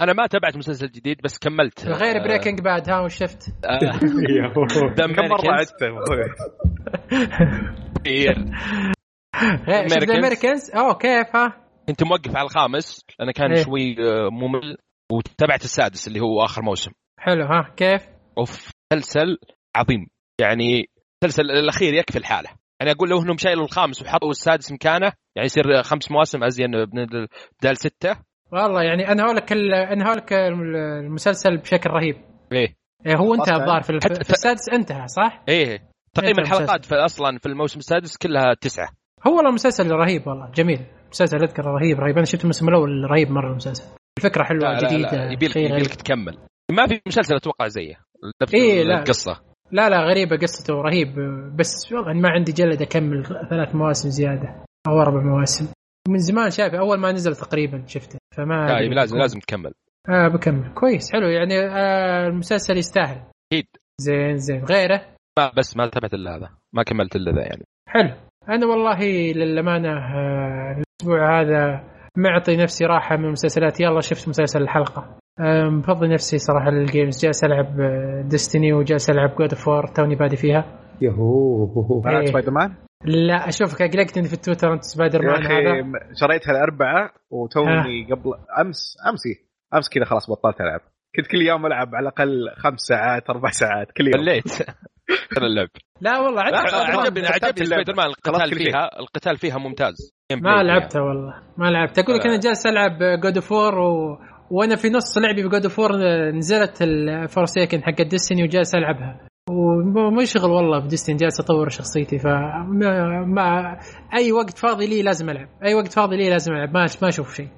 أنا 0.01 0.13
ما 0.13 0.27
تابعت 0.27 0.57
مسلسل 0.57 0.87
جديد 0.87 1.17
بس 1.25 1.39
كملت. 1.39 1.87
غير 1.87 2.23
Breaking 2.23 2.61
Bad 2.61 2.91
ها 2.91 3.01
وش 3.01 3.15
شفت؟ 3.15 3.43
كم 4.99 5.29
مرة 5.29 5.53
عدته. 5.53 5.87
The 10.03 10.20
Americans 10.20 10.71
أوه 10.71 10.95
كيف 10.95 11.37
ها؟ 11.37 11.57
كنت 11.89 12.03
موقف 12.03 12.37
على 12.37 12.45
الخامس 12.47 13.05
لأنه 13.19 13.33
كان 13.33 13.53
إيه. 13.53 13.65
شوي 13.65 13.97
آه، 13.99 14.29
ممل 14.31 14.77
وتابعت 15.13 15.65
السادس 15.65 16.09
اللي 16.09 16.21
هو 16.21 16.45
آخر 16.45 16.63
موسم 16.63 16.91
حلو 17.19 17.45
ها 17.45 17.75
كيف؟ 17.77 18.03
أوف 18.39 18.71
مسلسل 18.93 19.39
عظيم 19.77 20.07
يعني 20.41 20.87
المسلسل 21.25 21.51
الأخير 21.51 21.95
يكفي 21.95 22.19
الحالة 22.19 22.51
يعني 22.81 22.93
أقول 22.93 23.09
لو 23.11 23.23
إنهم 23.23 23.37
شايلوا 23.39 23.65
الخامس 23.65 24.03
وحطوا 24.03 24.31
السادس 24.31 24.73
مكانه 24.73 25.13
يعني 25.37 25.47
يصير 25.47 25.83
خمس 25.83 26.11
مواسم 26.11 26.45
أزين 26.45 26.71
بدال 27.61 27.77
ستة 27.77 28.17
والله 28.53 28.83
يعني 28.83 29.13
انهوا 29.13 29.33
لك 29.33 29.53
انهوا 29.93 30.15
لك 30.15 30.33
المسلسل 30.33 31.57
بشكل 31.57 31.91
رهيب 31.91 32.17
إيه 32.53 32.77
إيه، 33.07 33.17
هو 33.17 33.35
انتهى. 33.35 33.57
الظاهر 33.57 33.83
في, 33.83 33.91
الف- 33.91 34.07
في 34.23 34.31
السادس 34.31 34.69
انتهى 34.69 35.07
صح؟ 35.09 35.43
إيه 35.49 35.79
تقريبا 36.15 36.39
إيه، 36.43 36.45
المسلسل. 36.47 36.63
الحلقات 36.63 36.85
في 36.85 36.95
أصلا 36.95 37.39
في 37.39 37.47
الموسم 37.47 37.79
السادس 37.79 38.17
كلها 38.17 38.55
تسعة 38.61 38.89
هو 39.27 39.37
والله 39.37 39.49
المسلسل 39.49 39.91
رهيب 39.91 40.27
والله 40.27 40.51
جميل. 40.51 40.87
مسلسل 41.11 41.37
أذكر 41.37 41.65
رهيب 41.65 42.01
رهيب. 42.01 42.17
أنا 42.17 42.25
شفت 42.25 42.41
الموسم 42.41 42.69
الأول 42.69 43.11
رهيب 43.11 43.31
مرة 43.31 43.51
المسلسل. 43.51 43.85
الفكرة 44.19 44.45
حلوة 44.45 44.61
لا 44.61 44.81
لا 44.81 44.89
جديدة 44.89 45.11
لا 45.11 45.33
يبيلك 45.33 45.53
شيء 45.53 45.63
غريب. 45.63 45.77
يبيلك 45.77 45.95
تكمل. 45.95 46.39
ما 46.71 46.87
في 46.87 47.01
مسلسل 47.07 47.35
أتوقع 47.35 47.69
زيه. 47.69 47.95
إيه، 48.55 48.83
لا. 48.83 48.99
القصة. 48.99 49.41
لا 49.73 49.89
لا 49.89 50.01
غريبة 50.01 50.37
قصته 50.37 50.75
رهيب. 50.75 51.09
بس 51.59 51.93
والله 51.93 52.13
ما 52.13 52.29
عندي 52.29 52.53
جلد 52.53 52.83
أكمل 52.83 53.25
ثلاث 53.51 53.75
مواسم 53.75 54.09
زيادة 54.09 54.65
أو 54.89 55.01
أربع 55.01 55.23
مواسم. 55.23 55.73
من 56.09 56.19
زمان 56.19 56.51
شايفه 56.51 56.79
أول 56.79 56.99
ما 56.99 57.13
نزل 57.13 57.37
تقريبا 57.37 57.85
شفته 57.87 58.19
فما 58.37 58.67
لا 58.67 58.95
لازم 58.95 59.19
لازم 59.19 59.39
تكمل. 59.39 59.73
آه 60.09 60.29
بكمل. 60.29 60.75
كويس 60.75 61.13
حلو. 61.13 61.29
يعني 61.29 61.59
آه 61.59 62.27
المسلسل 62.27 62.77
يستاهل. 62.77 63.23
أكيد. 63.53 63.67
زين 64.01 64.37
زين. 64.37 64.65
غيره؟ 64.65 65.07
ما 65.39 65.53
بس 65.57 65.77
ما 65.77 65.89
تابعت 65.89 66.15
إلا 66.15 66.37
هذا. 66.37 66.51
ما 66.75 66.83
كملت 66.83 67.17
إلا 67.17 67.33
ذا 67.33 67.41
يعني. 67.41 67.65
حلو. 67.89 68.15
أنا 68.49 68.67
والله 68.67 68.99
للأمانة 69.33 69.89
آه، 69.89 70.77
الأسبوع 70.77 71.41
هذا 71.41 71.85
معطي 72.17 72.57
نفسي 72.57 72.85
راحة 72.85 73.17
من 73.17 73.25
المسلسلات. 73.25 73.81
يلا 73.81 74.01
شفت 74.01 74.29
مسلسل 74.29 74.63
الحلقة. 74.63 75.19
آه، 75.41 75.69
مفضي 75.69 76.09
نفسي 76.09 76.39
صراحة 76.39 76.71
لل 76.71 76.86
games 76.86 77.23
جالس 77.25 77.45
ألعب 77.45 77.77
Destiny 78.29 78.73
وجالس 78.73 79.11
ألعب 79.11 79.31
God 79.39 79.55
of 79.55 79.69
War 79.69 79.87
توني 79.87 80.15
بادي 80.15 80.37
فيها. 80.37 80.65
يهو. 81.01 82.03
إيه. 82.07 82.27
Spider 82.27 82.51
Man؟ 82.51 82.75
لا 83.05 83.49
أشوفك 83.49 83.83
قلقتني 83.83 84.25
في 84.25 84.33
التويتر 84.33 84.73
أنت 84.73 84.83
Spider 84.83 85.25
يا 85.25 85.31
Man 85.31 85.47
هذا. 85.47 85.99
شريتها 86.21 86.51
الاربعاء 86.53 87.11
وتوني 87.31 88.05
قبل 88.11 88.33
أمس 88.61 88.97
أمسي. 89.11 89.49
أمس 89.75 89.89
كذا 89.89 90.05
خلاص 90.05 90.31
بطلت 90.31 90.61
ألعب. 90.61 90.81
كنت 91.17 91.27
كل 91.27 91.43
يوم 91.43 91.67
ألعب 91.67 91.95
على 91.95 92.03
الأقل 92.03 92.51
خمس 92.57 92.81
ساعات 92.81 93.31
أربع 93.31 93.51
ساعات 93.51 93.87
كل 93.97 94.05
يوم. 94.05 94.25
مليت 94.25 94.63
ترى 95.37 95.47
اللعب 95.47 95.69
لا 96.01 96.19
والله 96.19 96.43
عجبني 96.43 97.23
لا، 97.23 97.31
عجبني. 97.31 97.67
Spider 97.67 97.95
Man 97.95 98.07
القتال. 98.07 98.59
فيها 98.59 99.01
القتال 99.01 99.37
فيها 99.37 99.59
ممتاز. 99.59 100.13
ما 100.33 100.63
لعبتها 100.63 101.03
والله 101.03 101.35
ما 101.59 101.71
لعبت 101.71 101.99
أقول 101.99 102.17
لك 102.17 102.27
أنا 102.27 102.41
جالس 102.41 102.67
ألعب 102.67 103.21
God 103.21 103.37
of 103.37 103.53
War 103.53 103.79
و... 103.79 104.19
وأنا 104.51 104.77
في 104.77 104.89
نص 104.89 105.19
لعبي 105.19 105.49
ب 105.49 105.52
God 105.52 105.63
of 105.63 105.79
War 105.79 105.93
نزلت 106.31 106.83
الفورسيكن 106.83 107.83
حق 107.83 108.03
ديستني 108.03 108.43
وجالس 108.43 108.75
ألعبها. 108.75 109.27
وما 109.51 110.25
شغل 110.25 110.51
والله 110.51 110.81
في 110.81 110.89
ديستني 110.89 111.17
جالس 111.17 111.41
أطور 111.41 111.69
شخصيتي. 111.69 112.19
فما 112.19 113.25
ما 113.27 113.79
أي 114.15 114.33
وقت 114.33 114.59
فاضي 114.59 114.87
لي 114.87 115.03
لازم 115.03 115.31
ألعب. 115.31 115.49
أي 115.65 115.75
وقت 115.75 115.93
فاضي 115.93 116.17
لي 116.17 116.31
لازم 116.31 116.53
ألعب. 116.53 116.75
ما 116.75 116.87
ما 117.03 117.09
أشوف 117.09 117.35
شيء. 117.35 117.49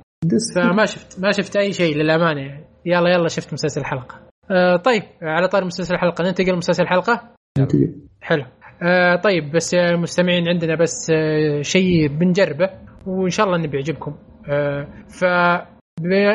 فما 0.57 0.85
شفت 0.85 1.21
ما 1.21 1.33
شفت 1.33 1.57
أي 1.57 1.73
شيء 1.73 1.97
للأمانة. 1.97 2.41
يعني 2.41 2.65
يلا 2.87 3.11
يلا 3.11 3.29
شفت 3.29 3.53
مسلسل 3.53 3.81
الحلقة. 3.81 4.21
آه 4.51 4.77
طيب 4.77 5.03
على 5.23 5.49
طار 5.49 5.65
مسلسل 5.65 5.95
الحلقة 5.95 6.25
ننتقل 6.25 6.53
لمسلسل 6.53 6.83
الحلقة؟ 6.83 7.35
حلو. 8.21 8.45
آه 8.83 9.17
طيب 9.17 9.53
بس 9.53 9.75
يا 9.75 9.91
المستمعين 9.91 10.49
عندنا 10.49 10.75
بس 10.77 11.11
آه 11.11 11.63
شيء 11.63 12.09
بنجربه 12.09 12.71
وإن 13.07 13.31
شاء 13.31 13.47
الله 13.47 13.59
إنه 13.59 13.69
بيعجبكم. 13.69 14.15
آه، 14.51 14.87
ف 15.21 15.25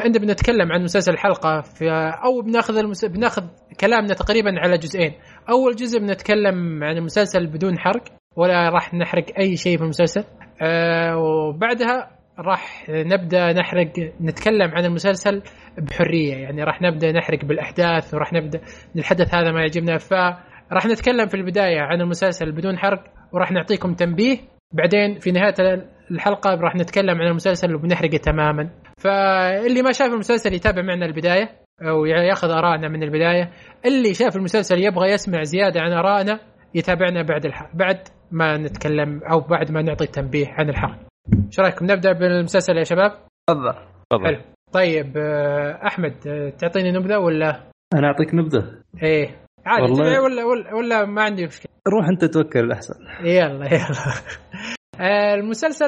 ان 0.05 0.11
بنتكلم 0.11 0.71
عن 0.71 0.83
مسلسل 0.83 1.11
الحلقة 1.13 1.61
ف 1.61 1.83
أو 2.25 2.41
بناخذ 2.41 2.77
المس... 2.77 3.05
بناخذ 3.05 3.43
كلامنا 3.79 4.13
تقريبا 4.13 4.59
على 4.59 4.77
جزئين. 4.77 5.13
أول 5.49 5.75
جزء 5.75 5.99
بنتكلم 5.99 6.83
عن 6.83 6.97
المسلسل 6.97 7.47
بدون 7.47 7.79
حرق 7.79 8.03
ولا 8.35 8.69
راح 8.69 8.93
نحرق 8.93 9.25
أي 9.39 9.57
شيء 9.57 9.77
في 9.77 9.83
المسلسل. 9.83 10.23
آه 10.61 11.17
وبعدها 11.17 12.18
راح 12.45 12.89
نبدأ 12.89 13.53
نحرق 13.53 13.91
نتكلم 14.21 14.71
عن 14.71 14.85
المسلسل 14.85 15.41
بحرية. 15.77 16.35
يعني 16.35 16.63
راح 16.63 16.81
نبدأ 16.81 17.11
نحرق 17.11 17.45
بالأحداث 17.45 18.13
وراح 18.13 18.33
نبدأ 18.33 18.61
الحدث 18.95 19.35
هذا 19.35 19.51
ما 19.51 19.59
يعجبنا. 19.59 19.97
فراح 19.97 20.85
نتكلم 20.85 21.27
في 21.27 21.35
البداية 21.35 21.81
عن 21.81 22.01
المسلسل 22.01 22.51
بدون 22.51 22.77
حرق 22.77 23.03
وراح 23.31 23.51
نعطيكم 23.51 23.93
تنبيه. 23.93 24.37
بعدين 24.71 25.19
في 25.19 25.31
نهاية 25.31 25.83
الحلقة 26.11 26.55
راح 26.55 26.75
نتكلم 26.75 27.21
عن 27.21 27.27
المسلسل 27.27 27.75
وبنحرقه 27.75 28.17
تماما. 28.17 28.69
فاللي 28.97 29.81
ما 29.81 29.91
شاف 29.91 30.13
المسلسل 30.13 30.53
يتابع 30.53 30.81
معنا 30.81 31.05
البداية 31.05 31.49
أو 31.81 32.05
يأخذ 32.05 32.49
آرائنا 32.49 32.87
من 32.87 33.03
البداية. 33.03 33.51
اللي 33.85 34.13
شاف 34.13 34.35
المسلسل 34.35 34.79
يبغى 34.79 35.11
يسمع 35.11 35.43
زيادة 35.43 35.81
عن 35.81 35.91
آرائنا 35.91 36.39
يتابعنا 36.75 37.21
بعد 37.21 37.45
الحلقة 37.45 37.71
بعد 37.73 37.99
ما 38.31 38.57
نتكلم 38.57 39.21
أو 39.31 39.39
بعد 39.39 39.71
ما 39.71 39.81
نعطي 39.81 40.07
تنبيه 40.07 40.47
عن 40.47 40.69
الحلقة 40.69 41.08
إيش 41.47 41.59
رأيكم؟ 41.59 41.85
نبدأ 41.85 42.11
بالمسلسل 42.11 42.77
يا 42.77 42.83
شباب؟ 42.83 43.11
تفضل. 43.49 43.73
تفضل. 44.11 44.25
حلو. 44.25 44.41
طيب 44.73 45.17
آه، 45.17 45.79
أحمد 45.87 46.27
آه، 46.27 46.49
تعطيني 46.49 46.91
نبذة 46.91 47.17
ولا؟ 47.17 47.63
أنا 47.93 48.07
أعطيك 48.07 48.33
نبذة. 48.33 48.81
إيه. 49.03 49.35
عادي 49.65 49.81
والله- 49.81 50.21
ولا, 50.21 50.43
ولا 50.43 50.73
ولا 50.75 51.05
ما 51.05 51.21
عندي 51.21 51.45
مشكلة. 51.45 51.71
روح 51.87 52.07
أنت 52.09 52.25
توكل 52.25 52.59
الأحسن. 52.59 52.93
يلا 53.23 53.65
يلا. 53.65 53.89
آه، 55.01 55.35
المسلسل 55.35 55.87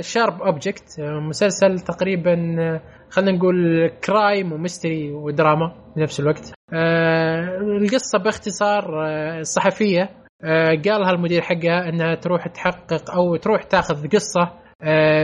Sharp 0.00 0.42
Objects 0.42 1.00
مسلسل 1.28 1.78
تقريبا 1.78 2.36
خلينا 3.10 3.32
نقول 3.38 3.88
crime 4.06 4.52
و 4.52 4.60
mystery 4.60 5.12
ودراما 5.12 5.72
بنفس 5.96 6.20
الوقت. 6.20 6.52
القصة 7.82 8.18
باختصار 8.18 9.06
الصحفيه 9.38 10.10
قالها 10.84 11.10
المدير 11.10 11.42
حقها 11.42 11.88
إنها 11.88 12.14
تروح 12.14 12.48
تحقق 12.48 13.10
أو 13.10 13.36
تروح 13.36 13.62
تاخذ 13.62 14.08
قصة 14.08 14.52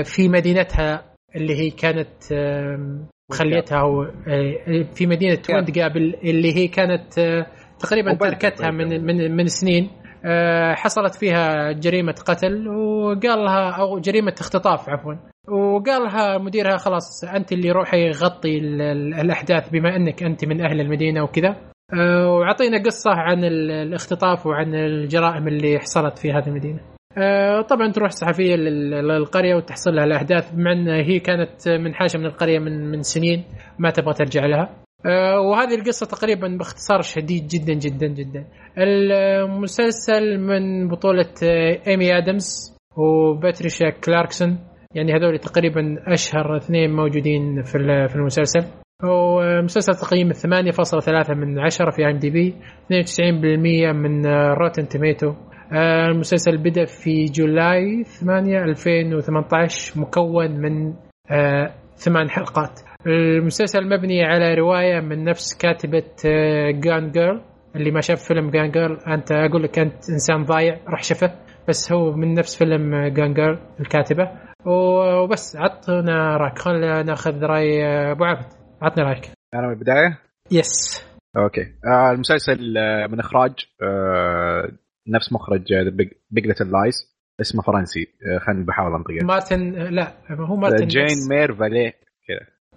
في 0.05 0.29
مدينتها 0.29 1.05
اللي 1.37 1.57
هي 1.57 1.71
كانت 1.71 2.33
آم، 2.33 3.07
مخليتها 3.31 3.81
أو، 3.81 4.03
آه، 4.03 4.83
في 4.95 5.07
مدينة 5.07 5.39
Wind 5.51 5.87
Gap 5.87 6.15
اللي 6.25 6.57
هي 6.57 6.69
كانت 6.69 7.19
آه، 7.19 7.47
تقريبا 7.79 8.15
تركتها 8.15 8.71
من. 8.71 9.05
من 9.05 9.37
من 9.37 9.47
سنين. 9.47 9.91
آه، 10.25 10.75
حصلت 10.75 11.15
فيها 11.15 11.73
جريمة 11.73 12.13
قتل 12.13 12.69
وقال 12.69 13.39
لها 13.45 13.71
أو 13.71 13.99
جريمة 13.99 14.35
اختطاف 14.41 14.89
عفوا. 14.89 15.15
وقال 15.49 16.03
لها 16.03 16.39
مديرها 16.39 16.77
خلاص 16.77 17.25
أنت 17.25 17.53
اللي 17.53 17.71
روحي 17.71 18.11
غطي 18.11 18.59
ال- 18.59 18.83
ال- 18.83 19.15
الأحداث 19.15 19.69
بما 19.69 19.97
أنك 19.97 20.23
أنت 20.23 20.45
من 20.45 20.61
أهل 20.65 20.81
المدينة 20.81 21.23
وكذا. 21.23 21.57
آه، 21.95 22.29
وعطينا 22.33 22.83
قصة 22.83 23.11
عن 23.11 23.45
ال- 23.45 23.71
الاختطاف 23.71 24.47
وعن 24.47 24.75
الجرائم 24.75 25.49
اللي 25.49 25.79
حصلت 25.79 26.19
في 26.19 26.33
هذه 26.33 26.47
المدينة. 26.47 26.81
آه، 26.81 26.92
طبعا 27.71 27.93
تروح 27.93 28.11
صحفية 28.11 28.55
لل- 28.57 28.91
للقرية 29.09 29.55
وتحصل 29.55 29.91
لها 29.95 30.05
الأحداث 30.05 30.51
بما 30.51 30.73
إن 30.73 30.89
هي 30.89 31.19
كانت 31.19 31.69
منحاشه 31.69 32.19
من 32.19 32.27
القرية 32.27 32.59
من 32.59 32.91
من 32.91 33.03
سنين 33.03 33.45
ما 33.79 33.91
تبغى 33.91 34.15
ترجع 34.15 34.47
لها. 34.47 34.71
آه، 35.07 35.41
وهذه 35.41 35.75
القصة 35.75 36.07
تقريبا 36.07 36.49
باختصار 36.59 37.01
شديد 37.03 37.47
جدا 37.47 37.73
جدا 37.75 38.07
جدا. 38.07 38.45
المسلسل 38.79 40.39
من 40.39 40.89
بطولة 40.89 41.29
آه، 41.45 41.79
إيمي 41.87 42.19
آدمز 42.19 42.77
وباتريشا 42.97 43.91
كلاركسون 43.91 44.59
يعني 44.95 45.13
هذول 45.17 45.39
تقريبا 45.39 45.97
أشهر 46.07 46.57
اثنين 46.57 46.91
موجودين 46.97 47.63
في 47.63 47.79
في 48.09 48.15
المسلسل. 48.17 48.61
ومسلسل 49.05 49.93
تقييم 49.95 50.33
8.3 50.33 51.35
من 51.35 51.59
10 51.59 51.91
في 51.91 52.05
IMDb 52.05 52.55
92% 52.89 53.93
من 53.93 54.27
Rotten 54.27 54.89
Tomato 54.89 55.35
المسلسل 55.75 56.59
بدأ 56.59 56.85
في 56.85 57.25
July 57.25 58.05
8 58.05 58.65
2018 58.65 60.01
مكون 60.01 60.51
من 60.51 60.95
آه، 61.31 61.75
ثمان 61.97 62.31
حلقات. 62.31 62.81
المسلسل 63.07 63.89
مبني 63.89 64.25
على 64.25 64.55
رواية 64.55 65.01
من 65.01 65.25
نفس 65.25 65.59
كاتبة 65.59 66.05
Gone 66.71 67.11
Girl 67.11 67.41
اللي 67.77 67.91
ما 67.91 68.01
شاف 68.01 68.23
فيلم 68.23 68.51
Gone 68.51 68.71
Girl 68.71 68.99
أنت 69.07 69.33
أقول 69.33 69.63
لك 69.63 69.79
أنت 69.79 70.11
إنسان 70.11 70.43
ضايع 70.45 70.81
روح 70.89 71.03
شفه 71.03 71.33
بس 71.69 71.93
هو 71.93 72.13
من 72.13 72.35
نفس 72.35 72.59
فيلم 72.59 73.07
Gone 73.07 73.35
Girl 73.35 73.59
الكاتبة. 73.81 74.31
وبس 74.67 75.57
عطنا 75.57 76.37
رايك. 76.37 76.59
خلينا 76.59 77.03
ناخذ 77.03 77.43
رأي 77.43 77.85
أبو 78.13 78.25
عبد 78.25 78.47
عطنا 78.83 79.05
رأيك. 79.05 79.31
أنا 79.55 79.67
من 79.67 79.73
البداية؟ 79.73 80.19
yes 80.51 81.05
okay. 81.37 81.63
آه 81.87 82.13
المسلسل 82.13 82.79
آه 82.79 83.07
من 83.07 83.21
إخراج 83.21 83.53
آه 83.83 84.69
نفس 85.09 85.33
مخرج 85.33 85.75
Big 86.31 86.47
Little 86.47 86.71
Lies 86.71 87.13
اسمه 87.41 87.63
فرنسي. 87.63 88.07
آه 88.27 88.39
خليني 88.39 88.65
بحاول 88.65 88.95
أنطقه. 88.95 89.27
مارتن 89.27 89.73
لا 89.73 90.13
هو 90.31 90.57
مارتن 90.57 90.87
جين 90.87 91.05
بس. 91.05 91.29
مير 91.31 91.55
فاليه 91.55 91.93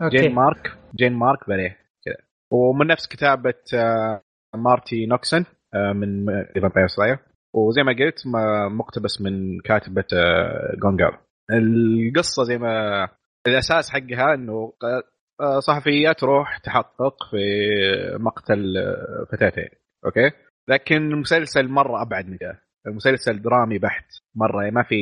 okay. 0.02 0.18
جين 0.18 0.36
مارك 0.36 0.78
جين 0.96 1.14
مارك 1.14 1.44
فاليه 1.44 1.78
كذا. 2.06 2.16
ومن 2.52 2.88
نفس 2.88 3.08
كتابة 3.08 3.54
آه 3.74 4.22
مارتي 4.56 5.06
نوكسون 5.06 5.46
آه 5.74 5.94
من 5.94 6.26
Vampire 6.62 6.88
Slayer 6.88 7.18
وزي 7.54 7.84
ما 7.84 7.92
قلت 7.92 8.22
مقتبس 8.72 9.22
من 9.22 9.60
كاتبة 9.60 10.06
Gone 10.82 11.00
Girl 11.00 11.18
القصة 11.52 12.44
زي 12.44 12.58
ما 12.58 13.08
الأساس 13.48 13.90
حقها 13.90 14.34
إنه 14.34 14.74
صحفية 15.60 16.12
تروح 16.12 16.58
تحقق 16.58 17.16
في 17.32 17.38
مقتل 18.20 18.74
فتاتين 19.32 19.70
okay؟ 20.06 20.32
لكن 20.70 20.96
المسلسل 20.96 21.68
مرة 21.68 22.02
أبعد 22.02 22.28
من 22.30 22.38
كذا. 22.38 22.58
المسلسل 22.88 23.42
درامي 23.42 23.78
بحت. 23.80 24.06
مرة 24.36 24.70
ما 24.70 24.84
في 24.84 24.96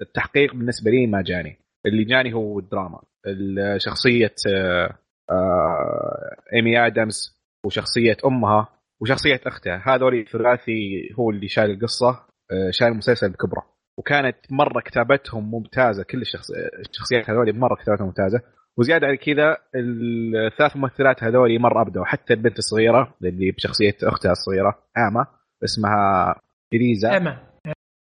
التحقيق 0.00 0.54
بالنسبة 0.54 0.90
لي 0.90 1.06
ما 1.06 1.22
جاني. 1.22 1.56
اللي 1.86 2.04
جاني 2.04 2.32
هو 2.32 2.58
الدراما. 2.58 3.02
ال- 3.26 3.80
شخصيه 3.82 4.34
آه، 4.54 4.98
آه، 5.30 6.36
إيمي 6.54 6.86
آدمز 6.86 7.38
وشخصية 7.66 8.16
أمها 8.26 8.68
وشخصية 9.02 9.40
أختها. 9.46 9.82
هذول 9.86 10.14
الثلاثي 10.20 11.08
هو 11.18 11.30
اللي 11.30 11.48
شال 11.48 11.70
القصة 11.70 12.10
آه، 12.52 12.70
شال 12.70 12.86
المسلسل 12.86 13.30
بكبره. 13.30 13.62
وكانت 13.98 14.36
مرة 14.50 14.80
كتابتهم 14.80 15.50
ممتازة. 15.50 16.02
كل 16.10 16.20
الشخص 16.20 16.50
الشخصيات 16.90 17.30
هذول 17.30 17.58
مرة 17.58 17.74
كتابتهم 17.74 18.06
ممتازة. 18.06 18.40
وزيادة 18.78 19.06
على 19.06 19.16
كذا 19.16 19.56
الثلاث 19.74 20.76
ممثلات 20.76 21.24
هذول 21.24 21.60
مرة 21.60 21.82
أبدعوا 21.82 22.06
حتى 22.06 22.34
البنت 22.34 22.58
الصغيرة 22.58 23.14
اللي 23.24 23.50
بشخصية 23.50 23.96
أختها 24.02 24.32
الصغيرة 24.32 24.78
أما 24.98 25.26
اسمها 25.64 26.34
إليزا. 26.74 27.16
أما. 27.16 27.38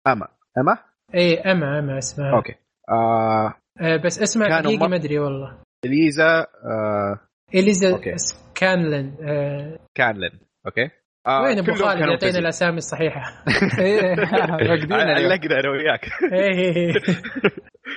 أما. 0.08 0.28
أما؟ 0.58 0.78
اي 1.16 1.40
أما 1.40 1.80
أما 1.80 1.98
اسمها. 1.98 2.36
okay. 2.36 2.56
آه 2.90 3.54
آه 3.82 3.98
بس 4.06 4.22
اسمها 4.22 4.62
دقيقة 4.62 4.88
ما 4.88 4.96
أدري 4.96 5.20
والله. 5.20 5.58
إليزا 5.86 6.40
آه 6.66 7.20
إليزا 7.56 7.92
okay. 7.92 8.18
سكانلن 8.18 9.16
آه. 9.22 9.80
كانلن 9.96 10.40
okay. 10.66 10.90
آه 11.28 11.42
وين 11.42 11.60
أبو 11.60 11.74
خالد؟ 11.74 12.00
يعطينا. 12.00 12.40
الأسامي 12.40 12.78
الصحيحة. 12.78 13.44
إيه،. 13.80 14.16
علقنا 14.62 15.60
أنا 15.60 15.70
وياك. 15.70 16.10
إيه. 16.34 16.94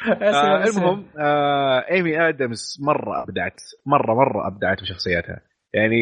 آه 0.07 0.65
المهم 0.65 1.05
آه 1.19 1.85
ايمي 1.91 2.29
ادمز 2.29 2.77
مرة 2.87 3.23
أبدعت 3.23 3.61
مرة 3.87 4.15
مرة 4.15 4.47
أبدعت 4.47 4.81
بشخصيتها 4.83 5.41
يعني 5.75 5.97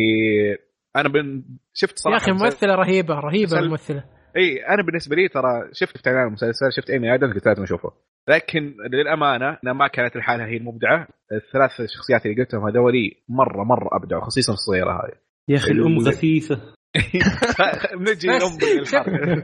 أنا 0.96 1.08
بن 1.08 1.42
شفت 1.74 1.98
صراحة 1.98 2.14
يا 2.16 2.22
أخي 2.22 2.32
ممثلة 2.44 2.74
رهيبة 2.74 3.14
رهيبة 3.14 3.44
مسل- 3.46 3.58
الممثلة. 3.64 4.04
إي 4.36 4.66
أنا 4.68 4.82
بالنسبة 4.82 5.16
لي 5.16 5.28
ترى 5.28 5.68
شفت 5.72 6.08
اعلان 6.08 6.26
المسلسل 6.28 6.66
شفت 6.76 6.90
ايمي 6.90 7.14
ادمز 7.14 7.32
قلت 7.34 7.46
لازم 7.46 7.62
أشوفه. 7.62 7.90
لكن 8.28 8.74
للأمانة 8.92 9.58
انها 9.64 9.72
ما 9.72 9.88
كانت 9.88 10.16
الحالة 10.16 10.44
هي 10.46 10.56
المبدعة. 10.56 11.08
الثلاث 11.32 11.70
شخصيات 11.96 12.26
اللي 12.26 12.42
قلتهم 12.42 12.66
هذولي 12.68 13.10
مرة 13.28 13.64
مرة 13.64 13.88
أبدعوا 13.92 14.24
خصيصا 14.24 14.52
الصغيرة 14.52 14.92
هذه. 14.92 15.12
يا 15.48 15.56
أخي 15.56 15.70
الأم 15.72 15.96
ال- 15.96 16.08
غثيثة. 16.08 16.60
نجي 18.08 18.28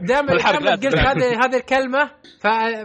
دام 0.07 0.25
لا 0.25 0.71
قلت 0.71 0.95
هذه 0.95 1.45
هذه 1.45 1.55
الكلمة 1.57 2.09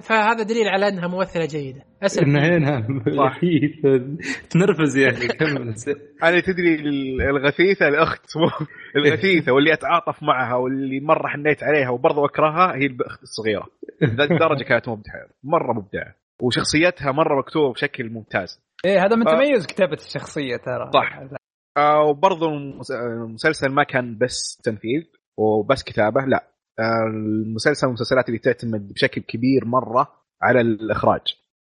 فهذا 0.02 0.42
دليل 0.42 0.68
على 0.68 0.88
أنها 0.88 1.08
ممثلة 1.08 1.46
جيدة. 1.46 1.80
اسف 2.02 2.22
انها 2.22 2.80
صح. 3.16 3.36
غثيثه 3.36 4.16
تنرفز 4.50 4.96
يا 4.96 5.08
أخي. 5.10 5.28
كمل 5.28 5.74
أنا 6.24 6.40
تدري 6.40 6.74
ال- 6.74 7.22
الغثيثة 7.22 7.88
الأخت 7.88 8.22
الغثيثة 8.96 9.52
واللي 9.52 9.72
أتعاطف 9.72 10.22
معها 10.22 10.54
واللي 10.54 11.00
مرة 11.00 11.28
حنيت 11.28 11.62
عليها 11.64 11.90
وبرضه 11.90 12.24
أكرهها 12.24 12.76
هي 12.76 12.86
الأخت 12.86 13.22
الصغيرة. 13.22 13.66
ذا 14.04 14.24
الدرجه 14.24 14.64
كانت 14.64 14.88
مبدعة 14.88 15.26
مرة 15.44 15.72
مبدعة. 15.72 16.14
وشخصيتها 16.42 17.12
مرة 17.12 17.38
مكتوبة 17.38 17.72
بشكل 17.72 18.10
ممتاز. 18.10 18.62
إيه 18.84 18.98
هذا 19.06 19.16
من. 19.16 19.24
تميز 19.24 19.66
كتابة 19.66 19.96
الشخصية 20.06 20.56
ترى. 20.56 20.90
صح. 20.94 21.37
آه 21.78 22.02
وبرضه 22.02 22.48
المس- 22.48 22.90
المسلسل 22.90 23.68
ما 23.68 23.82
كان 23.84 24.18
بس 24.18 24.60
تمثيل 24.64 25.10
وبس 25.38 25.82
كتابة 25.82 26.20
لا. 26.20 26.44
آه 26.78 27.06
المسلسل 27.06 27.86
المسلسلات 27.86 28.28
اللي 28.28 28.38
تعتمد 28.38 28.92
بشكل 28.92 29.20
كبير 29.20 29.64
مرة 29.64 30.08
على 30.42 30.60
الإخراج. 30.60 31.20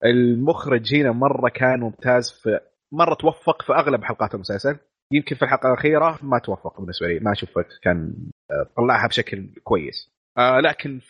المخرج 0.04 0.94
هنا 0.94 1.12
مرة 1.12 1.48
كان 1.48 1.80
ممتاز 1.80 2.30
في 2.42 2.60
مرة 2.92 3.14
توفق 3.14 3.62
في 3.62 3.72
أغلب 3.72 4.04
حلقات 4.04 4.34
المسلسل. 4.34 4.76
يمكن 5.12 5.36
في 5.36 5.42
الحلقة 5.42 5.68
الأخيرة 5.68 6.18
ما 6.22 6.38
توفق 6.38 6.80
بالنسبة 6.80 7.06
لي 7.06 7.18
ما 7.20 7.32
أشوف 7.32 7.50
كان 7.82 8.14
آه، 8.50 8.66
طلعها 8.76 9.08
بشكل 9.08 9.50
كويس. 9.64 10.10
آه 10.38 10.60
لكن 10.60 11.00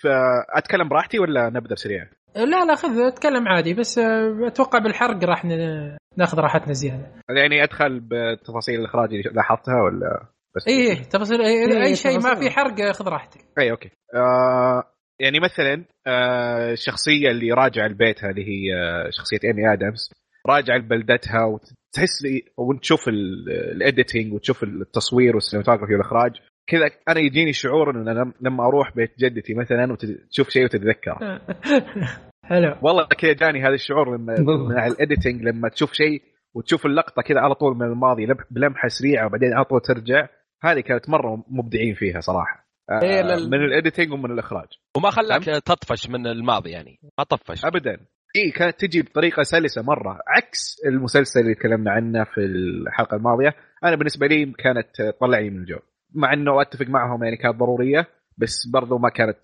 أتكلم 0.56 0.88
براحتي 0.88 1.18
ولا 1.18 1.50
نبدأ 1.50 1.74
سريع؟ 1.74 2.06
لا 2.36 2.64
لا 2.64 2.74
خذ 2.74 2.98
أتكلم 2.98 3.48
عادي 3.48 3.74
بس 3.74 3.98
أتوقع 3.98 4.78
بالحرق 4.78 5.24
راح 5.24 5.44
ناخذ 6.16 6.38
راحتنا 6.38 6.72
زيادة. 6.72 7.12
يعني 7.30 7.64
أدخل 7.64 8.00
بتفاصيل 8.00 8.80
الإخراج 8.80 9.14
اللي 9.14 9.30
لاحظتها 9.32 9.82
ولا 9.82 10.26
بس؟ 10.56 10.68
اي 10.68 10.90
اي 10.90 10.96
تفاصيل 10.96 11.42
اي, 11.42 11.52
إيه، 11.52 11.82
أي 11.82 11.96
شيء 11.96 12.20
ما. 12.20 12.34
في 12.34 12.50
حرق 12.50 12.92
خذ 12.92 13.08
راحتك. 13.08 13.40
أي 13.58 13.70
okay. 13.70 13.90
آه 14.14 14.84
يعني 15.20 15.40
مثلا 15.40 15.84
آه 16.06 16.72
الشخصية 16.72 17.30
اللي 17.30 17.52
راجعة 17.52 17.86
لبيتها 17.86 18.30
اللي 18.30 18.44
هي 18.44 18.74
آه، 18.76 19.10
شخصية 19.10 19.38
إيمي 19.44 19.72
آدمز 19.72 20.10
راجعة 20.46 20.76
لبلدتها 20.76 21.44
وتحس 21.44 22.22
لي 22.22 22.44
وتشوف 22.56 23.08
ال 23.08 23.24
editing 23.24 24.32
وتشوف 24.32 24.62
التصوير 24.62 25.34
وال 25.34 25.41
cinematography 25.41 25.92
والإخراج. 25.92 26.32
كذا 26.66 26.90
أنا 27.08 27.20
يجيني 27.20 27.52
شعور 27.52 27.90
إن 27.90 28.08
أنا 28.08 28.32
لما 28.40 28.66
أروح 28.66 28.94
بيت 28.96 29.18
جدتي 29.18 29.54
مثلا 29.54 29.92
وتشوف 29.92 30.48
شيء 30.48 30.64
وتتذكره. 30.64 31.18
حلو 32.50 32.74
والله 32.82 33.06
كذا 33.06 33.32
جاني 33.32 33.62
هذا 33.62 33.74
الشعور 33.74 34.16
لما. 34.16 34.34
مع 34.76 34.86
ال 34.86 34.93
editing 34.93 35.42
لما 35.42 35.68
تشوف 35.68 35.92
شيء 35.92 36.22
وتشوف 36.54 36.86
اللقطة 36.86 37.22
كذا 37.22 37.40
على 37.40 37.54
طول 37.54 37.76
من 37.76 37.82
الماضي 37.86 38.26
لم- 38.26 38.36
بلمحة 38.50 38.88
سريعة 38.88 39.26
وبعدين 39.26 39.52
على 39.54 39.64
طول 39.64 39.80
ترجع. 39.80 40.28
هذه 40.62 40.80
كانت 40.80 41.08
مرة 41.08 41.44
مبدعين 41.48 41.94
فيها 41.94 42.20
صراحة. 42.20 42.66
آه، 42.90 43.02
إيه، 43.02 43.22
لل- 43.22 43.50
من 43.50 43.64
الايديتنج 43.64 44.12
ومن 44.12 44.30
الإخراج. 44.30 44.68
وما 44.96 45.10
خلاك 45.10 45.44
تطفش 45.44 46.10
من 46.10 46.26
الماضي 46.26 46.70
يعني 46.70 46.98
ما 47.18 47.24
طفش 47.24 47.64
ابدا. 47.64 47.96
اي 48.36 48.50
كانت 48.50 48.80
تجي 48.80 49.02
بطريقة 49.02 49.42
سلسة 49.42 49.82
مرة 49.82 50.18
عكس 50.28 50.76
المسلسل 50.86 51.40
اللي 51.40 51.54
تكلمنا 51.54 51.90
عنه 51.90 52.24
في 52.24 52.40
الحلقة 52.40 53.16
الماضية. 53.16 53.54
أنا 53.84 53.96
بالنسبة 53.96 54.26
لي 54.26 54.52
كانت 54.58 54.86
تطلعني 54.94 55.50
من 55.50 55.56
الجو. 55.56 55.78
مع 56.14 56.32
إنه 56.32 56.62
أتفق 56.62 56.86
معهم 56.86 57.24
يعني 57.24 57.36
كانت 57.36 57.56
ضرورية 57.56 58.06
بس 58.38 58.66
برضو 58.72 58.98
ما 58.98 59.08
كانت 59.08 59.38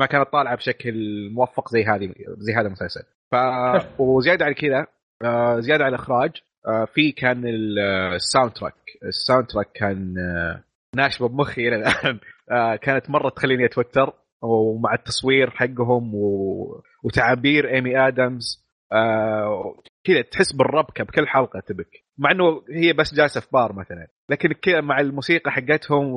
ما 0.00 0.06
كانت 0.06 0.28
طالعه 0.32 0.56
بشكل 0.56 0.94
موفق 1.32 1.68
زي 1.68 1.84
هذه 1.84 2.12
زي 2.38 2.52
هذا 2.54 2.66
المسلسل. 2.66 3.02
ف 3.32 3.34
وزيادة 4.00 4.44
على 4.44 4.54
كذا 4.54 4.86
آه، 5.24 5.60
زيادة 5.60 5.84
على 5.84 5.94
الاخراج 5.94 6.30
آه، 6.66 6.84
في 6.84 7.12
كان 7.12 7.46
ال- 7.46 7.78
ال 8.14 8.52
soundtrack 8.52 8.74
ال 9.04 9.46
soundtrack 9.46 9.72
كان 9.74 10.14
آه، 10.18 10.64
ناشبه 10.96 11.28
بمخي 11.28 11.68
إلى 11.68 11.76
الآن. 11.76 12.18
آه، 12.52 12.76
كانت 12.76 13.10
مرة 13.10 13.28
تخليني 13.28 13.64
أتوتر 13.64 14.12
ومع 14.42 14.94
التصوير 14.94 15.50
حقهم 15.50 16.14
و... 16.14 16.82
وتعابير 17.04 17.74
إيمي 17.74 18.08
آدمز 18.08 18.66
آه 18.92 19.74
كذا 20.06 20.22
تحس 20.22 20.52
بالربكة 20.52 21.04
بكل 21.04 21.28
حلقة 21.28 21.60
تبك. 21.60 21.88
مع 22.18 22.30
إنه 22.30 22.44
هي 22.70 22.92
بس 22.92 23.14
جالسة 23.14 23.40
في 23.40 23.48
بار 23.52 23.72
مثلا. 23.72 24.06
لكن 24.30 24.52
كذا 24.62 24.80
مع 24.80 25.00
الموسيقى 25.00 25.50
حقتهم 25.50 26.12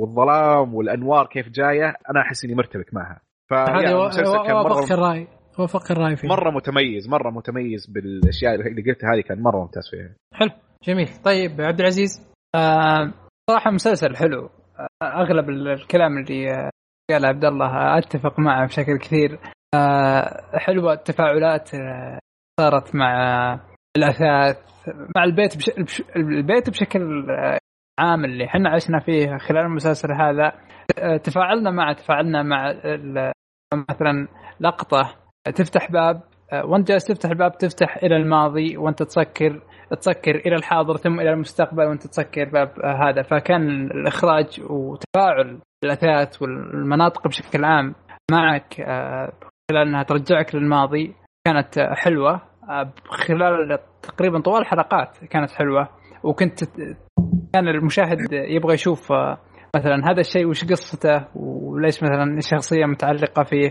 والظلام 0.00 0.74
والأنوار 0.74 1.26
كيف 1.26 1.48
جاية 1.48 1.86
أنا 2.10 2.20
أحس 2.26 2.44
إني 2.44 2.54
مرتبك 2.54 2.94
معها. 2.94 3.20
هذا 3.52 3.64
فيا 3.80 3.90
المسلسل 4.02 4.32
كان 4.46 4.56
وافقك 4.56 4.90
مره 4.90 4.94
الرأي. 4.94 5.28
وافقك 5.58 5.90
الرأي 5.90 6.16
فيه. 6.16 6.28
مرة 6.28 6.50
متميز 6.50 7.08
مرة 7.08 7.30
متميز 7.30 7.86
بالأشياء 7.86 8.54
اللي 8.54 8.82
قلتها 8.92 9.14
هذه 9.14 9.20
كان 9.20 9.42
مرة 9.42 9.60
ممتاز 9.60 9.90
فيها. 9.90 10.14
حلو. 10.34 10.50
جميل. 10.84 11.08
طيب 11.24 11.60
عبد 11.60 11.80
العزيز 11.80 12.32
آه 12.54 13.12
صراحة 13.50 13.70
مسلسل 13.70 14.16
حلو. 14.16 14.50
آه 14.78 15.04
أغلب 15.22 15.48
ال- 15.50 15.68
الكلام 15.68 16.18
اللي 16.18 16.50
آه، 16.50 16.70
قال 17.10 17.24
عبد 17.24 17.44
الله 17.44 17.98
أتفق 17.98 18.38
معه 18.40 18.66
بشكل 18.66 18.98
كثير. 18.98 19.38
آه 19.74 20.58
حلوة 20.58 20.92
التفاعلات 20.92 21.74
آه 21.74 22.18
صارت 22.60 22.94
مع 22.94 23.14
الأثاث 23.96 24.58
مع 25.16 25.24
البيت 25.24 25.56
بش... 25.56 25.70
بش... 25.78 26.02
البيت 26.16 26.70
بشكل 26.70 27.26
عام 28.00 28.24
اللي 28.24 28.44
إحنا 28.44 28.70
عشنا 28.70 29.00
فيه 29.00 29.36
خلال 29.36 29.62
المسلسل 29.64 30.12
هذا. 30.12 30.52
تفاعلنا 31.16 31.70
معه 31.70 31.92
تفاعلنا 31.92 32.42
مع 32.42 32.70
ال... 32.70 33.32
مثلا 33.90 34.28
لقطة 34.60 35.14
تفتح 35.54 35.90
باب 35.90 36.22
وانت 36.64 36.88
جالس 36.88 37.04
تفتح 37.04 37.30
الباب 37.30 37.58
تفتح 37.58 37.96
إلى 37.96 38.16
الماضي 38.16 38.76
وانت 38.76 39.02
تسكر 39.02 39.60
تسكر 40.00 40.34
إلى 40.34 40.56
الحاضر 40.56 40.96
ثم 40.96 41.20
إلى 41.20 41.32
المستقبل 41.32 41.84
وانت 41.84 42.06
تسكر 42.06 42.44
باب 42.44 42.70
هذا. 42.84 43.22
فكان 43.22 43.90
الإخراج 43.90 44.60
وتفاعل 44.70 45.60
الأثاث 45.84 46.42
والمناطق 46.42 47.28
بشكل 47.28 47.64
عام 47.64 47.94
معك 48.30 48.74
خلال 49.70 49.88
إنها 49.88 50.02
ترجعك 50.02 50.54
للماضي 50.54 51.14
كانت 51.46 51.80
حلوة. 51.80 52.49
خلال 53.08 53.78
تقريبا 54.02 54.40
طوال 54.40 54.60
الحلقات 54.60 55.18
كانت 55.30 55.50
حلوة. 55.50 55.88
وكنت 56.24 56.64
كان 57.52 57.68
المشاهد 57.68 58.18
يبغى 58.32 58.74
يشوف 58.74 59.12
آه، 59.12 59.38
مثلا 59.76 60.10
هذا 60.10 60.20
الشيء 60.20 60.46
وش 60.46 60.64
قصته 60.64 61.24
وليش 61.34 62.02
مثلا 62.02 62.38
الشخصيه 62.38 62.86
متعلقة 62.86 63.42
فيه. 63.42 63.70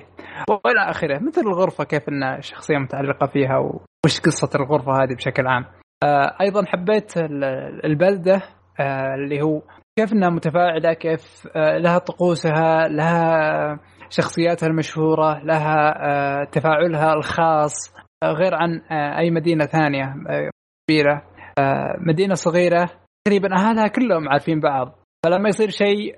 وإلى 0.49 0.89
آخره 0.89 1.19
مثل 1.19 1.41
الغرفة 1.41 1.83
كيف 1.83 2.09
إن 2.09 2.23
الشخصيه 2.23 2.77
متعلقة 2.77 3.27
فيها 3.27 3.57
وش 4.05 4.19
قصة 4.19 4.49
الغرفة 4.55 4.91
هذه 4.91 5.15
بشكل 5.15 5.47
عام. 5.47 5.65
آه، 6.03 6.35
أيضا 6.41 6.65
حبيت 6.65 7.17
ال- 7.17 7.85
البلدة 7.85 8.41
آه، 8.79 9.15
اللي 9.15 9.41
هو 9.41 9.61
كيف 9.99 10.13
إنها 10.13 10.29
متفاعلة 10.29 10.93
كيف 10.93 11.47
لها 11.55 11.97
طقوسها 11.97 12.87
لها 12.87 13.79
شخصياتها 14.09 14.67
المشهورة 14.67 15.39
لها 15.43 16.43
تفاعلها 16.45 17.13
الخاص. 17.13 17.93
غير 18.23 18.55
عن 18.55 18.81
آه، 18.91 19.17
أي 19.19 19.31
مدينة 19.31 19.65
ثانية 19.65 20.15
آه، 20.29 20.49
كبيرة. 20.87 21.23
آه، 21.59 21.95
مدينة 21.99 22.33
صغيرة. 22.33 22.89
تقريبا 23.27 23.55
أهلها 23.55 23.87
كلهم 23.87 24.29
عارفين 24.29 24.59
بعض. 24.59 24.99
فلما 25.25 25.49
يصير 25.49 25.69
شيء 25.69 26.15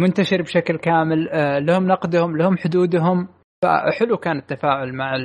منتشر 0.00 0.42
بشكل 0.42 0.78
كامل 0.78 1.28
لهم 1.66 1.86
نقدهم 1.86 2.36
لهم 2.36 2.56
حدودهم. 2.56 3.28
فحلو 3.64 4.16
كان 4.16 4.36
التفاعل 4.38 4.92
مع 4.94 5.16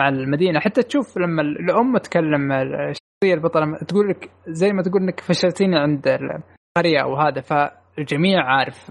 مع 0.00 0.08
المدينة. 0.08 0.60
حتى 0.60 0.82
تشوف 0.82 1.18
لما 1.18 1.42
الأم 1.42 1.98
تكلم 1.98 2.52
الشخصية 2.52 3.34
البطلة 3.34 3.78
تقول 3.88 4.08
لك 4.08 4.30
زي 4.48 4.72
ما 4.72 4.82
تقول 4.82 5.02
إنك 5.02 5.20
فشلتيني 5.20 5.78
عند 5.78 6.08
القرية 6.08 7.02
أو 7.02 7.16
هذا. 7.16 7.40
فالجميع 7.40 8.44
عارف 8.44 8.90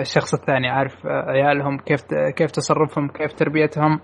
الشخص 0.00 0.34
الثاني 0.34 0.68
عارف 0.68 1.06
عيالهم 1.06 1.78
كيف 1.78 2.00
كيف 2.36 2.50
تصرفهم 2.50 3.08
كيف 3.08 3.32
تربيتهم. 3.32 4.00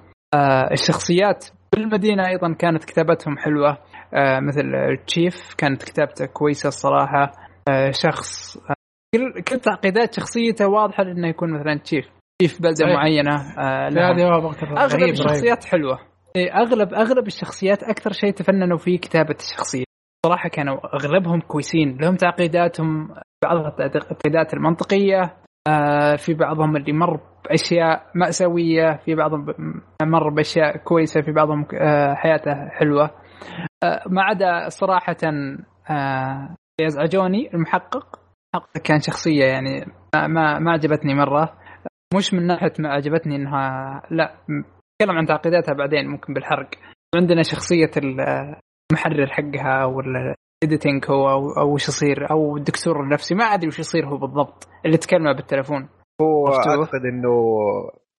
الشخصيات 0.72 1.46
بالمدينة 1.74 2.28
أيضا 2.28 2.52
كانت 2.52 2.84
كتابتهم 2.84 3.38
حلوة. 3.38 3.78
آه، 4.14 4.40
مثل 4.40 4.74
التشيف 4.74 5.54
كانت 5.58 5.82
كتابته 5.82 6.26
كويسة 6.26 6.68
الصراحة. 6.68 7.32
آه، 7.68 7.90
شخص 7.90 8.56
آه، 8.56 8.74
كل 9.14 9.42
كل 9.42 9.60
تعقيدات 9.60 10.14
شخصيته 10.14 10.68
واضحة 10.68 11.02
لأنه 11.04 11.28
يكون 11.28 11.52
مثلا 11.52 11.78
تشيف 11.78 12.04
تشيف 12.38 12.62
بلدة. 12.62 12.86
معينة. 12.86 13.36
هذه 13.58 14.28
أغلب 14.78 15.00
رهيب، 15.00 15.10
الشخصيات 15.10 15.64
حلوة. 15.64 15.98
إيه، 16.36 16.52
أغلب 16.52 16.94
أغلب 16.94 17.26
الشخصيات 17.26 17.82
أكثر 17.82 18.12
شيء 18.12 18.32
تفننوا 18.32 18.78
فيه 18.78 18.98
كتابة 18.98 19.36
الشخصية. 19.40 19.84
صراحة 20.26 20.48
كانوا 20.48 20.96
أغلبهم 20.96 21.40
كويسين. 21.40 21.98
لهم 22.00 22.16
تعقيداتهم 22.16 23.08
بعضها 23.44 23.68
التعقيدات 23.68 24.54
المنطقية 24.54 25.36
في 26.16 26.34
بعضهم 26.34 26.76
اللي 26.76 26.92
مر 26.92 27.20
بأشياء 27.44 28.10
مأساوية 28.14 28.96
في 29.04 29.14
بعضهم 29.14 29.46
مر 30.02 30.28
بأشياء 30.28 30.76
كويسة 30.76 31.20
في 31.20 31.32
بعضهم 31.32 31.66
آه، 31.74 32.14
حياته 32.14 32.68
حلوة. 32.68 33.10
آه، 33.84 34.02
ما 34.06 34.22
عدا 34.22 34.68
صراحة 34.68 35.16
آه، 35.90 36.56
يزعجوني 36.80 37.54
المحقق. 37.54 38.20
المحقق 38.54 38.78
كان 38.84 39.00
شخصية 39.00 39.44
يعني 39.44 39.86
ما 40.14 40.58
ما, 40.58 40.72
عجبتني 40.72 41.14
مرة. 41.14 41.52
مش 42.16 42.34
من 42.34 42.46
ناحية 42.46 42.72
ما 42.78 42.88
عجبتني 42.88 43.36
انها 43.36 44.02
لا 44.10 44.34
نتكلم 44.50 45.18
عن 45.18 45.26
تعقيداتها 45.26 45.72
بعدين 45.72 46.08
ممكن 46.08 46.34
بالحرق. 46.34 46.68
عندنا 47.14 47.42
شخصية 47.42 47.90
المحرر 48.92 49.26
حقها 49.26 49.84
ولا 49.84 50.34
هو 51.10 51.28
أو 51.28 51.74
وش 51.74 51.88
يصير 51.88 52.30
أو 52.30 52.56
الدكتور 52.56 53.02
النفسي 53.02 53.34
ما 53.34 53.44
أدري 53.44 53.68
وش 53.68 53.78
يصير 53.78 54.06
هو 54.06 54.16
بالضبط 54.16 54.68
اللي 54.86 54.96
تكلمه 54.96 55.32
بالتلفون. 55.32 55.88
هو؟ 56.20 56.48
أعتقد 56.48 57.00
إنه 57.12 57.30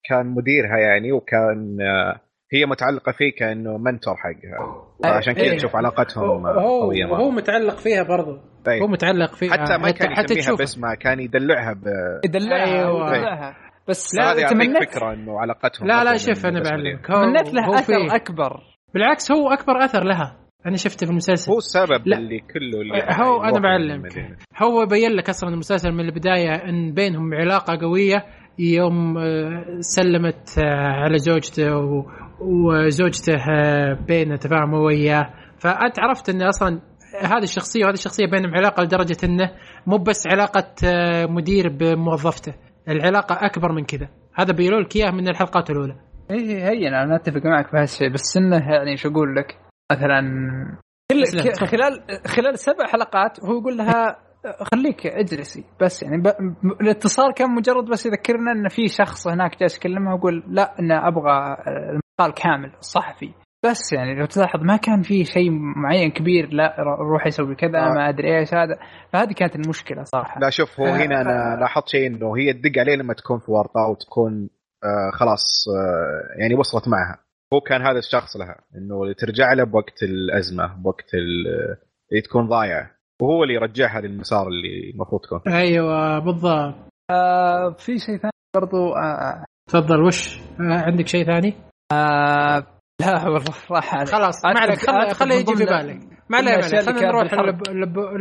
كان 0.10 0.26
مديرها 0.26 0.78
يعني 0.78 1.12
وكان 1.12 1.78
آه، 1.82 2.22
هي 2.54 2.66
متعلقة 2.66 3.12
فيه 3.12 3.32
كأنه 3.40 3.78
منتور 3.78 4.16
حقها 4.16 4.86
وعشان 5.00 5.34
كذا 5.34 5.44
إيه. 5.44 5.58
تشوف 5.58 5.76
علاقتهم 5.76 6.48
هو 6.48 6.82
قوية 6.82 7.06
هو 7.06 7.32
متعلق 7.32 7.78
فيها 7.78 8.04
برضه 8.04 8.42
طيب. 8.66 8.82
هو 8.82 8.88
متعلق 8.88 9.36
فيها 9.36 9.52
حتى 9.52 9.78
ما 9.78 9.92
كان 9.92 10.16
حتى 10.16 10.34
يسميها. 10.34 10.58
باسمها 10.58 10.96
كان 10.96 11.20
يدلعها 11.20 11.74
ب 11.74 11.84
يدلعها 12.26 12.86
أيوة. 13.14 13.56
بس 13.88 14.16
لا 14.16 14.48
تمنيت 14.48 14.90
فكرة 14.90 15.14
إنه 15.14 15.40
علاقتهم 15.40 15.88
لا 15.88 16.04
لا 16.04 16.18
شوف 16.18 16.46
أنا 16.46 16.62
بعلمك 16.62 17.08
تمنيت 17.08 17.54
له 17.54 17.80
أثر 17.80 17.84
فيه. 17.86 18.16
أكبر 18.16 18.60
بالعكس 18.94 19.32
هو 19.32 19.50
أكبر 19.50 19.84
أثر 19.84 20.04
لها 20.04 20.38
أنا 20.66 20.78
شفته 20.78 21.06
في 21.06 21.12
المسلسل. 21.12 21.52
هو 21.52 21.58
السبب 21.58 22.08
لا. 22.08 22.18
اللي 22.18 22.40
كله 22.40 22.82
اللي 22.82 22.94
هو 22.94 23.44
أنا 23.44 23.50
يوقف 23.50 23.62
بعلمك. 23.62 24.38
هو 24.58 24.86
بين 24.86 25.12
لك 25.12 25.30
أصلا 25.30 25.50
المسلسل 25.50 25.92
من 25.92 26.00
البداية 26.00 26.56
إن 26.56 26.94
بينهم 26.94 27.34
علاقة 27.34 27.78
قوية 27.82 28.26
يوم 28.60 29.18
آه، 29.18 29.80
سلمت 29.80 30.60
آه، 30.60 31.04
على 31.04 31.18
زوجته 31.18 31.72
وزوجته 32.42 33.36
آه، 33.52 33.94
بين 34.08 34.40
تفاهم 34.40 34.74
وياه. 34.74 35.34
فأنت 35.58 36.00
عرفت 36.00 36.30
إن 36.30 36.42
أصلا 36.42 36.82
هذه 37.22 37.44
الشخصية 37.44 37.84
وهذه 37.84 37.94
الشخصية 37.94 38.26
بينهم 38.26 38.56
علاقة 38.56 38.84
لدرجة 38.84 39.18
إنه 39.24 39.52
مو 39.88 39.98
بس 39.98 40.28
علاقة 40.28 40.66
مدير 41.30 41.70
بموظفته. 41.70 42.54
العلاقة 42.88 43.46
أكبر 43.46 43.72
من 43.72 43.86
كذا. 43.86 44.10
هذا 44.36 44.54
بيقولوا 44.54 44.82
لك 44.82 44.96
اياه 44.96 45.12
من 45.12 45.28
الحلقات 45.28 45.70
الأولى. 45.70 45.96
اي 46.32 46.64
هي 46.64 46.88
أنا 46.88 47.16
أتفق 47.16 47.46
معك 47.46 47.68
في 47.68 47.78
هالشيء 47.78 48.14
بس 48.14 48.38
إنه 48.38 48.72
يعني 48.72 48.98
شو 48.98 49.10
أقول 49.10 49.36
لك؟ 49.36 49.69
مثلا 49.92 50.22
كل 51.12 51.24
خلال 51.68 52.06
خلال 52.28 52.60
سبع 52.60 52.88
حلقات 52.88 53.44
هو 53.44 53.60
يقول 53.60 53.78
لها 53.78 54.18
خليك 54.74 55.08
اجلسي 55.08 55.66
بس 55.82 56.04
يعني 56.04 56.18
ب... 56.18 56.28
الاتصال 56.82 57.34
كان 57.34 57.56
مجرد 57.56 57.86
بس 57.86 58.06
يذكرنا 58.06 58.52
إن 58.52 58.68
في 58.68 58.88
شخص 58.88 59.28
هناك 59.28 59.60
جالس 59.60 59.78
يكلمها 59.78 60.14
ويقول 60.14 60.44
لا 60.48 60.80
أنا 60.80 61.08
أبغى 61.08 61.58
المقال 61.68 62.34
كامل 62.44 62.72
الصحفي 62.80 63.34
بس 63.66 63.94
يعني 63.94 64.16
لو 64.20 64.26
تلاحظ 64.26 64.60
ما 64.64 64.78
كان 64.78 65.02
في 65.02 65.26
شيء 65.26 65.52
معين 65.52 66.12
كبير 66.12 66.54
لا 66.54 66.76
روح 67.00 67.28
يسوي 67.28 67.56
كذا 67.56 67.80
آه. 67.80 67.94
ما 67.94 68.10
أدري 68.10 68.40
إيش 68.40 68.54
هذا 68.54 68.80
فهذه 69.14 69.34
كانت 69.34 69.56
المشكلة 69.56 70.04
صراحة 70.04 70.40
لا 70.40 70.50
شوف 70.50 70.80
هو 70.80 70.86
آه، 70.86 70.98
هنا 70.98 71.22
أنا. 71.22 71.58
لاحظت 71.60 71.88
شيء 71.88 72.08
إنه 72.08 72.38
هي 72.38 72.54
تدق 72.54 72.80
عليه 72.80 72.96
لما 72.96 73.14
تكون 73.14 73.40
في 73.40 73.52
ورطة 73.52 73.88
وتكون 73.92 74.50
آه 74.84 75.12
خلاص 75.14 75.66
آه 75.68 76.42
يعني 76.42 76.56
وصلت 76.56 76.88
معها 76.88 77.18
هو 77.54 77.62
كان 77.62 77.82
هذا 77.82 78.00
الشخص 78.00 78.38
لها 78.38 78.56
إنه 78.76 79.14
ترجع 79.14 79.54
له 79.54 79.64
بوقت 79.64 80.04
الأزمة 80.04 80.76
بوقت 80.84 81.14
ال- 81.14 81.78
اللي 82.12 82.22
تكون 82.22 82.48
ضايعة. 82.48 82.92
وهو 83.22 83.44
اللي 83.44 83.54
يرجعها 83.54 84.02
للمسار 84.02 84.48
اللي 84.48 84.90
المفروض 84.94 85.22
تكون. 85.22 85.54
أيوه 85.54 86.20
بالضبط. 86.20 86.76
آه 87.12 87.70
في 87.78 87.98
شيء 88.00 88.18
ثاني 88.18 88.32
برضو 88.56 88.94
آه 88.94 89.46
تفضل 89.70 90.04
وش؟ 90.04 90.38
آه، 90.40 90.84
عندك 90.86 91.08
شيء 91.08 91.26
ثاني؟ 91.26 91.54
آه 91.94 92.66
لا 93.02 93.24
والله 93.30 93.54
راح 93.72 93.96
علي. 93.96 94.06
خلاص 94.06 94.46
ما 94.46 94.60
عليك. 94.60 94.80
خله 95.14 95.36
من 95.36 95.42
يجي 95.42 95.56
في 95.56 95.66
بالك. 95.66 96.00
ما 96.30 96.38
عليه 96.38 96.56
اللي 96.56 96.82
خلينا 96.82 97.02
نروح 97.02 97.34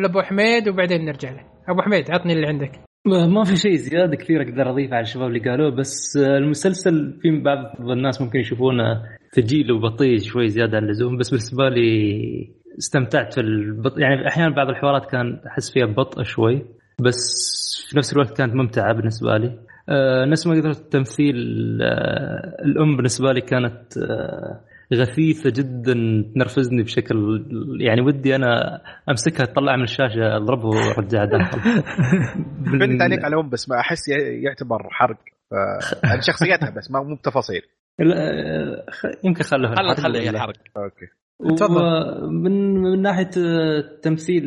لأبو 0.02 0.22
حميد 0.22 0.68
وبعدين 0.68 1.04
نرجع 1.04 1.30
له. 1.30 1.44
أبو 1.68 1.82
حميد 1.82 2.10
عطني 2.10 2.32
اللي 2.32 2.46
عندك. 2.46 2.80
ما 3.06 3.44
في 3.44 3.56
شيء 3.56 3.74
زيادة 3.74 4.16
كثير 4.16 4.42
أقدر 4.42 4.70
أضيفه 4.70 4.94
على 4.96 5.02
الشباب 5.02 5.28
اللي 5.28 5.50
قالوه 5.50 5.70
بس 5.70 6.16
المسلسل 6.16 7.18
في 7.22 7.40
بعض 7.40 7.90
الناس 7.90 8.22
ممكن 8.22 8.38
يشوفونه 8.38 9.02
ثقيل 9.36 9.72
وبطيء 9.72 10.18
شوي 10.18 10.48
زيادة 10.48 10.76
عن 10.76 10.84
اللزوم 10.84 11.16
بس 11.18 11.30
بالنسبة 11.30 11.68
لي 11.68 12.58
استمتعت 12.78 13.34
في 13.34 13.40
البط... 13.40 13.98
يعني 13.98 14.28
أحيانا 14.28 14.54
بعض 14.54 14.68
الحوارات 14.68 15.10
كان 15.10 15.40
أحس 15.46 15.72
فيها 15.72 15.86
بطء 15.86 16.22
شوي 16.22 16.64
بس 17.00 17.18
في 17.88 17.98
نفس 17.98 18.12
الوقت 18.12 18.36
كانت 18.36 18.54
ممتعة 18.54 18.92
بالنسبة 18.92 19.36
لي. 19.36 19.58
آه 19.88 20.24
نفس 20.24 20.46
ما 20.46 20.54
قدرت 20.54 20.80
التمثيل 20.80 21.36
آه 21.82 22.56
الأم 22.64 22.96
بالنسبة 22.96 23.32
لي 23.32 23.40
كانت 23.40 23.98
آه 23.98 24.60
غثيثة 24.94 25.50
جدا 25.50 25.94
تنرفزني 26.34 26.82
بشكل 26.82 27.44
يعني 27.80 28.00
ودي 28.00 28.36
أنا 28.36 28.80
أمسكها 29.10 29.44
اطلعها 29.44 29.76
من 29.76 29.82
الشاشة 29.82 30.36
اضربه 30.36 30.68
وأرجعها 30.68 31.24
داخل. 31.24 31.58
بدي 32.78 32.98
تعليق 32.98 33.24
على 33.24 33.34
الام 33.36 33.48
بس 33.50 33.68
ما 33.68 33.80
أحس 33.80 34.08
يعتبر 34.44 34.88
حرق. 34.90 35.16
عن 36.04 36.20
شخصيتها 36.20 36.70
بس 36.76 36.90
ما 36.90 37.02
مو 37.02 37.14
بتفاصيل. 37.14 37.62
يمكن 39.24 39.42
خلوه 39.42 39.74
خلي 39.74 39.80
الحرق 39.90 40.00
خلي 40.00 40.18
ولا- 40.18 40.30
الحرق 40.30 40.54
أوكي. 40.76 41.06
تفضل. 41.56 41.82
ومن 42.24 42.72
من 42.82 43.02
ناحية 43.02 43.30
التمثيل 43.36 44.44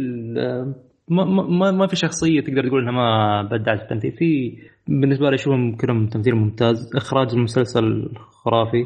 ما 1.07 1.23
ما 1.25 1.71
ما 1.71 1.87
في 1.87 1.95
شخصية 1.95 2.41
تقدر 2.41 2.67
تقول 2.67 2.81
إنها 2.81 2.91
ما 2.93 3.41
بدعت 3.51 3.81
التمثيل. 3.81 4.11
في 4.11 4.57
بالنسبة 4.87 5.29
لي 5.29 5.35
أشوفهم 5.35 5.75
كلهم 5.75 6.07
تمثيل 6.07 6.35
ممتاز. 6.35 6.95
إخراج 6.95 7.27
المسلسل 7.33 8.09
خرافي. 8.43 8.85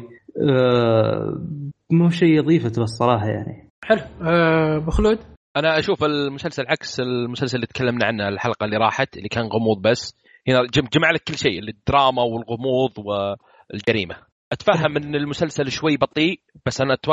آه، 0.50 2.08
في 2.08 2.16
شيء 2.16 2.40
اضيفته 2.40 2.82
الصراحه 2.82 3.26
يعني. 3.26 3.70
حلو. 3.84 4.00
آه، 4.22 4.76
أبو 4.76 4.90
خلود؟ 4.90 5.18
أنا 5.56 5.78
أشوف 5.78 6.04
المسلسل 6.04 6.64
عكس 6.68 7.00
المسلسل 7.00 7.56
اللي 7.56 7.66
تكلمنا 7.66 8.06
عنه 8.06 8.28
الحلقة 8.28 8.64
اللي 8.64 8.76
راحت 8.76 9.16
اللي 9.16 9.28
كان 9.28 9.44
غموض 9.44 9.82
بس. 9.82 10.14
هنا 10.48 10.62
جم- 10.62 10.88
جمع 10.92 11.10
لك 11.10 11.22
كل 11.28 11.34
شيء 11.38 11.58
الدراما 11.68 12.22
والغموض 12.22 12.90
والجريمة. 12.98 14.16
أتفهم 14.52 14.96
إن 14.96 15.14
المسلسل 15.14 15.70
شوي 15.70 15.96
بطيء 15.96 16.40
بس 16.66 16.80
أنا 16.80 16.94
أتو... 16.94 17.12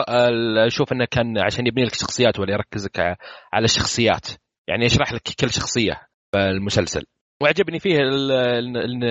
أشوف 0.68 0.94
إنه 0.94 1.06
كان 1.12 1.38
عشان 1.38 1.68
يبني 1.68 1.84
لك 1.86 1.94
شخصيات 1.94 2.40
ولا 2.40 2.54
يركزك 2.54 3.00
ع- 3.00 3.16
على 3.54 3.66
الشخصيات 3.66 4.28
يعني 4.68 4.86
يشرح 4.86 5.14
لك 5.14 5.22
كل 5.40 5.50
شخصية 5.50 5.94
في 6.32 6.38
المسلسل 6.38 7.04
وعجبني 7.42 7.80
فيه 7.80 7.98
ال- 8.00 8.32
ال- 8.78 9.04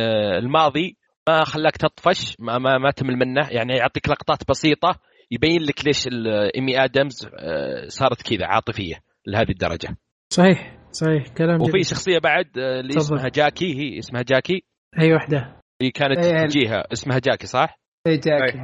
الماضي 0.44 0.96
ما 1.28 1.44
خلاك 1.44 1.76
تطفش 1.76 2.36
ما 2.38 2.58
ما, 2.58 2.78
ما 2.78 2.90
تمل 2.90 3.16
منه. 3.16 3.48
يعني 3.50 3.76
يعطيك 3.76 4.08
لقطات 4.08 4.48
بسيطة 4.48 4.98
يبين 5.30 5.62
لك 5.62 5.84
ليش 5.86 6.08
إيمي 6.56 6.84
آدمز 6.84 7.28
آه، 7.38 7.88
صارت 7.88 8.22
كذا 8.22 8.46
عاطفية 8.46 8.94
لهذه 9.26 9.50
الدرجة. 9.50 9.96
صحيح 10.32 10.78
صحيح. 10.92 11.28
كلام 11.28 11.60
وفي 11.62 11.70
جميل. 11.72 11.86
شخصية 11.86 12.18
بعد 12.18 12.58
آه، 12.58 12.80
اللي 12.80 12.94
تفضل. 12.94 13.16
اسمها 13.16 13.28
جاكي 13.28 13.74
هي 13.78 13.98
اسمها 13.98 14.22
جاكي. 14.22 14.62
اي 15.00 15.14
وحدة. 15.14 15.60
هي 15.82 15.90
كانت 15.90 16.24
إيه. 16.24 16.46
تجيها 16.46 16.84
اسمها 16.92 17.18
جاكي 17.18 17.46
صح؟ 17.46 17.78
جاك 18.08 18.56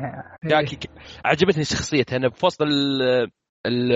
جاكي. 0.44 0.76
ك- 0.76 0.90
عجبتني 1.24 1.64
شخصيتها 1.64 2.16
أنا 2.16 2.30
في 2.30 2.46
وسط 2.46 2.62
ال- 2.62 3.02
ال- 3.66 3.92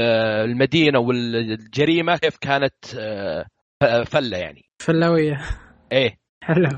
المدينة 0.51 0.99
والجريمة 1.01 2.17
كيف 2.17 2.37
كانت 2.41 2.75
آه، 2.99 3.47
فلة 4.07 4.39
يعني. 4.39 4.63
فلاوية. 4.79 5.41
إيه. 5.93 6.17
حلو. 6.45 6.69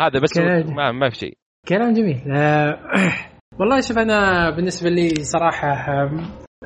هذا 0.00 0.20
بس 0.20 0.32
كلام. 0.32 0.74
ما, 0.74 0.92
ما 0.92 1.10
في 1.10 1.16
شيء 1.16 1.38
كلام 1.68 1.92
جميل 1.92 2.32
آه، 2.36 2.78
والله 3.60 3.80
شوف 3.80 3.98
أنا 3.98 4.50
بالنسبة 4.50 4.90
لي 4.90 5.08
صراحة 5.08 5.72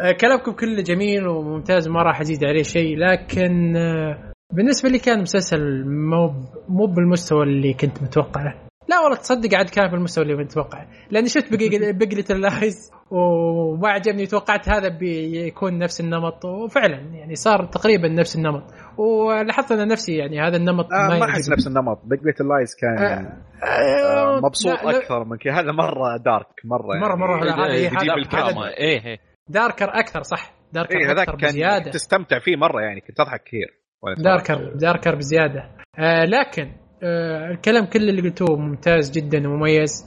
آه، 0.00 0.12
كلامكم 0.20 0.52
كله 0.52 0.82
جميل 0.82 1.26
وممتاز 1.26 1.88
ما 1.88 2.02
راح 2.02 2.20
أزيد 2.20 2.44
عليه 2.44 2.62
شيء 2.62 2.98
لكن 2.98 3.76
آه، 3.76 4.32
بالنسبة 4.52 4.88
لي 4.88 4.98
كان 4.98 5.20
مسلسل 5.20 5.84
مو 5.86 6.34
مو 6.68 6.86
بالمستوى 6.86 7.42
اللي 7.42 7.74
كنت 7.74 8.02
متوقعه 8.02 8.69
لا 8.90 9.00
والله 9.00 9.16
تصدق 9.16 9.54
عاد 9.54 9.70
كان 9.70 9.90
بالمستوى 9.90 10.24
اللي 10.24 10.36
كنت 10.36 10.50
متوقعه 10.58 10.86
لأني 11.10 11.28
شفت 11.28 11.52
بقلة 11.52 12.24
اللايز 12.30 12.92
وما 13.10 13.88
عجبني 13.88 14.26
توقعت 14.26 14.68
هذا 14.68 14.88
بيكون 14.88 15.78
نفس 15.78 16.00
النمط. 16.00 16.44
وفعلا 16.44 16.96
يعني 16.96 17.34
صار 17.34 17.64
تقريبا 17.64 18.08
نفس 18.08 18.36
النمط. 18.36 18.62
ولاحظت 18.98 19.72
أنا 19.72 19.84
نفسي 19.84 20.16
يعني 20.16 20.40
هذا 20.40 20.56
النمط 20.56 20.92
آه 20.92 21.18
ما. 21.18 21.24
أحس 21.24 21.50
نفس 21.50 21.66
النمط. 21.66 22.00
بيج 22.04 22.20
بيت 22.20 22.40
اللايز 22.40 22.74
كان 22.80 22.98
آه، 22.98 23.36
آه 23.66 24.36
آه، 24.36 24.40
مبسوط 24.40 24.78
أكثر 24.78 25.24
من 25.24 25.36
كذا. 25.36 25.52
هذا 25.54 25.72
مرة 25.72 26.16
دارك 26.16 26.46
مرة 26.64 26.94
يعني. 26.94 27.06
مرة- 27.06 27.18
مرة 27.18 27.44
لا، 27.44 27.54
هذا- 27.66 27.74
يجيب 27.74 27.98
هذا- 27.98 28.14
الكرامه 28.14 28.66
هذا- 28.66 28.76
إيه 28.76 29.04
إيه. 29.06 29.18
داركر 29.48 29.88
أكثر 29.88 30.22
صح. 30.22 30.52
داركر 30.72 30.98
إيه 30.98 31.12
هذاك 31.12 31.28
أكثر 31.28 31.38
كان 31.40 31.50
بزيادة. 31.50 31.90
تستمتع 31.90 32.38
فيه 32.38 32.56
مرة 32.56 32.80
يعني 32.80 33.00
كنت 33.00 33.16
تضحك 33.18 33.42
كثير. 33.44 33.80
داركر 34.18 34.72
داركر 34.74 35.14
بزيادة. 35.14 35.70
آه 35.98 36.24
لكن 36.24 36.72
الكلام 37.02 37.84
كل 37.86 38.08
اللي 38.08 38.22
قلتوه 38.22 38.56
ممتاز 38.56 39.10
جدا 39.10 39.48
ومميز. 39.48 40.06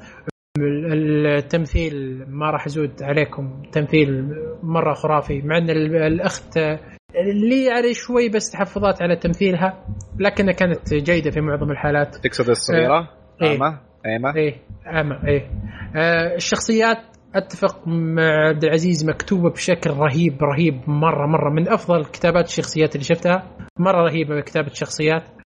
ال- 0.60 1.28
التمثيل 1.28 2.26
ما 2.28 2.52
راح 2.52 2.66
ازود 2.66 3.04
عليكم 3.04 3.62
تمثيل 3.72 4.36
مرة 4.64 4.94
خرافي 4.94 5.42
مع 5.42 5.58
إن 5.58 5.70
ال- 5.70 5.96
الأخت 5.96 6.58
آه، 6.58 6.80
اللي 7.16 7.70
عليه 7.70 7.94
شوي 7.94 8.30
بس 8.30 8.52
تحفظات 8.52 9.02
على 9.02 9.16
تمثيلها 9.16 9.86
لكنها 10.20 10.54
كانت 10.54 10.94
جيدة 10.94 11.32
في 11.32 11.42
معظم 11.42 11.72
الحالات. 11.72 12.16
تقصد 12.16 12.50
الصغيرة؟ 12.50 13.10
إيه. 13.42 13.56
اما 13.56 13.80
ايما 14.06 14.36
إيه 14.36 14.56
اما 14.88 15.28
إيه. 15.28 15.48
آه 15.96 16.36
الشخصيات 16.36 16.98
أتفق 17.36 17.88
مع 17.88 18.48
عبد 18.48 18.64
العزيز 18.64 19.06
مكتوبة 19.10 19.50
بشكل 19.50 19.90
رهيب 19.90 20.44
رهيب 20.44 20.82
مرة 20.90 21.28
مرة 21.28 21.50
من 21.54 21.70
أفضل 21.70 22.06
كتابات 22.06 22.46
الشخصيات 22.46 22.96
اللي 22.96 23.06
شفتها. 23.06 23.58
مرة 23.80 24.02
رهيبة 24.04 24.42
كتابة 24.42 24.68
الشخصيات. 24.68 25.24
آه 25.24 25.43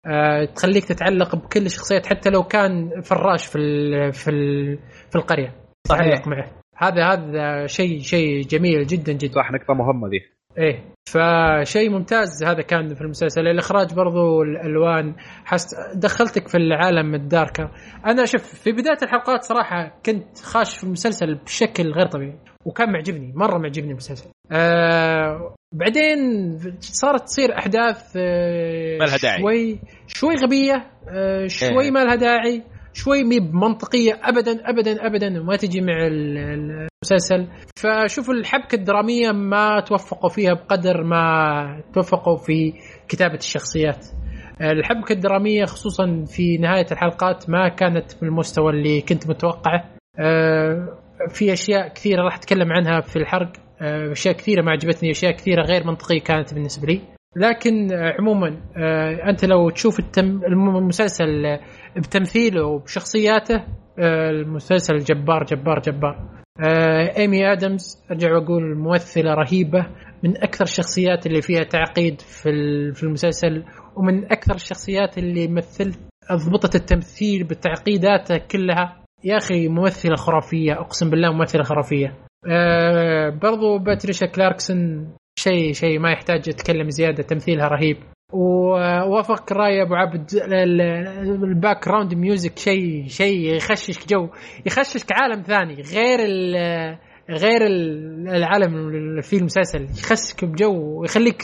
تخليك 0.55 0.85
تتعلق 0.85 1.37
بكل 1.37 1.67
الشخصيات 1.67 2.07
حتى 2.07 2.31
لو 2.31 2.43
كان 2.43 3.01
فراش 3.03 3.47
في 3.47 3.59
ال 3.59 4.13
في 4.13 4.31
ال 4.31 4.79
في 5.11 5.17
القرية. 5.17 5.55
صحيح. 5.89 6.03
تتعلق 6.03 6.29
معه 6.29 6.51
هذا 6.77 7.05
هذا 7.05 7.67
شيء 7.67 8.01
شيء 8.01 8.43
جميل 8.43 8.87
جدا 8.87 9.13
جدا. 9.13 9.33
صح 9.33 9.51
نقطة 9.53 9.75
مهمة 9.75 10.09
ذي. 10.09 10.21
إيه. 10.59 10.85
فشيء 11.09 11.91
ممتاز 11.91 12.45
هذا 12.45 12.63
كان 12.63 12.95
في 12.95 13.01
المسلسل. 13.01 13.49
الإخراج 13.49 13.95
برضو 13.95 14.43
الألوان. 14.43 15.15
حس 15.45 15.75
دخلتك 15.95 16.49
في 16.49 16.57
العالم 16.57 17.15
الداركر 17.15 17.71
أنا 18.07 18.25
شوف 18.25 18.43
في 18.43 18.73
بداية 18.73 18.99
الحلقات 19.03 19.43
صراحة 19.43 19.99
كنت 20.07 20.39
خاش 20.39 20.79
في 20.79 20.85
المسلسل 20.85 21.35
بشكل 21.35 21.93
غير 21.93 22.07
طبيعي 22.07 22.39
وكان 22.65 22.93
معجبني 22.93 23.33
مرة 23.37 23.59
معجبني 23.59 23.91
المسلسل. 23.91 24.31
آه 24.53 25.55
بعدين 25.73 26.19
صارت 26.81 27.23
تصير 27.25 27.59
أحداث 27.59 28.17
آه 28.17 28.99
ما 28.99 29.05
لها 29.05 29.17
داعي. 29.17 29.41
شوي 29.41 29.81
شوي 30.07 30.35
غبية 30.35 30.87
آه 31.09 31.47
شوي 31.47 31.85
إيه. 31.85 31.91
ما 31.91 32.05
لها 32.05 32.15
داعي 32.15 32.63
شوي 32.93 33.25
مي 33.25 33.41
بمنطقية 33.41 34.21
ابدا 34.23 34.71
ابدا 34.71 35.07
ابدا 35.07 35.41
وما 35.41 35.57
تجي 35.57 35.81
مع 35.81 36.07
ال- 36.07 36.39
ال- 36.39 36.89
المسلسل 37.05 37.47
فشوف 37.79 38.31
الحبكة 38.31 38.75
الدرامية 38.77 39.31
ما 39.33 39.81
توفقوا 39.81 40.31
فيها 40.31 40.53
بقدر 40.55 41.05
ما 41.05 41.83
توفقوا 41.95 42.37
في 42.37 42.73
كتابة 43.09 43.35
الشخصيات 43.39 44.07
الحبكة 44.61 45.13
الدرامية 45.13 45.65
خصوصا 45.65 46.25
في 46.27 46.57
نهاية 46.59 46.87
الحلقات 46.93 47.51
ما 47.51 47.69
كانت 47.69 48.21
بالمستوى 48.21 48.71
اللي 48.71 49.01
كنت 49.01 49.29
متوقعه 49.31 49.85
أه 50.19 50.99
في 51.29 51.53
أشياء 51.53 51.89
كثيرة 51.89 52.23
راح 52.23 52.35
أتكلم 52.37 52.73
عنها 52.73 53.01
في 53.01 53.17
الحرق 53.17 53.53
آه، 53.57 53.63
أشياء 53.83 54.35
كثيرة 54.35 54.63
ما 54.63 54.71
عجبتني 54.71 55.11
أشياء 55.11 55.33
كثيرة 55.33 55.63
غير 55.63 55.87
منطقية 55.87 56.21
كانت 56.21 56.55
بالنسبة 56.55 56.87
لي. 56.87 57.01
لكن 57.37 57.93
آه، 57.93 58.15
عموما 58.19 58.61
آه، 58.77 59.31
أنت 59.31 59.45
لو 59.45 59.71
تشوف 59.71 59.99
التم 59.99 60.41
المسلسل 60.45 61.47
آه، 61.47 61.61
بتمثيله 61.97 62.65
وبشخصياته 62.67 63.55
آه، 63.99 64.31
المسلسل 64.31 64.99
جبار 64.99 65.45
جبار 65.45 65.81
جبار. 65.81 66.43
آه، 66.61 67.17
إيمي 67.17 67.53
آدمز 67.53 68.05
أرجع 68.11 68.33
وأقول 68.33 68.77
ممثلة 68.79 69.35
رهيبة 69.35 69.87
من 70.23 70.37
أكثر 70.37 70.65
الشخصيات 70.65 71.27
اللي 71.27 71.43
فيها 71.43 71.63
تعقيد 71.63 72.21
في 72.21 72.51
في 72.95 73.03
المسلسل 73.03 73.65
ومن 73.97 74.25
أكثر 74.33 74.55
الشخصيات 74.55 75.19
اللي 75.19 75.49
مثلت 75.49 75.99
أضبطت 76.31 76.75
التمثيل 76.75 77.45
بتعقيداته 77.45 78.37
كلها. 78.37 79.03
يا 79.25 79.37
أخي 79.37 79.69
ممثلة 79.69 80.17
خرافية 80.17 80.73
أقسم 80.73 81.11
بالله 81.11 81.33
ممثلة 81.33 81.63
خرافية. 81.63 82.15
آه 82.51 83.29
برضو 83.31 83.79
باتريشا 83.79 84.27
كلاركسون 84.27 85.09
شيء 85.39 85.73
شيء 85.73 85.99
ما 85.99 86.13
يحتاج 86.13 86.49
اتكلم 86.49 86.91
زيادة 86.91 87.23
تمثيلها 87.23 87.69
رهيب. 87.69 87.97
ووافق 88.33 89.53
رأي 89.53 89.83
أبو 89.83 89.95
عبد 89.95 90.35
ال- 90.35 90.55
ال- 90.81 91.45
ال 91.45 91.89
background 91.89 92.15
music 92.15 92.59
شيء 92.59 93.07
شيء 93.09 93.55
يخششك 93.57 94.09
جو 94.09 94.29
يخششك 94.67 95.13
عالم 95.13 95.43
ثاني 95.43 95.75
غير 95.95 96.19
ال- 96.21 96.99
غير 97.31 97.67
ال- 97.67 98.29
العالم 98.29 98.75
اللي 98.89 99.23
فيه 99.23 99.39
المسلسل. 99.39 99.83
يخشك 99.85 100.45
بجو 100.45 101.01
ويخليك 101.01 101.43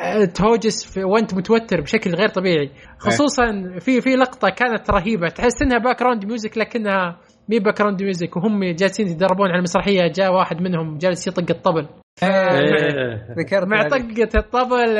آه، 0.00 0.24
تهوجس 0.24 0.84
في- 0.84 1.04
وأنت 1.04 1.34
متوتر 1.34 1.80
بشكل 1.80 2.14
غير 2.14 2.28
طبيعي. 2.28 2.70
خصوصا 2.98 3.44
في 3.80 4.00
في 4.00 4.10
لقطة 4.10 4.48
كانت 4.48 4.90
رهيبة 4.90 5.28
تحس 5.28 5.62
إنها 5.62 5.78
background 5.78 6.24
music 6.24 6.58
لكنها 6.58 7.18
مي 7.48 7.58
background 7.58 8.02
music 8.02 8.36
وهم 8.36 8.64
جالسين 8.64 9.06
يتدربون 9.06 9.48
على 9.48 9.58
المسرحية. 9.58 10.12
جاء 10.14 10.32
واحد 10.32 10.60
منهم 10.60 10.98
جالس 10.98 11.28
يطق 11.28 11.50
الطبل. 11.50 11.86
إيه. 12.22 12.28
ذكرت 13.38 13.66
مع. 13.66 13.82
طقة 13.82 14.28
الطبل 14.38 14.94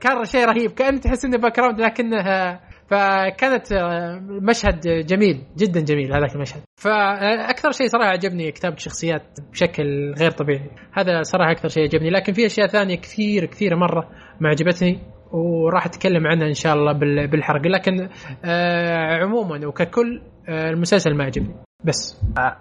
كان 0.00 0.24
شيء 0.24 0.44
رهيب. 0.44 0.70
كان 0.70 1.00
تحس 1.00 1.24
إنه 1.24 1.38
background 1.38 1.80
لكنها 1.80 2.60
فكانت 2.90 3.72
آه، 3.72 4.20
مشهد 4.42 4.80
جميل 5.06 5.42
جدا 5.56 5.80
جميل 5.80 6.12
هذاك 6.14 6.34
المشهد. 6.34 6.60
فأكثر 6.80 7.70
شيء 7.70 7.86
صراحة 7.86 8.10
عجبني 8.10 8.52
كتابة 8.52 8.76
شخصيات 8.76 9.22
بشكل 9.52 10.14
غير 10.20 10.30
طبيعي. 10.30 10.70
هذا 10.92 11.22
صراحة 11.22 11.50
أكثر 11.50 11.68
شيء 11.68 11.82
عجبني. 11.82 12.10
لكن 12.10 12.32
في 12.32 12.46
أشياء 12.46 12.66
ثانية 12.66 12.96
كثير 12.96 13.44
كثيرة 13.46 13.76
مرة 13.76 14.08
ما 14.40 14.48
عجبتني 14.48 14.98
وراح 15.32 15.86
أتكلم 15.86 16.26
عنها 16.26 16.48
إن 16.48 16.54
شاء 16.54 16.74
الله 16.74 16.92
بال- 16.92 17.28
بالحرق. 17.30 17.66
لكن 17.66 18.08
آه 18.44 19.14
عموما 19.24 19.66
وككل 19.66 20.22
آه 20.48 20.70
المسلسل 20.70 21.14
ما 21.14 21.24
عجبني. 21.24 21.54
بس 21.84 22.20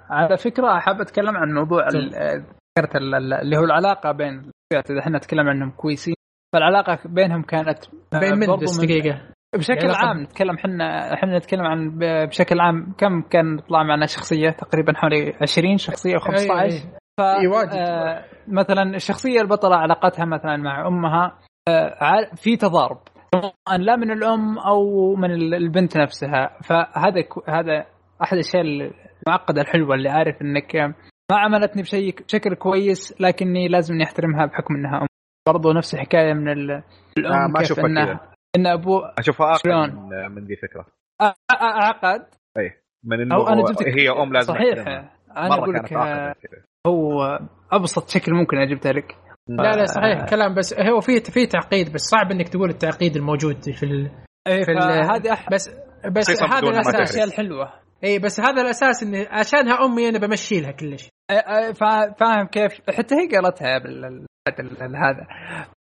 على 0.10 0.38
فكرة 0.38 0.80
حاب 0.80 1.02
أتكلم 1.02 1.38
عن 1.38 1.54
موضوع 1.54 1.88
ذكرت 1.88 2.96
ال- 2.96 3.16
ال- 3.16 3.34
اللي 3.34 3.58
هو 3.58 3.64
العلاقة 3.64 4.12
بين 4.12 4.52
إذا 4.74 5.00
إحنا 5.00 5.18
نتكلم 5.18 5.50
عنهم 5.50 5.72
كويسين 5.72 6.16
فالعلاقة 6.54 7.00
بينهم 7.06 7.42
كانت 7.42 7.80
بين 8.20 8.34
من؟ 8.40 8.56
بس 8.56 8.78
دقيقة. 8.78 9.22
بشكل 9.56 9.92
عام 9.92 10.22
نتكلم 10.22 10.56
إحنا 10.56 11.14
إحنا 11.14 11.38
نتكلم 11.38 11.62
عن 11.66 12.00
بشكل 12.28 12.60
عام 12.60 12.94
كم 12.98 13.22
كان 13.22 13.60
طلع 13.60 13.84
معنا 13.84 14.06
شخصية؟ 14.06 14.50
تقريبا 14.50 14.94
حوالي 14.96 15.34
20 15.42 15.78
شخصية 15.78 16.14
أو 16.14 16.20
15 16.20 16.48
أي- 16.48 16.62
أي. 16.62 16.70
ف 17.18 17.22
إي 17.22 17.48
واجد. 17.48 17.70
آه 17.74 18.26
مثلا 18.48 18.96
الشخصية 18.96 19.42
البطلة 19.42 19.76
علاقتها 19.76 20.26
مثلا 20.26 20.58
مع 20.58 20.88
أمها 20.88 21.38
آه 21.70 22.36
في 22.36 22.58
تضارب 22.58 22.98
سواء 23.36 23.78
لا 23.80 23.96
من 23.96 24.12
الأم 24.12 24.58
أو 24.60 25.16
من 25.16 25.32
ال- 25.32 25.54
البنت 25.54 25.98
نفسها. 25.98 26.58
فهذا 26.64 27.24
هذا 27.48 27.86
أحد 28.24 28.34
الأشياء 28.34 28.64
المعقده 29.28 29.62
الحلوة 29.62 29.96
اللي 29.96 30.10
عارف 30.10 30.42
إنك 30.42 30.76
ما 31.32 31.38
عملتني 31.38 31.82
بشيء 31.82 32.16
بشكل 32.24 32.56
كويس 32.56 33.22
لكني 33.22 33.68
لازم 33.68 33.94
اني 33.94 34.04
احترمها 34.04 34.46
بحكم 34.46 34.76
إنها 34.76 35.02
أم. 35.02 35.08
برضو 35.48 35.72
نفس 35.72 35.94
الحكاية 35.94 36.34
من 36.34 36.50
ال- 36.50 36.84
الأم 37.18 37.34
آه، 37.34 37.48
ما 37.48 37.86
انها 37.86 38.06
كذا. 38.06 38.20
إن 38.56 38.68
أبو 38.68 39.00
أشوفها 39.00 39.54
شلون؟ 39.58 39.90
من, 39.90 40.32
من 40.36 40.46
ذي 40.46 40.56
فكره 40.56 40.86
أعقد؟ 41.52 42.26
من 43.04 43.22
إنه 43.22 43.36
أو 43.36 43.48
أنا 43.48 43.62
جبت 43.62 43.84
هي 43.84 44.10
أم 44.10 44.34
لازم 44.34 44.54
صحيح 44.54 44.78
أحترمها. 44.78 45.12
أنا 45.38 45.56
أقول 45.56 45.76
لك 45.76 45.94
هو 46.88 47.40
أبسط 47.72 48.10
شكل 48.10 48.34
ممكن 48.34 48.58
أنا 48.58 48.66
جبتها 48.66 48.92
لك. 48.92 49.16
لا 49.50 49.76
لا 49.76 49.86
صحيح 49.86 50.20
آه. 50.20 50.26
كلام 50.26 50.56
بس 50.56 50.80
هو 50.80 51.00
في 51.00 51.20
في 51.20 51.46
تعقيد 51.46 51.94
بس 51.94 52.02
صعب 52.02 52.32
إنك 52.32 52.50
تقول 52.50 52.70
التعقيد 52.70 53.16
الموجود 53.16 53.62
في 53.62 53.84
ال... 53.84 54.12
إيه، 54.48 54.64
في 54.64 55.34
أح... 55.34 55.50
بس 55.52 55.70
بس 56.12 56.44
هذا 56.44 56.62
من 56.62 56.74
الأساس. 56.74 56.96
الأشياء 56.96 57.28
الحلوة. 57.28 57.74
اي 58.04 58.20
بس 58.20 58.40
هذا 58.40 58.62
الأساس 58.62 59.04
إني 59.04 59.28
عشانها 59.28 59.86
أمي 59.86 60.10
أنا 60.10 60.20
بمشي 60.20 60.62
لها 60.62 60.72
كل 60.72 61.00
شيء 61.00 61.10
إيه، 61.32 61.38
إيه، 61.38 61.74
فا- 61.74 62.14
فاهم 62.20 62.48
كيف؟ 62.48 62.72
حتى 62.98 63.16
هي 63.16 63.28
قالتها 63.38 63.78
بال... 63.78 64.06
ال- 64.06 64.84
ال- 64.84 64.96
هذا. 64.96 65.28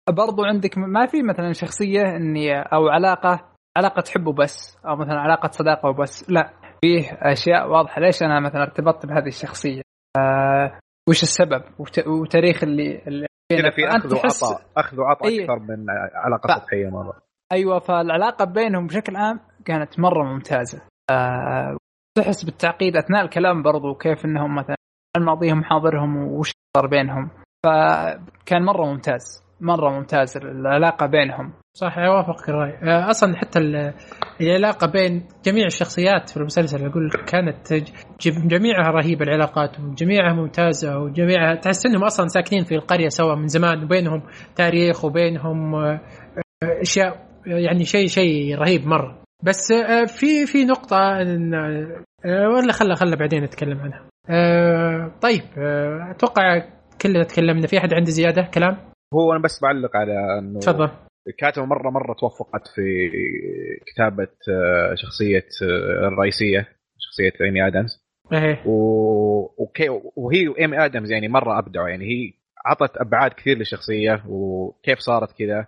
برضو 0.08 0.44
عندك 0.44 0.78
ما 0.78 1.06
في 1.06 1.22
مثلا 1.22 1.52
شخصية 1.52 2.02
إني 2.02 2.60
أو 2.62 2.88
علاقة 2.88 3.44
علاقة 3.76 4.02
حب 4.14 4.26
وبس 4.26 4.76
أو 4.86 4.96
مثلا 4.96 5.20
علاقة 5.20 5.50
صداقة 5.50 5.88
وبس. 5.88 6.30
لا 6.30 6.50
فيه 6.80 7.12
أشياء 7.12 7.70
واضحة. 7.70 8.00
ليش 8.00 8.22
أنا 8.22 8.40
مثلا 8.40 8.62
ارتبطت 8.62 9.06
بهذه 9.06 9.26
الشخصية؟ 9.26 9.82
آه 10.16 10.78
وش 11.08 11.22
السبب؟ 11.22 11.62
وت... 11.78 12.06
وتاريخ 12.08 12.62
اللي, 12.62 13.02
اللي 13.06 13.26
كذا 13.52 13.70
في 13.70 13.86
اخذ 13.88 14.14
وعطاء 14.14 14.66
اخذ 14.76 15.00
وعطاء 15.00 15.28
إيه. 15.28 15.44
أكثر 15.44 15.58
من 15.58 15.86
علاقة 16.14 16.46
ف- 16.46 16.62
سطحيه 16.62 16.88
مرة. 16.88 17.20
أيوه 17.52 17.78
فالعلاقة 17.78 18.44
بينهم 18.44 18.86
بشكل 18.86 19.16
عام 19.16 19.40
كانت 19.64 20.00
مرة 20.00 20.24
ممتازة. 20.24 20.82
آه 21.10 21.76
تحس 22.18 22.44
بالتعقيد 22.44 22.96
أثناء 22.96 23.24
الكلام 23.24 23.62
برضو 23.62 23.94
كيف 23.94 24.24
إنهم 24.24 24.54
مثلا 24.54 24.76
عن 25.16 25.22
ماضيهم 25.22 25.64
حاضرهم 25.64 26.16
وش 26.16 26.52
صار 26.76 26.86
بينهم. 26.86 27.30
فكان 27.66 28.62
مرة 28.64 28.84
ممتاز 28.86 29.44
مرة 29.60 29.90
ممتاز 29.90 30.36
العلاقة 30.36 31.06
بينهم. 31.06 31.52
صح 31.76 31.98
اوافقك 31.98 32.48
الرأي. 32.48 32.72
آه، 32.82 33.10
أصلا 33.10 33.36
حتى 33.36 33.58
ال- 33.58 33.94
العلاقة 34.40 34.86
بين 34.86 35.28
جميع 35.44 35.66
الشخصيات 35.66 36.30
في 36.30 36.36
المسلسل 36.36 36.86
أقول 36.86 37.10
كانت 37.10 37.74
جميعها 38.26 38.90
رهيبة 38.90 39.24
العلاقات 39.24 39.80
وجميعها 39.80 40.32
ممتازة 40.32 40.98
وجميعها 40.98 41.54
تحس 41.54 41.86
إنهم 41.86 42.04
أصلا 42.04 42.26
ساكنين 42.26 42.64
في 42.64 42.74
القرية 42.74 43.08
سوا 43.08 43.34
من 43.34 43.46
زمان 43.46 43.84
وبينهم 43.84 44.22
تاريخ 44.56 45.04
وبينهم 45.04 45.74
آه، 45.74 46.00
أشياء 46.62 47.26
يعني 47.46 47.84
شيء 47.84 48.06
شيء 48.06 48.58
رهيب 48.58 48.86
مرة. 48.86 49.23
بس 49.44 49.72
آه، 49.72 50.04
في 50.04 50.46
في 50.46 50.64
نقطة 50.64 51.22
إن 51.22 51.54
آه، 51.54 52.48
ولا 52.48 52.72
خلى 52.72 52.94
خلى 52.94 53.16
بعدين 53.16 53.44
نتكلم 53.44 53.80
عنها. 53.80 54.08
آه، 54.30 55.12
طيب 55.22 55.42
أتوقع 56.10 56.62
كلنا 57.02 57.24
تكلمنا. 57.24 57.66
في 57.66 57.78
أحد 57.78 57.94
عنده 57.94 58.10
زيادة؟ 58.10 58.50
كلام؟ 58.54 58.76
هو 59.14 59.32
أنا 59.32 59.42
بس 59.42 59.60
بعلق 59.62 59.96
على 59.96 60.38
إنه 60.38 60.58
تفضل. 60.60 60.90
الكاتبه 61.28 61.64
مرة 61.64 61.90
مرة 61.90 62.14
توفقت 62.20 62.68
في 62.74 63.10
كتابة 63.86 64.28
شخصية 64.94 65.46
آه، 65.62 66.08
الرئيسية 66.08 66.68
شخصية 66.98 67.44
إيمي 67.46 67.66
آدمز. 67.66 68.04
إيه. 68.32 68.62
وكي... 69.58 69.88
وهي 70.16 70.48
وايمي 70.48 70.84
آدمز 70.84 71.10
يعني 71.10 71.28
مرة 71.28 71.58
أبدعوا. 71.58 71.88
يعني 71.88 72.04
هي 72.04 72.32
عطت 72.66 72.96
أبعاد 72.96 73.32
كثير 73.32 73.58
للشخصية 73.58 74.22
وكيف 74.28 74.98
صارت 74.98 75.32
كذا. 75.38 75.66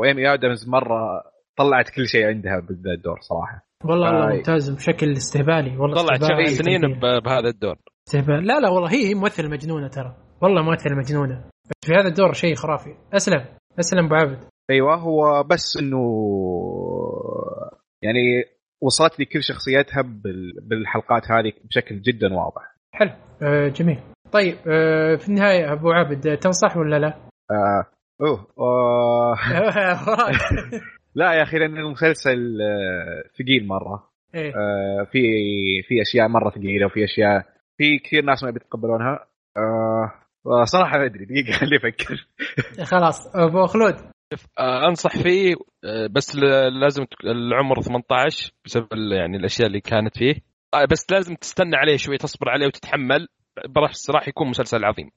وإيمي 0.00 0.34
آدمز 0.34 0.68
مرة 0.68 1.22
طلعت 1.56 1.90
كل 1.90 2.06
شيء 2.06 2.26
عندها 2.26 2.60
بذا 2.60 2.92
الدور 2.92 3.20
صراحة. 3.20 3.66
والله 3.84 4.10
والله 4.10 4.32
آه. 4.32 4.36
ممتاز 4.36 4.70
بشكل 4.70 5.12
استهبالي. 5.12 5.76
والله 5.76 6.02
طلعت 6.02 6.20
شغل 6.20 6.48
سنين 6.48 6.80
بهذا 7.00 7.48
الدور. 7.48 7.76
استهبال. 8.08 8.46
لا 8.46 8.60
لا 8.60 8.68
والله 8.68 8.92
هي 8.92 9.08
هي 9.08 9.14
ممثلة 9.14 9.48
مجنونة 9.48 9.88
ترى. 9.88 10.16
والله 10.42 10.62
ممثلة 10.62 10.96
مجنونة. 10.96 11.44
بس 11.64 11.88
في 11.88 11.94
هذا 11.94 12.08
الدور 12.08 12.32
شيء 12.32 12.54
خرافي. 12.54 12.94
أسلم. 13.14 13.44
أسلم 13.78 14.04
أبو 14.04 14.14
عبد. 14.14 14.38
أيوه 14.70 14.94
هو 14.94 15.42
بس 15.42 15.78
إنه 15.80 15.98
يعني 18.02 18.44
وصلت 18.82 19.18
لي 19.18 19.24
كل 19.24 19.42
شخصيتها 19.42 20.02
بال... 20.02 20.52
بالحلقات 20.62 21.22
هذه 21.32 21.52
بشكل 21.64 22.00
جدا 22.00 22.34
واضح. 22.34 22.76
حلو. 22.94 23.10
آه 23.42 23.68
جميل. 23.68 24.00
طيب 24.32 24.56
آه 24.68 25.16
في 25.16 25.28
النهاية 25.28 25.72
أبو 25.72 25.90
عبد 25.90 26.26
آه، 26.26 26.34
تنصح 26.34 26.76
ولا 26.76 26.98
لا؟ 26.98 27.08
آه 27.50 27.86
أوه 28.20 28.46
آه. 28.58 29.34
وراك. 30.08 30.36
لا 31.16 31.32
يا 31.32 31.42
أخي 31.42 31.58
لأن 31.58 31.76
المسلسل 31.76 32.58
آه، 32.62 33.22
ثقيل 33.38 33.66
مرة. 33.66 34.10
إيه. 34.34 34.52
آه، 34.56 35.04
في 35.12 35.18
في 35.88 36.02
أشياء 36.02 36.28
مرة 36.28 36.50
ثقيلة 36.50 36.86
وفي 36.86 37.04
أشياء 37.04 37.42
في 37.78 37.98
كثير 37.98 38.24
ناس 38.24 38.44
ما 38.44 38.50
بيتقبلونها. 38.50 39.26
آه، 39.56 40.64
صراحة 40.64 40.98
ما 40.98 41.04
أدري 41.04 41.24
دقيقة 41.24 41.52
خليني 41.58 41.76
أفكر. 41.76 42.26
خلاص. 42.84 43.36
أبو 43.36 43.66
خلود. 43.66 43.94
آه، 44.58 44.88
أنصح 44.88 45.16
فيه 45.22 45.54
بس 46.10 46.36
ل- 46.36 46.80
لازم 46.80 47.06
العمر 47.24 47.80
18 47.80 48.52
بسبب 48.64 48.88
يعني 49.12 49.36
الأشياء 49.36 49.68
اللي 49.68 49.80
كانت 49.80 50.18
فيه. 50.18 50.34
بس 50.90 51.06
لازم 51.12 51.34
تستنى 51.34 51.76
عليه 51.76 51.96
شوي 51.96 52.16
تصبر 52.18 52.48
عليه 52.48 52.66
وتتحمل. 52.66 53.28
بس 53.84 54.10
راح 54.10 54.28
يكون 54.28 54.48
مسلسل 54.48 54.84
عظيم. 54.84 55.10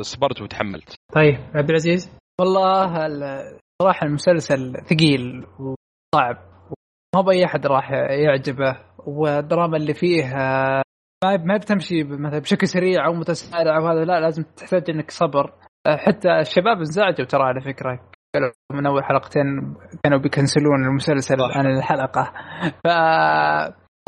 صبرت 0.00 0.42
وتحملت. 0.42 0.94
طيب 1.14 1.36
عبد 1.54 1.68
العزيز. 1.70 2.18
والله 2.40 3.06
صراحة 3.82 4.06
المسلسل 4.06 4.72
ثقيل 4.84 5.46
وصعب. 5.58 6.36
ما 7.14 7.20
بأي 7.20 7.44
أحد 7.44 7.66
راح 7.66 7.90
يعجبه. 8.10 8.78
والدراما 9.06 9.76
اللي 9.76 9.94
فيه 9.94 10.24
آه، 10.24 10.82
ما 11.24 11.36
ما 11.36 11.56
بتمشي 11.56 12.04
مثلا 12.04 12.38
بشكل 12.38 12.66
سريع 12.66 13.06
أو 13.06 13.12
متسارع 13.12 13.76
أو 13.76 13.86
هذا 13.86 14.04
لا 14.04 14.20
لازم 14.20 14.42
تحتاج 14.42 14.90
إنك 14.90 15.10
صبر. 15.10 15.52
آه، 15.86 15.96
حتى 15.96 16.38
الشباب 16.38 16.78
انزعجوا 16.78 17.26
ترى 17.26 17.42
على 17.42 17.60
فكرة. 17.60 18.00
من 18.72 18.86
أول 18.86 19.04
حلقتين 19.04 19.76
كانوا 20.04 20.18
بيكنسلون 20.18 20.84
المسلسل 20.84 21.36
عن 21.40 21.66
الحلقة. 21.66 22.32
ف 22.84 22.88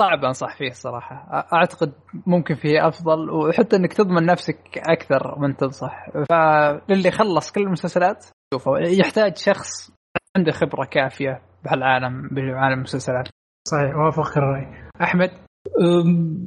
صعب 0.00 0.24
أنصح 0.24 0.58
فيه 0.58 0.70
صراحة. 0.70 1.46
أعتقد 1.52 1.92
ممكن 2.26 2.54
فيه 2.54 2.88
أفضل 2.88 3.30
وحتى 3.30 3.76
إنك 3.76 3.92
تضمن 3.92 4.26
نفسك 4.26 4.58
أكثر 4.76 5.38
من 5.38 5.56
تنصح. 5.56 6.06
فللي 6.30 7.10
خلص 7.10 7.52
كل 7.52 7.60
المسلسلات 7.62 8.26
شوفوا 8.54 8.78
يحتاج 8.78 9.36
شخص 9.36 9.92
عنده 10.36 10.52
خبرة 10.52 10.84
كافية 10.84 11.42
بهالعالم 11.64 12.28
بعالم 12.28 12.78
المسلسلات. 12.78 13.28
صحيح 13.68 13.94
اوافقك 13.94 14.36
الرأي. 14.36 14.66
أحمد؟ 15.02 15.30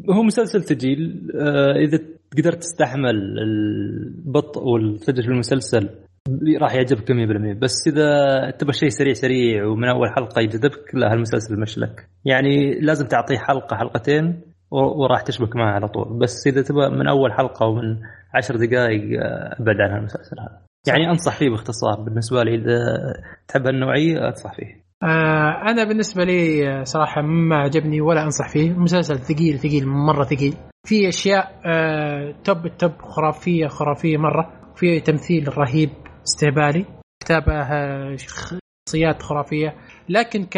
هو 0.09 0.23
مسلسل 0.23 0.63
ثقيل 0.63 1.31
إذا 1.85 1.99
قدرت 2.37 2.57
تستحمل 2.57 3.39
البطء 3.39 4.63
والثلج 4.63 5.21
في 5.21 5.31
المسلسل 5.31 5.89
راح 6.61 6.73
يعجبك 6.75 7.11
100% 7.11 7.59
بس 7.61 7.87
اذا 7.87 8.51
تبغى 8.51 8.73
شيء 8.73 8.89
سريع 8.89 9.13
سريع 9.13 9.65
ومن 9.65 9.89
أول 9.89 10.09
حلقة 10.09 10.41
يجذبك 10.41 10.91
لا 10.93 11.13
هالمسلسل 11.13 11.59
مش 11.59 11.77
لك. 11.77 12.09
يعني 12.25 12.79
لازم 12.79 13.07
تعطيه 13.07 13.37
حلقة 13.37 13.77
حلقتين 13.77 14.41
وراح 14.71 15.21
تشبك 15.21 15.55
معه 15.55 15.73
على 15.73 15.87
طول. 15.87 16.19
بس 16.19 16.47
إذا 16.47 16.61
تبغى 16.61 16.89
من 16.89 17.07
أول 17.07 17.33
حلقة 17.33 17.65
ومن 17.65 17.97
عشر 18.35 18.55
دقائق 18.55 19.21
أه، 19.21 19.55
أبعد 19.59 19.75
عن 19.81 19.91
هالمسلسل 19.91 20.39
هذا. 20.39 20.61
يعني 20.87 21.09
أنصح 21.09 21.37
فيه 21.37 21.49
باختصار. 21.49 22.01
بالنسبة 22.05 22.43
لي 22.43 22.55
إذا 22.55 22.77
تحب 23.47 23.67
هالنوعية 23.67 24.27
أنصح 24.27 24.55
فيه. 24.55 24.87
آه 25.03 25.71
أنا 25.71 25.83
بالنسبة 25.83 26.23
لي 26.23 26.69
آه، 26.69 26.83
صراحة 26.83 27.21
ما 27.21 27.57
عجبني 27.57 28.01
ولا 28.01 28.23
أنصح 28.23 28.49
فيه. 28.49 28.71
مسلسل 28.71 29.17
ثقيل 29.17 29.59
ثقيل 29.59 29.87
مرة 29.87 30.23
ثقيل. 30.23 30.53
في 30.87 31.09
أشياء 31.09 31.61
آه 31.65 32.33
توب 32.43 32.65
التوب 32.65 32.91
خرافية 33.01 33.67
خرافية 33.67 34.17
مرة. 34.17 34.53
في 34.75 34.99
تمثيل 34.99 35.57
رهيب. 35.57 35.89
استهبالي. 36.27 36.85
كتابه 37.23 37.53
آه، 37.53 38.15
شخصيات 38.15 39.21
خرافية. 39.21 39.75
لكن 40.09 40.43
ك 40.43 40.57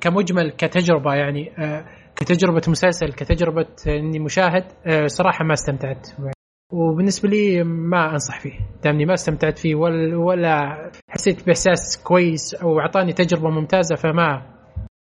كمجمل 0.00 0.50
كتجربة 0.50 1.14
يعني 1.14 1.50
آه 1.58 1.84
كتجربة 2.16 2.62
مسلسل 2.68 3.12
كتجربة 3.12 3.66
إني 3.86 4.18
مشاهد 4.18 4.64
آه 4.86 5.06
صراحة 5.06 5.44
ما 5.44 5.52
استمتعت. 5.52 6.08
وبالنسبة 6.72 7.28
لي 7.28 7.64
ما 7.64 8.10
أنصح 8.12 8.40
فيه. 8.40 8.58
دامني 8.84 9.04
ما 9.04 9.14
استمتعت 9.14 9.58
فيه 9.58 9.74
ولا, 9.74 10.16
ولا 10.16 10.90
حسيت 11.10 11.46
بإحساس 11.46 12.02
كويس 12.02 12.54
أو 12.54 12.80
أعطاني 12.80 13.12
تجربة 13.12 13.50
ممتازة 13.50 13.96
فما 13.96 14.56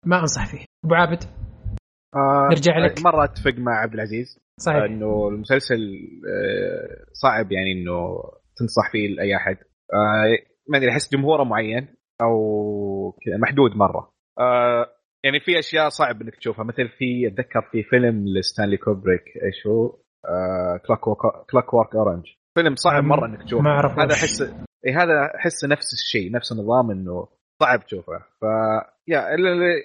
ما 0.05 0.19
أنصح 0.19 0.45
فيه. 0.45 0.65
أبو 0.85 0.95
عابد 0.95 1.23
آه 2.15 2.47
نرجع 2.51 2.77
لك. 2.77 3.01
مرة 3.05 3.23
أتفق 3.23 3.53
مع 3.57 3.81
عبد 3.81 3.93
العزيز. 3.93 4.39
صحيح. 4.59 4.83
إنه 4.83 5.27
المسلسل 5.27 5.77
آه، 6.29 7.05
صعب 7.13 7.51
يعني 7.51 7.71
إنه 7.71 8.23
تنصح 8.57 8.91
فيه 8.91 9.07
لأي 9.07 9.35
أحد. 9.35 9.57
آه، 9.93 10.37
ما 10.69 10.77
أدري 10.77 10.91
أحس 10.91 11.13
جمهوره 11.13 11.43
معين 11.43 11.87
أو 12.21 13.17
محدود 13.39 13.75
مرة 13.75 14.11
آه، 14.39 14.85
يعني 15.23 15.39
في 15.39 15.59
أشياء 15.59 15.89
صعب 15.89 16.21
إنك 16.21 16.35
تشوفها 16.35 16.63
مثل 16.65 16.89
في 16.89 17.27
أتذكر 17.27 17.61
في 17.71 17.83
فيلم 17.83 18.25
لستانلي 18.27 18.77
كوبريك 18.77 19.23
إيش 19.43 19.67
هو؟ 19.67 19.95
Clock 20.87 20.99
Clockwork 21.51 21.95
Orange 21.95 22.25
فيلم 22.57 22.75
صعب 22.75 23.03
مرة 23.03 23.25
إنك 23.25 23.43
تشوفه 23.43 23.63
ما 23.63 23.69
أعرف 23.69 23.99
هذا. 23.99 24.13
احس 24.13 24.41
إي 24.87 24.93
هذا 24.93 25.31
أحس 25.35 25.65
نفس 25.65 25.93
الشيء 25.93 26.31
نفس 26.31 26.51
النظام 26.51 26.91
إنه 26.91 27.27
صعب 27.61 27.85
تشوفه 27.85 28.19
ف 28.41 28.43
يا 29.07 29.21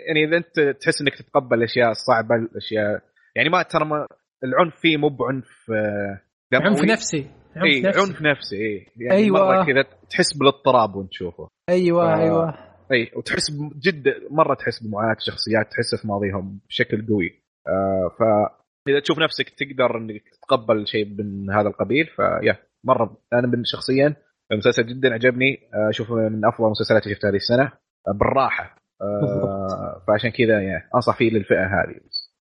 يعني 0.06 0.24
إذا 0.24 0.36
أنت 0.36 0.60
تحس 0.80 1.00
إنك 1.02 1.14
تتقبل 1.18 1.58
الاشياء 1.58 1.90
الصعبه 1.90 2.34
الاشياء 2.34 3.02
يعني 3.36 3.48
ما 3.48 3.62
ترى 3.62 4.06
العنف 4.44 4.74
فيه 4.76 4.96
مو 4.96 5.08
بعنف 5.08 5.70
آه، 5.70 6.20
دموي. 6.52 6.66
عنف 6.66 6.84
نفسي 6.84 7.30
عنف 7.56 7.64
اي 7.64 7.82
نفسي. 7.82 8.00
عنف 8.00 8.22
نفسي 8.22 8.56
اي 8.56 8.86
يعني 8.96 9.16
أيوة. 9.18 9.38
مرة 9.48 9.64
كذا 9.64 9.82
تحس 10.10 10.36
بالاضطراب 10.38 10.94
وأنت 10.96 11.10
تشوفه. 11.10 11.48
أيوه 11.68 12.14
آه. 12.14 12.16
أيوه. 12.22 12.54
اي 12.92 13.10
وتحس 13.16 13.50
ب- 13.50 13.78
جد 13.80 14.08
مرة 14.30 14.54
تحس 14.54 14.82
بمعاناة 14.82 15.16
الشخصيات 15.16 15.66
تحس 15.70 16.00
في 16.02 16.08
ماضيهم 16.08 16.60
بشكل 16.68 17.06
قوي. 17.08 17.42
آه 17.68 18.10
فاذا 18.18 19.00
تشوف 19.00 19.18
نفسك 19.18 19.48
تقدر 19.48 19.98
إنك 19.98 20.22
تتقبل 20.32 20.86
شيء 20.86 21.04
من 21.18 21.50
هذا 21.50 21.68
القبيل 21.68 22.06
فيا 22.06 22.56
مرة. 22.84 23.16
أنا 23.32 23.46
من 23.46 23.64
شخصيا 23.64 24.16
المسلسل 24.52 24.86
جدا 24.86 25.14
عجبني. 25.14 25.58
آه، 25.74 25.88
اشوفه 25.90 26.14
من 26.14 26.44
أفضل 26.44 26.64
المسلسلات 26.66 27.02
اللي 27.02 27.14
شفتها 27.14 27.30
هذه 27.30 27.36
السنة. 27.36 27.64
آه، 28.08 28.12
بالراحة. 28.12 28.76
آه 29.02 30.02
فعشان 30.08 30.30
كذا 30.30 30.60
يعني 30.60 30.88
أنصح 30.94 31.16
فيه 31.16 31.30
للفئة 31.30 31.64
هذه. 31.66 32.00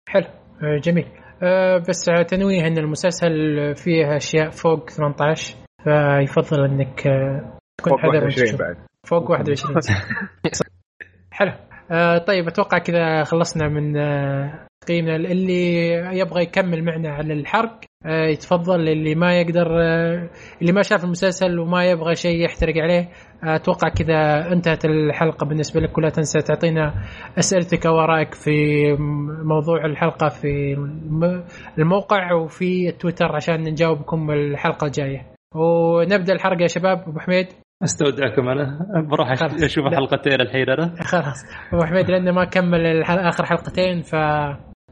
حلو. 0.07 0.25
آه، 0.63 0.77
جميل. 0.77 1.05
آه، 1.05 1.24
بس 1.89 2.09
على 2.09 2.23
تنويه 2.23 2.67
إن 2.67 2.77
المسلسل 2.77 3.31
فيه 3.75 4.15
أشياء 4.15 4.49
فوق 4.49 4.89
18 4.89 5.55
فيفضل 5.83 6.63
إنك 6.65 7.07
آه، 7.07 7.57
تكون 7.77 7.91
فوق 7.91 7.99
حذر 7.99 8.23
وانت 8.23 8.23
21 8.23 8.47
تشوف. 8.47 8.59
بعد. 8.59 8.77
فوق 9.07 9.31
21 9.31 9.75
حلو. 11.31 11.51
آه 11.91 12.17
طيب 12.17 12.47
أتوقع 12.47 12.77
كذا 12.77 13.23
خلصنا 13.23 13.67
من 13.67 13.97
آه 13.97 14.67
تقييمنا. 14.81 15.15
اللي 15.15 15.91
يبغى 16.19 16.43
يكمل 16.43 16.83
معنا 16.83 17.09
على 17.09 17.33
الحرق 17.33 17.79
آه 17.81 17.85
يتفضل 18.05 18.89
اللي 18.89 19.15
ما 19.15 19.39
يقدر 19.41 19.67
آه 19.81 20.29
اللي 20.61 20.71
ما 20.71 20.81
شاف 20.81 21.03
المسلسل 21.03 21.59
وما 21.59 21.85
يبغى 21.85 22.15
شيء 22.15 22.43
يحترق 22.45 22.73
عليه 22.77 23.09
آه، 23.43 23.55
أتوقع 23.55 23.89
كذا 23.89 24.51
انتهت 24.53 24.85
الحلقة 24.85 25.45
بالنسبة 25.45 25.81
لك 25.81 25.97
ولا 25.97 26.09
تنسى 26.09 26.39
تعطينا 26.39 26.93
أسئلتك 27.39 27.85
أو 27.85 27.99
ارائك 27.99 28.33
في 28.33 28.51
موضوع 29.43 29.85
الحلقة 29.85 30.29
في 30.29 30.73
الم- 30.73 31.43
الموقع 31.79 32.33
وفي 32.33 32.91
تويتر 32.91 33.35
عشان 33.35 33.61
نجاوبكم 33.61 34.31
الحلقة 34.31 34.87
الجاية 34.87 35.21
ونبدأ 35.55 36.33
الحرق 36.33 36.61
يا 36.61 36.67
شباب 36.67 36.97
أبو 37.07 37.19
حميد 37.19 37.47
أستودعكم 37.83 38.49
أنا 38.49 38.79
بروح. 39.11 39.31
أشوف. 39.63 39.85
حلقتين 39.85 40.41
الحين 40.41 40.69
أنا 40.69 40.95
خلاص 41.03 41.43
أبو 41.73 41.83
حميد 41.85 42.09
لأنه 42.11 42.31
ما 42.31 42.45
كمل. 42.45 43.03
آخر 43.03 43.45
حلقتين 43.45 44.01
ف 44.01 44.15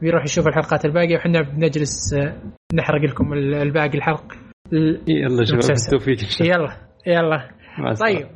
بيروح 0.04 0.24
يشوف 0.24 0.46
الحلقات 0.46 0.84
الباقية 0.84 1.16
وحنا 1.16 1.40
بنجلس 1.42 2.14
آه، 2.14 2.36
نحرق 2.74 3.00
لكم 3.10 3.32
ال- 3.32 3.54
الباقي 3.54 3.98
الحلق 3.98 4.32
ال- 4.72 5.00
يلا 5.08 5.44
شباب. 5.44 5.60
بالتوفيق. 5.90 6.46
يلا 6.48 6.76
يلا. 7.06 7.48
طيب 8.00 8.26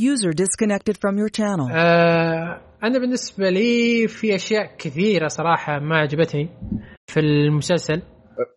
User 0.00 0.32
disconnected 0.42 0.94
from 0.96 1.14
your 1.16 1.30
channel. 1.40 1.70
آه 1.74 2.60
أنا 2.84 2.98
بالنسبة 2.98 3.50
لي 3.50 4.08
في 4.08 4.34
أشياء 4.34 4.76
كثيرة 4.78 5.28
صراحة 5.28 5.78
ما 5.78 5.96
عجبتني 5.98 6.48
في 7.10 7.20
المسلسل 7.20 8.02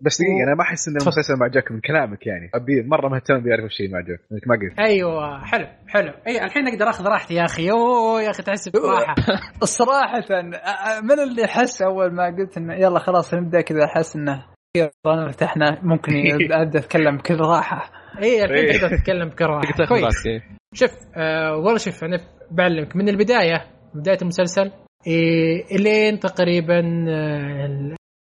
بس 0.02 0.22
دقيقة 0.22 0.44
أنا 0.48 0.56
ما 0.56 0.62
أحس 0.62 0.88
إن 0.88 0.94
المسلسل 1.02 1.34
ما 1.40 1.46
عجبك 1.46 1.72
من 1.72 1.80
كلامك 1.80 2.28
يعني. 2.28 2.50
أبي 2.54 2.84
مرة 2.84 3.10
مهتم 3.10 3.40
بيعرف 3.40 3.66
الشيء 3.66 3.92
ما 3.92 3.98
عجبك 3.98 4.20
انك 4.32 4.48
ما 4.48 4.56
قلت. 4.56 4.80
أيوه 4.80 5.46
حلو 5.46 5.68
حلو. 5.88 6.14
أي 6.28 6.44
الحين 6.44 6.68
أقدر 6.68 6.90
أخذ 6.90 7.06
راحتي 7.06 7.34
يا 7.34 7.46
أخي. 7.46 7.72
أوه 7.72 8.22
يا 8.22 8.30
أخي 8.30 8.44
تحس 8.44 8.70
براحة. 8.70 9.16
صراحة 9.80 10.42
من 11.04 11.20
اللي 11.20 11.48
حس 11.48 11.82
أول 11.82 12.14
ما 12.14 12.26
قلت 12.26 12.58
إنه 12.58 12.74
يلا 12.74 13.00
خلاص 13.00 13.34
نبدا 13.34 13.62
كذا 13.62 13.86
أحس 13.86 14.16
إنه 14.16 14.46
ارتحنا. 15.06 15.80
ممكن 15.84 16.12
أبدأ 16.52 16.80
أتكلم 16.80 17.18
بكل 17.18 17.40
راحه 17.40 17.92
إي 18.24 18.44
الحين. 18.44 18.80
تقدر 18.80 18.98
تتكلم 18.98 19.30
تقدر 19.36 19.62
تاخذ 19.78 20.00
كويس. 20.00 20.44
شوف 20.74 20.92
آه 21.16 21.56
والله 21.56 21.78
شوف 21.78 22.04
أنا 22.04 22.18
بعلمك. 22.52 22.96
من 22.96 23.10
البداية 23.10 23.66
بداية 23.96 24.18
المسلسل 24.22 24.72
إيه 25.08 25.66
إلين 25.76 26.20
تقريبا 26.20 26.80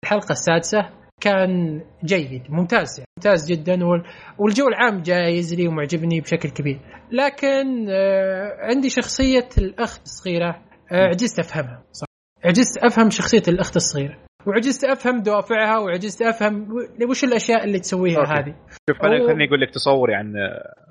الحلقة 0.03 0.31
السادسة 0.31 0.89
كان 1.23 1.81
جيد 2.05 2.43
ممتاز 2.49 2.99
يعني 2.99 3.07
ممتاز 3.17 3.51
جدا 3.51 3.85
وال- 3.85 4.03
والجو 4.37 4.67
العام 4.67 5.01
جايز 5.01 5.53
لي 5.53 5.67
ومعجبني 5.67 6.21
بشكل 6.21 6.49
كبير 6.49 6.79
لكن 7.11 7.89
آه 7.89 8.57
عندي 8.59 8.89
شخصية 8.89 9.49
الأخت 9.57 10.01
الصغيرة 10.05 10.61
آه 10.91 11.07
عجزت 11.07 11.39
أفهمها 11.39 11.83
صح 11.91 12.05
عجزت 12.45 12.77
أفهم 12.77 13.09
شخصية 13.09 13.43
الأخت 13.47 13.75
الصغيرة 13.75 14.17
وعجزت 14.47 14.83
أفهم 14.83 15.21
دوافعها 15.21 15.77
وعجزت 15.77 16.21
أفهم 16.21 16.67
و- 16.71 17.09
وش 17.09 17.23
الأشياء 17.23 17.63
اللي 17.63 17.79
تسويها 17.79 18.19
okay. 18.19 18.31
هذه 18.31 18.55
شوف 18.89 19.01
خليني 19.01 19.19
أوه. 19.21 19.27
خليني 19.27 19.47
أقول 19.47 19.61
لك 19.61 19.69
تصوري 19.73 20.15
عن 20.15 20.33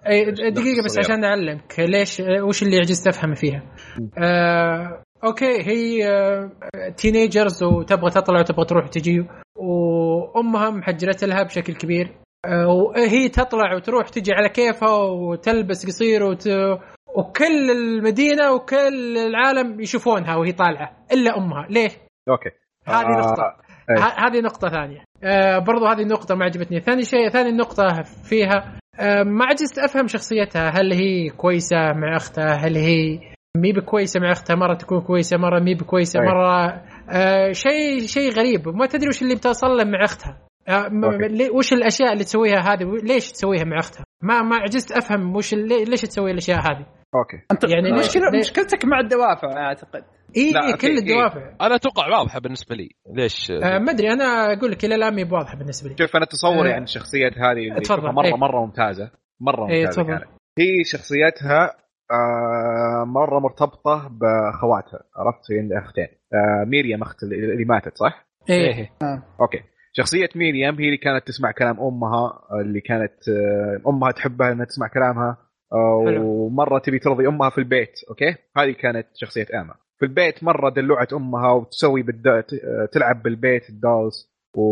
إي 0.07 0.23
الأخت 0.23 0.53
دقيقة 0.53 0.85
بس 0.85 0.99
الصغيرة. 0.99 1.05
عشان 1.13 1.25
أعلمك 1.25 1.75
ليش 1.79 2.21
وش 2.21 2.63
اللي 2.63 2.77
عجزت 2.77 3.07
أفهم 3.09 3.35
فيها. 3.35 3.63
آه 4.19 5.03
okay 5.25 5.63
هي 5.63 6.09
آه 6.09 6.51
teenagers 6.97 7.63
وتبغى 7.63 8.11
تطلع 8.11 8.41
وتبغى 8.41 8.65
تروح 8.65 8.89
تجي 8.89 9.27
وأمها 10.23 10.71
محجرت 10.71 11.25
لها 11.25 11.43
بشكل 11.43 11.75
كبير. 11.75 12.13
آه 12.47 12.67
وهي 12.69 13.29
تطلع 13.29 13.75
وتروح 13.75 14.09
تجي 14.09 14.33
على 14.33 14.49
كيفها 14.49 14.95
وتلبس 14.97 15.87
قصير 15.87 16.23
وت... 16.25 16.49
وكل 17.17 17.71
المدينة 17.71 18.53
وكل 18.53 19.19
العالم 19.19 19.81
يشوفونها 19.81 20.37
وهي 20.37 20.53
طالعة 20.53 20.97
إلا 21.13 21.37
أمها. 21.39 21.67
ليه؟ 21.71 21.91
okay. 22.29 22.51
هذه 22.87 23.07
آه، 23.07 23.21
نقطة. 23.21 23.57
إيه. 23.91 24.05
ه- 24.05 24.27
هذه 24.27 24.41
نقطة 24.41 24.69
ثانية. 24.69 25.05
آه 25.25 25.59
برضو 25.59 25.87
هذه 25.87 26.03
النقطة 26.03 26.35
ما 26.35 26.45
عجبتني. 26.45 26.81
ثاني 26.81 27.03
شيء 27.05 27.29
ثاني 27.29 27.53
نقطة 27.53 28.03
فيها 28.03 28.79
آه 29.01 29.23
ما 29.23 29.45
عجزت 29.45 29.79
أفهم 29.79 30.07
شخصيتها. 30.07 30.69
هل 30.71 30.93
هي 30.93 31.29
كويسة 31.29 31.77
مع 31.93 32.17
أختها؟ 32.17 32.53
هل 32.55 32.77
هي 32.77 33.21
مي 33.57 33.73
بكويسة 33.73 34.21
مع 34.21 34.33
أختها 34.33 34.57
مرة 34.57 34.75
تكون 34.75 35.01
كويسة 35.01 35.37
مرة 35.37 35.61
مي 35.61 35.75
بكويسة 35.75 36.21
أي. 36.21 36.27
مرة 36.27 36.83
آه 37.11 37.53
شيء 37.53 38.01
شيء 38.07 38.31
غريب. 38.33 38.69
ما 38.69 38.87
تدري 38.87 39.09
وش 39.09 39.23
اللي 39.23 39.35
بتوصل 39.35 39.67
له 39.67 39.85
مع 39.85 40.05
أختها. 40.05 40.39
آه 40.69 40.91
وش 41.55 41.73
الأشياء 41.73 42.13
اللي 42.13 42.25
تسويها 42.25 42.59
هذه؟ 42.59 42.85
ليش 43.03 43.33
تسويها 43.33 43.65
مع 43.65 43.79
أختها؟ 43.79 44.05
ما 44.23 44.43
ما 44.43 44.57
عجزت 44.57 44.93
أفهم 44.93 45.37
وش 45.37 45.53
اللي 45.55 45.85
ليش 45.85 46.01
تسوي 46.01 46.31
الأشياء 46.31 46.59
هذه؟ 46.59 46.87
okay. 47.15 47.37
أنت 47.53 47.65
يعني 47.65 47.75
يعني 47.75 47.91
ليش- 47.97 48.07
مشكلة 48.07 48.31
ليش- 48.31 48.51
مشكلتك 48.51 48.85
مع 48.85 49.01
الدوافع 49.01 49.49
أعتقد. 49.67 50.05
إي 50.37 50.43
إيه 50.43 50.77
كل 50.81 50.87
إيه. 50.89 50.99
الدوافع. 50.99 51.55
أنا 51.61 51.75
أتوقع 51.75 52.19
واضحة 52.19 52.41
بالنسبة 52.41 52.77
لي. 52.77 52.89
ليش؟ 53.15 53.51
آه 53.51 53.79
ما 53.79 53.91
أدري 53.93 54.13
أنا 54.13 54.53
أقول 54.53 54.71
لك 54.71 54.85
إلى 54.85 54.95
الآن 54.95 55.15
مي 55.15 55.25
بواضحة 55.25 55.57
بالنسبة 55.57 55.89
لي. 55.89 55.97
شوف 55.99 56.17
أنا 56.17 56.25
تصوري 56.25 56.71
آه. 56.71 56.75
عن 56.75 56.83
الشخصيه 56.83 57.27
هذه 57.27 57.53
اللي 57.53 58.13
مرة 58.13 58.25
إيه. 58.25 58.35
مرة 58.37 58.61
ممتازة. 58.65 59.11
مرة 59.41 59.69
إيه، 59.71 59.81
ممتازة 59.81 60.03
تفضل. 60.03 60.19
كانت. 60.19 60.25
هي 60.59 60.85
شخصيتها 60.85 61.82
آه 62.13 63.05
مرة 63.05 63.39
مرتبطة 63.39 64.09
بأخواتها 64.09 65.01
عرفت؟ 65.17 65.51
هي 65.51 65.79
أختين. 65.79 66.09
آه 66.35 66.65
ميريام 66.65 67.03
أخت 67.03 67.23
اللي 67.23 67.65
ماتت 67.65 67.99
صح؟ 67.99 68.27
إيه. 68.51 68.91
okay. 69.41 69.63
شخصية 69.93 70.29
ميريام 70.37 70.79
هي 70.79 70.85
اللي 70.87 70.97
كانت 70.97 71.27
تسمع 71.27 71.51
كلام 71.51 71.81
أمها 71.81 72.39
اللي 72.61 72.81
كانت 72.81 73.29
آه، 73.29 73.81
أمها 73.89 74.11
تحبها 74.13 74.53
إنها 74.53 74.65
تسمع 74.65 74.89
كلامها 74.89 75.37
حلو. 76.07 76.27
ومرة 76.27 76.79
تبي 76.79 76.99
ترضي 76.99 77.29
أمها 77.29 77.51
في 77.51 77.59
البيت 77.59 77.93
okay؟ 78.11 78.37
هذه 78.57 78.71
كانت 78.73 79.07
شخصية 79.15 79.47
أما. 79.55 79.75
في 79.99 80.05
البيت 80.07 80.45
مرة 80.45 80.71
دلوعت 80.71 81.13
أمها 81.13 81.53
وتسوي 81.53 82.03
بالد... 82.03 82.45
تلعب 82.93 83.23
بالبيت 83.23 83.69
ال 83.71 83.81
dolls 83.81 84.33
و... 84.57 84.63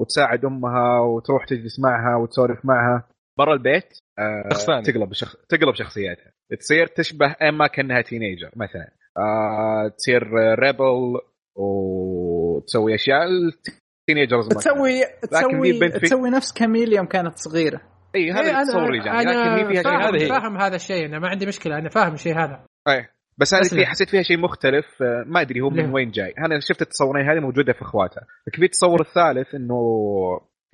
وتساعد 0.00 0.44
أمها 0.44 1.00
وتروح 1.00 1.44
تجلس 1.44 1.80
معها 1.80 2.16
وتسولف 2.16 2.64
معها. 2.64 3.08
برا 3.38 3.54
البيت 3.54 3.98
آه. 4.18 4.80
تقلب 4.82 5.12
شخ... 5.12 5.36
تقلب 5.48 5.74
شخصيتها 5.74 6.32
تصير 6.58 6.86
تشبه 6.86 7.36
أما 7.42 7.66
كأنها 7.66 8.00
teenager 8.00 8.50
مثلا 8.56 8.90
آه 9.18 9.88
تصير 9.88 10.22
rebel 10.58 11.20
وتسوي 11.56 12.94
أشياء 12.94 13.22
ال 14.08 14.12
teenagers 14.12 14.48
ما 14.48 14.60
تسوي 14.60 15.00
لكن 15.00 15.28
تسوي 15.28 15.88
تسوي 15.88 16.30
نفس 16.30 16.52
كاميل 16.52 16.96
يوم 16.96 17.06
كانت 17.06 17.38
صغيرة 17.38 17.80
إي 18.14 18.24
إيه، 18.24 18.40
هذا 18.40 18.60
التصور 18.60 18.88
اللي 18.88 19.04
جاني 19.04 19.24
لكن 19.24 19.50
هي 19.50 19.66
فيها 19.66 19.82
شيء 19.82 19.92
فاهم, 19.92 20.02
هذا 20.02 20.24
هي. 20.24 20.28
فاهم 20.28 20.56
هذا 20.56 20.76
الشيء 20.76 21.06
أنا 21.06 21.18
ما 21.18 21.28
عندي 21.28 21.46
مشكلة 21.46 21.78
أنا 21.78 21.88
فاهم 21.88 22.14
الشيء 22.14 22.38
هذا 22.38 22.64
إيه 22.88 23.10
بس 23.38 23.54
هذه. 23.54 23.68
في 23.68 23.86
حسيت 23.86 24.10
فيها 24.10 24.22
شيء 24.22 24.38
مختلف 24.38 25.02
آه، 25.02 25.24
ما 25.26 25.40
أدري 25.40 25.60
هو 25.60 25.70
من؟ 25.70 25.94
وين 25.94 26.10
جاي 26.10 26.34
أنا 26.38 26.60
شفت 26.60 26.82
التصورين 26.82 27.30
هذه 27.30 27.40
موجودة 27.40 27.72
في 27.72 27.82
إخواتها 27.82 28.26
لكن 28.46 28.58
في 28.58 28.64
التصور 28.64 29.00
الثالث 29.00 29.54
إنه 29.54 29.80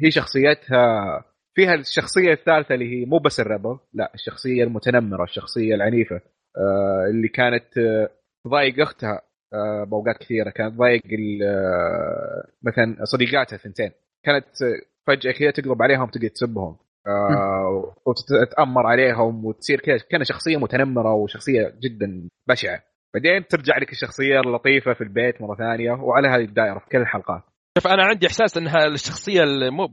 هي 0.00 0.10
شخصيتها 0.10 1.24
فيها 1.54 1.74
الشخصية 1.74 2.32
الثالثة 2.32 2.74
اللي 2.74 2.84
هي 2.94 3.04
مو 3.04 3.18
بس 3.18 3.40
الربل 3.40 3.78
لا 3.94 4.10
الشخصية 4.14 4.64
المتنمرة 4.64 5.24
الشخصية 5.24 5.74
العنيفة 5.74 6.20
آه، 6.56 7.06
اللي 7.10 7.28
كانت 7.28 7.78
آه، 7.78 8.08
تضايق 8.44 8.80
أختها 8.80 9.22
آه، 9.54 9.84
بأوقات 9.84 10.16
كثيرة 10.18 10.50
كانت 10.50 10.74
تضايق 10.74 11.02
آه، 11.44 12.44
مثلا 12.62 13.04
صديقاتها 13.04 13.56
ثنتين. 13.56 13.90
كانت 14.24 14.44
آه، 14.62 14.80
فجأة 15.06 15.32
كذا 15.32 15.50
تقلب 15.50 15.82
عليهم 15.82 16.06
تقعد 16.10 16.30
تسبهم 16.30 16.76
آه، 17.06 17.94
وتتأمر 18.06 18.86
عليهم 18.86 19.44
وتصير 19.44 19.80
كذا 19.80 19.96
كان 20.10 20.24
شخصية 20.24 20.56
متنمرة 20.56 21.12
وشخصية 21.14 21.74
جدا 21.82 22.28
بشعة. 22.48 22.82
بعدين 23.14 23.46
ترجع 23.46 23.78
لك 23.78 23.92
الشخصية 23.92 24.40
اللطيفة 24.40 24.92
في 24.94 25.00
البيت 25.00 25.42
مرة 25.42 25.54
ثانية 25.56 25.92
وعلى 25.92 26.28
هذه 26.28 26.44
الدائرة 26.44 26.78
في 26.78 26.86
كل 26.92 26.98
الحلقات. 26.98 27.42
شوف 27.78 27.86
أنا 27.86 28.04
عندي 28.04 28.26
إحساس 28.26 28.56
انها 28.56 28.86
الشخصية 28.86 29.42
المو 29.42 29.88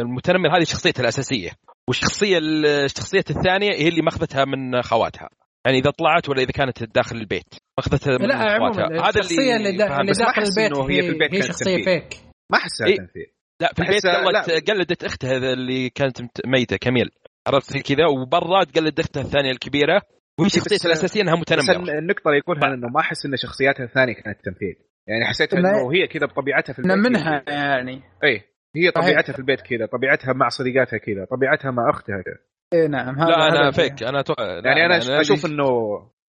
المتنمر 0.00 0.56
هذه 0.56 0.64
شخصيتها 0.64 1.02
الأساسية. 1.02 1.50
والشخصية 1.88 2.38
الشخصية 2.38 3.24
الثانية 3.30 3.72
هي 3.72 3.88
اللي 3.88 4.02
ماخذتها 4.02 4.44
من 4.44 4.82
خواتها. 4.82 5.28
يعني 5.66 5.78
إذا 5.78 5.90
طلعت 5.90 6.28
ولا 6.28 6.42
إذا 6.42 6.50
كانت 6.50 6.94
داخل 6.94 7.16
البيت. 7.16 7.54
ماخذتها 7.78 8.18
من 8.18 8.28
لا 8.28 8.34
عموما 8.34 8.72
خواتها. 8.72 9.08
الشخصية 9.08 9.56
اللي. 9.56 9.70
اللي 9.70 9.78
داخل 9.78 10.42
البيت 10.42 10.78
هي 10.78 11.02
في 11.02 11.08
البيت 11.08 11.34
هي 11.34 11.38
كانت 11.38 11.44
شخصية. 11.44 11.84
فيك. 11.84 12.16
ما 12.52 12.58
أحسها 12.58 12.86
إيه. 12.86 12.96
تمثيل 12.96 13.26
لا 13.60 13.72
في 13.74 13.82
البيت. 13.82 14.06
قلت 14.06 14.70
قلدت 14.70 15.04
اختها 15.04 15.36
اللي 15.36 15.90
كانت 15.90 16.20
ميتة 16.46 16.76
كميل. 16.76 17.10
عرفت؟ 17.46 17.78
كذا 17.78 18.06
وبرا 18.06 18.64
تقلد 18.64 19.00
أختها 19.00 19.20
الثانية 19.20 19.50
الكبيرة. 19.50 20.02
وهي 20.40 20.48
شخصيتها 20.48 20.86
الأساسية 20.86 21.22
إنها 21.22 21.34
بس 21.34 21.40
متنمرة. 21.40 21.98
النقطة 21.98 22.28
اللي 22.28 22.38
يقولها 22.38 22.74
إنه 22.74 22.88
ما 22.88 23.00
أحس 23.00 23.26
إن 23.26 23.36
شخصياتها 23.36 23.84
الثانية 23.84 24.14
كانت 24.14 24.38
تمثيل 24.44 24.76
يعني 25.08 25.24
حسيت 25.24 25.54
إنه- 25.54 25.58
إنه 25.58 25.92
هي 25.92 26.06
كذا 26.06 26.26
بطبيعتها 26.26 26.72
في 26.72 26.78
البيت 26.78 26.92
منها 26.96 27.42
يعني. 27.48 28.02
اي 28.24 28.40
هي. 28.76 28.90
طبيعتها 28.90 29.32
في 29.32 29.38
البيت 29.38 29.60
كذا 29.60 29.86
طبيعتها 29.86 30.32
مع 30.32 30.48
صديقاتها 30.48 30.98
كذا 30.98 31.24
طبيعتها 31.24 31.70
مع 31.70 31.90
أختها 31.90 32.22
كذا. 32.22 32.36
اي 32.72 32.88
نعم 32.88 33.18
هذا 33.18 33.28
لا 33.30 33.48
أنا 33.48 33.68
هذا- 33.68 33.70
فيك. 33.70 34.02
أنا 34.02 34.22
تو... 34.22 34.34
يعني 34.38 34.86
أنا 34.86 35.20
أشوف 35.20 35.46
انه 35.46 35.64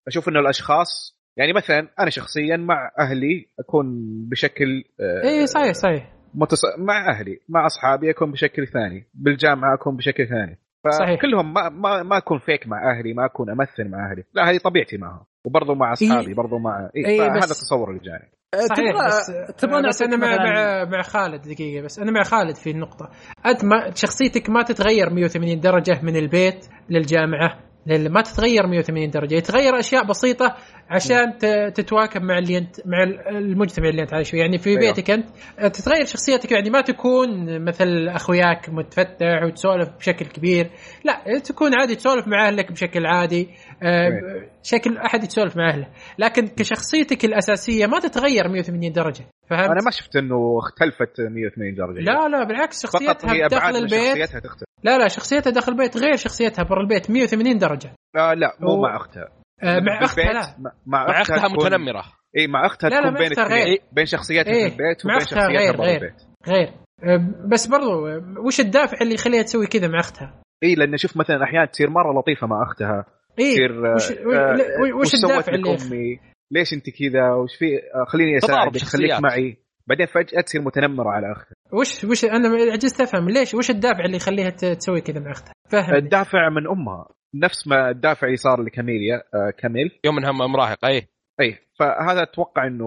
أشوف 0.07 0.29
إنه 0.29 0.39
الأشخاص 0.39 1.15
يعني 1.37 1.53
مثلا 1.53 1.87
أنا 1.99 2.09
شخصيا 2.09 2.57
مع 2.57 2.91
أهلي 2.99 3.45
أكون 3.59 3.85
بشكل 4.29 4.83
آه، 4.99 5.23
اي 5.23 5.29
إيه، 5.39 5.45
صحيح 5.45 5.71
صحيح. 5.73 6.13
متص... 6.33 6.61
مع 6.77 7.09
أهلي 7.11 7.39
مع 7.49 7.65
أصحابي 7.65 8.09
أكون 8.09 8.31
بشكل 8.31 8.67
ثاني 8.67 9.07
بالجامعة 9.13 9.73
أكون 9.75 9.95
بشكل 9.95 10.27
ثاني. 10.27 10.59
صحيح. 10.99 11.19
فكلهم 11.19 11.53
ما 11.53 11.69
ما 11.69 12.03
ما 12.03 12.17
أكون 12.17 12.39
فيك 12.39 12.67
مع 12.67 12.91
أهلي 12.91 13.13
ما 13.13 13.25
أكون 13.25 13.49
أمثل 13.49 13.89
مع 13.89 14.11
أهلي. 14.11 14.23
لا 14.33 14.49
هذه 14.49 14.57
طبيعتي 14.57 14.97
معهم 14.97 15.25
وبرضه 15.45 15.75
مع 15.75 15.93
أصحابي 15.93 16.33
برضه 16.33 16.57
مع 16.59 16.89
إيه 16.95 17.05
إيه، 17.07 17.17
فهذا 17.19 17.37
بس- 17.39 17.43
التصور 17.51 17.89
اللي 17.89 18.01
جاني. 18.01 18.31
صحيح 18.55 18.91
تبغى 18.91 19.07
بس 19.07 19.55
تبغى 19.57 19.87
بس 19.87 20.01
أنا 20.01 20.17
مع 20.17 20.35
مع 20.35 20.85
مع 20.85 21.01
خالد 21.01 21.41
دقيقة 21.41 21.83
بس 21.83 21.99
أنا 21.99 22.11
مع 22.11 22.23
خالد 22.23 22.55
في 22.55 22.69
النقطة. 22.69 23.09
أنت 23.45 23.65
ما 23.65 23.91
شخصيتك 23.95 24.49
ما 24.49 24.63
تتغير 24.63 25.09
180 25.09 25.59
درجة 25.59 25.99
من 26.03 26.15
البيت 26.15 26.65
للجامعة؟ 26.89 27.64
لل- 27.87 28.11
ما 28.11 28.21
تتغير 28.21 28.67
180 28.67 29.09
درجة 29.09 29.35
يتغير 29.35 29.79
أشياء 29.79 30.05
بسيطة 30.05 30.55
عشان 30.89 31.37
ت- 31.37 31.71
تتواكب 31.75 32.21
مع 32.21 32.37
اللي 32.37 32.57
انت 32.57 32.75
مع 32.85 33.03
المجتمع 33.29 33.89
اللي 33.89 34.01
أنت 34.01 34.13
عايش 34.13 34.29
فيه. 34.31 34.37
يعني 34.39 34.57
في 34.57 34.69
أيوه. 34.69 34.79
بيتك 34.79 35.11
أنت 35.11 35.25
تتغير 35.61 36.05
شخصيتك 36.05 36.51
يعني 36.51 36.69
ما 36.69 36.81
تكون 36.81 37.61
مثل 37.65 38.07
أخوياك 38.09 38.69
متفتح 38.69 39.43
وتسولف 39.43 39.89
بشكل 39.97 40.25
كبير 40.25 40.69
لا 41.03 41.39
تكون 41.39 41.71
عادي 41.79 41.95
تسولف 41.95 42.27
مع 42.27 42.47
أهلك 42.47 42.71
بشكل 42.71 43.05
عادي 43.05 43.49
آه، 43.83 43.85
أيوه. 44.07 44.49
شكل 44.63 44.97
أحد 44.97 45.23
يتسولف 45.23 45.57
مع 45.57 45.69
أهله. 45.69 45.87
لكن 46.19 46.47
كشخصيتك 46.47 47.25
الأساسية 47.25 47.85
ما 47.85 47.99
تتغير 47.99 48.47
180 48.47 48.91
درجة 48.91 49.23
فهمت؟ 49.49 49.63
أنا 49.69 49.81
ما 49.85 49.91
شفت 49.91 50.15
إنه 50.15 50.57
اختلفت 50.59 51.19
180 51.19 51.75
درجة. 51.75 51.99
لا 51.99 52.27
لا 52.27 52.43
بالعكس 52.43 52.85
فقط 52.85 53.01
شخصيتها 53.01 53.33
هي 53.33 53.47
داخل 53.47 53.75
البيت 53.75 53.91
شخصيتها 54.17 54.39
تختلف. 54.39 54.69
لا 54.83 54.97
لا 54.97 55.07
شخصيتها 55.07 55.49
داخل 55.51 55.71
البيت 55.71 55.97
غير 55.97 56.15
شخصيتها 56.15 56.63
برا 56.63 56.81
البيت 56.81 57.11
180 57.11 57.57
درجة. 57.57 57.91
لا 58.15 58.35
لا 58.35 58.57
مو 58.59 58.81
مع 58.81 58.95
أختها. 58.95 59.29
آه 59.63 59.79
مع 59.79 60.03
أختها 60.03 60.33
لا. 60.33 60.71
مع- 60.85 61.21
أختها 61.21 61.37
تكون- 61.37 61.65
متنمرة. 61.65 62.03
إي 62.37 62.47
مع 62.47 62.65
أختها 62.65 62.89
لا، 62.89 62.95
لا، 62.95 63.01
تكون 63.09 63.13
بين 63.27 63.45
غير. 63.47 63.79
بين 63.91 64.05
شخصيتها 64.05 64.53
إيه، 64.53 64.67
في 64.69 64.73
البيت 64.73 65.05
وبين 65.05 65.19
شخصيتها 65.19 65.47
غير- 65.47 65.77
برا 65.77 65.85
غير. 65.85 65.95
البيت. 65.95 66.21
غير. 66.47 66.73
آه 67.03 67.33
بس 67.47 67.67
برضو 67.67 68.07
آه، 68.07 68.35
وش 68.45 68.59
الدافع 68.59 68.97
اللي 69.01 69.13
يخليها 69.13 69.41
تسوي 69.43 69.67
كذا 69.67 69.87
مع 69.87 69.99
أختها؟ 69.99 70.41
إي 70.63 70.75
لأن 70.75 70.97
شوف 70.97 71.17
مثلا 71.17 71.43
أحيانا 71.43 71.65
تصير 71.65 71.89
مرة 71.89 72.19
لطيفة 72.19 72.47
مع 72.47 72.63
أختها. 72.63 73.05
تصير 73.37 73.71
وش, 73.95 74.11
آه، 74.11 74.53
وش, 74.81 74.91
وش 75.07 75.15
سوت 75.15 75.31
الدافع 75.31 75.51
اللي 75.53 75.69
امي 75.69 76.19
ليش 76.51 76.73
أنت 76.73 76.85
كذا؟ 76.89 77.33
وش 77.33 77.55
في 77.55 77.65
آه، 77.95 78.05
خليني 78.07 78.37
أساعدك. 78.37 78.77
خليك 78.77 79.19
معي. 79.21 79.57
بعدين 79.87 80.05
فجأة 80.05 80.41
تصير 80.41 80.61
متنمرة 80.61 81.09
على 81.09 81.31
أختها. 81.31 81.54
وش 81.79 82.03
وش 82.03 82.25
أنا 82.25 82.49
عجزت 82.71 83.01
أفهم 83.01 83.29
ليش 83.29 83.53
وش 83.53 83.69
الدافع 83.69 84.05
اللي 84.05 84.17
يخليها 84.17 84.49
تسوي 84.49 85.01
كذا 85.01 85.19
مع 85.19 85.31
أختها؟ 85.31 85.53
فهم 85.69 85.95
الدافع 85.95 86.49
من 86.49 86.67
أمها 86.67 87.05
نفس 87.35 87.67
ما 87.67 87.89
الدافع 87.89 88.27
اللي 88.27 88.37
صار 88.37 88.61
لكاميليا 88.61 89.15
آه، 89.15 89.53
كاميل. 89.57 89.99
يوم 90.05 90.17
انها 90.17 90.31
مراهقه 90.31 90.87
أي. 90.87 91.07
أي 91.41 91.59
فهذا 91.79 92.23
أتوقع 92.23 92.67
إنه 92.67 92.85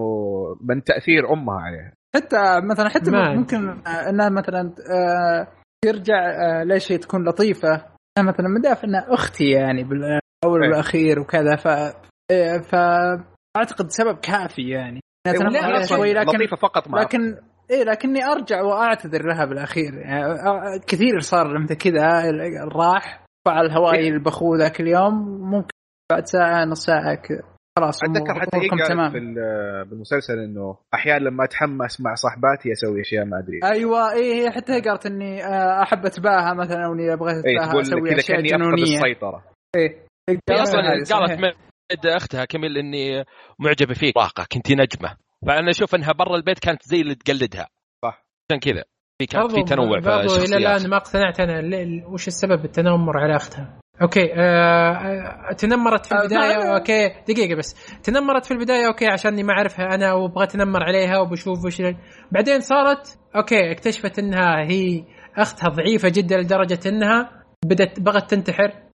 من 0.61 0.83
تأثير 0.83 1.33
أمها 1.33 1.59
عليها 1.59 1.93
حتى 2.15 2.61
مثلا 2.63 2.89
حتى 2.89 3.11
ما 3.11 3.33
ممكن 3.33 3.69
آه، 3.69 4.09
إنها 4.09 4.29
مثلا 4.29 4.73
آه، 4.91 5.47
ترجع 5.85 6.29
آه، 6.29 6.63
ليش 6.63 6.91
هي 6.91 6.97
تكون 6.97 7.29
لطيفة. 7.29 7.85
مثلا 8.19 8.47
مدافع 8.59 8.87
انها 8.87 9.13
أختي 9.13 9.49
يعني 9.49 9.83
بالاول. 9.83 10.21
والأخير 10.45 11.19
وكذا 11.19 11.55
ف 11.55 11.67
آه، 12.31 12.57
فاعتقد 12.57 13.87
سبب 13.89 14.17
كافي 14.17 14.69
يعني. 14.69 14.99
لكن 15.27 15.45
لطيفة 15.45 16.55
فقط 16.55 16.87
مع 16.87 17.01
لكن 17.01 17.37
إيه 17.71 17.83
لكني 17.83 18.25
أرجع 18.25 18.61
وأعتذر 18.61 19.25
لها 19.27 19.45
بالأخير. 19.45 19.93
يعني 19.93 20.33
كثير 20.87 21.19
صار 21.19 21.59
مثل 21.59 21.75
كذا 21.75 22.31
راح 22.75 23.25
فعل 23.47 23.71
هواي 23.71 23.97
إيه. 23.99 24.09
البخو 24.09 24.55
ذاك 24.55 24.81
اليوم 24.81 25.13
ممكن 25.51 25.67
بعد 26.11 26.25
ساعة 26.25 26.65
نص 26.65 26.85
ساعة 26.85 27.15
ك- 27.15 27.43
خلاص 27.79 28.03
أتذكر 28.03 28.39
حتى 28.39 28.57
هي 28.57 28.87
تمام. 28.87 29.11
بالمسلسل 29.89 30.39
إنه 30.39 30.77
أحيانا 30.93 31.19
لما 31.29 31.43
أتحمس 31.43 32.01
مع 32.01 32.13
صاحباتي 32.15 32.71
أسوي 32.71 33.01
أشياء 33.01 33.25
ما 33.25 33.39
أدري 33.39 33.59
أيوه 33.63 34.11
اي 34.13 34.33
هي 34.43 34.51
حتى 34.51 34.73
هي 34.73 34.81
قالت 34.81 35.05
إني 35.05 35.43
أحب 35.83 36.05
أتباهى 36.05 36.55
مثلا 36.55 36.85
أو 36.85 36.93
اني 36.93 37.13
أبغى 37.13 37.31
اي 37.31 37.39
أتباهى 37.39 37.69
تقول 37.69 37.81
أسوي 37.81 38.09
كذا 38.09 38.19
أشياء 38.19 38.37
كأني 38.37 38.49
افقد 38.49 38.59
جنونية. 38.61 38.83
السيطرة. 38.97 39.43
إيه. 39.75 40.05
هي 40.29 40.61
أصلا. 40.61 40.81
قالت 41.11 41.39
مد 41.91 42.05
أختها 42.05 42.45
كميل 42.45 42.77
إني 42.77 43.23
معجبة 43.59 43.93
فيك. 43.93 44.17
واقع 44.17 44.45
كنتي 44.51 44.75
نجمة. 44.75 45.15
فانا 45.47 45.69
أشوف 45.69 45.95
إنها 45.95 46.11
برا 46.11 46.35
البيت 46.35 46.59
كانت 46.59 46.83
زي 46.83 47.01
اللي 47.01 47.15
تقلدها. 47.15 47.67
صح. 48.03 48.25
عشان 48.49 48.59
كذا. 48.59 48.83
في 49.21 49.25
كان 49.25 49.47
في 49.47 49.63
تنوع 49.63 49.99
في 49.99 50.05
برضو 50.05 50.35
إلى 50.35 50.57
الآن 50.57 50.89
ما 50.89 50.97
اقتنعت 50.97 51.39
أنا 51.39 51.61
وش 52.07 52.27
السبب 52.27 52.65
التنمر 52.65 53.17
على 53.17 53.35
أختها؟ 53.35 53.79
أوكي 54.01 54.33
آه 54.33 54.91
آه، 55.49 55.53
تنمرت 55.53 56.05
في 56.05 56.15
آه، 56.15 56.21
البداية 56.21 56.75
أوكي 56.75 57.09
دقيقة 57.27 57.55
بس. 57.55 57.75
تنمرت 58.03 58.45
في 58.45 58.51
البداية 58.51 58.87
أوكي 58.87 59.07
عشاني 59.07 59.43
ما 59.43 59.53
أعرفها 59.53 59.85
أنا 59.95 60.13
وأبغى 60.13 60.43
أتنمر 60.43 60.83
عليها 60.83 61.19
وبشوف 61.19 61.65
وش 61.65 61.81
بعدين 62.31 62.59
صارت 62.59 63.19
أوكي 63.35 63.71
اكتشفت 63.71 64.19
إنها 64.19 64.61
هي 64.69 65.03
أختها 65.37 65.69
ضعيفة 65.69 66.09
جدا 66.09 66.37
لدرجة 66.37 66.79
إنها 66.85 67.43
بدت 67.65 67.99
بغت 67.99 68.31
تنتحر. 68.31 68.88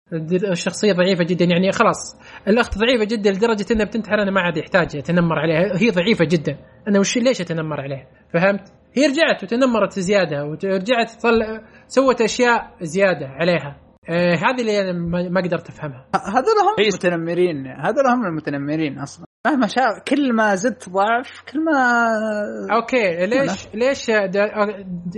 الشخصيه 0.51 0.93
ضعيفة 0.93 1.25
جدا. 1.25 1.45
يعني 1.45 1.73
خلاص 1.73 2.19
الأخت 2.49 2.79
ضعيفة 2.79 3.05
جدا 3.05 3.31
لدرجة 3.31 3.67
إنها 3.71 3.85
بتنتحر 3.85 4.23
أنا 4.23 4.31
ما 4.31 4.41
عاد 4.41 4.57
يحتاج 4.57 4.97
أتنمر 4.97 5.39
عليها. 5.39 5.83
هي 5.83 5.91
ضعيفة 5.91 6.25
جدا. 6.25 6.59
أنا 6.89 6.99
وش 6.99 7.19
ليش 7.19 7.41
أتنمر 7.41 7.81
عليها؟ 7.81 8.07
فهمت؟ 8.35 8.73
هي 8.95 9.07
رجعت 9.07 9.43
وتنمرت 9.43 9.99
زيادة 9.99 10.45
ورجعت 10.45 11.11
تطلع 11.11 11.63
سوت 11.87 12.21
أشياء 12.21 12.77
زيادة 12.83 13.27
عليها. 13.27 13.77
آه 14.09 14.35
هذه 14.35 14.61
اللي 14.61 14.81
أنا 14.81 14.93
ما 14.93 15.29
ما 15.29 15.41
قدرت 15.41 15.69
أفهمها. 15.69 16.07
هذول 16.15 16.59
هم 16.63 16.75
المتنمرين. 16.81 17.67
هذول 17.67 18.07
هم 18.07 18.27
المتنمرين 18.27 18.99
أصلا. 18.99 19.27
مهما 19.47 19.67
شاء 19.67 19.99
كل 20.09 20.33
ما 20.33 20.55
زدت 20.55 20.89
ضعف 20.89 21.43
كل 21.53 21.65
ما 21.65 21.73
okay 22.77 23.27
ليش 23.27 23.69
ليش 23.75 24.11
دا 24.11 24.51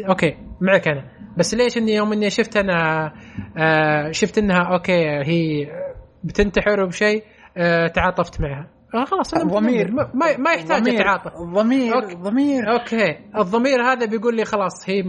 okay 0.09 0.37
معك 0.61 0.89
أنا. 0.89 1.05
بس 1.39 1.55
ليش 1.55 1.79
إني 1.79 1.95
يوم 1.95 2.13
إني 2.13 2.31
شفت 2.31 2.57
أنا 2.57 3.07
آه 3.59 4.11
شفت 4.11 4.39
إنها 4.39 4.73
okay 4.73 5.07
هي 5.25 5.67
بتنتحر 6.25 6.81
وبشيء 6.83 7.25
آه 7.57 7.87
تعاطفت 7.87 8.41
معها. 8.41 8.71
آه 8.95 9.05
خلاص 9.05 9.35
أنا 9.35 9.43
الضمير 9.45 9.91
ما, 9.91 10.11
ما- 10.39 10.53
يحتاج 10.53 10.79
الضمير- 10.79 11.01
اتعاطف 11.01 11.41
الضمير 11.41 11.95
okay. 11.95 12.13
الضمير 12.13 12.73
okay. 12.73 13.19
الضمير 13.39 13.83
هذا 13.83 14.07
بيقول 14.07 14.37
لي 14.37 14.45
خلاص 14.45 14.91
هي. 14.91 15.03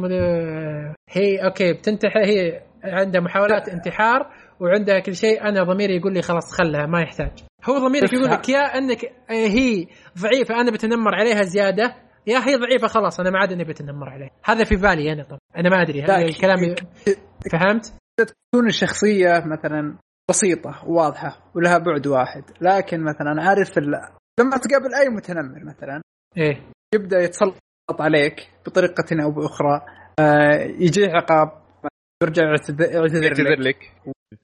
هي 1.09 1.45
okay 1.45 1.73
بتنتحر 1.73 2.25
هي 2.25 2.61
عندها 2.83 3.21
محاولات 3.21 3.69
انتحار 3.69 4.27
وعندها 4.59 4.99
كل 4.99 5.15
شيء. 5.15 5.41
أنا 5.43 5.63
ضميري 5.63 5.95
يقول 5.97 6.13
لي 6.13 6.21
خلاص 6.21 6.53
خلها 6.53 6.85
ما 6.85 7.01
يحتاج. 7.01 7.31
هو 7.69 7.77
ضميرك 7.87 8.13
يقول 8.13 8.31
لك 8.31 8.49
يا 8.49 8.59
أنك 8.77 9.13
هي 9.29 9.87
ضعيفة 10.19 10.61
أنا 10.61 10.71
بتنمر 10.71 11.15
عليها 11.15 11.41
زيادة. 11.41 11.95
يا 12.27 12.47
هي 12.47 12.55
ضعيفة 12.55 12.87
خلاص 12.87 13.19
أنا 13.19 13.29
ما 13.29 13.39
عاد 13.39 13.51
أني 13.51 13.63
بتنمر 13.63 14.09
عليها. 14.09 14.29
هذا 14.45 14.63
في 14.63 14.75
بالي 14.75 15.13
أنا 15.13 15.23
طبعا. 15.23 15.39
أنا 15.57 15.69
ما 15.69 15.81
أدري 15.81 16.01
هذا 16.01 16.07
لا، 16.07 16.21
الكلام 16.21 16.75
فهمت؟ 17.51 17.93
تكون 18.19 18.67
الشخصية 18.67 19.43
مثلا 19.45 19.97
بسيطة 20.29 20.83
واضحة 20.87 21.51
ولها 21.55 21.77
بعد 21.77 22.07
واحد. 22.07 22.43
لكن 22.61 23.03
مثلا 23.03 23.41
عارف 23.49 23.77
ال... 23.77 23.85
لما 24.39 24.57
تقابل 24.57 24.95
أي 24.95 25.09
متنمر 25.09 25.63
مثلا 25.63 26.01
إيه. 26.37 26.61
يبدأ 26.95 27.19
يتسلط 27.19 27.55
عليك 27.99 28.49
بطريقة 28.65 29.23
أو 29.23 29.31
بأخرى. 29.31 29.81
آه 30.19 30.63
يجيه 30.63 31.07
عقاب 31.09 31.51
يرجع 32.23 32.43
يعتذ- 32.43 32.93
يعتذر 32.93 33.59
لك. 33.59 33.93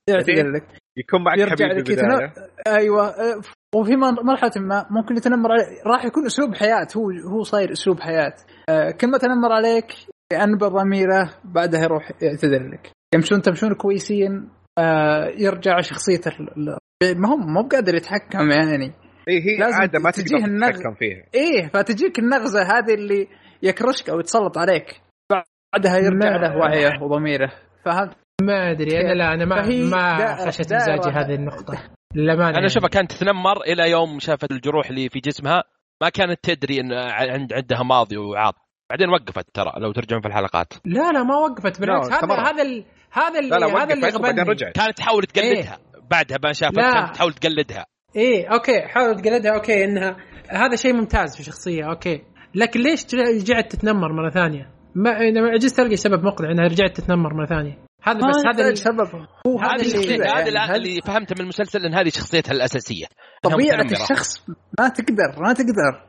يعتذر 0.10 0.52
لك. 0.52 0.64
يكون 0.98 1.24
معك 1.24 1.38
يرجع 1.38 1.66
حبيب 1.66 1.78
لك 1.80 1.90
يتنمر 1.90 2.32
أيوه 2.68 3.08
آه، 3.08 3.42
وفي 3.76 3.96
مرحلة 3.96 4.52
ما 4.56 4.86
ممكن 4.90 5.18
يتنمر 5.18 5.52
عليك 5.52 5.68
راح 5.88 6.06
يكون 6.06 6.26
أسلوب 6.26 6.56
حياة 6.56 6.88
هو 6.98 7.12
هو 7.12 7.44
صاير 7.44 7.72
أسلوب 7.72 8.00
حياة. 8.00 8.34
آه، 8.70 8.92
كل 8.92 9.08
ما 9.12 9.18
تنمر 9.18 9.52
عليك 9.52 9.86
ينبى 10.34 10.66
ضميره 10.66 11.30
بعدها 11.44 11.82
يروح 11.84 12.12
يعتذر 12.22 12.68
لك. 12.72 12.92
يمشون 13.16 13.42
تمشون 13.42 13.74
كويسين 13.74 14.50
آه، 14.80 15.28
يرجع 15.38 15.82
شخصيته 15.82 16.32
ال- 16.40 16.78
ال- 17.04 17.22
ما 17.22 17.30
هو 17.30 17.38
مو 17.38 17.64
بقادر 17.64 17.96
يتحكم 17.96 18.52
يعني. 18.52 18.92
اي 19.30 19.40
هي 19.42 19.58
لازم 19.60 19.82
عادة 19.82 20.00
ما 20.00 20.12
تجيه 20.12 20.38
تقدر 20.38 20.46
النغ- 20.46 20.72
تتحكم 20.72 20.94
فيها. 20.94 21.24
إيه 21.36 21.68
فتجيك 21.74 22.20
النغزة 22.20 22.62
هذه 22.62 22.94
اللي 22.94 23.28
يكرشك 23.64 24.10
أو 24.10 24.20
يتسلط 24.20 24.58
عليك. 24.58 25.02
بعدها 25.32 25.98
يرجع 25.98 26.36
له 26.36 26.58
وعيه 26.58 27.02
وضميره. 27.02 27.52
فهمت؟ 27.86 28.14
ما 28.46 28.72
أدري 28.72 29.02
أنا 29.02 29.14
لا 29.14 29.34
أنا 29.34 29.46
ما 29.46 29.62
ما 29.90 30.36
خشت 30.48 30.74
مزاجي 30.74 31.10
هذه. 31.10 31.36
النقطة. 31.36 31.84
للامانه 32.16 32.58
أنا 32.58 32.66
اشوفها 32.66 32.90
كانت 32.90 33.12
تتنمر 33.12 33.62
إلى 33.62 33.92
يوم 33.92 34.20
شافت 34.20 34.52
الجروح 34.52 34.90
اللي 34.90 35.10
في 35.10 35.20
جسمها 35.20 35.64
ما 36.02 36.10
كانت 36.10 36.40
تدري 36.44 36.80
إن 36.80 36.94
عند 36.94 37.54
عندها 37.54 37.84
ماضي 37.84 38.18
وعاط 38.18 38.56
بعدين 38.90 39.10
وقفت 39.10 39.46
ترى 39.54 39.72
لو 39.78 39.92
ترجعون 39.92 40.22
في 40.22 40.28
الحلقات. 40.28 40.74
لا 40.86 41.12
لا 41.12 41.24
ما 41.24 41.36
وقفت. 41.36 41.82
بالعكس 41.82 42.08
هذا. 42.08 42.34
هذا 42.34 42.62
ال... 42.62 42.86
هذا 43.12 43.40
اللي 43.40 43.50
لا 43.50 43.56
لا 43.56 43.84
هذا 43.84 43.94
اللي 43.94 44.08
غبني. 44.08 44.42
رجعت. 44.42 44.76
كانت 44.76 44.98
تحاول 44.98 45.24
تقلدها. 45.24 45.80
بعدها 46.12 46.38
ما 46.44 46.54
شافت. 46.54 46.76
كانت 46.76 47.16
تحاول 47.16 47.34
تقلدها. 47.34 47.86
إيه 48.16 48.48
okay 48.48 48.82
حاول 48.82 49.22
تقلدها 49.22 49.56
okay 49.56 49.86
انها 49.86 50.18
هذا 50.50 50.76
شيء 50.76 50.94
ممتاز 50.94 51.38
في 51.38 51.44
شخصية 51.44 51.90
أوكي. 51.90 52.22
لكن 52.56 52.80
ليش 52.80 53.06
رجعت 53.16 53.72
تتنمر 53.72 54.14
مرة 54.14 54.30
ثانية؟ 54.30 54.72
ما 54.96 55.12
أنا 55.12 55.50
عجزت 55.50 55.80
القى 55.80 55.96
سبب 55.96 56.24
مقنع 56.24 56.52
إنها 56.52 56.66
رجعت 56.66 56.98
تتنمر 56.98 57.34
مرة 57.34 57.46
ثانية. 57.46 57.78
هذا 58.04 58.18
بس 58.18 58.38
هذا 58.38 58.48
يحتاج 58.50 58.60
اللي- 58.66 58.76
سبب 58.76 59.28
هو 59.48 59.60
هذا 59.60 59.84
هذه 59.84 59.96
اللي- 59.96 60.26
يعني 60.26 60.50
هذا 60.50 60.60
هذه 60.60 60.76
اللي 60.76 61.00
فهمته 61.06 61.36
من 61.38 61.42
المسلسل 61.42 61.86
إن 61.86 61.94
هذه 61.96 62.10
شخصيتها 62.10 62.52
الأساسية. 62.52 63.06
طبيعة. 63.44 63.82
الشخص 63.82 64.50
ما 64.80 64.88
تقدر 64.90 65.36
ما 65.42 65.54
تقدر. 65.54 66.08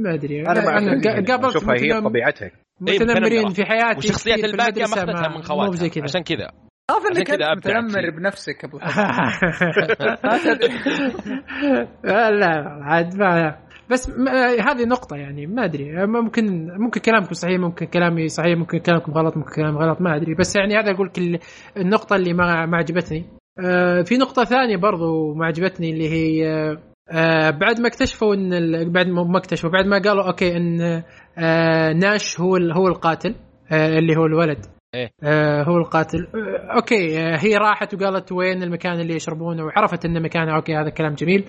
ما 0.00 0.14
أدري. 0.14 0.40
أنا 0.42 0.60
قا- 0.60 1.28
قابلت 1.30 1.56
اشوفها 1.56 1.74
هي 1.74 2.00
طبيعتها. 2.00 2.50
متنمرين 2.80 3.38
متنمرة. 3.38 3.52
في 3.52 3.64
حياتي 3.64 3.98
وشخصيات 3.98 4.44
الباقية 4.44 4.82
ماخذتها 4.82 5.04
ما- 5.04 5.28
من 5.28 5.34
مو 5.34 5.42
زي 5.42 5.48
خواتها 5.88 6.02
عشان 6.02 6.22
كذا. 6.22 6.50
خاف 6.90 7.02
عشان 7.02 7.16
انك 7.16 7.30
انت 7.30 7.42
متنمر. 7.66 8.10
بنفسك 8.10 8.64
أبو 8.64 8.78
لا 12.04 12.30
لا 12.30 12.78
عاد 12.82 13.16
ما 13.16 13.58
بس 13.90 14.10
ما 14.10 14.46
هذه 14.46 14.84
نقطة 14.84 15.16
يعني 15.16 15.46
ما 15.46 15.64
أدري. 15.64 16.06
ممكن 16.06 16.68
ممكن 16.78 17.00
كلامكم 17.00 17.34
صحيح 17.34 17.60
ممكن 17.60 17.86
كلامي 17.86 18.28
صحيح 18.28 18.58
ممكن 18.58 18.78
كلامكم 18.78 19.12
غلط 19.12 19.36
ممكن 19.36 19.50
كلامي 19.54 19.78
غلط 19.78 20.00
ما 20.00 20.16
أدري. 20.16 20.34
بس 20.34 20.56
يعني 20.56 20.74
هذا 20.76 20.90
أقول 20.90 21.06
لك 21.06 21.40
النقطة 21.76 22.16
اللي 22.16 22.32
ما 22.32 22.66
ما 22.66 22.76
عجبتني. 22.76 23.24
آه، 23.64 24.02
في 24.02 24.16
نقطة 24.16 24.44
ثانية 24.44 24.76
برضو 24.76 25.34
ما 25.34 25.46
عجبتني 25.46 25.90
اللي 25.90 26.08
هي 26.08 26.48
آه، 26.48 26.78
آه، 27.10 27.50
بعد 27.50 27.80
ما 27.80 27.88
اكتشفوا 27.88 28.34
إن 28.34 28.52
ال- 28.52 28.90
بعد 28.92 29.06
ما 29.08 29.38
اكتشفوا 29.38 29.70
بعد 29.70 29.86
ما 29.86 29.98
قالوا 29.98 30.26
okay 30.26 30.56
إن 30.56 31.02
آه، 31.38 31.92
ناش 31.92 32.40
هو 32.40 32.56
ال- 32.56 32.72
هو 32.72 32.88
القاتل 32.88 33.34
آه، 33.72 33.98
اللي 33.98 34.16
هو 34.16 34.26
الولد. 34.26 34.66
إيه. 34.94 35.10
آه، 35.22 35.62
هو 35.62 35.76
القاتل. 35.78 36.18
آه، 36.34 36.74
okay 36.76 37.18
آه، 37.20 37.36
هي 37.36 37.56
راحت 37.56 37.94
وقالت 37.94 38.32
وين 38.32 38.62
المكان 38.62 39.00
اللي 39.00 39.14
يشربونه 39.14 39.64
وعرفت 39.64 40.04
إن 40.04 40.22
مكانه 40.22 40.56
okay 40.56 40.76
هذا 40.76 40.90
كلام 40.90 41.14
جميل. 41.14 41.44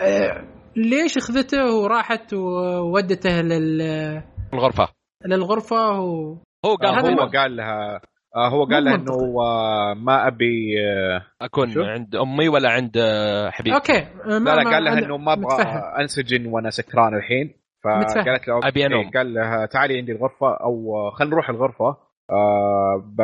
آه، 0.00 0.44
ليش 0.76 1.16
اخذته 1.16 1.76
وراحت 1.76 2.34
وودته 2.34 3.40
لل 3.40 3.82
الغرفة 4.54 4.88
للغرفة 5.26 6.00
و... 6.00 6.36
هو 6.66 6.74
قال 6.74 6.94
هذا 6.94 7.14
هو 7.14 7.20
هو 7.20 7.28
قال 7.28 7.56
لها 7.56 8.00
آه 8.36 8.48
هو 8.48 8.64
قال 8.64 8.84
لها. 8.84 8.94
إنه 8.94 9.12
آه 9.40 9.94
ما 9.94 10.26
أبي 10.26 10.80
آه 10.80 11.26
أكون 11.42 11.70
شو؟ 11.70 11.82
عند 11.82 12.16
أمي 12.16 12.48
ولا 12.48 12.70
عند 12.70 12.96
آه، 12.96 13.50
حبيبي 13.50 13.76
okay 13.76 14.06
ما 14.26 14.50
لا 14.50 14.62
لا 14.62 14.70
قال 14.70 14.84
لها 14.84 14.98
إنه 14.98 15.16
ما 15.16 15.32
أبغى. 15.32 15.62
أنسجن 16.00 16.46
وأنا 16.46 16.70
سكران 16.70 17.14
الحين 17.14 17.54
متفهم. 17.84 18.24
فقالت 18.24 18.48
له 18.48 18.86
أنوم. 18.86 19.00
إيه، 19.00 19.10
قال 19.10 19.34
لها 19.34 19.66
تعالي 19.66 19.98
عندي 19.98 20.12
الغرفة 20.12 20.54
أو 20.54 20.96
آه، 20.96 21.10
خلينا 21.10 21.34
نروح 21.34 21.50
الغرفة 21.50 21.96
آه 22.30 23.04
ب... 23.06 23.20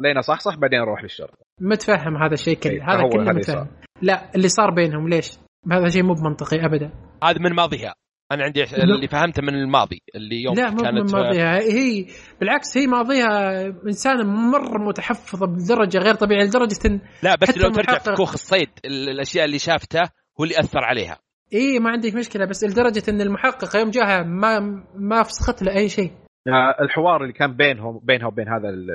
لين 0.00 0.22
صح 0.22 0.40
صح 0.40 0.56
بعدين 0.56 0.80
نروح 0.80 1.02
للشرطة 1.02 1.38
متفهم 1.60 2.16
هذا 2.16 2.34
الشيء 2.34 2.56
كله 2.56 2.72
إيه، 2.72 2.82
هذا 2.82 3.08
كله 3.08 3.32
متفهم 3.32 3.66
لا 4.02 4.34
اللي 4.34 4.48
صار 4.48 4.70
بينهم 4.70 5.08
ليش؟ 5.08 5.38
هذا 5.72 5.88
شيء 5.88 6.02
مو 6.02 6.14
بمنطقي 6.14 6.66
ابدا. 6.66 6.90
هذا 7.24 7.38
من 7.38 7.52
ماضيها. 7.54 7.94
أنا 8.32 8.44
عندي 8.44 8.64
اللي 8.64 9.08
فهمته 9.08 9.42
من 9.42 9.54
الماضي 9.54 10.02
اللي 10.14 10.42
يوم 10.42 10.54
لا 10.54 10.70
مو 10.70 10.76
كانت 10.76 11.14
من 11.14 11.20
ماضيها. 11.20 11.58
هي 11.58 12.06
بالعكس 12.40 12.78
هي 12.78 12.86
ماضيها 12.86 13.66
انسانه 13.66 14.24
مره 14.24 14.78
متحفظه 14.88 15.46
بدرجة 15.46 15.98
غير 15.98 16.14
طبيعية 16.14 16.44
لدرجة 16.44 16.78
إن 16.86 17.00
لا 17.22 17.34
بس 17.36 17.58
لو 17.58 17.70
ترجع 17.70 17.98
في 17.98 18.12
كوخ 18.12 18.32
الصيد 18.32 18.68
ال- 18.84 19.08
الأشياء 19.08 19.44
اللي 19.44 19.58
شافته 19.58 20.00
هو 20.40 20.44
اللي 20.44 20.58
أثر 20.60 20.84
عليها. 20.84 21.18
إي 21.54 21.78
ما 21.78 21.90
عندك 21.90 22.14
مشكلة 22.14 22.44
بس 22.46 22.64
لدرجة 22.64 23.02
إن 23.08 23.20
المحقق 23.20 23.76
يوم 23.76 23.90
جاها 23.90 24.22
ما 24.22 24.60
ما 24.94 25.22
فسخت 25.22 25.62
له 25.62 25.76
أي 25.76 25.88
شيء. 25.88 26.10
آه 26.48 26.82
الحوار 26.84 27.22
اللي 27.22 27.32
كان 27.32 27.56
بينهم 27.56 28.00
بينها 28.02 28.26
وبين 28.26 28.48
هذا 28.48 28.68
ال- 28.68 28.90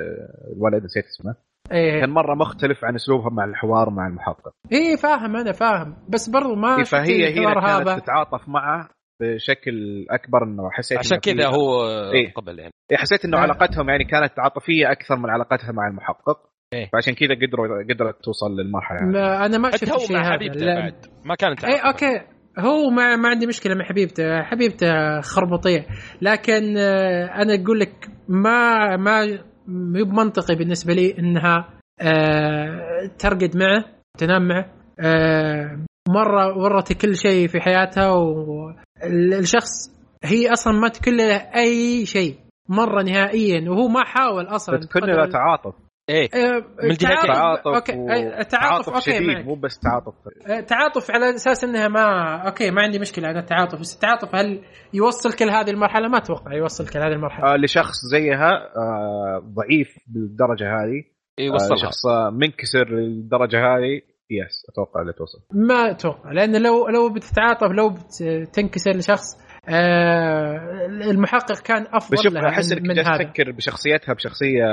الولد 0.56 0.84
نسيت 0.84 1.04
اسمه. 1.04 1.34
إيه 1.72 2.00
كان 2.00 2.10
مرة 2.10 2.34
مختلف 2.34 2.84
عن 2.84 2.94
اسلوبها 2.94 3.30
مع 3.30 3.44
الحوار 3.44 3.90
مع 3.90 4.06
المحقق 4.06 4.52
إيه 4.72 4.96
فاهم 4.96 5.36
أنا 5.36 5.52
فاهم 5.52 5.96
بس 6.08 6.28
برضو 6.28 6.54
ما 6.54 6.76
إيه، 6.76 6.84
فهي 6.84 7.38
هنا 7.38 7.54
كانت 7.54 7.66
هذا 7.66 7.98
تتعاطف 7.98 8.48
معه 8.48 8.88
بشكل 9.22 10.06
أكبر 10.10 10.44
إنه 10.44 10.70
حسيت 10.70 10.98
عشان 10.98 11.18
كذا 11.18 11.46
هو 11.46 11.86
إيه. 12.12 12.32
قبل 12.32 12.58
يعني 12.58 12.72
إيه، 12.90 12.96
حسيت 12.96 13.24
إنه 13.24 13.36
آه. 13.36 13.40
علاقتهم 13.40 13.88
يعني 13.88 14.04
كانت 14.04 14.32
عاطفية 14.38 14.92
أكثر 14.92 15.16
من 15.16 15.30
علاقتها 15.30 15.72
مع 15.72 15.88
المحقق 15.88 16.38
إيه. 16.72 16.90
فعشان 16.92 17.14
كذا 17.14 17.34
قدروا 17.46 17.82
قدرت 17.82 18.24
توصل 18.24 18.56
للمرحلة 18.56 18.98
يعني. 18.98 19.12
ما 19.12 19.46
أنا 19.46 19.58
ما 19.58 19.70
شفت 19.70 19.82
الشيء 19.82 20.16
مع 20.16 20.22
هذا 20.22 20.32
حبيبته 20.32 20.60
لا. 20.60 20.80
بعد 20.80 21.06
ما 21.24 21.34
كانت 21.34 21.64
اي. 21.64 21.78
أوكي 21.78 22.20
هو 22.58 22.90
ما 22.90 23.16
ما 23.16 23.28
عندي 23.28 23.46
مشكلة 23.46 23.74
مع 23.74 23.84
حبيبته 23.84 24.42
حبيبته 24.42 25.20
خربطية 25.20 25.86
لكن 26.22 26.76
آه، 26.78 27.24
أنا 27.24 27.54
أقول 27.54 27.80
لك 27.80 28.08
ما 28.28 28.96
ما 28.96 29.38
مو 29.68 30.04
بمنطقي 30.04 30.54
بالنسبة 30.54 30.94
لي 30.94 31.18
إنها 31.18 31.68
آه، 32.00 33.10
ترقد 33.18 33.56
معه 33.56 33.84
تنام 34.18 34.48
معه. 34.48 34.72
آه، 35.00 35.78
مرة 36.08 36.58
ورت 36.58 36.92
كل 36.92 37.16
شيء 37.16 37.48
في 37.48 37.60
حياتها 37.60 38.10
والشخص 38.10 39.96
هي 40.24 40.52
أصلا 40.52 40.72
ما 40.72 40.88
تكون 40.88 41.16
له 41.16 41.36
أي 41.36 42.06
شيء 42.06 42.36
مرة 42.68 43.02
نهائيا 43.02 43.70
وهو 43.70 43.88
ما 43.88 44.04
حاول 44.04 44.46
أصلا. 44.46 44.80
كنا 44.92 45.12
لا 45.12 45.30
تعاطف. 45.30 45.74
إيه 46.08 46.28
آه، 46.34 46.58
من 46.82 46.90
الجهتين. 46.90 47.08
تعاطف. 47.16 47.26
تعاطف 47.62 47.66
okay 47.66 47.92
و- 47.96 48.10
آه، 48.10 48.42
تعاطف 48.42 48.88
okay 48.88 49.00
شديد. 49.00 49.46
مو 49.46 49.54
بس 49.54 49.78
تعاطف. 49.78 50.14
آه، 50.50 50.60
تعاطف 50.60 51.10
على 51.10 51.34
أساس 51.34 51.64
إنها 51.64 51.88
ما 51.88 52.02
okay 52.46 52.70
ما 52.70 52.82
عندي 52.82 52.98
مشكلة 52.98 53.30
أنا 53.30 53.40
التعاطف 53.40 53.80
بس 53.80 53.94
التعاطف 53.94 54.34
هل 54.34 54.62
يوصلك 54.94 55.42
لهذه 55.42 55.70
المرحلة؟ 55.70 56.08
ما 56.08 56.18
أتوقع 56.18 56.52
يوصلك 56.54 56.96
لهذه 56.96 57.12
المرحلة. 57.12 57.52
آه 57.52 57.56
لشخص 57.56 57.94
زيها 58.12 58.50
آه 58.76 59.38
ضعيف 59.54 59.96
بالدرجة 60.06 60.64
هذه. 60.64 61.04
آه 61.38 61.42
يوصلها 61.42 61.76
شخص 61.76 62.06
آه، 62.06 62.30
منكسر 62.30 62.84
للدرجة 62.90 63.58
هذه 63.58 64.00
yes 64.30 64.66
أتوقع 64.72 65.02
لا 65.02 65.12
توصل. 65.12 65.38
ما 65.52 65.90
أتوقع 65.90 66.32
لأن 66.32 66.62
لو 66.62 66.88
لو 66.88 67.12
بتتعاطف 67.12 67.66
لو 67.70 67.94
بتنكسر 68.22 68.90
لشخص 68.90 69.45
آه 69.68 70.86
المحقق 71.10 71.62
كان 71.62 71.86
أفضل 71.92 72.18
شوف 72.18 72.32
لها 72.32 72.48
أحس 72.48 72.72
من, 72.72 72.78
إنك 72.78 72.98
من 72.98 72.98
هذا. 72.98 73.24
تفكر 73.24 73.52
بشخصيتها 73.52 74.12
بشخصية 74.12 74.64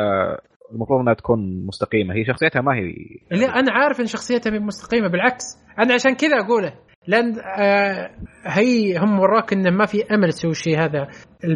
المفروض 0.72 1.00
إنها 1.00 1.14
تكون 1.14 1.66
مستقيمة. 1.66 2.14
هي 2.16 2.26
شخصيتها 2.26 2.62
ما 2.62 2.76
هي 2.76 2.94
اللي 3.32 3.46
أنا 3.46 3.72
عارف 3.72 4.00
إن 4.00 4.06
شخصيتها 4.06 4.50
من 4.50 4.62
مستقيمة 4.62 5.08
بالعكس. 5.08 5.44
أنا 5.80 5.94
عشان 5.94 6.16
كذا 6.16 6.38
أقوله 6.46 6.74
لأن 7.08 7.34
آه 7.60 8.10
هي 8.46 8.98
هم 8.98 9.20
وراك 9.20 9.54
إنه 9.54 9.72
ما 9.72 9.86
في 9.86 10.04
أمل 10.12 10.30
تسوي 10.30 10.52
الشيء 10.52 10.80
هذا 10.80 11.08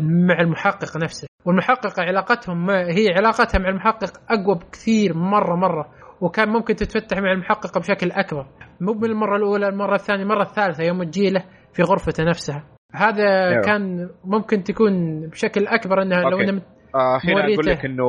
مع 0.02 0.40
المحقق 0.42 0.98
نفسه. 1.04 1.28
والمحقق 1.46 2.00
علاقتهم 2.00 2.66
ما 2.66 2.82
هي 2.82 3.08
علاقتها 3.18 3.60
مع 3.60 3.70
المحقق 3.70 4.12
أقوى 4.30 4.56
بكثير 4.56 5.14
مرة 5.14 5.56
مرة. 5.56 5.90
وكان 6.22 6.50
ممكن 6.50 6.76
تتفتح 6.76 7.18
مع 7.18 7.32
المحقق 7.32 7.78
بشكل 7.78 8.12
أكبر. 8.12 8.48
مو 8.82 8.94
بالمرة 8.94 9.38
الأولى 9.38 9.68
المرة 9.68 9.96
الثانية 9.96 10.24
المرة 10.24 10.44
الثالثة 10.44 10.84
يوم 10.84 11.04
تجيله 11.04 11.44
في 11.74 11.84
غرفته 11.84 12.24
نفسها. 12.24 12.77
هذا 12.94 13.50
أيوه. 13.50 13.62
كان 13.62 14.10
ممكن 14.24 14.64
تكون 14.64 15.22
بشكل 15.30 15.68
أكبر 15.68 16.02
إنها 16.02 16.22
لو 16.22 16.40
أوكي. 16.40 16.50
انه 16.50 16.62
آه 16.96 17.20
هنا 17.24 17.54
أقول. 17.54 17.66
لك 17.66 17.86
إنه 17.86 18.04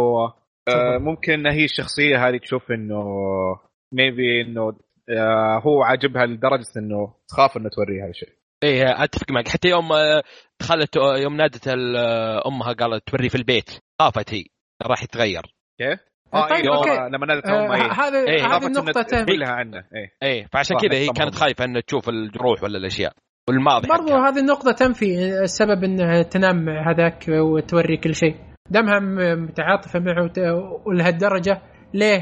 آه. 0.69 0.99
ممكن 0.99 1.33
إن 1.33 1.47
هي 1.47 1.65
الشخصية 1.65 2.29
هذه 2.29 2.39
تشوف 2.39 2.71
إنه 2.71 3.05
ميبي 3.93 4.41
إنه 4.41 4.77
آه 5.11 5.61
هو 5.65 5.83
عاجبها 5.83 6.27
لدرجة 6.27 6.65
إنه 6.77 7.15
تخاف 7.29 7.57
إنه 7.57 7.69
توريه 7.69 8.03
هذا 8.03 8.11
الشيء 8.11 8.39
إيه 8.63 9.05
أتفق 9.05 9.31
معك 9.31 9.49
حتى 9.49 9.69
يوم 9.69 9.93
آه، 9.93 10.23
دخلت 10.61 10.97
آه، 10.97 11.19
يوم 11.19 11.37
نادت 11.37 11.69
آه، 11.69 12.49
أمها 12.49 12.73
قالت 12.73 13.09
توري 13.09 13.29
في 13.29 13.35
البيت 13.35 13.71
خافت 14.01 14.35
هي 14.35 14.45
راح 14.83 15.03
يتغير 15.03 15.43
كيف؟ 15.79 16.01
طيب، 16.33 16.53
إيه، 16.53 16.77
okay. 16.77 16.91
لما 16.91 17.27
نادت 17.27 17.47
أمها 17.47 17.77
إيه. 17.77 17.93
هذا 17.93 18.19
إيه. 18.19 18.47
هذه 18.47 18.49
خافت 18.49 18.67
النقطة 18.67 19.01
انه 19.01 19.03
تهم 19.03 19.25
تقول 19.25 19.41
لها 19.41 19.53
عنه 19.53 19.79
إيه 19.79 20.13
إيه 20.23 20.47
فعشان 20.53 20.77
كذا 20.77 20.99
هي. 20.99 21.09
كانت 21.09 21.35
خايفة 21.35 21.65
إنها 21.65 21.81
تشوف 21.81 22.09
الجروح 22.09 22.63
ولا 22.63 22.79
الأشياء 22.79 23.13
والماضي 23.49 23.89
برضو 23.89 24.09
حقها. 24.13 24.29
هذه 24.29 24.39
النقطة 24.39 24.73
تنفي 24.73 25.39
السبب 25.43 25.85
انها 25.85 26.23
تنام 26.23 26.65
مع 26.65 26.91
هذاك 26.91 27.25
وتوري 27.29 27.97
كل 27.97 28.15
شيء. 28.15 28.37
دامها 28.71 29.01
م- 29.01 29.43
متعاطفة 29.45 29.99
معه 30.01 30.31
ولهالدرجة 30.87 31.63
ليه 31.95 32.21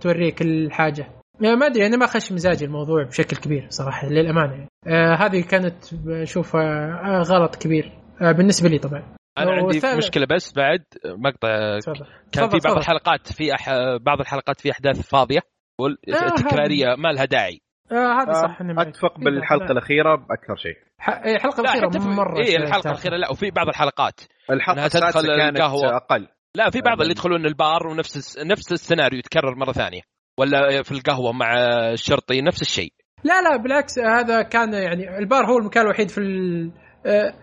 توري 0.00 0.30
كل 0.30 0.68
حاجة. 0.72 1.06
يعني 1.40 1.56
ما 1.56 1.66
أدري 1.66 1.86
أنا 1.86 1.96
ما 1.96 2.06
خش 2.06 2.32
مزاجي 2.32 2.64
الموضوع 2.64 3.04
بشكل 3.04 3.36
كبير 3.36 3.66
صراحة 3.70 4.08
للأمانة. 4.08 4.52
يعني. 4.52 4.68
آه 4.86 5.14
هذه 5.14 5.40
كانت 5.42 5.74
بشوفها 5.92 6.62
آه 7.04 7.22
غلط 7.22 7.56
كبير. 7.56 7.92
آه 8.22 8.32
بالنسبة 8.32 8.68
لي 8.68 8.78
طبعا. 8.78 9.02
أنا 9.38 9.50
عندي 9.52 9.80
والثالث- 9.80 9.96
مشكلة 9.96 10.26
بس 10.30 10.52
بعد 10.56 10.84
مقطع 11.06 11.78
تفضل. 11.78 12.06
كان 12.32 12.48
في 12.50 12.58
بعض. 12.64 12.76
الحلقات 12.76 13.32
في 13.32 13.54
أح... 13.54 13.70
بعض 14.00 14.20
الحلقات 14.20 14.60
في 14.60 14.70
أحداث 14.70 15.08
فاضية. 15.08 15.38
آه، 15.38 15.82
والتكرارية 15.82 16.86
ما 16.98 17.08
لها 17.08 17.24
داعي. 17.24 17.60
آه 17.92 18.22
آه، 18.28 18.32
صح. 18.32 18.62
معك. 18.62 18.86
أتفق 18.86 19.18
بالحلقة 19.18 19.58
بعض- 19.60 19.70
الأخيرة 19.70 20.14
بأكثر 20.16 20.56
شيء. 20.56 20.74
ح- 20.98 21.22
إيه، 21.26 21.34
الحلقة 21.36 21.62
لا 21.62 21.72
الأخيرة 21.74 21.88
حتى 21.90 22.00
في... 22.00 22.08
مرة 22.08 22.38
إيه 22.38 22.56
الحلقة. 22.56 22.90
الأخيرة 22.90 23.16
لا 23.16 23.30
وفي 23.30 23.50
بعض 23.50 23.68
الحلقات. 23.68 24.20
الحلقة 24.50 24.88
تدخل 24.88 25.06
السادسة 25.06 25.36
كانت 25.36 25.56
القهوة. 25.56 25.96
أقل. 25.96 26.28
لا 26.54 26.70
في 26.70 26.80
بعض 26.80 26.98
آه، 26.98 27.02
اللي 27.02 27.10
يدخلون 27.12 27.46
البار 27.46 27.86
ونفس. 27.86 28.38
نفس 28.38 28.72
السيناريو 28.72 29.18
يتكرر 29.18 29.54
مرة 29.56 29.72
ثانية. 29.72 30.00
ولا 30.38 30.82
في 30.82 30.92
القهوة 30.92 31.32
مع 31.32 31.54
الشرطي 31.92 32.40
نفس 32.40 32.62
الشيء. 32.62 32.92
لا 33.24 33.42
لا 33.42 33.56
بالعكس 33.56 33.98
هذا 33.98 34.42
كان 34.42 34.72
يعني 34.72 35.18
البار 35.18 35.46
هو 35.46 35.58
المكان 35.58 35.82
الوحيد 35.84 36.10
في 36.10 36.18
ال- 36.18 36.72
آه، 37.06 37.34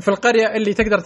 في 0.00 0.08
القرية 0.08 0.46
اللي 0.56 0.74
تقدر 0.74 0.98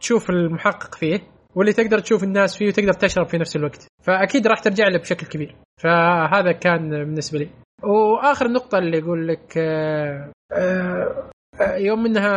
تشوف 0.00 0.30
المحقق 0.30 0.94
فيه 0.94 1.20
واللي 1.54 1.72
تقدر 1.72 1.98
تشوف 1.98 2.24
الناس 2.24 2.56
فيه 2.58 2.66
وتقدر 2.68 2.92
تشرب 2.92 3.26
في 3.28 3.38
نفس 3.38 3.56
الوقت. 3.56 3.86
فأكيد 4.02 4.46
راح 4.46 4.58
ترجع 4.58 4.88
له 4.88 4.98
بشكل 4.98 5.26
كبير. 5.26 5.56
فهذا 5.82 6.52
كان 6.52 6.90
بالنسبة 6.90 7.38
لي. 7.38 7.48
وآخر 7.84 8.48
نقطة 8.48 8.78
اللي 8.78 8.98
يقول 8.98 9.28
لك 9.28 9.58
آه، 9.58 10.30
آه، 10.52 11.30
آه، 11.60 11.76
يوم 11.76 12.06
إنها 12.06 12.32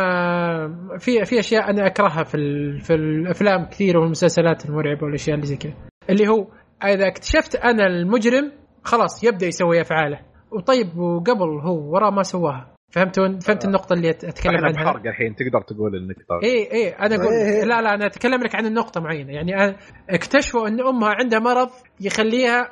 في 0.98 1.24
في 1.24 1.38
أشياء 1.38 1.70
أنا 1.70 1.86
أكرهها 1.86 2.24
في 2.24 2.34
ال- 2.36 2.80
في 2.80 2.94
الأفلام 2.94 3.64
كثير 3.64 3.98
والمسلسلات 3.98 4.66
المرعبة 4.66 5.04
والأشياء 5.04 5.34
اللي 5.36 5.46
زي 5.46 5.56
كذا. 5.56 5.72
اللي 6.10 6.28
هو 6.28 6.46
إذا 6.84 7.06
اكتشفت 7.06 7.56
أنا 7.56 7.86
المجرم 7.86 8.52
خلاص 8.84 9.24
يبدأ 9.24 9.46
يسوي 9.46 9.80
أفعاله. 9.80 10.20
وطيب 10.52 10.98
وقبل 10.98 11.60
هو 11.62 11.92
وراه 11.92 12.10
ما 12.10 12.22
سواها. 12.22 12.72
فهمتوا؟ 12.92 13.28
فهمت 13.40 13.64
النقطة 13.64 13.92
اللي 13.92 14.10
أتكلم 14.10 14.54
إحنا 14.54 14.66
عنها؟ 14.66 14.84
بحرق 14.84 15.06
الحين 15.06 15.34
تقدر 15.34 15.60
تقول 15.66 15.96
النقطة. 15.96 16.40
اي 16.44 16.72
اي 16.72 16.88
أنا 16.88 17.14
أقول 17.14 17.32
إيه. 17.34 17.64
لا 17.64 17.82
لا 17.82 17.94
أنا 17.94 18.06
أتكلم 18.06 18.42
لك 18.42 18.54
عن 18.54 18.66
النقطة 18.66 19.00
معينة. 19.00 19.32
يعني 19.32 19.54
أنا 19.54 19.76
اكتشفوا 20.10 20.68
إن 20.68 20.80
أمها 20.80 21.08
عندها 21.20 21.38
مرض 21.38 21.68
يخليها 22.00 22.70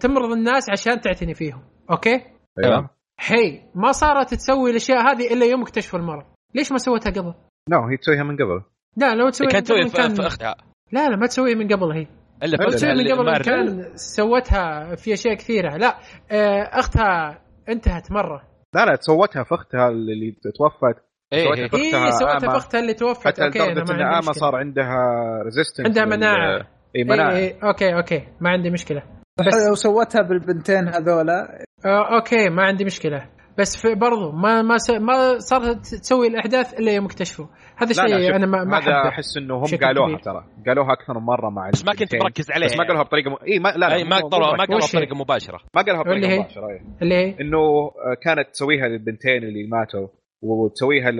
تمرض 0.00 0.32
الناس 0.32 0.70
عشان 0.70 1.00
تعتني 1.00 1.34
فيهم 1.34 1.62
okay؟ 1.90 2.20
أيوه. 2.64 2.90
هي 3.20 3.62
ما 3.74 3.92
صارت 3.92 4.34
تسوي 4.34 4.70
الأشياء 4.70 4.98
هذه 4.98 5.32
إلا 5.32 5.46
يوم 5.46 5.62
اكتشفوا 5.62 5.98
المرض. 5.98 6.24
ليش 6.54 6.72
ما 6.72 6.78
سوتها 6.78 7.10
قبل؟ 7.10 7.34
no 7.70 7.88
هي 7.88 7.96
تسويها 7.96 8.22
من 8.22 8.34
قبل. 8.34 8.62
لا 8.96 9.14
لو 9.14 9.28
تسوي 9.28 9.46
كانت 9.46 9.72
من 9.72 9.78
تسوي 9.78 9.80
قبل 9.80 9.90
في, 9.90 9.96
كان... 9.96 10.14
في 10.14 10.26
أختها. 10.26 10.56
لا 10.92 11.08
لا 11.08 11.16
ما 11.16 11.26
تسوي 11.26 11.54
من 11.54 11.68
قبل 11.68 11.92
هي. 11.92 12.06
إلا 12.42 12.56
لو 12.56 12.70
في 12.70 12.76
تسوي 12.76 12.92
أختها 12.92 13.22
من 13.22 13.28
قبل. 13.28 13.42
كان 13.42 13.96
سوتها 13.96 14.94
في 14.94 15.12
أشياء 15.12 15.34
كثيرة. 15.34 15.76
لا 15.76 15.98
آه، 16.30 16.78
أختها 16.78 17.42
انتهت 17.68 18.12
مرة. 18.12 18.42
لا 18.74 18.84
لا 18.84 18.96
سوتها 19.00 19.42
في 19.42 19.54
أختها 19.54 19.88
اللي 19.88 20.36
توفت. 20.58 21.04
إيه 21.32 21.44
سويتها 21.44 21.62
إيه. 21.62 21.68
في 21.68 21.76
اي 21.76 21.88
أختها 21.88 22.10
سوتها. 22.10 22.50
في 22.50 22.56
أختها 22.56 22.80
اللي 22.80 22.94
توفت. 22.94 23.26
حتى 23.26 23.42
لدرجة 23.42 23.92
ما 23.92 23.94
إن 23.94 24.02
آما 24.02 24.32
صار 24.32 24.56
عندها 24.56 24.96
resistance 25.44 25.86
عندها 25.86 26.04
مناعة. 26.04 26.66
اي 26.96 27.04
مناعة. 27.04 27.32
إيه 27.32 27.36
إيه 27.36 27.58
okay 27.64 27.94
okay. 27.94 28.22
ما 28.40 28.50
عندي 28.50 28.70
مشكلة. 28.70 29.02
بس 29.38 29.68
لو 29.68 29.74
سوتها 29.74 30.22
بالبنتين 30.22 30.88
هذولا. 30.88 31.64
آه 31.86 32.14
okay 32.14 32.48
ما 32.48 32.62
عندي 32.62 32.84
مشكلة. 32.84 33.28
بس 33.58 33.76
في 33.76 33.94
برضو 33.94 34.32
ما 34.32 34.62
ما 34.62 34.76
س... 34.76 34.90
ما 34.90 35.38
صارت 35.38 35.78
تسوي 35.78 36.26
الأحداث 36.26 36.74
إلا 36.74 36.92
يوم 36.92 37.04
اكتشفوا. 37.04 37.46
هذا 37.76 37.90
الشيء 37.90 38.36
أنا 38.36 38.46
ما, 38.46 38.64
ما 38.64 38.78
هذا 38.78 39.08
أحس 39.08 39.36
إنه 39.36 39.54
هم 39.54 39.64
قالوها 39.82 40.08
كبير. 40.08 40.18
ترى. 40.18 40.44
قالوها 40.66 40.92
أكثر 40.92 41.18
من 41.18 41.26
مرة 41.26 41.50
مع 41.50 41.70
بس 41.70 41.84
ما 41.86 41.92
كنت. 41.92 42.14
مركز 42.14 42.50
عليها 42.50 42.68
بس 42.68 42.78
ما 42.78 42.84
قالوها 42.84 43.02
بطريقة 43.02 43.30
م... 43.30 43.36
إي 43.52 43.58
ما 43.58 43.68
لا 43.68 43.76
لا 43.76 43.94
اي 43.94 44.04
ما 44.04 44.20
مو 44.20 44.28
ما 44.28 44.64
هي؟ 44.64 44.88
بطريقة 44.88 45.16
مباشرة. 45.16 45.60
ما 45.74 45.80
اللي 45.80 45.98
بطريقة 45.98 46.28
هي؟ 46.28 46.38
مباشرة 46.38 46.68
إيه. 46.68 46.80
اللي 47.02 47.14
هي؟ 47.14 47.36
إنه 47.40 47.58
آه، 47.58 48.14
كانت 48.22 48.48
تسويها 48.52 48.88
للبنتين 48.88 49.44
اللي 49.44 49.66
ماتوا 49.66 50.08
وتسويها 50.42 51.10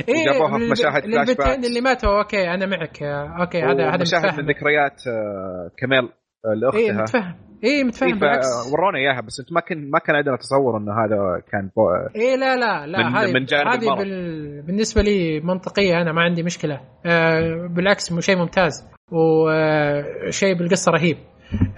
لآما 0.00 0.20
وجابوها 0.20 0.58
في 0.58 0.70
مشاهد 0.70 1.02
flashbacks. 1.02 1.66
اللي 1.66 1.80
ماتوا 1.80 2.18
okay 2.18 2.50
أنا 2.54 2.66
معك. 2.66 3.02
آه، 3.02 3.36
okay 3.40 3.62
هذا 3.62 3.88
هذا 3.88 4.02
مشاهد 4.02 4.40
من 4.40 4.46
ذكريات 4.46 5.06
آه، 5.06 5.70
كاميل 5.78 6.08
آه، 6.44 6.74
اي 6.74 6.88
لاختها 6.90 7.02
متفهم. 7.02 7.34
اي 7.64 7.84
متفهم 7.84 8.08
إيه، 8.12 8.20
بالعكس. 8.20 8.46
ورونا 8.70 8.98
إياها 8.98 9.20
بس 9.20 9.40
أنت 9.40 9.52
ما 9.52 9.60
كان 9.60 9.90
ما 9.90 9.98
كان 9.98 10.16
عندنا 10.16 10.36
تصور 10.36 10.76
إنه 10.76 10.92
هذا 10.92 11.42
كان 11.52 11.70
بو... 11.76 11.90
اي 12.16 12.36
لا 12.36 12.56
لا 12.56 12.86
لا 12.86 12.98
من- 12.98 13.16
هذه 13.16 13.32
من 13.32 13.44
جانب 13.44 13.66
هذه. 13.68 13.94
بال... 13.98 14.62
بالنسبة 14.62 15.02
لي 15.02 15.40
منطقية 15.40 16.00
أنا 16.02 16.12
ما 16.12 16.22
عندي 16.22 16.42
مشكلة. 16.42 16.80
آه 17.06 17.66
بالعكس 17.70 18.12
مو 18.12 18.20
شيء 18.20 18.36
ممتاز 18.36 18.88
وشيء 19.12 20.54
بالقصة 20.58 20.92
رهيب. 20.92 21.16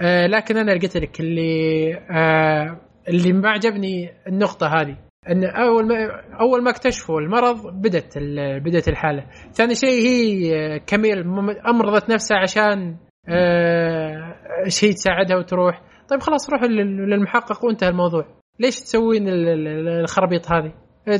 آه 0.00 0.26
لكن 0.26 0.56
أنا 0.56 0.72
قلت 0.72 0.96
لك 0.96 1.20
اللي 1.20 1.94
آه 2.10 2.76
اللي 3.08 3.32
ما 3.32 3.50
عجبني 3.50 4.10
النقطة 4.26 4.66
هذه. 4.66 4.96
أن 5.30 5.44
أول 5.44 5.86
ما 5.88 5.94
أول 6.40 6.62
ما 6.62 6.70
اكتشفوا 6.70 7.20
المرض 7.20 7.66
بدت 7.82 8.16
ال- 8.16 8.60
بدت 8.60 8.88
الحالة. 8.88 9.26
ثاني 9.52 9.74
شيء 9.74 10.06
هي 10.06 10.54
آه، 10.56 10.78
كميل 10.86 11.18
امرضت 11.68 12.10
نفسها 12.10 12.38
عشان 12.38 12.96
آه 13.28 14.34
شيء 14.68 14.92
تساعدها 14.92 15.36
وتروح. 15.36 15.82
طيب 16.08 16.20
خلاص 16.20 16.50
روح 16.50 16.62
لل- 16.62 17.10
للمحقق 17.10 17.64
وانتهى 17.64 17.88
الموضوع. 17.88 18.24
ليش 18.60 18.80
تسوين 18.80 19.28
ال- 19.28 19.48
ال- 19.48 19.88
الخرابيط 20.00 20.52
هذه؟ 20.52 20.72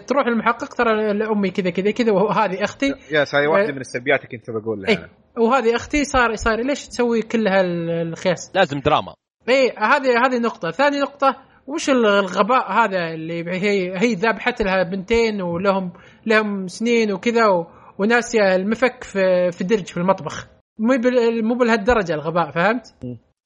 تروح 0.07 0.27
للمحقق 0.27 0.75
ترى 0.75 1.11
امي 1.33 1.51
كذا 1.51 1.71
كذا 1.71 1.91
كذا 1.91 2.13
وهذه 2.13 2.65
أختي. 2.65 2.87
يس 3.13 3.35
هذه 3.35 3.47
واحدة 3.47 3.69
آه، 3.69 3.73
من 3.73 3.81
السلبيات 3.81 4.25
اللي 4.25 4.39
كنت 4.39 4.51
بقول 4.51 4.83
لها. 4.83 4.91
إيه. 4.91 5.09
وهذه 5.39 5.77
أختي 5.77 6.05
صار 6.05 6.35
صار 6.35 6.57
ليش 6.67 6.89
تسوي 6.89 7.23
كل 7.23 7.49
هالخياس؟ 7.49 8.53
لازم 8.55 8.81
دراما. 8.81 9.15
اي 9.49 9.71
هذه 9.79 10.27
هذه 10.27 10.39
نقطة، 10.39 10.71
ثاني 10.71 11.01
نقطة 11.01 11.37
وش 11.67 11.91
الغباء 11.91 12.73
هذا 12.73 13.15
اللي 13.15 13.45
هي 13.51 13.99
هي 13.99 14.15
ذابحت 14.15 14.63
لها 14.63 14.83
بنتين 14.83 15.43
ولهم 15.43 15.93
لهم 16.27 16.69
سنين 16.69 17.13
وكذا 17.13 17.47
و- 17.47 17.67
وناسية 17.99 18.57
المفك 18.57 19.05
في 19.05 19.51
في 19.53 19.65
درج 19.65 19.87
في 19.87 19.97
المطبخ 19.97 20.49
مو 20.79 20.97
بال- 20.97 21.45
مو 21.45 21.55
بهالدرجة 21.55 22.15
الغباء 22.15 22.51
فهمت؟ 22.51 22.87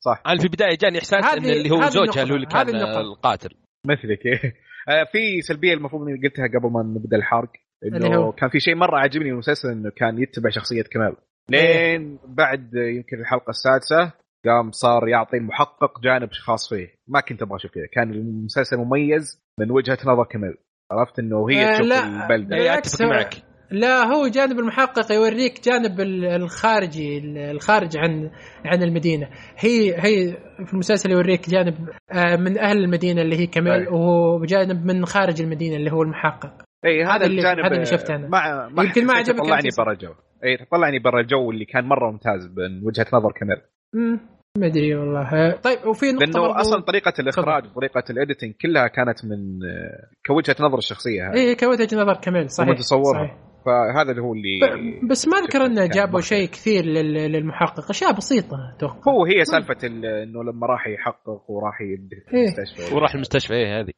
صح 0.00 0.22
أنا 0.26 0.38
في 0.38 0.44
البدايه 0.44 0.76
جاني 0.80 0.98
إحساس 0.98 1.24
إن 1.34 1.44
اللي 1.44 1.70
هو 1.70 1.82
زوجها 1.88 2.22
النقطة، 2.22 2.32
هو 2.32 2.36
اللي 2.36 2.46
كان 2.46 2.68
النقطة. 2.68 3.00
القاتل 3.00 3.50
مثلك 3.86 4.26
إيه. 4.26 4.54
آه، 4.88 5.04
في 5.12 5.40
سلبية 5.42 5.74
المفروض 5.74 6.02
إني 6.08 6.28
قلتها 6.28 6.46
قبل 6.58 6.72
ما 6.72 6.82
نبدأ 6.82 7.16
الحرق 7.16 7.50
اللي 7.84 8.06
انه؟ 8.06 8.32
كان 8.32 8.48
في 8.48 8.60
شيء 8.60 8.74
مرة 8.74 8.98
عجبني 8.98 9.28
المسلسل 9.30 9.68
إنه 9.68 9.90
كان 9.96 10.22
يتبع 10.22 10.50
شخصية 10.50 10.82
كمال 10.82 11.16
لين 11.50 12.18
بعد 12.26 12.70
يمكن 12.74 13.20
الحلقة 13.20 13.50
السادسة 13.50 14.12
قام 14.46 14.70
صار 14.70 15.08
يعطي 15.08 15.36
المحقق 15.36 16.00
جانب 16.02 16.32
خاص 16.32 16.68
فيه. 16.68 16.86
ما 17.08 17.20
كنت 17.20 17.42
أبغى 17.42 17.56
أشوف 17.56 17.70
كذا. 17.70 17.86
كان 17.92 18.10
المسلسل 18.10 18.76
مميز 18.76 19.42
من 19.60 19.70
وجهة 19.70 19.98
نظر 20.06 20.24
كمال 20.24 20.54
عرفت؟ 20.92 21.18
إنه 21.18 21.50
هي 21.50 21.64
آه، 21.64 21.74
تشوف 21.78 21.86
لا. 21.86 22.24
البلدة. 22.24 22.78
أتفق 22.78 23.02
معك. 23.06 23.34
لا 23.70 24.04
هو 24.04 24.26
جانب 24.28 24.58
المحقق 24.58 25.12
يوريك 25.12 25.64
جانب 25.64 26.00
ال- 26.00 26.24
الخارجي 26.24 27.18
الخارج 27.50 27.96
عن 27.96 28.30
عن 28.64 28.82
المدينة. 28.82 29.28
هي 29.58 29.94
هي 29.94 30.36
في 30.66 30.72
المسلسل 30.72 31.10
يوريك 31.10 31.50
جانب 31.50 31.74
آه، 32.12 32.36
من 32.36 32.58
أهل 32.58 32.78
المدينة 32.78 33.22
اللي 33.22 33.36
هي 33.36 33.46
كمال. 33.46 33.86
وجانب 33.92 34.86
من 34.86 35.06
خارج 35.06 35.40
المدينة 35.42 35.76
اللي 35.76 35.92
هو 35.92 36.02
المحقق. 36.02 36.52
أي 36.84 37.04
هذا 37.04 37.12
هذا 37.12 37.26
اللي- 37.26 37.38
الجانب 37.38 37.58
هذا 37.64 37.74
اللي 37.74 37.84
شفته 37.84 38.14
أنا. 38.14 38.28
ما 38.28 38.68
ما 38.68 38.82
يمكن 38.82 39.06
ما 39.06 39.12
عجبك 39.14 39.38
طلعني. 39.38 39.68
برا 39.78 39.92
الجو 39.92 40.12
أي 40.44 40.56
طلعني 40.72 40.98
برا 40.98 41.20
الجو 41.20 41.50
اللي 41.50 41.64
كان 41.64 41.84
مرة 41.84 42.10
ممتاز 42.10 42.46
من 42.56 42.86
وجهة 42.86 43.06
نظر 43.12 43.32
كمال 43.32 43.62
ما 43.94 44.66
أدري 44.66 44.94
والله 44.94 45.52
طيب 45.56 45.78
وفي 45.86 46.12
نقطة 46.12 46.24
لأنه 46.26 46.40
برضو- 46.40 46.60
أصلا 46.60 46.80
طريقة 46.82 47.12
الإخراج 47.18 47.64
وطريقة 47.64 48.02
ال 48.10 48.16
editing 48.16 48.54
كلها 48.62 48.88
كانت 48.88 49.24
من 49.24 49.38
آه، 49.64 50.08
كوجهة 50.26 50.56
نظر 50.60 50.78
الشخصية 50.78 51.28
هذه 51.30 51.34
اي 51.36 51.54
كوجهة 51.54 51.88
نظر 52.02 52.14
كاميل 52.22 52.50
صحيح 52.50 52.68
ومتصورها. 52.70 53.12
صحيح. 53.26 53.36
فهذا 53.66 54.10
اللي 54.10 54.22
هو 54.22 54.32
اللي 54.34 54.60
ب- 55.02 55.08
بس 55.10 55.28
ما 55.28 55.38
أذكر 55.38 55.66
إنه 55.66 55.86
جابوا. 55.86 56.20
شيء 56.20 56.48
كثير 56.48 56.84
لل- 56.84 57.32
للمحقق 57.32 57.90
أشياء 57.90 58.12
بسيطة 58.12 58.56
أتوقع 58.76 59.12
هو 59.12 59.24
هي 59.24 59.44
سالفة 59.44 59.76
ال- 59.86 60.06
إنه 60.06 60.44
لما 60.44 60.66
راح 60.66 60.86
يحقق 60.88 61.50
وراح 61.50 61.78
في 61.78 62.36
إيه. 62.36 62.42
المستشفى 62.44 62.94
وراح 62.94 63.14
المستشفى 63.14 63.54
إيه 63.54 63.80
هذه 63.80 63.92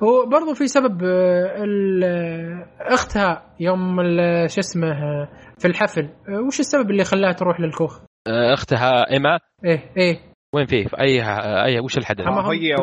وبرضه 0.00 0.54
في 0.54 0.66
سبب 0.68 1.02
آه، 1.04 1.64
ال- 1.64 2.04
آه، 2.04 2.94
اختها 2.94 3.54
يوم 3.60 4.00
ال- 4.00 4.50
شو 4.50 4.60
اسمه 4.60 4.92
في 5.58 5.68
الحفل 5.68 6.08
وش 6.46 6.60
السبب 6.60 6.90
اللي 6.90 7.04
خلاها 7.04 7.32
تروح 7.32 7.60
للكوخ؟ 7.60 8.00
آه، 8.28 8.54
أختها 8.54 9.10
آما. 9.10 9.38
إيه 9.64 9.92
إيه. 9.96 10.20
وين 10.54 10.66
فيه؟ 10.66 10.86
في 10.86 11.00
اي 11.00 11.22
اي 11.64 11.80
وش 11.80 11.98
الحدث؟ 11.98 12.20
هي. 12.20 12.74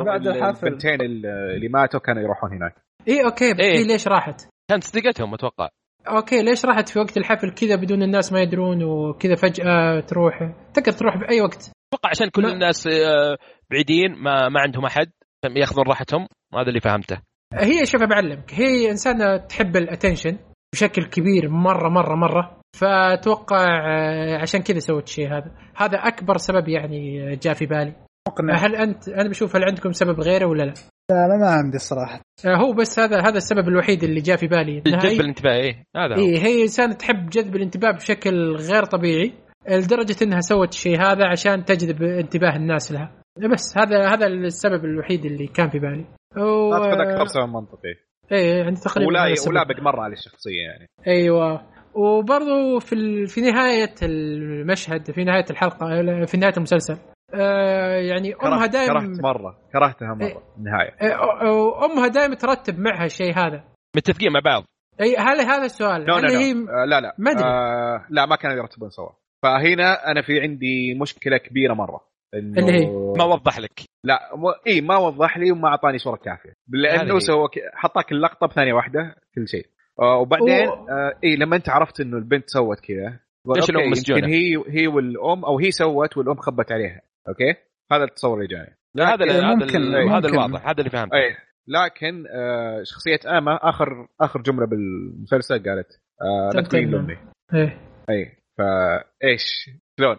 البنتين 0.50 1.02
اللي 1.02 1.68
ماتوا 1.68 2.00
كانوا 2.00 2.22
يروحون 2.22 2.54
هناك. 2.54 2.76
إيه 3.08 3.26
okay. 3.26 3.54
بس 3.54 3.60
إيه. 3.60 3.78
هي 3.80 3.84
ليش 3.84 4.08
راحت؟ 4.08 4.42
كانت 4.70 4.84
صديقتهم 4.84 5.34
أتوقع. 5.34 5.70
okay 6.08 6.42
ليش 6.42 6.66
راحت 6.66 6.90
في 6.90 7.00
وقت 7.00 7.18
الحفل 7.18 7.52
كذا 7.52 7.76
بدون 7.76 8.04
الناس 8.04 8.34
ما 8.34 8.42
يدرون 8.42 8.84
وكذا 8.84 9.36
فجأة 9.36 10.00
تروح؟ 10.00 10.52
تقدر 10.74 10.92
تروح 10.92 11.18
بأي 11.18 11.42
وقت. 11.42 11.72
أتوقع 11.94 12.10
عشان 12.10 12.30
كل 12.30 12.42
ما- 12.42 12.54
الناس 12.54 12.88
آه، 12.88 13.38
بعيدين 13.72 14.12
ما 14.18 14.50
ما 14.50 14.60
عندهم 14.62 14.86
أحد 14.86 15.12
يأخذون 15.46 15.86
راحتهم. 15.88 16.28
هذا 16.56 16.68
اللي 16.70 16.80
فهمته. 16.80 17.18
هي 17.54 17.86
شوف 17.86 18.04
بعلمك 18.04 18.54
هي 18.54 18.92
إنسانة 18.92 19.38
تحب 19.38 19.76
الاتنشن 19.76 20.38
بشكل 20.74 21.06
كبير 21.06 21.50
مرة 21.50 21.90
مرة 21.90 22.16
مرة. 22.16 22.62
فأتوقع 22.80 23.66
آه، 23.66 24.38
عشان 24.38 24.62
كذا 24.62 24.80
سوت 24.80 25.04
الشيء 25.04 25.28
هذا. 25.28 25.52
هذا 25.76 25.98
أكبر 25.98 26.38
سبب 26.38 26.68
يعني 26.68 27.32
آه، 27.32 27.38
جاء 27.42 27.54
في 27.54 27.66
بالي. 27.66 27.94
مقنع. 28.28 28.56
هل 28.56 28.76
أنت 28.76 29.10
أنا 29.10 29.30
بشوف 29.30 29.56
هل 29.56 29.64
عندكم 29.64 29.92
سبب 29.92 30.20
غيره 30.20 30.46
ولا 30.46 30.64
لا؟ 30.64 30.74
لا 31.12 31.26
أنا 31.26 31.38
ما 31.38 31.50
عندي 31.50 31.76
الصراحه 31.76 32.22
آه، 32.46 32.56
هو 32.56 32.74
بس 32.74 33.00
هذا 33.00 33.20
هذا 33.20 33.38
السبب 33.38 33.68
الوحيد 33.68 34.04
اللي 34.04 34.22
جاء 34.22 34.38
في 34.38 34.48
بالي. 34.48 34.82
جذب 34.82 35.22
الانتباه 35.22 35.56
إيه 35.56 35.84
هذا 35.96 36.16
هو. 36.16 36.20
إيه 36.20 36.40
هي 36.40 36.62
انسانه 36.62 36.94
تحب 36.94 37.30
جذب 37.30 37.56
الانتباه 37.56 37.92
بشكل 37.92 38.56
غير 38.56 38.84
طبيعي 38.84 39.34
لدرجة 39.70 40.16
إنها 40.22 40.40
سوت 40.40 40.74
الشيء 40.74 41.02
هذا 41.02 41.28
عشان 41.28 41.66
تجذب 41.66 42.04
انتباه 42.04 42.56
الناس 42.56 42.92
لها. 42.92 43.12
بس 43.54 43.78
هذا 43.78 44.08
هذا 44.14 44.28
السبب 44.28 44.86
الوحيد 44.86 45.26
اللي 45.26 45.48
كان 45.48 45.70
في 45.70 45.80
بالي. 45.80 46.06
و... 46.38 46.74
اعتقد 46.74 47.00
أكثر 47.00 47.26
سبب 47.26 47.50
منطقي. 47.50 47.96
إيه 48.32 48.64
عندي 48.64 48.82
تقريبا 48.82 49.10
ولا. 49.10 49.36
ولابق 49.48 49.80
مره 49.82 50.02
على 50.02 50.14
الشخصيه 50.14 50.62
يعني. 50.62 50.90
أيوه. 51.08 51.75
وبرضو 51.96 52.80
في 52.80 52.94
ال... 52.96 53.28
في 53.28 53.42
نهاية 53.42 53.96
المشهد 54.04 55.12
في 55.12 55.24
نهاية 55.24 55.46
الحلقة 55.50 55.86
في 56.26 56.38
نهاية 56.38 56.54
المسلسل 56.58 56.98
آه 57.34 57.96
يعني 57.96 58.34
أمها 58.34 58.66
دائما 58.66 59.00
كرهت 59.00 59.22
مرة 59.22 59.58
كرهتها 59.74 60.18
إيه. 60.22 60.34
مره 60.34 60.44
النهاية 60.58 60.92
آه 61.02 61.86
أمها 61.86 62.08
دائما 62.08 62.36
ترتب 62.36 62.80
معها 62.80 63.06
الشيء 63.06 63.34
هذا 63.34 63.64
متفقين 63.96 64.32
مع 64.32 64.40
بعض 64.40 64.64
اي 65.02 65.16
هل 65.18 65.40
هذا 65.40 65.66
السؤال 65.66 66.06
لا 66.06 66.18
هل 66.18 66.24
لا 66.24 66.40
هي 66.40 66.54
لا 66.54 66.86
لا 66.86 67.02
لا 67.02 67.16
ما 67.18 67.32
أدري. 67.32 67.44
آه 67.44 68.06
لا 68.10 68.26
ما 68.26 68.36
كانوا 68.36 68.58
يرتبون 68.58 68.90
سوا 68.90 69.10
فهنا 69.44 70.12
أنا 70.12 70.22
في 70.22 70.42
عندي 70.42 70.94
مشكلة 71.02 71.38
كبيرة 71.38 71.74
مرة 71.74 72.02
إنه 72.34 72.60
اللي 72.60 72.72
هي؟ 72.72 72.86
ما 73.18 73.24
وضح 73.24 73.60
لك 73.60 73.82
لا 74.04 74.20
م... 74.36 74.68
إي 74.68 74.82
ما 74.82 74.98
وضح 74.98 75.38
لي 75.38 75.52
وما 75.52 75.68
أعطاني 75.68 75.98
صورة 75.98 76.16
كافية 76.16 76.54
لأنه. 76.70 77.20
سوى. 77.20 77.48
حطاك 77.74 78.12
اللقطة 78.12 78.48
بثانية 78.48 78.74
واحدة 78.74 79.16
كل 79.36 79.48
شيء 79.48 79.66
آه 80.02 80.18
وبعدين 80.18 80.68
و- 80.68 80.72
آه 80.90 81.14
اي 81.24 81.36
لما 81.36 81.56
أنت 81.56 81.70
عرفت 81.70 82.00
إنه 82.02 82.18
البنت 82.18 82.44
سوت 82.50 82.80
كذا 82.80 83.20
ليش 83.56 83.66
مسجونة؟ 83.92 84.20
يمكن 84.20 84.34
هي 84.34 84.64
هي 84.82 84.88
والأم 84.88 85.46
أو 85.46 85.60
هي 85.60 85.72
سوت 85.72 86.18
والأم 86.18 86.36
خبت 86.36 86.72
عليها 86.72 87.02
okay 87.28 87.54
هذا 87.92 88.04
التصور 88.04 88.38
اللي 88.38 88.48
جاني 88.48 88.78
لا 88.96 89.14
هذا 89.14 89.26
هذا 89.32 89.42
ممكن- 89.56 89.96
هذا 89.96 90.16
ممكن. 90.16 90.26
الواضح 90.28 90.68
هذا 90.68 90.80
اللي 90.80 90.90
فهمته 90.90 91.18
إيه 91.18 91.38
لكن 91.68 92.24
آه 92.28 92.84
شخصية 92.84 93.38
آما 93.38 93.56
آخر 93.70 94.08
آخر 94.22 94.42
جملة 94.42 94.66
بالمسلسل 94.68 95.56
قالت 95.70 95.88
آه 96.22 96.50
لا 96.56 96.62
تقولين. 96.62 96.92
لامي 96.92 97.18
إيه. 97.54 97.78
اي 98.10 98.32
فإيش 98.58 99.70
شلون؟ 100.00 100.18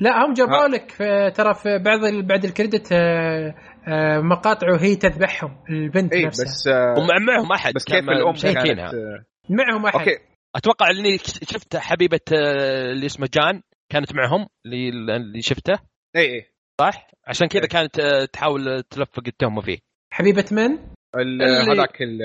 لا 0.00 0.26
هم 0.26 0.32
جابوا. 0.32 0.68
لك 0.68 0.92
ترى 1.36 1.54
في 1.54 1.78
بعض 1.78 2.00
بعد 2.26 2.44
ال 2.44 2.51
credit 2.51 2.92
آه، 2.92 3.54
آه، 3.88 4.18
مقاطع 4.20 4.72
وهي 4.72 4.96
تذبحهم 4.96 5.64
البنت 5.70 6.12
اي 6.12 6.24
نفسها. 6.24 6.44
بس 6.44 6.68
آه 6.68 6.94
ومع 6.98 7.18
معهم 7.18 7.52
أحد 7.52 7.74
بس 7.74 7.84
كيف 7.84 8.08
الأم 8.08 8.32
كانت 8.32 8.80
آه 8.94 9.24
معهم 9.50 9.86
أحد. 9.86 9.98
okay. 9.98 10.18
أتوقع 10.56 10.90
إني 10.90 11.18
شفت 11.52 11.76
حبيبة 11.76 12.20
اللي 12.32 13.06
اسمه 13.06 13.28
جان 13.34 13.62
كانت 13.92 14.14
معهم 14.14 14.46
اللي 14.66 14.88
اللي 15.16 15.42
شفته. 15.42 15.72
اي 16.16 16.22
اي 16.34 16.44
صح؟ 16.80 17.06
عشان 17.26 17.48
كذا 17.48 17.62
إيه. 17.62 17.68
كانت 17.68 18.00
تحاول 18.32 18.82
تلفق 18.82 19.22
التهمه 19.26 19.60
فيه 19.60 19.78
حبيبة 20.12 20.44
من؟ 20.52 20.78
هذاك 21.42 22.02
ال- 22.02 22.22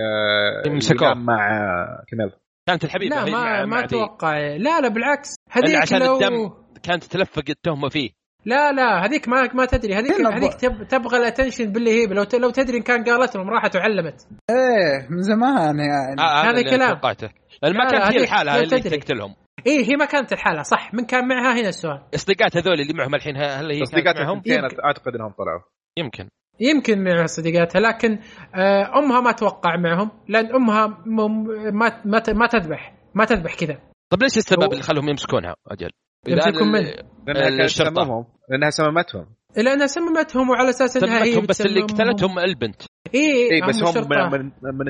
اللي 0.65 0.75
مسكوه. 0.77 1.13
مع 1.13 1.67
كاميل. 2.11 2.31
كانت 2.67 2.83
الحبيبة 2.83 3.15
لا 3.15 3.25
هي 3.25 3.31
ما 3.31 3.39
مع- 3.41 3.65
ما. 3.65 3.83
أتوقع. 3.83 4.37
لا 4.37 4.81
لا 4.81 4.87
بالعكس. 4.87 5.35
هذيك 5.51 5.75
عشان 5.81 5.99
لو 5.99 6.15
الدم. 6.15 6.49
كانت 6.83 7.03
تلفق 7.03 7.43
التهمه 7.49 7.89
فيه 7.89 8.09
لا 8.45 8.71
لا 8.71 9.05
هذيك 9.05 9.27
ما 9.27 9.53
ما 9.53 9.65
تدري 9.65 9.95
هذيك 9.95 10.11
هذيك 10.11 10.53
تب... 10.53 10.87
تبغى 10.87 11.17
ال 11.17 11.23
attention 11.23 11.71
باللي 11.71 11.91
هي 11.91 12.05
لو. 12.05 12.25
لو 12.33 12.49
تدري 12.49 12.77
إن 12.77 12.83
كان 12.83 13.03
قالت 13.03 13.35
لهم 13.35 13.49
راحت 13.49 13.75
وعلمت 13.75 14.27
إيه 14.49 15.07
من 15.09 15.21
زمان 15.21 15.79
يعني 15.79 16.21
آه، 16.21 16.43
هذا 16.43 16.61
كلام. 16.61 16.93
توقعته 16.93 17.29
لأن 17.63 17.73
ما 17.73 17.83
لا، 17.83 17.89
كانت 17.91 18.03
هي 18.03 18.09
هذيك 18.09 18.29
لحالها 18.29 18.59
اللي 18.59 18.79
تدري. 18.79 18.97
تقتلهم 18.97 19.35
إيه 19.67 19.85
هي 19.85 19.95
ما 19.95 20.05
كانت 20.05 20.33
الحالة 20.33 20.61
صح 20.61 20.93
من 20.93 21.05
كان 21.05 21.27
معها 21.27 21.59
هنا 21.59 21.69
السؤال 21.69 22.01
اصدقائها 22.15 22.61
هذول 22.63 22.81
اللي 22.81 22.93
معهم 22.93 23.15
الحين 23.15 23.37
هل 23.37 23.71
هي 23.71 23.79
كانت 23.79 24.17
معهم؟ 24.19 24.37
الثنتين 24.37 24.63
يمكن. 24.63 24.77
أعتقد 24.85 25.15
إنهم 25.15 25.31
طلعوا 25.31 25.61
يمكن 25.97 26.29
يمكن 26.59 27.03
مع 27.03 27.25
صديقاتها 27.25 27.79
لكن 27.79 28.19
آه، 28.55 28.99
أمها 28.99 29.21
ما 29.21 29.31
توقع 29.31 29.77
معهم 29.77 30.11
لأن 30.27 30.55
أمها. 30.55 30.87
ما 31.05 32.01
ما 32.05 32.19
ما 32.33 32.47
تذبح 32.47 32.93
ما 33.15 33.25
تذبح 33.25 33.55
كذا 33.55 33.77
طيب 34.09 34.23
ليش 34.23 34.37
السبب 34.37 34.71
اللي 34.71 34.83
خلوهم 34.83 35.09
يمسكونها 35.09 35.55
أجل؟ 35.67 35.89
يمسكون 36.27 36.71
من؟ 36.71 36.79
لأنها. 37.27 37.67
تسممهم 37.67 38.25
لأنها 38.49 38.69
سممتهم 38.69 39.25
لانها 39.57 39.87
سممتهم 39.87 40.49
وعلى 40.49 40.69
أساس 40.69 40.97
إنها 40.97 41.23
هي 41.23 41.41
بس 41.41 41.61
اللي. 41.61 41.81
قتلتهم 41.81 42.39
البنت 42.39 42.81
اي 43.15 43.51
اي 43.51 43.61
بس 43.67 43.83
هم. 44.27 44.31
من, 44.31 44.43
من, 44.43 44.87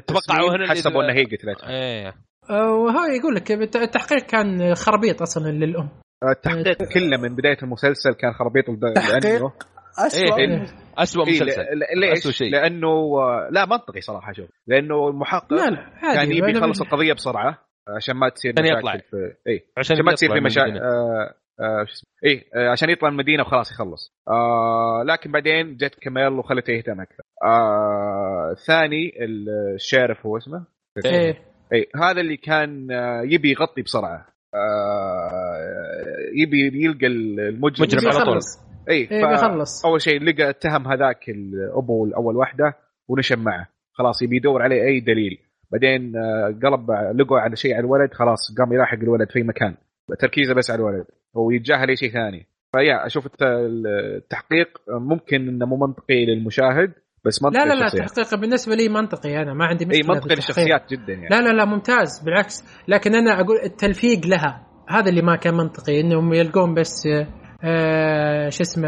اللي- 0.61 0.69
حسبوا 0.69 1.03
إنها 1.03 1.15
هي 1.15 1.23
قتلتها 1.23 1.69
إيه 1.69 2.13
وهو 2.49 3.05
يقول 3.19 3.35
لك 3.35 3.51
التحقيق 3.75 4.19
كان 4.25 4.75
خربيط 4.75 5.21
أصلا 5.21 5.51
للأم 5.51 5.89
التحقيق 6.31 6.77
كله 6.83 7.17
من 7.17 7.35
بداية 7.35 7.57
المسلسل 7.63 8.13
كان 8.13 8.33
تحقيق؟ 8.93 9.23
لأنه 9.25 9.51
اسوء 9.97 10.39
إيه. 10.39 10.65
اسوء 10.97 11.27
إيه 11.27 11.33
مسلسل 11.35 11.61
ل- 11.61 11.99
ليش؟ 11.99 12.19
أسوأ 12.19 12.31
شيء. 12.31 12.51
لأنه 12.51 12.87
آه، 12.87 13.49
لا 13.51 13.65
منطقي 13.65 14.01
صراحة 14.01 14.33
شوف 14.33 14.49
لأنه 14.67 15.07
المحقق 15.07 15.53
لا 15.53 15.69
لا 15.69 15.89
عادي 16.03 16.17
كان 16.17 16.31
يبي 16.31 16.57
يخلص 16.57 16.81
القضية 16.81 17.13
بسرعة 17.13 17.57
عشان 17.87 18.15
ما 18.15 18.29
تصير 18.29 18.53
عشان 18.57 18.63
مشاكل 18.63 18.79
يطلع. 18.79 18.97
في 18.97 19.33
اي 19.47 19.63
عشان 19.77 19.95
عشان 19.95 20.05
ما 20.05 20.13
تصير 20.13 20.33
في 20.33 20.39
مشاكل. 20.39 20.77
آه 20.77 21.33
آه 21.59 21.85
شو 21.85 21.91
اسمه؟ 21.93 22.09
اي 22.25 22.45
آه 22.55 22.69
عشان 22.69 22.89
يطلع 22.89 23.09
من 23.09 23.13
المدينة 23.13 23.43
وخلاص 23.43 23.71
يخلص. 23.71 24.13
آه 24.27 25.03
لكن 25.05 25.31
بعدين 25.31 25.77
جت 25.77 25.95
كمال 26.01 26.33
وخلته 26.33 26.71
يهتم 26.71 27.01
أكثر. 27.01 27.23
آه 27.43 28.55
ثاني 28.67 29.13
الشارف 29.75 30.25
هو 30.25 30.37
اسمه. 30.37 30.65
إيه. 31.05 31.37
اي 31.73 31.87
هذا 31.95 32.21
اللي 32.21 32.37
كان 32.37 32.91
آه، 32.91 33.21
يبي 33.21 33.51
يغطي 33.51 33.81
بسرعة. 33.81 34.27
آه 34.55 35.21
يبي 36.35 36.85
يلقى 36.85 37.07
المجرم. 37.07 37.83
مجرم 37.83 38.11
على 38.11 38.25
طول. 38.25 38.39
اي 38.89 39.07
إيه 39.11 39.27
بيخلص 39.27 39.85
أول 39.85 40.01
شيء 40.01 40.23
لقى 40.23 40.49
اتهم 40.49 40.87
هذاك 40.87 41.29
الأبو 41.29 42.05
الأول 42.05 42.35
واحدة 42.35 42.73
ونشم 43.07 43.39
معه. 43.39 43.67
خلاص 43.93 44.21
يبي 44.21 44.35
يدور 44.35 44.61
عليه 44.61 44.83
أي 44.83 44.99
دليل. 44.99 45.39
بعدين 45.73 46.15
آه، 46.15 46.47
قلب 46.63 46.91
لقوا 47.19 47.39
على 47.39 47.55
شيء 47.55 47.73
على 47.73 47.79
الولد 47.85 48.13
خلاص 48.13 48.39
قام 48.59 48.73
يلاحق 48.73 48.97
الولد 48.97 49.31
في 49.31 49.43
مكان 49.43 49.75
تركيزه 50.19 50.53
بس 50.53 50.71
على 50.71 50.79
الولد 50.79 51.05
ويتجاهل 51.33 51.89
أي 51.89 51.95
شيء 51.95 52.11
ثاني 52.11 52.47
فيا 52.75 53.05
أشوف 53.05 53.25
الت- 53.25 53.43
التحقيق 53.43 54.67
ممكن 54.89 55.47
إنه 55.47 55.65
مو 55.65 55.75
منطقي 55.87 56.25
للمشاهد 56.25 56.93
بس 57.25 57.43
منطقي 57.43 57.59
لا 57.65 57.73
لا 57.73 57.79
لا. 57.79 57.85
التحقيق 57.85 58.35
بالنسبة 58.35 58.75
لي 58.75 58.89
منطقي 58.89 59.41
أنا 59.41 59.53
ما 59.53 59.65
عندي 59.65 59.85
مشكلة 59.85 60.03
اي 60.13 60.15
منطقي. 60.15 60.35
للشخصيات 60.35 60.89
جدا 60.91 61.13
يعني 61.13 61.27
لا 61.31 61.41
لا 61.41 61.49
لا 61.53 61.65
ممتاز 61.65 62.19
بالعكس 62.25 62.63
لكن 62.87 63.15
أنا 63.15 63.41
أقول 63.41 63.57
التلفيق 63.63 64.25
لها 64.27 64.67
هذا 64.89 65.09
اللي 65.09 65.21
ما 65.21 65.35
كان 65.35 65.53
منطقي 65.53 66.01
إنهم 66.01 66.33
يلقون 66.33 66.73
بس 66.73 67.07
آه، 67.07 67.27
آه 67.63 68.49
شو 68.49 68.61
اسمه 68.63 68.87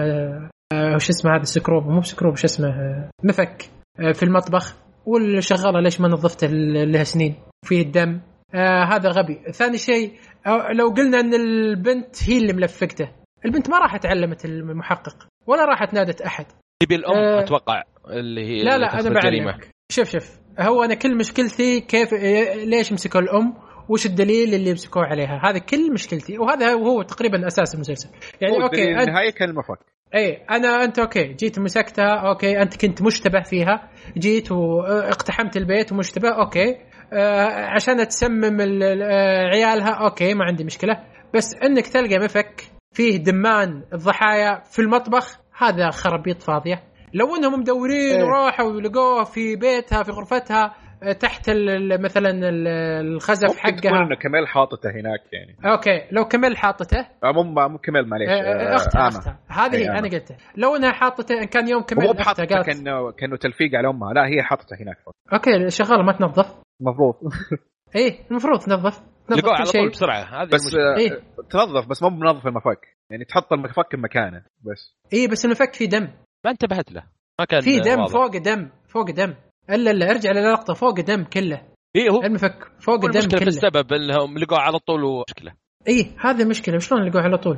آه 0.73 0.97
شو 0.97 1.09
اسمه 1.09 1.35
هذا 1.35 1.43
سكروب 1.43 1.87
مو 1.87 1.99
بسكروب 1.99 2.35
شو 2.35 2.45
اسمه 2.45 2.67
آه 2.67 3.09
مفك 3.23 3.63
آه 3.99 4.11
في 4.11 4.23
المطبخ 4.23 4.84
والشغالة 5.05 5.79
ليش 5.79 6.01
ما 6.01 6.07
نظفته 6.07 6.47
لها 6.47 7.03
سنين 7.03 7.35
فيه 7.65 7.81
الدم؟ 7.81 8.21
آه 8.53 8.83
هذا 8.83 9.09
غبي. 9.09 9.39
ثاني 9.51 9.77
شيء 9.77 10.11
آه 10.47 10.71
لو 10.73 10.89
قلنا 10.89 11.19
إن 11.19 11.33
البنت 11.33 12.29
هي 12.29 12.37
اللي 12.37 12.53
ملفقته. 12.53 13.09
البنت 13.45 13.69
ما 13.69 13.79
راحت 13.79 14.05
علمت 14.05 14.45
المحقق 14.45 15.27
ولا 15.47 15.65
راحت 15.65 15.93
نادت 15.93 16.21
أحد. 16.21 16.45
تبي 16.79 16.95
الأم 16.95 17.17
آه. 17.17 17.39
أتوقع 17.39 17.83
اللي 18.09 18.45
هي 18.45 18.63
لا 18.63 18.77
لا 18.77 18.99
أنا 18.99 19.09
بعلمك. 19.09 19.69
شوف 19.91 20.09
شوف 20.09 20.39
هو 20.59 20.83
أنا 20.83 20.93
كل 20.93 21.17
مشكلتي 21.17 21.79
كيف 21.79 22.13
إيه، 22.13 22.65
ليش 22.65 22.93
مسكوا 22.93 23.21
الأم؟ 23.21 23.53
وش 23.89 24.05
الدليل 24.05 24.53
اللي 24.53 24.73
مسكوه 24.73 25.03
عليها؟ 25.03 25.41
هذا 25.43 25.57
كل 25.57 25.93
مشكلتي 25.93 26.37
وهذا 26.37 26.73
هو 26.73 27.01
تقريبا 27.01 27.47
أساس 27.47 27.75
المسلسل. 27.75 28.09
يعني 28.41 28.63
okay 28.63 28.91
النهايه 28.91 29.31
كان 29.31 29.49
المفك 29.49 29.79
اي 30.15 30.45
أنا 30.51 30.83
أنت 30.83 30.99
okay 30.99 31.23
جيت 31.23 31.59
مسكتها 31.59 32.15
okay 32.29 32.61
أنت 32.61 32.85
كنت 32.85 33.01
مشتبه 33.01 33.41
فيها 33.41 33.89
جيت 34.17 34.51
واقتحمت 34.51 35.57
البيت 35.57 35.91
ومشتبه 35.91 36.29
okay 36.29 36.77
آه 37.13 37.65
عشان 37.65 38.07
تسمم 38.07 38.61
آه، 38.61 39.47
عيالها 39.53 39.91
okay 39.91 40.33
ما 40.33 40.45
عندي 40.45 40.63
مشكلة. 40.63 41.03
بس 41.33 41.55
إنك 41.63 41.87
تلقى 41.87 42.19
مفك 42.19 42.63
فيه 42.93 43.17
دمان 43.17 43.83
الضحايا 43.93 44.61
في 44.71 44.79
المطبخ 44.79 45.39
هذا 45.57 45.89
خرابيط 45.89 46.41
فاضية. 46.43 46.83
لو 47.13 47.35
إنهم 47.35 47.59
مدورين 47.59 48.15
إيه. 48.15 48.23
وراحوا 48.23 48.71
ولقوه 48.71 49.23
في 49.23 49.55
بيتها 49.55 50.03
في 50.03 50.11
غرفتها 50.11 50.73
تحت 51.19 51.49
ال- 51.49 51.69
ال- 51.69 52.01
مثلا 52.01 52.29
ال- 52.29 52.67
الخزف 53.15 53.47
ممكن 53.47 53.75
تكون 53.75 53.91
حقها 53.91 54.05
إنه 54.07 54.15
كميل 54.15 54.47
حاطته 54.47 54.89
هناك 54.89 55.19
يعني. 55.33 55.55
okay 55.73 56.07
لو 56.11 56.25
كميل 56.25 56.57
حاطته. 56.57 56.99
آه، 57.23 57.31
مو 57.31 57.43
مو 57.43 57.77
كميل 57.77 58.09
معليش. 58.09 58.29
آه، 58.29 58.33
آه، 58.33 58.75
اختها 58.75 59.01
آما. 59.01 59.17
اختها 59.17 59.39
هذه 59.47 59.75
إيه، 59.75 59.91
أنا. 59.91 60.09
قلتها 60.09 60.37
لو 60.57 60.75
إنها 60.75 60.91
حاطته 60.91 61.35
إن 61.41 61.45
كان 61.45 61.67
يوم 61.69 61.81
كميل 61.81 62.03
مو 62.03 62.11
اختها 62.11 62.23
بحاطته 62.23 62.45
قالت. 62.45 62.65
كانه 62.67 63.11
كأنه 63.11 63.37
تلفيق 63.37 63.75
على 63.75 63.87
أمها. 63.89 64.13
لا 64.13 64.25
هي 64.27 64.43
حاطته 64.43 64.75
هناك. 64.81 64.97
okay 65.33 65.55
الشغاله 65.55 66.03
ما 66.03 66.11
تنظف. 66.13 66.55
المفروض 66.81 67.15
إيه 67.95 68.19
المفروض 68.31 68.59
تنظف. 68.59 69.01
تنظف 69.27 69.41
كل 69.41 69.49
على 69.49 69.65
شيء. 69.65 69.81
طول 69.81 69.89
بسرعة. 69.89 70.41
هذه 70.41 70.47
بس 70.47 70.61
المشكلة. 70.61 70.93
آه، 70.93 70.97
إيه. 70.97 71.19
تنظف 71.49 71.87
بس 71.89 72.03
مو 72.03 72.09
بنظف 72.09 72.47
المفك. 72.47 72.87
يعني 73.09 73.25
تحط 73.25 73.53
المفك 73.53 73.95
بمكانه 73.95 74.43
بس. 74.61 74.95
إيه 75.13 75.27
بس 75.27 75.45
المفك 75.45 75.73
فيه 75.73 75.85
دم. 75.89 76.07
ما 76.45 76.51
انتبهت 76.51 76.91
له. 76.91 77.03
ما 77.39 77.45
كان 77.45 77.61
في 77.61 77.79
دم 77.79 77.99
واضح. 77.99 78.13
فوق 78.13 78.37
دم 78.37 78.69
فوق 78.87 79.11
دم. 79.11 79.33
إلا 79.69 79.91
الا 79.91 80.11
ارجع 80.11 80.31
للقطه 80.31 80.73
فوق 80.73 80.99
دم 80.99 81.23
كله. 81.23 81.61
إيه 81.95 82.09
هو 82.09 82.21
المفك 82.23 82.71
فوق 82.79 83.05
الدم 83.05 83.19
المشكلة 83.19 83.39
في 83.39 83.45
كله. 83.45 83.47
السبب 83.47 83.93
انهم 83.93 84.37
لقوه 84.37 84.59
على 84.59 84.79
طول 84.79 85.03
ومشكله 85.03 85.51
إيه 85.87 86.07
هذه 86.19 86.41
المشكلة 86.41 86.77
شلون 86.77 87.09
لقوه 87.09 87.21
على 87.21 87.37
طول؟ 87.37 87.57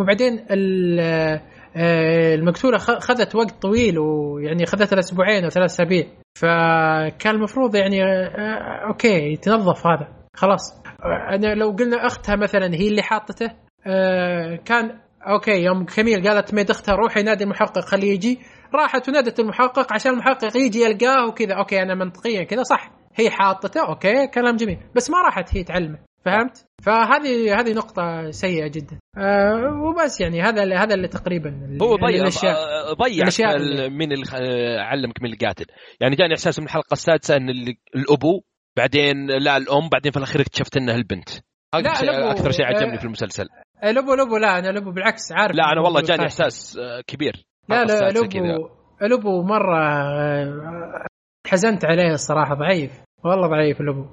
وبعدين 0.00 0.46
آه، 0.50 2.34
المقتولة 2.34 2.78
خذت 2.78 3.34
وقت 3.34 3.62
طويل 3.62 3.98
ويعني 3.98 4.66
خذت 4.66 4.92
أسبوعين 4.92 5.44
أو 5.44 5.50
ثلاث 5.50 5.70
أسابيع. 5.70 6.06
فكان 6.38 7.34
المفروض 7.34 7.74
يعني 7.76 8.04
آه، 8.04 8.86
okay 8.88 9.36
تنظف 9.36 9.86
هذا. 9.86 10.08
خلاص. 10.34 10.82
آه، 10.86 11.34
أنا 11.34 11.54
لو 11.54 11.70
قلنا 11.70 12.06
أختها 12.06 12.36
مثلا 12.36 12.74
هي 12.74 12.88
اللي 12.88 13.02
حاطته 13.02 13.50
آه، 13.86 14.56
كان 14.64 14.98
okay 15.26 15.64
يوم 15.64 15.84
كميل 15.84 16.28
قالت 16.28 16.54
ميد 16.54 16.70
أختها 16.70 16.94
روحي 16.94 17.22
نادي 17.22 17.44
المحقق 17.44 17.80
خليه 17.80 18.12
يجي. 18.12 18.38
راحت 18.74 19.08
ونادت 19.08 19.40
المحقق 19.40 19.92
عشان 19.92 20.12
المحقق 20.12 20.56
يجي 20.56 20.80
يلقاه 20.80 21.26
وكذا. 21.28 21.54
okay 21.54 21.82
أنا 21.82 21.94
منطقيا 21.94 22.44
كذا 22.44 22.62
صح. 22.62 22.90
هي 23.14 23.30
حاطته 23.30 23.88
okay 23.88 24.26
كلام 24.26 24.56
جميل. 24.56 24.78
بس 24.96 25.10
ما 25.10 25.22
راحت 25.22 25.56
هي 25.56 25.64
تعلمه 25.64 25.98
فهمت؟ 26.24 26.66
فهذه 26.82 27.60
هذه 27.60 27.72
نقطة 27.72 28.30
سيئة 28.30 28.68
جدا. 28.68 28.98
أه 29.18 29.82
وبس 29.84 30.20
يعني 30.20 30.42
هذا 30.42 30.62
اللي 30.62 30.74
هذا 30.74 30.94
اللي 30.94 31.08
تقريبا 31.08 31.48
اللي 31.50 31.84
هو 31.84 31.96
ضيع 31.96 32.20
الأشياء 32.22 32.54
آه، 32.54 32.92
ضيع 32.92 33.22
الأشياء 33.22 33.56
ال- 33.56 33.62
اللي- 33.62 33.88
من 33.88 34.12
آه، 34.12 34.80
علمك 34.80 35.22
من 35.22 35.32
القاتل. 35.32 35.64
يعني 36.00 36.16
جاني 36.16 36.34
إحساس 36.34 36.58
من 36.58 36.64
الحلقة 36.64 36.92
السادسة 36.92 37.36
إن 37.36 37.48
الأبو 37.96 38.42
بعدين 38.76 39.26
لا 39.26 39.56
الأم 39.56 39.88
بعدين 39.88 40.12
في 40.12 40.18
الأخير 40.18 40.40
اكتشفت 40.40 40.76
إنها 40.76 40.94
البنت. 40.96 41.28
لا، 41.74 42.30
أكثر 42.30 42.50
شيء 42.50 42.66
عجبني 42.66 42.94
آه، 42.94 42.98
في 42.98 43.04
المسلسل. 43.04 43.46
آه، 43.82 43.90
لبو 43.90 44.14
لبو 44.14 44.36
لا 44.36 44.58
أنا 44.58 44.68
لبو 44.78 44.90
بالعكس 44.90 45.32
عارف. 45.32 45.56
لا 45.56 45.72
أنا 45.72 45.80
والله 45.80 46.00
جاني. 46.00 46.22
إحساس 46.22 46.78
آه، 46.78 47.00
كبير. 47.06 47.44
لا 47.68 47.84
لا. 47.84 48.08
لبو 48.10 48.68
لبو 49.02 49.42
مرة 49.42 49.78
آه، 49.78 51.06
حزنت 51.46 51.84
عليه 51.84 52.12
الصراحة 52.12 52.54
ضعيف. 52.54 52.90
والله 53.24 53.46
ضعيف 53.48 53.80
لبو 53.80 54.06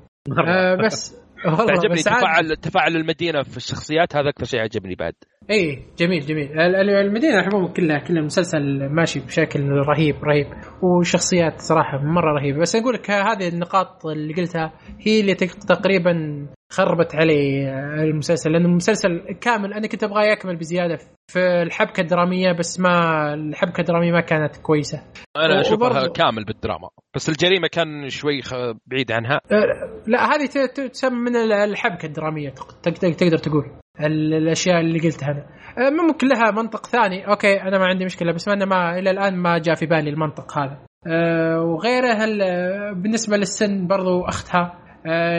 آه 0.48 0.76
بس 0.76 1.16
والله 1.46 1.66
تعجبني 1.66 1.94
بس 1.96 2.08
عاد- 2.08 2.20
تفاعل 2.22 2.56
تفاعل 2.56 2.96
المدينة 2.96 3.44
في 3.44 3.58
الشخصيات 3.58 4.16
هذا 4.16 4.30
أكثر 4.30 4.46
شيء 4.46 4.60
عجبني 4.60 4.96
بعد. 4.96 5.14
إيه 5.50 5.80
جميل 5.98 6.26
جميل. 6.26 6.60
ال- 6.60 6.76
ال- 6.76 6.90
المدينة 6.90 7.42
عموما 7.42 7.68
كلها 7.74 8.00
كل 8.00 8.18
المسلسل 8.18 8.90
ماشي 8.90 9.20
بشكل 9.20 9.70
رهيب 9.70 10.24
رهيب. 10.24 10.48
وشخصيات 10.84 11.60
صراحة 11.62 11.98
مرة 11.98 12.34
رهيبة. 12.40 12.60
بس 12.60 12.76
أقول 12.76 12.94
لك 12.94 13.12
هذه 13.12 13.48
النقاط 13.48 14.06
اللي 14.06 14.34
قلتها 14.34 14.74
هي 15.00 15.20
اللي 15.22 15.34
تق- 15.36 15.66
تقريبا 15.68 16.48
خربت 16.72 17.16
علي 17.16 17.70
المسلسل 18.04 18.52
لأن 18.52 18.66
المسلسل 18.66 19.22
كامل 19.42 19.74
أنا 19.74 19.88
كنت 19.88 20.04
أبغاه 20.04 20.24
يكمل 20.24 20.56
بزيادة 20.56 20.98
في 21.28 21.40
الحبكة 21.62 22.02
الدرامية 22.02 22.52
بس 22.52 22.80
ما 22.80 23.34
الحبكة 23.34 23.82
الدرامية 23.82 24.12
ما 24.12 24.22
كانت 24.22 24.58
كويسة. 24.58 25.04
أنا 25.38 25.62
أشوفها 25.62 25.90
وبرضو- 25.90 26.12
كامل 26.12 26.46
بالدراما. 26.46 26.90
بس 27.16 27.30
الجريمة 27.30 27.68
كان 27.72 28.10
شوي 28.10 28.42
بعيد 28.88 29.12
عنها. 29.12 29.36
أه، 29.52 30.02
لا 30.08 30.26
هذه 30.26 30.46
تسمى 30.92 31.20
من 31.20 31.36
ال- 31.36 31.54
الحبكة 31.54 32.06
الدرامية 32.06 32.50
تق- 32.50 33.16
تقدر 33.16 33.38
تقول. 33.38 33.66
ال- 34.00 34.34
الأشياء 34.34 34.80
اللي 34.80 35.00
قلتها 35.00 35.32
أنا. 35.32 35.46
أه، 35.78 35.90
ممكن 35.90 36.28
لها 36.28 36.52
منطق 36.52 36.86
ثاني. 36.88 37.28
أوكي 37.28 37.62
أنا 37.62 37.78
ما 37.78 37.86
عندي 37.86 38.06
مشكلة 38.06 38.34
بس 38.34 38.48
أنا 38.48 38.66
ما 38.66 39.00
إلى 39.00 39.12
الآن 39.12 39.36
ما 39.36 39.58
جاء 39.58 39.76
في 39.76 39.86
بالي 39.86 40.10
المنطق 40.10 40.58
هذا. 40.60 40.78
أه، 41.08 41.62
وغيره 41.62 42.24
ال- 42.24 42.96
بالنسبة 43.02 43.38
للسن 43.38 43.88
برضو 43.88 44.22
أختها. 44.26 44.76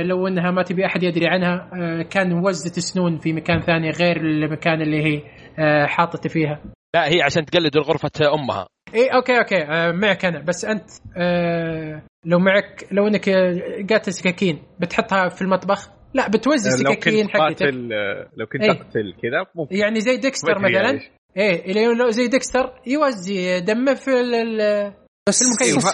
لو 0.02 0.26
انها 0.26 0.50
ما 0.50 0.62
تبي 0.62 0.86
أحد 0.86 1.02
يدري 1.02 1.26
عنها 1.28 1.70
أه، 1.74 2.02
كان 2.02 2.32
وزت 2.32 2.78
سنون 2.78 3.18
في 3.18 3.32
مكان 3.32 3.60
ثاني 3.60 3.90
غير 3.90 4.16
المكان 4.16 4.82
اللي 4.82 5.02
هي 5.04 5.22
أه، 5.58 5.86
حاطته 5.86 6.28
فيها. 6.28 6.62
لا 6.94 7.08
هي 7.08 7.22
عشان 7.22 7.44
تقلد 7.44 7.78
غرفه 7.78 8.34
أمها. 8.34 8.66
اي 8.94 9.06
okay 9.08 9.38
okay 9.38 9.62
آه 9.64 9.92
معك 9.92 10.24
أنا. 10.24 10.38
بس 10.42 10.64
أنت 10.64 10.84
آه 11.16 12.02
لو 12.26 12.38
معك 12.38 12.86
لو 12.92 13.06
إنك 13.08 13.28
آه، 13.28 13.54
قاتل 13.90 14.12
سكاكين 14.12 14.62
بتحطها 14.80 15.28
في 15.28 15.42
المطبخ؟ 15.42 15.90
لا 16.14 16.28
بتوزع 16.28 16.70
السكاكين 16.70 17.26
كنت 17.26 17.36
حقتك. 17.36 17.62
قاتل 17.62 17.88
لو 18.36 18.46
كنت 18.46 18.62
إيه. 18.62 18.72
تقتل 18.72 19.14
كذا 19.22 19.46
ممكن 19.54 19.76
يعني 19.76 20.00
زي 20.00 20.16
ديكستر 20.16 20.58
مثلا. 20.58 21.00
إيه 21.36 21.70
اللي 21.70 21.84
لو 21.86 22.10
زي 22.10 22.28
ديكستر 22.28 22.72
يوزي 22.86 23.60
دمه 23.60 23.94
في 23.94 24.20
ال- 24.20 24.92
بس 25.28 25.42
المكيف. 25.42 25.84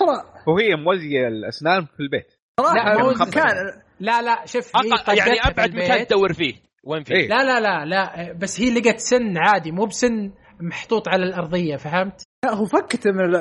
وهي 0.47 0.77
موزيه 0.77 1.29
الأسنان 1.29 1.85
في 1.85 2.01
البيت. 2.01 2.36
مو 2.61 3.31
كان 3.31 3.55
لا 4.01 4.23
لا 4.23 4.47
شوف 4.47 4.77
هي 4.77 4.91
أق- 4.91 5.09
يعني 5.19 5.41
أبعد 5.51 5.75
مكان. 5.75 6.07
تدور 6.07 6.33
فيه 6.33 6.55
وين 6.85 7.03
فيه 7.03 7.15
إيه. 7.15 7.29
لا 7.29 7.45
لا 7.45 7.61
لا 7.61 7.85
لا 7.85 8.33
بس 8.33 8.61
هي 8.61 8.71
لقت 8.81 8.99
سن 8.99 9.39
عادي 9.39 9.71
مو 9.73 9.85
بسن 9.87 10.31
محطوط 10.61 11.09
على 11.09 11.25
الأرضية 11.25 11.77
فهمت؟ 11.77 12.23
لا 12.45 12.55
هو 12.55 12.65
فكت 12.65 13.09
من 13.09 13.33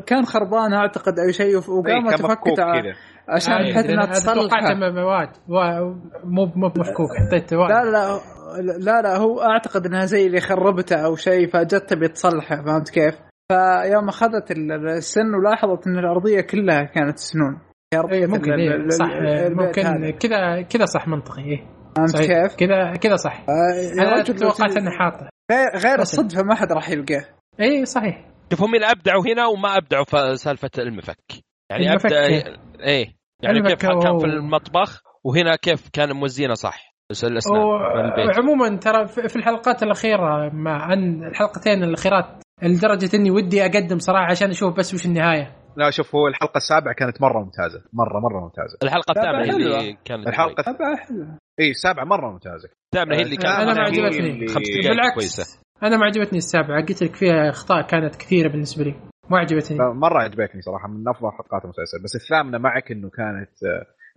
كان 0.00 0.24
خربان 0.24 0.72
أعتقد 0.74 1.18
أو 1.18 1.30
شيء 1.30 1.46
إيه، 1.46 1.56
وقامت 1.70 2.10
كان 2.16 2.24
مفكوك 2.30 2.48
فكت 2.48 2.60
ع- 2.60 2.80
كذا 2.80 2.92
عشان 3.28 3.52
بحيث 3.70 3.86
انها 3.90 4.04
م- 4.74 4.94
مواد 4.94 5.28
و- 5.48 5.94
مو 6.24 6.46
مو 6.56 6.66
مفكوك 6.76 7.08
حطيت. 7.26 7.52
لا 7.52 7.84
لا 7.84 8.20
لا 8.78 9.02
لا 9.02 9.16
هو 9.16 9.40
أعتقد 9.42 9.86
إنها 9.86 10.04
زي 10.04 10.26
اللي 10.26 10.40
خربته 10.40 10.96
أو 10.96 11.16
شيء 11.16 11.48
فجت 11.50 11.74
تبي 11.90 12.08
تصلحه 12.08 12.62
فهمت 12.62 12.88
كيف؟ 12.90 13.14
فيوم 13.52 14.08
أخذت 14.08 14.50
ال- 14.50 14.88
السن 14.88 15.34
ولاحظت 15.34 15.86
إن 15.86 15.98
الأرضية 15.98 16.40
كلها 16.40 16.84
كانت 16.84 17.18
سنون 17.18 17.58
إيه، 17.94 18.26
ممكن 18.26 18.52
إيه 18.52 18.88
صح 18.88 19.10
ممكن. 19.50 20.10
كذا 20.10 20.62
كذا 20.62 20.84
صح 20.84 21.08
منطقي 21.08 21.42
إيه. 21.44 21.66
فهمت 21.96 22.16
كيف؟ 22.16 22.56
كذا 22.56 22.92
كذا 22.96 23.16
صح. 23.16 23.44
آه، 23.48 24.02
أنا 24.02 24.22
توقعت 24.22 24.76
انه 24.76 24.90
حاطه. 24.90 25.28
غير- 25.76 26.00
الصدفه 26.00 26.42
ما 26.42 26.54
حد 26.54 26.72
راح 26.72 26.90
يلقاه. 26.90 27.24
اي 27.60 27.84
صحيح. 27.84 28.24
شوف 28.52 28.62
هم 28.62 28.74
اللي 28.74 28.86
ابدعوا 28.90 29.22
هنا 29.26 29.46
وما 29.46 29.76
أبدعوا 29.76 30.04
في 30.04 30.36
سالفة 30.36 30.70
المفك. 30.78 31.18
يعني 31.70 31.90
المفك. 31.90 32.06
ابدا؟ 32.12 32.26
إيه. 32.80 33.06
يعني 33.42 33.62
كيف 33.62 33.74
كان 33.86 34.18
في 34.18 34.24
المطبخ 34.26 35.02
وهنا 35.24 35.56
كيف 35.56 35.88
كان 35.92 36.12
موزينه 36.12 36.54
صح. 36.54 36.94
عموما 38.38 38.76
ترى 38.76 39.06
في 39.06 39.28
في 39.28 39.36
الحلقات 39.36 39.82
الأخيرة 39.82 40.50
مع 40.52 40.92
أن 40.92 41.24
الحلقتين 41.24 41.84
الأخيرات 41.84 42.26
لدرجة 42.62 43.16
إني 43.16 43.30
ودي 43.30 43.62
أقدم 43.66 43.98
صراحة 43.98 44.30
عشان 44.30 44.50
أشوف 44.50 44.76
بس 44.76 44.94
وش 44.94 45.06
النهاية. 45.06 45.56
لا 45.76 45.90
شوف 45.90 46.14
هو 46.14 46.28
الحلقة 46.28 46.56
السابعة 46.56 46.94
كانت 46.94 47.22
مرة 47.22 47.38
ممتازة. 47.44 47.82
مرة 47.92 48.20
مرة 48.20 48.40
ممتازة. 48.40 48.78
الحلقة 48.82 49.10
الثامنة 49.10 49.44
هي 49.44 49.52
حلوة. 49.52 49.80
اللي 49.80 49.98
كانت 50.04 50.26
الحلقة 50.26 50.62
طبعا 50.62 50.96
حلو 50.96 51.26
إي 51.60 51.70
السابعة 51.70 52.04
مرة 52.04 52.30
ممتازة. 52.32 52.68
الثامنة 52.94 53.16
هي 53.16 53.22
اللي 53.22 53.36
كانت 53.36 53.58
أنا 53.58 53.74
ما 53.74 53.80
عجبتني. 53.80 54.46
خمس 54.46 54.68
دقائق 54.68 54.88
بالعكس 54.88 55.14
كويسه 55.14 55.60
أنا 55.82 55.96
ما 55.96 56.04
عجبتني 56.04 56.38
السابعة. 56.38 56.80
قلت 56.86 57.02
لك 57.02 57.16
فيها 57.16 57.50
أخطاء 57.50 57.86
كانت 57.86 58.16
كثيرة 58.16 58.48
بالنسبة 58.48 58.84
لي. 58.84 58.94
ما 59.30 59.38
عجبتني. 59.38 59.78
مره 59.78 60.22
عجبتني 60.22 60.60
صراحة 60.62 60.88
من 60.88 61.08
أفضل 61.08 61.30
حلقات 61.32 61.64
المسلسل. 61.64 62.02
بس 62.04 62.16
الثامنة 62.16 62.58
معك 62.58 62.92
إنه 62.92 63.10
كانت 63.10 63.50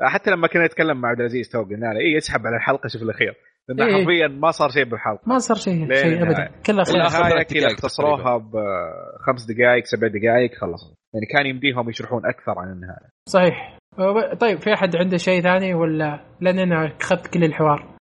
آه، 0.02 0.08
حتى 0.08 0.32
لما 0.32 0.48
كنا 0.48 0.66
نتكلم 0.66 1.02
مع 1.02 1.10
عبد 1.10 1.20
العزيز 1.20 1.50
تو 1.50 1.64
قلنا 1.64 1.86
له 1.86 2.00
إي 2.00 2.18
اسحب 2.18 2.48
على 2.48 2.56
الحلقة 2.56 2.88
شوف 2.88 3.02
الأخير. 3.02 3.36
لأن 3.70 3.82
إيه. 3.82 3.96
حرفيا 3.96 4.28
ما 4.28 4.52
صار 4.52 4.70
شيء 4.70 4.84
بالحلقة 4.84 5.22
ما 5.26 5.38
صار 5.38 5.58
شيء 5.58 5.94
شيء 5.94 6.24
ابدا؟ 6.24 6.52
كلها 6.66 6.84
ثلاث 6.84 7.14
كذا 7.14 7.44
دقايق 7.44 7.72
اختصروها 7.72 8.38
بخمس 8.38 9.46
دقائق 9.46 9.86
سبع 9.86 10.08
دقائق 10.08 10.56
خلصوا 10.62 10.96
يعني 11.14 11.26
كان 11.26 11.46
يمديهم 11.46 11.90
يشرحون 11.90 12.22
أكثر 12.26 12.60
عن 12.60 12.72
النهاية. 12.72 13.10
صحيح. 13.30 13.78
أه، 14.00 14.34
طيب 14.34 14.60
في 14.60 14.74
أحد 14.74 14.96
عنده 14.96 15.18
شيء 15.18 15.42
ثاني 15.42 15.74
ولا 15.74 16.20
لأن 16.42 16.60
أنا 16.60 16.98
أخذت 17.02 17.28
كل 17.28 17.44
الحوار؟ 17.44 17.96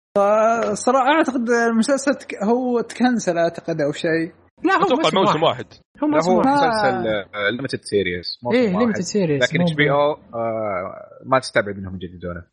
صراحة 0.74 1.12
أعتقد 1.12 1.50
المسلسل 1.50 2.14
تك... 2.14 2.44
هو 2.44 2.82
تكنسل 2.82 3.38
أعتقد 3.38 3.82
أو 3.82 3.92
شيء. 3.92 4.32
لا 4.64 4.74
هو 4.74 4.84
أتوقع 4.84 5.20
موسم 5.20 5.44
واحد. 5.44 5.44
واحد. 5.44 5.66
هو 6.04 6.08
موسم 6.08 6.32
هو 6.32 6.38
واحد. 6.38 6.50
مسلسل 6.50 7.04
limited 7.56 7.80
series 7.82 8.40
إيه 8.54 8.78
limited 8.78 9.02
series 9.02 9.44
لكن 9.44 9.62
HBO 9.62 10.16
ما 11.26 11.40
تستبعد 11.40 11.78
انهم 11.78 11.96
يجددونه. 11.96 12.44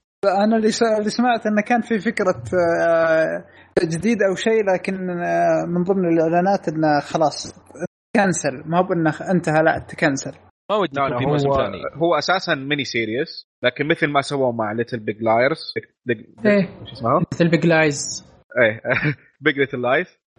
أنا 0.44 0.56
اللي 0.56 0.70
س- 0.70 0.82
اللي 0.98 1.10
سمعت 1.10 1.46
إنه 1.46 1.62
كان 1.62 1.80
في 1.80 1.98
فكرة 1.98 2.42
آه، 2.88 3.44
تجديد 3.76 4.22
أو 4.22 4.34
شيء 4.34 4.64
لكن 4.74 5.10
آه، 5.10 5.64
من 5.68 5.82
ضمن 5.82 6.04
الإعلانات 6.12 6.68
إنه 6.68 7.00
خلاص 7.00 7.54
كنسل 8.16 8.62
ما 8.66 8.78
هو 8.78 8.82
بإنه 8.82 9.10
انتهى 9.30 9.62
لا 9.62 9.78
تكنسل. 9.88 10.32
ما 10.70 10.76
ودي 10.76 11.00
يكون 11.00 11.18
في 11.18 11.24
هو 11.24 11.28
موسم 11.30 11.50
ثاني. 11.50 11.78
هو 11.94 12.14
أساسا 12.18 12.54
mini 12.54 12.84
series 12.84 13.46
لكن 13.64 13.88
مثل 13.88 14.06
ما 14.06 14.20
سووا 14.20 14.52
مع 14.52 14.72
Little 14.72 15.00
Big 15.00 15.22
Liars 15.22 15.58
إيه. 16.46 16.68
شو 16.84 16.92
اسمها؟ 16.92 17.20
مثل 17.32 17.50
Big 17.50 17.66
Lies 17.66 18.24
إيه. 18.62 18.80
Big 19.44 19.58
Little. 19.58 19.86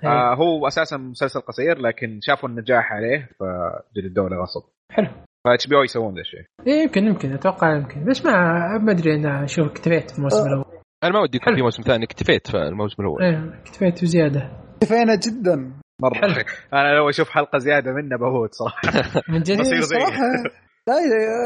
آه 0.03 0.35
هو 0.35 0.67
أساسا 0.67 0.97
مسلسل 0.97 1.39
قصير 1.41 1.77
لكن 1.79 2.19
شافوا 2.21 2.49
النجاح 2.49 2.91
عليه 2.93 3.29
فجددوه 3.39 4.29
له 4.29 4.37
غصب. 4.41 4.61
حلو. 4.91 5.07
ف 5.49 5.67
HBO 5.67 5.83
يسوون 5.83 6.13
ذا 6.15 6.21
الشيء. 6.21 6.43
إيه 6.67 6.83
يمكن 6.83 7.03
يمكن 7.03 7.33
أتوقع 7.33 7.75
يمكن. 7.75 8.05
بس 8.05 8.25
ما 8.25 8.31
ما 8.77 8.91
أدري 8.91 9.15
أنا 9.15 9.43
أشوف 9.43 9.67
اكتفيت 9.67 10.11
في 10.11 10.17
الموسم 10.17 10.47
الأول. 10.47 10.65
أنا 11.03 11.13
ما 11.13 11.21
ودي 11.21 11.37
يكون. 11.37 11.55
في 11.55 11.61
موسم 11.61 11.83
ثاني 11.83 12.05
اكتفيت 12.05 12.47
في 12.47 12.57
الموسم 12.57 13.03
الأول. 13.03 13.23
إيه 13.23 13.61
اكتفيت 13.61 14.03
وزياده 14.03 14.51
كفينا 14.81 15.15
جدا. 15.15 15.73
مرة. 16.01 16.45
أنا 16.73 16.95
لو 16.95 17.09
أشوف 17.09 17.29
حلقة 17.29 17.57
زيادة 17.57 17.91
منه 17.91 18.17
بموت 18.17 18.53
صراحة. 18.53 18.81
من 19.33 19.41
جد 19.41 19.61
صراحة 19.61 20.21
لا 20.87 20.95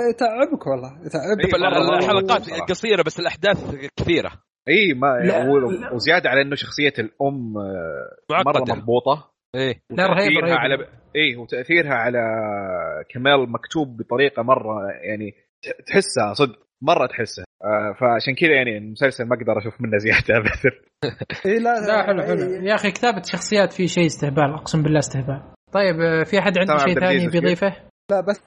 يتعبك 0.10 0.68
والله. 0.68 0.92
يتعبك. 1.06 1.46
إيه،. 1.46 1.98
الحلقات. 1.98 2.50
قصيرة 2.70 3.04
بس 3.04 3.20
الأحداث 3.20 3.76
كثيرة. 3.98 4.32
إي 4.68 4.94
ما 4.94 5.08
لا،. 5.08 5.94
وزيادة 5.94 6.30
على 6.30 6.42
إنه 6.42 6.56
شخصية 6.56 6.94
الأم 7.00 7.58
آه، 7.58 8.44
مرة 8.46 8.62
مضبوطة. 8.62 9.31
إيه. 9.56 9.82
لا، 9.92 10.12
وتأثيرها 10.12 10.42
رهيبة. 10.42 10.56
على 10.56 10.88
اي 11.16 11.36
وتأثيرها 11.36 11.94
على 11.94 12.20
كمال 13.10 13.52
مكتوب 13.52 13.98
بطريقة 13.98 14.44
مرة 14.44 14.92
يعني 14.92 15.34
تحسها 15.88 16.34
صدق 16.34 16.60
مرة 16.84 17.08
تحسها. 17.08 17.46
آه 17.64 17.94
فعشان 18.00 18.36
كذا 18.36 18.52
يعني 18.56 18.78
المسلسل 18.78 19.26
ما 19.26 19.36
أقدر 19.36 19.58
أشوف 19.58 19.82
منه 19.82 19.98
زيادة 19.98 20.38
ابدا. 20.38 20.78
اي 21.46 21.60
لا 21.60 21.88
لا 21.88 22.04
حلو 22.04 22.22
حلو. 22.24 22.42
إيه. 22.42 22.62
يا 22.70 22.76
أخي 22.76 22.92
كتابة 22.92 23.22
شخصيات 23.22 23.74
في 23.74 23.88
شيء 23.88 24.06
استهبال 24.06 24.54
أقسم 24.54 24.84
بالله 24.84 25.00
استهبال. 25.00 25.42
طيب 25.74 26.00
آه، 26.00 26.24
في 26.24 26.40
أحد 26.40 26.58
عنده 26.58 26.78
شيء 26.78 27.00
ثاني 27.00 27.28
بيضيفه؟ 27.28 27.76
لا 28.12 28.22
بس 28.22 28.42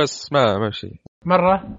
بس 0.00 0.32
ما 0.32 0.58
ما 0.58 0.70
شيء. 0.70 0.94
مرة؟ 1.24 1.78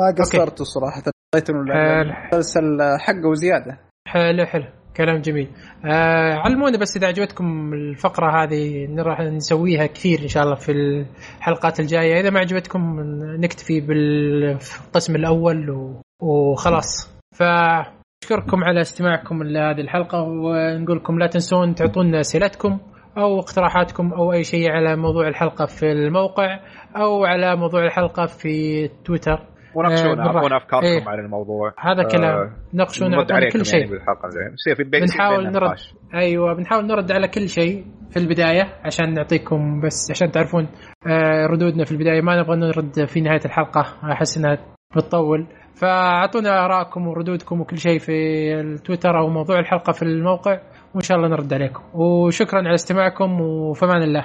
ما 0.00 0.14
قصرتوا 0.18 0.64
صراحة 0.64 1.02
اعطيتوا 1.34 1.54
حلو. 1.54 2.00
المسلسل 2.02 2.78
حقه 2.98 3.28
وزياده 3.30 3.80
حلو 4.08 4.46
حلو. 4.46 4.64
كلام 4.98 5.20
جميل. 5.20 5.48
آه 5.84 6.34
علمونا 6.34 6.78
بس 6.78 6.96
إذا 6.96 7.06
عجبتكم 7.06 7.72
الفقرة 7.72 8.42
هذه 8.42 8.88
راح 8.98 9.20
نسويها 9.20 9.86
كثير 9.86 10.18
إن 10.22 10.28
شاء 10.28 10.42
الله 10.42 10.54
في 10.54 10.72
الحلقات 10.72 11.80
الجاية. 11.80 12.20
إذا 12.20 12.30
ما 12.30 12.40
عجبتكم 12.40 13.00
نكتفي 13.40 13.80
بالقسم 13.80 15.16
الأول 15.16 15.70
و... 15.70 16.02
وخلاص. 16.22 17.20
فأشكركم 17.34 18.64
على 18.64 18.80
استماعكم 18.80 19.42
لهذه 19.42 19.80
الحلقة 19.80 20.22
ونقول 20.22 20.96
لكم 20.96 21.18
لا 21.18 21.26
تنسون 21.26 21.74
تعطونا 21.74 22.20
أسئلتكم 22.20 22.78
أو 23.18 23.38
اقتراحاتكم 23.38 24.12
أو 24.12 24.32
أي 24.32 24.44
شيء 24.44 24.70
على 24.70 24.96
موضوع 24.96 25.28
الحلقة 25.28 25.66
في 25.66 25.92
الموقع 25.92 26.60
أو 26.96 27.24
على 27.24 27.56
موضوع 27.56 27.84
الحلقة 27.84 28.26
في 28.26 28.88
تويتر. 29.04 29.46
وناقشونا. 29.74 30.26
اعطونا 30.26 30.56
أفكاركم 30.56 30.86
إيه. 30.86 31.08
عن 31.08 31.18
الموضوع. 31.18 31.74
هذا 31.78 32.02
كلام. 32.02 32.36
آه، 32.36 32.50
ناقشونا 32.72 33.10
نرد 33.10 33.20
اعطونا 33.20 33.36
عليكم 33.36 33.58
كل 33.58 33.64
شيء. 33.64 33.80
يعني 33.80 33.90
بالحلقة 33.90 34.26
الجاية. 34.28 34.52
يصير 34.52 34.74
في 34.74 34.84
بنحاول 34.84 35.44
نرد 35.44 35.62
نقاش. 35.62 35.94
أيوه 36.14 36.54
بنحاول 36.54 36.86
نرد 36.86 37.12
على 37.12 37.28
كل 37.28 37.48
شيء 37.48 37.84
في 38.10 38.16
البداية 38.16 38.62
عشان 38.84 39.14
نعطيكم 39.14 39.80
بس 39.80 40.10
عشان 40.10 40.30
تعرفون 40.30 40.68
آه، 41.06 41.46
ردودنا 41.46 41.84
في 41.84 41.92
البداية. 41.92 42.20
ما 42.20 42.40
نبغى 42.40 42.56
نرد 42.56 43.04
في 43.04 43.20
نهاية 43.20 43.40
الحلقة. 43.44 43.80
أحس 44.12 44.38
إنها 44.38 44.58
بتطول. 44.96 45.46
فأعطونا 45.74 46.64
آرائكم 46.64 47.08
وردودكم 47.08 47.60
وكل 47.60 47.78
شيء 47.78 47.98
في 47.98 48.12
التويتر 48.60 49.18
أو 49.18 49.28
موضوع 49.28 49.58
الحلقة 49.58 49.92
في 49.92 50.02
الموقع 50.02 50.60
وإن 50.94 51.02
شاء 51.02 51.16
الله 51.18 51.28
نرد 51.28 51.52
عليكم. 51.54 51.82
وشكرا 51.94 52.58
على 52.58 52.74
استماعكم 52.74 53.40
وفمان 53.40 54.02
الله. 54.02 54.24